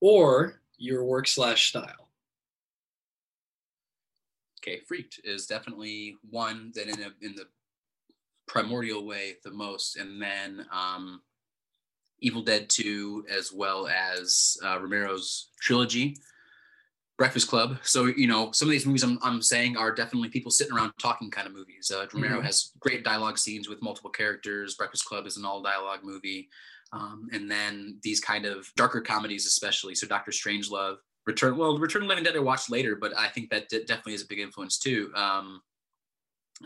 or 0.00 0.60
your 0.78 1.04
work 1.04 1.28
slash 1.28 1.68
style? 1.68 2.03
Okay, 4.66 4.80
Freaked 4.88 5.20
is 5.24 5.46
definitely 5.46 6.16
one 6.30 6.72
that 6.74 6.88
in 6.88 6.98
a, 7.02 7.12
in 7.20 7.34
the 7.34 7.44
primordial 8.48 9.04
way 9.06 9.34
the 9.44 9.50
most, 9.50 9.96
and 9.96 10.20
then 10.20 10.64
um, 10.72 11.20
Evil 12.20 12.42
Dead 12.42 12.70
2, 12.70 13.26
as 13.30 13.52
well 13.52 13.86
as 13.86 14.56
uh, 14.64 14.80
Romero's 14.80 15.50
trilogy, 15.60 16.16
Breakfast 17.18 17.46
Club. 17.46 17.76
So 17.82 18.06
you 18.06 18.26
know, 18.26 18.52
some 18.52 18.68
of 18.68 18.72
these 18.72 18.86
movies 18.86 19.02
I'm, 19.02 19.18
I'm 19.22 19.42
saying 19.42 19.76
are 19.76 19.94
definitely 19.94 20.30
people 20.30 20.50
sitting 20.50 20.74
around 20.74 20.92
talking 20.98 21.30
kind 21.30 21.46
of 21.46 21.52
movies. 21.52 21.92
Uh, 21.94 22.06
Romero 22.14 22.40
Mhm. 22.40 22.44
has 22.44 22.72
great 22.80 23.04
dialogue 23.04 23.36
scenes 23.36 23.68
with 23.68 23.82
multiple 23.82 24.10
characters. 24.10 24.76
Breakfast 24.76 25.04
Club 25.04 25.26
is 25.26 25.36
an 25.36 25.44
all 25.44 25.62
dialogue 25.62 26.00
movie. 26.02 26.48
Um, 26.94 27.28
and 27.32 27.50
then 27.50 27.98
these 28.02 28.20
kind 28.20 28.46
of 28.46 28.70
darker 28.76 29.02
comedies, 29.02 29.44
especially. 29.46 29.94
So 29.94 30.06
Doctor 30.06 30.30
Strangelove, 30.30 30.96
Return. 31.26 31.56
Well, 31.56 31.78
Return 31.78 32.02
of 32.02 32.08
Living 32.08 32.24
Dead 32.24 32.36
I 32.36 32.40
watched 32.40 32.70
later, 32.70 32.96
but 32.96 33.16
I 33.16 33.28
think 33.28 33.50
that 33.50 33.68
de- 33.68 33.84
definitely 33.84 34.14
is 34.14 34.22
a 34.22 34.26
big 34.26 34.40
influence 34.40 34.78
too. 34.78 35.10
Um, 35.14 35.62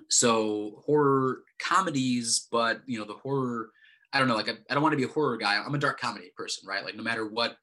so 0.08 0.82
horror 0.86 1.42
comedies, 1.58 2.48
but 2.50 2.82
you 2.86 2.98
know 2.98 3.04
the 3.04 3.14
horror. 3.14 3.70
I 4.12 4.18
don't 4.18 4.28
know. 4.28 4.36
Like 4.36 4.48
I, 4.48 4.54
I 4.70 4.74
don't 4.74 4.82
want 4.82 4.92
to 4.94 4.96
be 4.96 5.04
a 5.04 5.08
horror 5.08 5.36
guy. 5.36 5.56
I'm 5.56 5.74
a 5.74 5.78
dark 5.78 6.00
comedy 6.00 6.30
person, 6.36 6.66
right? 6.68 6.84
Like 6.84 6.96
no 6.96 7.02
matter 7.02 7.26
what. 7.26 7.56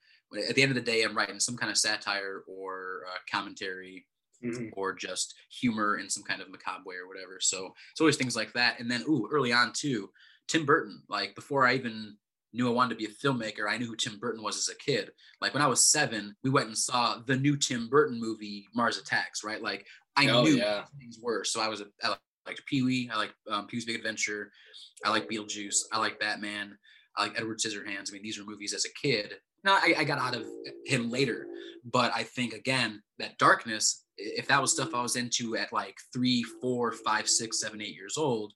At 0.49 0.55
the 0.55 0.63
end 0.63 0.71
of 0.71 0.75
the 0.75 0.81
day, 0.81 1.03
I'm 1.03 1.15
writing 1.15 1.39
some 1.39 1.55
kind 1.55 1.71
of 1.71 1.77
satire 1.77 2.41
or 2.47 3.01
uh, 3.07 3.17
commentary 3.31 4.05
Mhm. 4.43 4.71
or 4.73 4.91
just 4.93 5.33
humor 5.49 5.97
in 5.97 6.09
some 6.09 6.23
kind 6.23 6.41
of 6.41 6.49
macabre 6.51 6.83
way 6.85 6.95
or 6.95 7.07
whatever. 7.07 7.37
So 7.39 7.73
it's 7.91 8.01
always 8.01 8.17
things 8.17 8.35
like 8.35 8.51
that. 8.53 8.79
And 8.79 8.91
then, 8.91 9.03
ooh, 9.07 9.29
early 9.31 9.53
on 9.53 9.71
too, 9.71 10.11
Tim 10.47 10.65
Burton. 10.65 11.03
Like 11.07 11.35
before 11.35 11.65
I 11.65 11.75
even 11.75 12.17
knew 12.55 12.67
I 12.69 12.73
wanted 12.73 12.97
to 12.97 13.05
be 13.05 13.05
a 13.05 13.27
filmmaker, 13.27 13.69
I 13.69 13.77
knew 13.77 13.87
who 13.87 13.95
Tim 13.95 14.17
Burton 14.19 14.43
was 14.43 14.57
as 14.57 14.69
a 14.69 14.77
kid. 14.77 15.11
Like 15.41 15.53
when 15.53 15.63
I 15.63 15.67
was 15.67 15.85
seven, 15.85 16.35
we 16.43 16.49
went 16.49 16.67
and 16.67 16.77
saw 16.77 17.19
the 17.25 17.35
new 17.37 17.57
Tim 17.57 17.89
Burton 17.89 18.19
movie, 18.19 18.67
Mars 18.73 18.97
Attacks. 18.97 19.43
Right? 19.43 19.61
Like 19.61 19.85
I 20.15 20.27
Oh, 20.29 20.43
knew 20.43 20.57
yeah. 20.57 20.85
things 20.99 21.19
were. 21.21 21.43
So 21.43 21.61
I 21.61 21.67
was 21.67 21.81
a, 21.81 21.85
I 22.03 22.15
liked 22.47 22.65
Pee 22.65 22.81
Wee. 22.83 23.09
I 23.13 23.17
like 23.17 23.33
um, 23.49 23.67
Pee 23.67 23.77
Wee's 23.77 23.85
Big 23.85 23.97
Adventure. 23.97 24.51
I 25.03 25.09
like 25.09 25.29
Beetlejuice. 25.29 25.77
I 25.91 25.99
like 25.99 26.19
Batman. 26.19 26.77
I 27.17 27.23
like 27.23 27.39
Edward 27.39 27.59
Scissorhands. 27.59 28.09
I 28.09 28.13
mean, 28.13 28.23
these 28.23 28.39
were 28.39 28.45
movies 28.49 28.73
as 28.73 28.85
a 28.85 28.93
kid. 29.01 29.33
No, 29.63 29.73
I, 29.73 29.95
I 29.97 30.03
got 30.03 30.19
out 30.19 30.35
of 30.35 30.45
him 30.85 31.09
later, 31.09 31.47
but 31.91 32.11
I 32.15 32.23
think 32.23 32.53
again 32.53 33.01
that 33.19 33.37
darkness. 33.37 34.03
If 34.17 34.47
that 34.47 34.61
was 34.61 34.71
stuff 34.71 34.95
I 34.95 35.01
was 35.01 35.17
into 35.17 35.57
at 35.57 35.73
like 35.73 35.97
three, 36.13 36.43
four, 36.61 36.93
five, 36.93 37.27
six, 37.27 37.59
seven, 37.59 37.81
eight 37.81 37.95
years 37.95 38.15
old, 38.17 38.53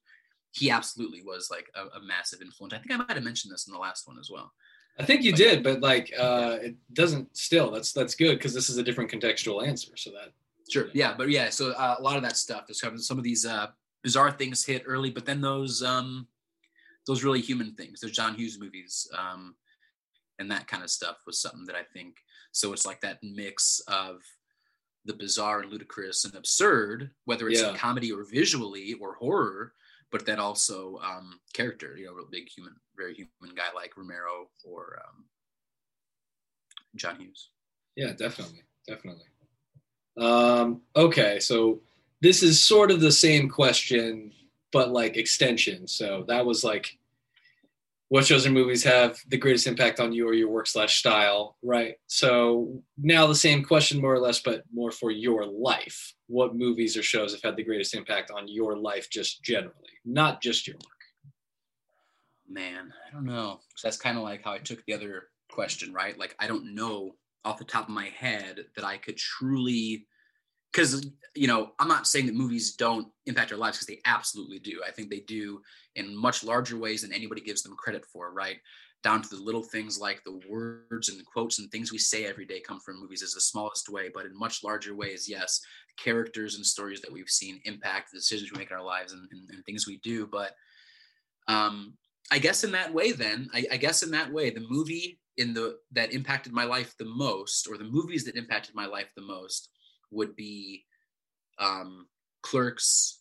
he 0.52 0.70
absolutely 0.70 1.22
was 1.22 1.48
like 1.50 1.70
a, 1.74 1.98
a 1.98 2.02
massive 2.02 2.42
influence. 2.42 2.74
I 2.74 2.78
think 2.78 2.92
I 2.92 2.96
might 2.96 3.12
have 3.12 3.22
mentioned 3.24 3.52
this 3.52 3.66
in 3.66 3.72
the 3.72 3.78
last 3.78 4.06
one 4.08 4.18
as 4.18 4.30
well. 4.30 4.52
I 4.98 5.04
think 5.04 5.22
you 5.22 5.32
did, 5.32 5.62
but 5.62 5.80
like 5.80 6.12
uh, 6.18 6.58
it 6.60 6.76
doesn't 6.92 7.36
still. 7.36 7.70
That's 7.70 7.92
that's 7.92 8.14
good 8.14 8.36
because 8.38 8.52
this 8.52 8.68
is 8.68 8.76
a 8.76 8.82
different 8.82 9.10
contextual 9.10 9.66
answer. 9.66 9.96
So 9.96 10.10
that 10.10 10.32
Sure. 10.70 10.88
Yeah, 10.92 11.14
but 11.16 11.28
yeah, 11.30 11.50
so 11.50 11.72
uh, 11.72 11.96
a 11.98 12.02
lot 12.02 12.16
of 12.16 12.22
that 12.22 12.36
stuff. 12.36 12.66
Kind 12.80 12.94
of 12.94 13.04
some 13.04 13.18
of 13.18 13.24
these 13.24 13.44
uh, 13.44 13.68
bizarre 14.04 14.30
things 14.30 14.64
hit 14.64 14.84
early, 14.86 15.10
but 15.10 15.26
then 15.26 15.40
those 15.40 15.82
um, 15.82 16.28
those 17.06 17.24
really 17.24 17.40
human 17.40 17.74
things. 17.74 18.00
Those 18.00 18.12
John 18.12 18.34
Hughes 18.34 18.58
movies 18.60 19.08
um, 19.16 19.56
and 20.38 20.50
that 20.50 20.68
kind 20.68 20.82
of 20.82 20.90
stuff 20.90 21.16
was 21.26 21.40
something 21.40 21.64
that 21.66 21.76
I 21.76 21.82
think. 21.82 22.16
So 22.52 22.72
it's 22.72 22.86
like 22.86 23.00
that 23.00 23.18
mix 23.22 23.80
of 23.88 24.22
the 25.04 25.14
bizarre 25.14 25.60
and 25.60 25.70
ludicrous 25.72 26.24
and 26.24 26.34
absurd, 26.34 27.10
whether 27.24 27.48
it's 27.48 27.60
Yeah. 27.60 27.70
in 27.70 27.76
comedy 27.76 28.12
or 28.12 28.24
visually 28.24 28.94
or 29.00 29.14
horror, 29.14 29.72
but 30.10 30.26
then 30.26 30.38
also 30.38 30.98
um, 31.02 31.40
character. 31.52 31.96
You 31.96 32.06
know, 32.06 32.12
real 32.14 32.28
big 32.30 32.48
human, 32.48 32.74
very 32.96 33.14
human 33.14 33.54
guy 33.54 33.72
like 33.74 33.96
Romero 33.96 34.48
or 34.64 35.00
um, 35.06 35.24
John 36.96 37.16
Hughes. 37.16 37.50
Yeah, 37.96 38.12
definitely, 38.12 38.62
definitely. 38.86 39.24
Um, 40.16 40.82
okay, 40.96 41.40
so 41.40 41.80
this 42.20 42.42
is 42.42 42.64
sort 42.64 42.90
of 42.90 43.00
the 43.00 43.12
same 43.12 43.48
question, 43.48 44.32
but 44.72 44.90
like 44.90 45.16
extension. 45.16 45.86
So 45.88 46.24
that 46.28 46.44
was 46.44 46.62
like, 46.62 46.98
what 48.10 48.26
shows 48.26 48.44
and 48.44 48.52
movies 48.52 48.82
have 48.82 49.16
the 49.28 49.36
greatest 49.36 49.68
impact 49.68 50.00
on 50.00 50.12
you 50.12 50.28
or 50.28 50.34
your 50.34 50.50
work 50.50 50.66
slash 50.66 50.98
style, 50.98 51.56
right? 51.62 51.94
So 52.08 52.82
now 52.98 53.28
the 53.28 53.36
same 53.36 53.62
question, 53.62 54.00
more 54.00 54.12
or 54.12 54.18
less, 54.18 54.40
but 54.40 54.64
more 54.74 54.90
for 54.90 55.12
your 55.12 55.46
life. 55.46 56.12
What 56.26 56.56
movies 56.56 56.96
or 56.96 57.04
shows 57.04 57.32
have 57.32 57.42
had 57.42 57.56
the 57.56 57.62
greatest 57.62 57.94
impact 57.94 58.32
on 58.32 58.48
your 58.48 58.76
life, 58.76 59.08
just 59.10 59.44
generally, 59.44 59.94
not 60.04 60.42
just 60.42 60.66
your 60.66 60.74
work? 60.74 61.32
Man, 62.48 62.92
I 63.08 63.14
don't 63.14 63.26
know. 63.26 63.60
So 63.76 63.86
that's 63.86 63.96
kind 63.96 64.18
of 64.18 64.24
like 64.24 64.42
how 64.42 64.54
I 64.54 64.58
took 64.58 64.84
the 64.86 64.94
other 64.94 65.28
question, 65.48 65.92
right? 65.92 66.18
Like 66.18 66.34
I 66.40 66.48
don't 66.48 66.74
know 66.74 67.14
off 67.44 67.58
the 67.58 67.64
top 67.64 67.84
of 67.84 67.94
my 67.94 68.08
head 68.08 68.64
that 68.74 68.84
I 68.84 68.96
could 68.96 69.18
truly 69.18 70.08
because 70.72 71.04
you 71.34 71.46
know, 71.46 71.72
I'm 71.78 71.88
not 71.88 72.06
saying 72.06 72.26
that 72.26 72.34
movies 72.34 72.74
don't 72.74 73.08
impact 73.26 73.52
our 73.52 73.58
lives 73.58 73.76
because 73.76 73.86
they 73.86 74.00
absolutely 74.04 74.58
do. 74.58 74.80
I 74.86 74.90
think 74.90 75.10
they 75.10 75.20
do 75.20 75.62
in 75.94 76.16
much 76.16 76.42
larger 76.42 76.76
ways 76.76 77.02
than 77.02 77.12
anybody 77.12 77.40
gives 77.40 77.62
them 77.62 77.76
credit 77.76 78.04
for, 78.04 78.32
right? 78.32 78.56
Down 79.04 79.22
to 79.22 79.28
the 79.28 79.42
little 79.42 79.62
things 79.62 79.98
like 79.98 80.22
the 80.24 80.40
words 80.48 81.08
and 81.08 81.24
quotes 81.24 81.58
and 81.58 81.70
things 81.70 81.92
we 81.92 81.98
say 81.98 82.26
every 82.26 82.44
day 82.44 82.60
come 82.60 82.80
from 82.80 83.00
movies 83.00 83.22
is 83.22 83.34
the 83.34 83.40
smallest 83.40 83.88
way, 83.88 84.10
but 84.12 84.26
in 84.26 84.36
much 84.36 84.64
larger 84.64 84.94
ways, 84.94 85.28
yes, 85.28 85.60
characters 85.96 86.56
and 86.56 86.66
stories 86.66 87.00
that 87.00 87.12
we've 87.12 87.28
seen 87.28 87.60
impact 87.64 88.10
the 88.10 88.18
decisions 88.18 88.52
we 88.52 88.58
make 88.58 88.70
in 88.70 88.76
our 88.76 88.84
lives 88.84 89.12
and, 89.12 89.26
and, 89.30 89.48
and 89.50 89.64
things 89.64 89.86
we 89.86 89.98
do. 89.98 90.26
But 90.26 90.52
um, 91.46 91.94
I 92.30 92.38
guess 92.38 92.64
in 92.64 92.72
that 92.72 92.92
way, 92.92 93.12
then 93.12 93.48
I, 93.54 93.66
I 93.72 93.76
guess 93.76 94.02
in 94.02 94.10
that 94.10 94.32
way, 94.32 94.50
the 94.50 94.66
movie 94.68 95.20
in 95.36 95.54
the 95.54 95.78
that 95.92 96.12
impacted 96.12 96.52
my 96.52 96.64
life 96.64 96.94
the 96.98 97.06
most, 97.06 97.68
or 97.68 97.78
the 97.78 97.84
movies 97.84 98.24
that 98.24 98.36
impacted 98.36 98.74
my 98.74 98.86
life 98.86 99.08
the 99.16 99.22
most, 99.22 99.70
would 100.10 100.36
be 100.36 100.84
um, 101.58 102.06
Clerks 102.42 103.20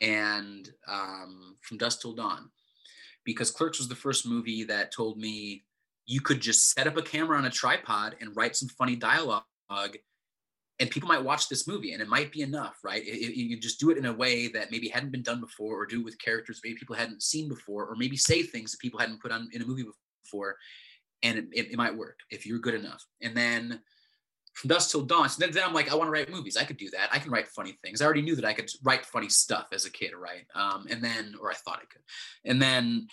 and 0.00 0.68
um, 0.88 1.56
From 1.62 1.78
Dusk 1.78 2.00
Till 2.00 2.14
Dawn, 2.14 2.50
because 3.24 3.50
Clerks 3.50 3.78
was 3.78 3.88
the 3.88 3.94
first 3.94 4.26
movie 4.26 4.64
that 4.64 4.92
told 4.92 5.18
me 5.18 5.64
you 6.06 6.20
could 6.20 6.40
just 6.40 6.72
set 6.72 6.86
up 6.86 6.96
a 6.96 7.02
camera 7.02 7.38
on 7.38 7.46
a 7.46 7.50
tripod 7.50 8.16
and 8.20 8.36
write 8.36 8.56
some 8.56 8.68
funny 8.68 8.96
dialogue 8.96 9.44
and 10.80 10.90
people 10.90 11.08
might 11.08 11.22
watch 11.22 11.48
this 11.48 11.66
movie 11.66 11.92
and 11.92 12.02
it 12.02 12.08
might 12.08 12.30
be 12.32 12.42
enough 12.42 12.76
right? 12.84 13.02
It- 13.06 13.22
it- 13.22 13.36
you 13.36 13.58
just 13.58 13.80
do 13.80 13.90
it 13.90 13.96
in 13.96 14.04
a 14.04 14.12
way 14.12 14.48
that 14.48 14.70
maybe 14.70 14.88
hadn't 14.88 15.12
been 15.12 15.22
done 15.22 15.40
before 15.40 15.80
or 15.80 15.86
do 15.86 16.00
it 16.00 16.04
with 16.04 16.18
characters 16.18 16.60
maybe 16.62 16.76
people 16.76 16.96
hadn't 16.96 17.22
seen 17.22 17.48
before 17.48 17.86
or 17.86 17.96
maybe 17.96 18.16
say 18.16 18.42
things 18.42 18.72
that 18.72 18.80
people 18.80 19.00
hadn't 19.00 19.22
put 19.22 19.32
on 19.32 19.48
in 19.52 19.62
a 19.62 19.66
movie 19.66 19.84
before 20.22 20.56
and 21.22 21.38
it, 21.38 21.46
it, 21.52 21.70
it 21.72 21.76
might 21.76 21.96
work 21.96 22.18
if 22.30 22.44
you're 22.44 22.58
good 22.58 22.74
enough. 22.74 23.02
And 23.22 23.34
then 23.34 23.80
from 24.54 24.68
dusk 24.68 24.90
till 24.90 25.02
dawn 25.02 25.28
so 25.28 25.38
then, 25.38 25.52
then 25.52 25.64
i'm 25.64 25.74
like 25.74 25.90
i 25.90 25.94
want 25.94 26.06
to 26.06 26.12
write 26.12 26.30
movies 26.30 26.56
i 26.56 26.64
could 26.64 26.76
do 26.76 26.90
that 26.90 27.08
i 27.12 27.18
can 27.18 27.30
write 27.30 27.48
funny 27.48 27.76
things 27.82 28.00
i 28.00 28.04
already 28.04 28.22
knew 28.22 28.36
that 28.36 28.44
i 28.44 28.52
could 28.52 28.70
write 28.82 29.04
funny 29.04 29.28
stuff 29.28 29.66
as 29.72 29.84
a 29.84 29.90
kid 29.90 30.12
right 30.14 30.46
um, 30.54 30.86
and 30.90 31.02
then 31.02 31.34
or 31.40 31.50
i 31.50 31.54
thought 31.54 31.80
i 31.82 31.86
could 31.86 32.02
and 32.44 32.60
then 32.60 33.06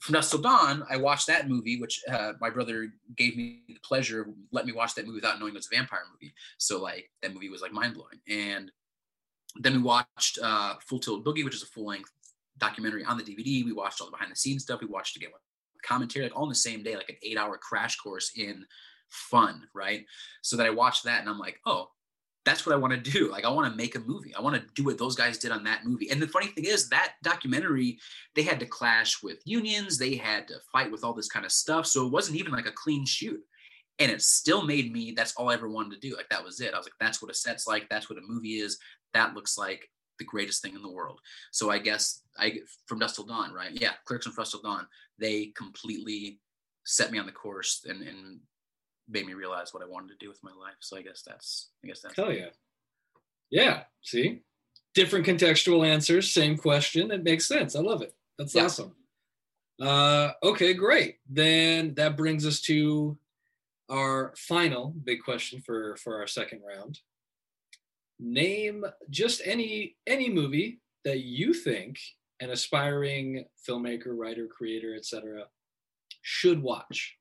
from 0.00 0.12
Dusk 0.12 0.30
Till 0.30 0.40
Dawn, 0.40 0.84
I 0.88 0.96
watched 0.96 1.26
that 1.26 1.48
movie, 1.48 1.80
which 1.80 2.00
uh, 2.08 2.34
my 2.40 2.50
brother 2.50 2.92
gave 3.16 3.36
me 3.36 3.62
the 3.66 3.80
pleasure, 3.82 4.22
of 4.22 4.28
let 4.52 4.64
me 4.64 4.72
watch 4.72 4.94
that 4.94 5.06
movie 5.06 5.16
without 5.16 5.40
knowing 5.40 5.54
it 5.54 5.56
was 5.56 5.68
a 5.72 5.74
vampire 5.74 6.04
movie. 6.12 6.32
So 6.56 6.80
like 6.80 7.10
that 7.22 7.34
movie 7.34 7.48
was 7.48 7.62
like 7.62 7.72
mind 7.72 7.94
blowing. 7.94 8.20
And 8.28 8.70
then 9.56 9.72
we 9.72 9.82
watched 9.82 10.38
uh, 10.42 10.74
Full 10.86 11.00
Tilt 11.00 11.24
Boogie, 11.24 11.44
which 11.44 11.54
is 11.54 11.64
a 11.64 11.66
full 11.66 11.86
length 11.86 12.12
documentary 12.58 13.04
on 13.04 13.18
the 13.18 13.24
DVD. 13.24 13.64
We 13.64 13.72
watched 13.72 14.00
all 14.00 14.06
the 14.06 14.12
behind 14.12 14.30
the 14.30 14.36
scenes 14.36 14.62
stuff. 14.62 14.80
We 14.80 14.86
watched 14.86 15.16
again 15.16 15.30
commentary, 15.82 16.24
like 16.24 16.36
all 16.36 16.44
in 16.44 16.48
the 16.48 16.54
same 16.54 16.82
day, 16.82 16.96
like 16.96 17.08
an 17.08 17.16
eight 17.22 17.38
hour 17.38 17.56
crash 17.56 17.96
course 17.96 18.32
in 18.36 18.66
fun, 19.10 19.62
right? 19.74 20.04
So 20.42 20.56
that 20.56 20.66
I 20.66 20.70
watched 20.70 21.04
that 21.04 21.20
and 21.20 21.28
I'm 21.28 21.38
like, 21.38 21.60
oh, 21.66 21.88
that's 22.44 22.64
what 22.64 22.74
I 22.74 22.78
want 22.78 22.92
to 22.92 23.10
do. 23.10 23.30
Like 23.30 23.44
I 23.44 23.50
want 23.50 23.70
to 23.70 23.76
make 23.76 23.94
a 23.94 24.00
movie. 24.00 24.34
I 24.34 24.40
want 24.40 24.56
to 24.56 24.66
do 24.74 24.84
what 24.84 24.96
those 24.96 25.14
guys 25.14 25.38
did 25.38 25.50
on 25.50 25.64
that 25.64 25.84
movie. 25.84 26.10
And 26.10 26.20
the 26.20 26.26
funny 26.26 26.46
thing 26.46 26.64
is 26.64 26.88
that 26.88 27.14
documentary, 27.22 27.98
they 28.34 28.42
had 28.42 28.58
to 28.60 28.66
clash 28.66 29.22
with 29.22 29.38
unions, 29.44 29.98
they 29.98 30.14
had 30.16 30.48
to 30.48 30.54
fight 30.72 30.90
with 30.90 31.04
all 31.04 31.12
this 31.12 31.28
kind 31.28 31.44
of 31.44 31.52
stuff. 31.52 31.86
So 31.86 32.06
it 32.06 32.12
wasn't 32.12 32.38
even 32.38 32.52
like 32.52 32.66
a 32.66 32.72
clean 32.72 33.04
shoot. 33.04 33.40
And 33.98 34.10
it 34.10 34.22
still 34.22 34.64
made 34.64 34.92
me, 34.92 35.12
that's 35.14 35.34
all 35.34 35.50
I 35.50 35.54
ever 35.54 35.68
wanted 35.68 36.00
to 36.00 36.08
do. 36.08 36.16
Like 36.16 36.28
that 36.30 36.44
was 36.44 36.60
it. 36.60 36.72
I 36.72 36.78
was 36.78 36.86
like, 36.86 36.94
that's 37.00 37.20
what 37.20 37.30
a 37.30 37.34
set's 37.34 37.66
like, 37.66 37.88
that's 37.90 38.08
what 38.08 38.18
a 38.18 38.26
movie 38.26 38.60
is. 38.60 38.78
That 39.12 39.34
looks 39.34 39.58
like 39.58 39.88
the 40.18 40.24
greatest 40.24 40.62
thing 40.62 40.74
in 40.74 40.82
the 40.82 40.90
world. 40.90 41.20
So 41.50 41.70
I 41.70 41.78
guess 41.78 42.22
I 42.38 42.60
from 42.86 42.98
Dusk 42.98 43.16
Till 43.16 43.26
Dawn, 43.26 43.52
right? 43.52 43.70
Yeah, 43.72 43.92
Clerks 44.04 44.26
and 44.26 44.34
Dusk 44.34 44.52
Till 44.52 44.62
Dawn, 44.62 44.86
they 45.18 45.52
completely 45.56 46.40
set 46.84 47.10
me 47.10 47.18
on 47.18 47.26
the 47.26 47.32
course 47.32 47.84
and, 47.86 48.02
and 48.02 48.40
made 49.08 49.26
me 49.26 49.34
realize 49.34 49.72
what 49.72 49.82
I 49.82 49.86
wanted 49.86 50.08
to 50.08 50.24
do 50.24 50.28
with 50.28 50.42
my 50.42 50.52
life. 50.52 50.76
So 50.80 50.96
I 50.96 51.02
guess 51.02 51.22
that's 51.26 51.70
I 51.84 51.88
guess 51.88 52.00
that's 52.00 52.16
Hell 52.16 52.32
yeah. 52.32 52.50
Yeah. 53.50 53.82
See? 54.02 54.42
Different 54.94 55.26
contextual 55.26 55.86
answers, 55.86 56.32
same 56.32 56.56
question. 56.56 57.10
It 57.10 57.22
makes 57.22 57.46
sense. 57.46 57.74
I 57.76 57.80
love 57.80 58.02
it. 58.02 58.14
That's 58.38 58.54
Yeah. 58.54 58.64
awesome. 58.64 58.94
Uh, 59.80 60.32
okay, 60.42 60.74
great. 60.74 61.18
Then 61.28 61.94
that 61.94 62.16
brings 62.16 62.44
us 62.44 62.60
to 62.62 63.16
our 63.88 64.34
final 64.36 64.90
big 64.90 65.22
question 65.22 65.60
for 65.60 65.96
for 65.96 66.16
our 66.20 66.26
second 66.26 66.62
round. 66.66 67.00
Name 68.18 68.84
just 69.10 69.40
any 69.44 69.96
any 70.06 70.28
movie 70.28 70.80
that 71.04 71.20
you 71.20 71.54
think 71.54 71.98
an 72.40 72.50
aspiring 72.50 73.44
filmmaker, 73.66 74.16
writer, 74.16 74.46
creator, 74.46 74.94
etc. 74.96 75.44
should 76.22 76.60
watch, 76.62 77.16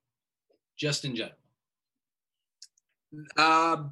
just 0.77 1.05
in 1.05 1.15
general. 1.15 1.37
Um, 3.37 3.91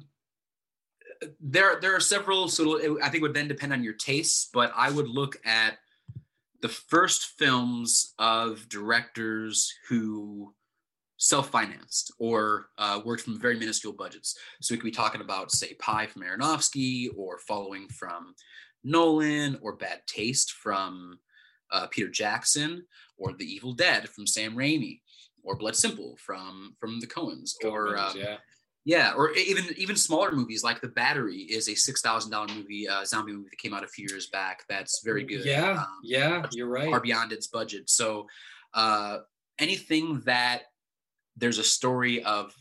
there, 1.40 1.80
there 1.80 1.94
are 1.96 2.00
several. 2.00 2.48
So 2.48 2.76
it, 2.76 2.90
I 3.02 3.08
think 3.08 3.16
it 3.16 3.22
would 3.22 3.34
then 3.34 3.48
depend 3.48 3.72
on 3.72 3.82
your 3.82 3.94
tastes, 3.94 4.48
but 4.52 4.72
I 4.76 4.90
would 4.90 5.08
look 5.08 5.36
at 5.44 5.78
the 6.62 6.68
first 6.68 7.38
films 7.38 8.14
of 8.18 8.68
directors 8.68 9.72
who 9.88 10.54
self-financed 11.18 12.12
or 12.18 12.68
uh, 12.76 13.00
worked 13.04 13.22
from 13.22 13.40
very 13.40 13.58
minuscule 13.58 13.92
budgets. 13.92 14.36
So 14.60 14.74
we 14.74 14.78
could 14.78 14.84
be 14.84 14.90
talking 14.90 15.22
about, 15.22 15.50
say, 15.50 15.74
Pi 15.74 16.06
from 16.06 16.22
Aronofsky, 16.22 17.08
or 17.16 17.38
Following 17.38 17.88
from 17.88 18.34
Nolan, 18.84 19.58
or 19.62 19.76
Bad 19.76 20.00
Taste 20.06 20.52
from 20.52 21.18
uh, 21.72 21.86
Peter 21.86 22.08
Jackson, 22.08 22.84
or 23.16 23.32
The 23.32 23.46
Evil 23.46 23.72
Dead 23.72 24.08
from 24.08 24.26
Sam 24.26 24.54
Raimi, 24.54 25.00
or 25.42 25.56
Blood 25.56 25.76
Simple 25.76 26.16
from 26.18 26.76
from 26.78 27.00
the 27.00 27.06
Coens, 27.06 27.52
or 27.64 27.96
um, 27.96 28.16
yeah. 28.16 28.36
Yeah, 28.86 29.12
or 29.16 29.32
even 29.32 29.64
even 29.76 29.96
smaller 29.96 30.30
movies 30.30 30.62
like 30.62 30.80
The 30.80 30.88
Battery 30.88 31.38
is 31.42 31.68
a 31.68 31.74
six 31.74 32.00
thousand 32.00 32.30
dollar 32.30 32.46
movie, 32.54 32.88
uh, 32.88 33.04
zombie 33.04 33.32
movie 33.32 33.48
that 33.50 33.58
came 33.58 33.74
out 33.74 33.82
a 33.82 33.88
few 33.88 34.06
years 34.08 34.28
back. 34.28 34.62
That's 34.68 35.02
very 35.04 35.24
good. 35.24 35.44
Yeah, 35.44 35.72
Um, 35.80 35.86
yeah, 36.04 36.46
you're 36.52 36.68
right. 36.68 36.88
far 36.88 37.00
beyond 37.00 37.32
its 37.32 37.48
budget. 37.48 37.90
So 37.90 38.28
uh, 38.74 39.18
anything 39.58 40.20
that 40.24 40.62
there's 41.36 41.58
a 41.58 41.64
story 41.64 42.22
of 42.22 42.54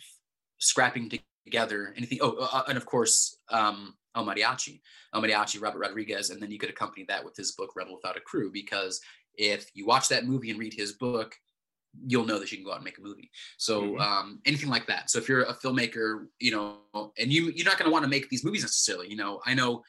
scrapping 0.58 1.12
together, 1.46 1.94
anything. 1.96 2.18
Oh, 2.22 2.38
uh, 2.52 2.64
and 2.68 2.78
of 2.78 2.86
course, 2.88 3.38
um, 3.50 3.94
El 4.16 4.26
Mariachi, 4.26 4.82
El 5.14 5.22
Mariachi, 5.22 5.62
Robert 5.62 5.80
Rodriguez, 5.80 6.32
and 6.32 6.42
then 6.42 6.50
you 6.50 6.58
could 6.58 6.72
accompany 6.72 7.06
that 7.08 7.24
with 7.24 7.36
his 7.38 7.52
book 7.52 7.72
Rebel 7.76 7.94
Without 7.96 8.18
a 8.18 8.22
Crew, 8.22 8.52
because 8.52 9.00
if 9.36 9.70
you 9.76 9.86
watch 9.86 10.08
that 10.10 10.26
movie 10.26 10.50
and 10.50 10.60
read 10.60 10.74
his 10.74 10.94
book, 10.94 11.36
you'll 12.08 12.26
know 12.26 12.40
that 12.40 12.52
you 12.52 12.58
can 12.58 12.66
go 12.66 12.72
out 12.72 12.78
and 12.78 12.86
make 12.86 12.98
a 12.98 13.02
movie. 13.02 13.30
So 13.58 13.94
Mhm. 13.94 14.02
um, 14.02 14.42
anything 14.46 14.70
like 14.70 14.88
that. 14.88 15.10
So 15.10 15.20
if 15.20 15.30
you're 15.30 15.44
a 15.44 15.54
filmmaker, 15.54 16.28
you 16.40 16.52
know, 16.52 17.14
and 17.18 17.32
you 17.32 17.52
you're 17.56 17.66
not 17.66 17.78
going 17.78 17.86
to 17.90 17.92
want 17.92 18.04
to 18.04 18.10
make 18.10 18.30
these 18.30 18.44
movies 18.44 18.62
necessarily. 18.62 19.10
You 19.10 19.16
know, 19.18 19.42
I 19.46 19.54
know 19.54 19.84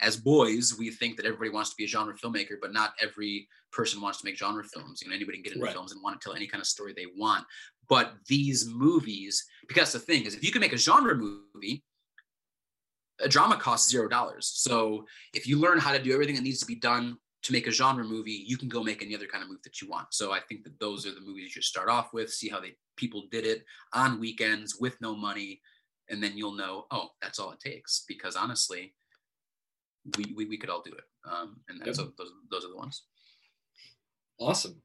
as 0.00 0.16
boys 0.16 0.76
we 0.76 0.90
think 0.90 1.16
that 1.16 1.26
everybody 1.26 1.50
wants 1.50 1.70
to 1.70 1.76
be 1.76 1.84
a 1.84 1.88
genre 1.88 2.14
filmmaker, 2.14 2.56
but 2.60 2.72
not 2.72 2.94
every 3.00 3.48
person 3.70 4.00
wants 4.00 4.18
to 4.20 4.24
make 4.24 4.36
genre 4.36 4.64
films. 4.64 5.00
You 5.00 5.08
know, 5.08 5.14
anybody 5.14 5.38
can 5.38 5.44
get 5.44 5.52
into 5.52 5.64
Right. 5.64 5.72
films 5.72 5.92
and 5.92 6.02
want 6.02 6.20
to 6.20 6.24
tell 6.24 6.34
any 6.34 6.46
kind 6.46 6.60
of 6.60 6.66
story 6.66 6.92
they 6.92 7.06
want. 7.16 7.46
But 7.88 8.14
these 8.26 8.66
movies, 8.66 9.44
because 9.68 9.92
the 9.92 9.98
thing 9.98 10.24
is, 10.24 10.34
if 10.34 10.42
you 10.44 10.50
can 10.50 10.60
make 10.60 10.72
a 10.72 10.76
genre 10.78 11.14
movie, 11.14 11.84
a 13.20 13.28
drama 13.28 13.56
costs 13.56 13.90
zero 13.90 14.08
dollars. 14.08 14.50
So 14.54 15.06
if 15.32 15.46
you 15.46 15.58
learn 15.58 15.78
how 15.78 15.92
to 15.92 16.02
do 16.02 16.12
everything 16.12 16.34
that 16.34 16.42
needs 16.42 16.60
to 16.60 16.66
be 16.66 16.74
done 16.74 17.18
to 17.42 17.52
make 17.52 17.66
a 17.66 17.72
genre 17.72 18.04
movie, 18.04 18.44
you 18.46 18.56
can 18.56 18.68
go 18.68 18.82
make 18.82 19.02
any 19.02 19.14
other 19.14 19.26
kind 19.26 19.42
of 19.42 19.48
movie 19.48 19.60
that 19.64 19.80
you 19.80 19.88
want. 19.88 20.08
So 20.12 20.32
I 20.32 20.40
think 20.40 20.62
that 20.64 20.78
those 20.78 21.06
are 21.06 21.14
the 21.14 21.20
movies 21.20 21.44
you 21.44 21.50
should 21.50 21.64
start 21.64 21.88
off 21.88 22.12
with, 22.12 22.32
see 22.32 22.48
how 22.48 22.60
they 22.60 22.76
people 22.96 23.24
did 23.30 23.44
it 23.44 23.64
on 23.92 24.20
weekends 24.20 24.76
with 24.78 25.00
no 25.00 25.16
money, 25.16 25.60
and 26.08 26.22
then 26.22 26.36
you'll 26.36 26.56
know, 26.56 26.86
oh, 26.90 27.08
that's 27.20 27.38
all 27.38 27.50
it 27.50 27.60
takes. 27.60 28.04
Because 28.06 28.36
honestly, 28.36 28.94
we 30.16 30.32
we, 30.36 30.44
we 30.46 30.56
could 30.56 30.70
all 30.70 30.82
do 30.82 30.92
it. 30.92 31.04
Um, 31.30 31.56
and 31.68 31.80
that's 31.80 31.98
those 31.98 32.12
those 32.50 32.64
are 32.64 32.68
the 32.68 32.76
ones. 32.76 33.02
Awesome. 34.38 34.80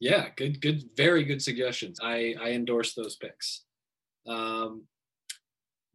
Yeah, 0.00 0.28
good, 0.36 0.60
good, 0.60 0.82
very 0.96 1.22
good 1.22 1.42
suggestions. 1.42 1.98
I 2.02 2.34
I 2.40 2.50
endorse 2.50 2.94
those 2.94 3.16
picks. 3.16 3.64
Um, 4.26 4.84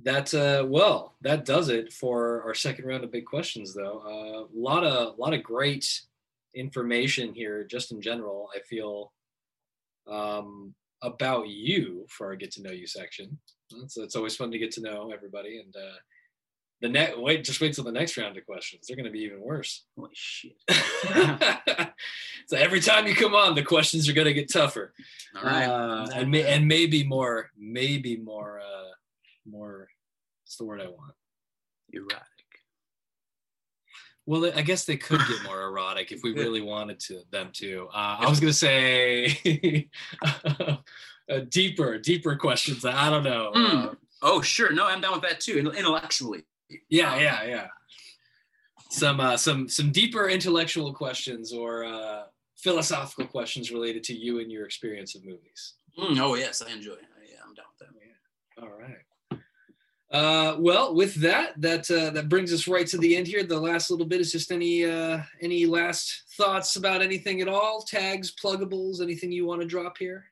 that 0.03 0.33
uh, 0.33 0.65
well, 0.67 1.15
that 1.21 1.45
does 1.45 1.69
it 1.69 1.91
for 1.91 2.43
our 2.43 2.53
second 2.53 2.85
round 2.85 3.03
of 3.03 3.11
big 3.11 3.25
questions. 3.25 3.73
Though 3.73 4.01
a 4.05 4.43
uh, 4.43 4.47
lot 4.53 4.83
of 4.83 5.17
lot 5.17 5.33
of 5.33 5.43
great 5.43 6.01
information 6.53 7.33
here, 7.33 7.63
just 7.63 7.91
in 7.91 8.01
general. 8.01 8.49
I 8.55 8.59
feel 8.61 9.11
um, 10.07 10.73
about 11.01 11.47
you 11.47 12.05
for 12.09 12.27
our 12.27 12.35
get 12.35 12.51
to 12.51 12.61
know 12.61 12.71
you 12.71 12.87
section. 12.87 13.37
It's, 13.83 13.97
it's 13.97 14.15
always 14.15 14.35
fun 14.35 14.51
to 14.51 14.57
get 14.57 14.71
to 14.73 14.81
know 14.81 15.11
everybody, 15.13 15.59
and 15.59 15.75
uh, 15.75 15.97
the 16.81 16.89
next 16.89 17.17
wait, 17.17 17.43
just 17.43 17.59
wait 17.59 17.73
till 17.73 17.83
the 17.83 17.91
next 17.91 18.17
round 18.17 18.37
of 18.37 18.45
questions. 18.45 18.87
They're 18.87 18.95
going 18.95 19.05
to 19.05 19.11
be 19.11 19.23
even 19.23 19.41
worse. 19.41 19.85
Holy 19.97 20.11
shit! 20.13 20.55
so 22.47 22.57
every 22.57 22.79
time 22.79 23.07
you 23.07 23.15
come 23.15 23.33
on, 23.33 23.55
the 23.55 23.63
questions 23.63 24.07
are 24.07 24.13
going 24.13 24.27
to 24.27 24.33
get 24.33 24.51
tougher, 24.51 24.93
All 25.35 25.43
right. 25.43 25.65
uh, 25.65 26.07
and 26.13 26.31
may, 26.31 26.45
and 26.45 26.67
maybe 26.67 27.03
more, 27.03 27.49
maybe 27.57 28.17
more, 28.17 28.59
uh, 28.59 28.86
more. 29.47 29.87
What's 30.43 30.57
the 30.57 30.65
word 30.65 30.81
I 30.81 30.87
want? 30.87 31.13
Erotic. 31.93 32.21
Well, 34.25 34.51
I 34.55 34.61
guess 34.61 34.83
they 34.85 34.97
could 34.97 35.21
get 35.21 35.43
more 35.43 35.61
erotic 35.61 36.11
if 36.11 36.21
we 36.21 36.33
really 36.43 36.61
wanted 36.61 36.99
to 37.01 37.21
them 37.31 37.49
to. 37.53 37.87
Uh, 37.93 38.17
I 38.19 38.29
was 38.29 38.39
going 38.39 38.51
to 38.51 38.57
say 38.57 39.89
uh, 41.29 41.39
deeper, 41.49 41.97
deeper 41.97 42.35
questions. 42.35 42.83
I 42.85 43.09
don't 43.09 43.23
know. 43.23 43.51
Mm. 43.55 43.85
Uh, 43.91 43.95
Oh, 44.21 44.41
sure. 44.41 44.71
No, 44.71 44.85
I'm 44.87 44.99
down 45.01 45.13
with 45.13 45.21
that 45.21 45.39
too. 45.39 45.59
Intellectually. 45.59 46.43
yeah, 46.89 47.19
yeah, 47.19 47.43
yeah. 47.43 47.67
Some 48.89 49.19
uh, 49.19 49.37
some 49.37 49.67
some 49.69 49.91
deeper 49.91 50.27
intellectual 50.27 50.91
questions 50.93 51.53
or 51.53 51.85
uh, 51.85 52.23
philosophical 52.57 53.27
questions 53.27 53.71
related 53.71 54.03
to 54.05 54.15
you 54.15 54.39
and 54.39 54.51
your 54.51 54.65
experience 54.65 55.13
of 55.13 55.23
movies. 55.23 55.75
Mm, 55.99 56.19
oh 56.19 56.35
yes, 56.35 56.63
I 56.67 56.71
enjoy. 56.71 56.93
it. 56.93 57.05
Yeah, 57.29 57.37
I'm 57.47 57.53
down 57.53 57.65
with 57.79 57.87
that. 57.89 57.95
Yeah. 58.01 58.63
All 58.63 58.75
right. 58.75 58.97
Uh, 60.09 60.55
well, 60.59 60.95
with 60.95 61.15
that, 61.15 61.59
that 61.59 61.91
uh, 61.91 62.09
that 62.11 62.29
brings 62.29 62.53
us 62.53 62.67
right 62.67 62.87
to 62.87 62.97
the 62.97 63.17
end 63.17 63.27
here. 63.27 63.43
The 63.43 63.59
last 63.59 63.91
little 63.91 64.05
bit 64.05 64.21
is 64.21 64.31
just 64.31 64.51
any 64.51 64.85
uh, 64.85 65.21
any 65.41 65.65
last 65.65 66.23
thoughts 66.37 66.77
about 66.77 67.01
anything 67.01 67.41
at 67.41 67.49
all? 67.49 67.81
Tags, 67.81 68.33
pluggables, 68.33 69.01
anything 69.01 69.31
you 69.31 69.45
want 69.45 69.61
to 69.61 69.67
drop 69.67 69.97
here? 69.97 70.25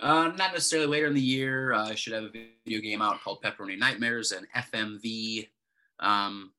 Uh, 0.00 0.32
not 0.36 0.52
necessarily 0.52 0.88
later 0.88 1.06
in 1.06 1.14
the 1.14 1.20
year. 1.20 1.72
Uh, 1.72 1.90
I 1.90 1.94
should 1.94 2.14
have 2.14 2.24
a 2.24 2.30
video 2.30 2.80
game 2.80 3.02
out 3.02 3.20
called 3.22 3.42
Pepperoni 3.42 3.78
Nightmares, 3.78 4.32
an 4.32 4.46
FMV 4.56 5.48
um, 6.00 6.50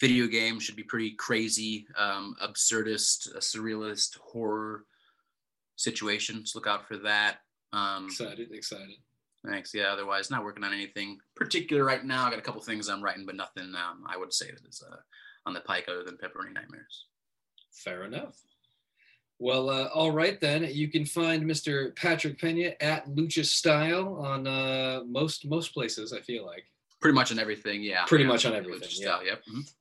video 0.00 0.26
game. 0.26 0.58
Should 0.58 0.76
be 0.76 0.82
pretty 0.82 1.12
crazy, 1.12 1.86
um, 1.96 2.34
absurdist, 2.42 3.36
a 3.36 3.38
surrealist 3.38 4.18
horror 4.18 4.86
situation. 5.76 6.44
So 6.46 6.58
look 6.58 6.66
out 6.66 6.88
for 6.88 6.96
that. 6.98 7.38
Um, 7.72 8.06
Excited, 8.06 8.50
excited. 8.52 8.96
Thanks. 9.46 9.72
Yeah. 9.74 9.84
Otherwise, 9.92 10.30
not 10.30 10.44
working 10.44 10.64
on 10.64 10.72
anything 10.74 11.18
particular 11.34 11.84
right 11.84 12.04
now. 12.04 12.26
I 12.26 12.30
got 12.30 12.38
a 12.38 12.42
couple 12.42 12.60
things 12.60 12.88
I'm 12.88 13.02
writing, 13.02 13.24
but 13.26 13.36
nothing 13.36 13.72
um, 13.74 14.04
I 14.06 14.16
would 14.16 14.32
say 14.34 14.46
that 14.50 14.68
is 14.68 14.82
uh, 14.86 14.96
on 15.46 15.54
the 15.54 15.60
pike 15.60 15.86
other 15.88 16.02
than 16.04 16.16
Pepperoni 16.16 16.52
Nightmares. 16.52 17.06
Fair 17.72 18.04
enough. 18.04 18.36
Well, 19.38 19.70
uh, 19.70 19.86
all 19.94 20.10
right 20.10 20.38
then. 20.38 20.68
You 20.70 20.88
can 20.88 21.06
find 21.06 21.42
Mr. 21.44 21.96
Patrick 21.96 22.38
Peña 22.38 22.74
at 22.82 23.08
Lucha 23.08 23.44
Style 23.46 24.16
on 24.16 24.46
uh, 24.46 25.00
most 25.06 25.46
most 25.48 25.72
places. 25.72 26.12
I 26.12 26.20
feel 26.20 26.44
like. 26.44 26.64
Pretty 27.00 27.14
much 27.14 27.32
on 27.32 27.38
everything. 27.38 27.82
Yeah. 27.82 28.04
Pretty 28.04 28.24
Yeah, 28.24 28.28
much 28.30 28.44
on 28.44 28.52
Lucha 28.52 28.56
everything, 28.58 28.88
Style, 28.90 29.24
yeah. 29.24 29.30
Yep. 29.30 29.42
mhm. 29.54 29.72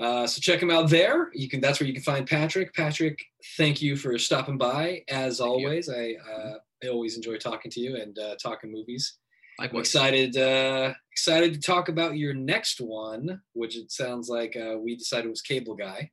Uh, 0.00 0.26
so 0.26 0.40
check 0.40 0.62
him 0.62 0.70
out 0.70 0.88
there. 0.88 1.30
You 1.34 1.50
can. 1.50 1.60
That's 1.60 1.78
where 1.78 1.86
you 1.86 1.92
can 1.92 2.02
find 2.02 2.26
Patrick. 2.26 2.72
Patrick, 2.74 3.22
thank 3.58 3.82
you 3.82 3.94
for 3.94 4.18
stopping 4.18 4.56
by. 4.56 5.04
As 5.08 5.36
Thank 5.38 5.48
you. 5.60 5.66
always, 5.68 5.90
I 5.90 6.14
uh, 6.32 6.54
I 6.82 6.88
always 6.88 7.16
enjoy 7.16 7.36
talking 7.38 7.70
to 7.70 7.80
you 7.80 7.96
and 7.96 8.18
uh, 8.18 8.34
talking 8.42 8.72
movies. 8.72 9.18
I'm 9.60 9.74
excited 9.76 10.36
uh, 10.36 10.94
excited 11.12 11.52
to 11.54 11.60
talk 11.60 11.88
about 11.88 12.16
your 12.16 12.34
next 12.34 12.80
one, 12.80 13.40
which 13.52 13.76
it 13.76 13.92
sounds 13.92 14.28
like 14.28 14.56
uh, 14.56 14.78
we 14.78 14.96
decided 14.96 15.28
was 15.30 15.42
Cable 15.42 15.74
Guy, 15.74 16.10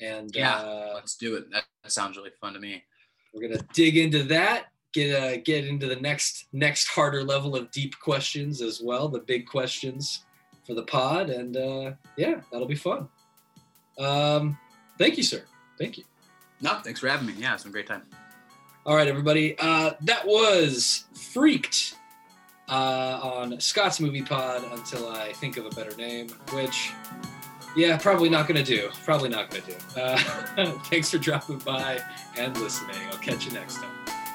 and 0.00 0.34
Yeah. 0.34 0.56
uh, 0.56 0.92
Let's 0.94 1.16
do 1.16 1.36
it. 1.36 1.50
That, 1.52 1.64
that 1.82 1.92
sounds 1.92 2.16
really 2.16 2.30
fun 2.40 2.54
to 2.54 2.58
me. 2.60 2.82
we're 3.34 3.46
gonna 3.48 3.62
dig 3.74 3.96
into 3.96 4.22
that. 4.24 4.66
Get 4.94 5.14
uh, 5.14 5.36
get 5.44 5.66
into 5.66 5.86
the 5.86 5.96
next 5.96 6.46
next 6.52 6.88
harder 6.88 7.22
level 7.22 7.54
of 7.54 7.70
deep 7.70 7.94
questions 8.00 8.62
as 8.62 8.80
well, 8.82 9.08
the 9.08 9.20
big 9.20 9.46
questions 9.46 10.24
for 10.66 10.74
the 10.74 10.84
pod, 10.84 11.28
and 11.30 11.56
uh, 11.56 11.92
yeah, 12.16 12.40
that'll 12.50 12.66
be 12.66 12.74
fun. 12.74 13.08
Um, 13.98 14.58
thank 14.98 15.16
you, 15.18 15.22
sir. 15.22 15.42
Thank 15.78 15.98
you. 15.98 16.04
No, 16.62 16.80
thanks 16.82 17.00
for 17.00 17.08
having 17.08 17.26
me. 17.26 17.34
Yeah, 17.38 17.52
it's 17.54 17.64
been 17.64 17.70
a 17.70 17.72
great 17.74 17.86
time. 17.86 18.02
All 18.86 18.94
right, 18.94 19.08
everybody. 19.08 19.58
Uh, 19.58 19.94
that 20.02 20.24
was 20.24 21.06
Freaked 21.12 21.96
uh, 22.68 23.18
on 23.20 23.58
Scott's 23.58 23.98
Movie 23.98 24.22
Pod 24.22 24.62
until 24.70 25.08
I 25.08 25.32
think 25.32 25.56
of 25.56 25.66
a 25.66 25.70
better 25.70 25.96
name, 25.96 26.28
which, 26.52 26.92
yeah, 27.76 27.98
probably 27.98 28.28
not 28.28 28.46
going 28.46 28.64
to 28.64 28.76
do. 28.76 28.88
Probably 29.04 29.28
not 29.28 29.50
going 29.50 29.64
to 29.64 29.72
do. 29.72 30.00
Uh, 30.00 30.16
thanks 30.84 31.10
for 31.10 31.18
dropping 31.18 31.58
by 31.58 31.98
and 32.38 32.56
listening. 32.58 32.94
I'll 33.10 33.18
catch 33.18 33.44
you 33.44 33.50
next 33.50 33.78
time. 33.78 33.90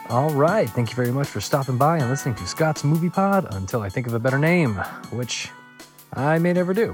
All 0.09 0.31
right. 0.31 0.69
Thank 0.69 0.89
you 0.89 0.97
very 0.97 1.13
much 1.13 1.27
for 1.27 1.39
stopping 1.39 1.77
by 1.77 1.99
and 1.99 2.09
listening 2.09 2.35
to 2.35 2.45
Scott's 2.45 2.83
Movie 2.83 3.09
Pod 3.09 3.55
until 3.55 3.81
I 3.81 3.87
think 3.87 4.05
of 4.05 4.13
a 4.13 4.19
better 4.19 4.37
name, 4.37 4.75
which 5.13 5.47
I 6.11 6.39
may 6.39 6.51
never 6.51 6.73
do. 6.73 6.93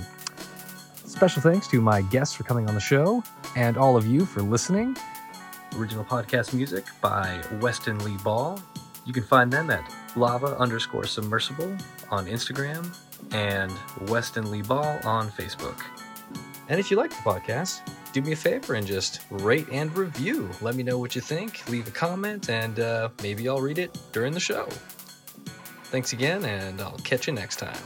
Special 1.07 1.41
thanks 1.41 1.67
to 1.69 1.81
my 1.81 2.03
guests 2.03 2.35
for 2.35 2.43
coming 2.43 2.69
on 2.69 2.75
the 2.75 2.81
show 2.81 3.23
and 3.55 3.77
all 3.77 3.97
of 3.97 4.05
you 4.05 4.27
for 4.27 4.43
listening. 4.43 4.95
Original 5.75 6.05
podcast 6.05 6.53
music 6.53 6.85
by 7.01 7.41
Weston 7.59 7.99
Lee 8.03 8.17
Ball. 8.23 8.59
You 9.05 9.13
can 9.13 9.23
find 9.23 9.51
them 9.51 9.69
at 9.69 9.83
lava 10.15 10.57
underscore 10.57 11.05
submersible 11.05 11.75
on 12.09 12.25
Instagram 12.25 12.95
and 13.31 13.71
Weston 14.09 14.49
Lee 14.51 14.61
Ball 14.61 14.99
on 15.03 15.29
Facebook. 15.29 15.81
And 16.69 16.79
if 16.79 16.91
you 16.91 16.97
like 16.97 17.11
the 17.11 17.17
podcast, 17.17 17.81
do 18.11 18.21
me 18.21 18.33
a 18.33 18.35
favor 18.35 18.73
and 18.73 18.85
just 18.85 19.21
rate 19.29 19.67
and 19.71 19.95
review. 19.95 20.49
Let 20.61 20.75
me 20.75 20.83
know 20.83 20.97
what 20.97 21.15
you 21.15 21.21
think. 21.21 21.67
Leave 21.69 21.87
a 21.87 21.91
comment, 21.91 22.49
and 22.49 22.79
uh, 22.79 23.09
maybe 23.21 23.47
I'll 23.47 23.61
read 23.61 23.77
it 23.77 23.97
during 24.11 24.33
the 24.33 24.39
show. 24.39 24.67
Thanks 25.85 26.13
again, 26.13 26.43
and 26.43 26.81
I'll 26.81 26.97
catch 26.99 27.27
you 27.27 27.33
next 27.33 27.57
time. 27.57 27.77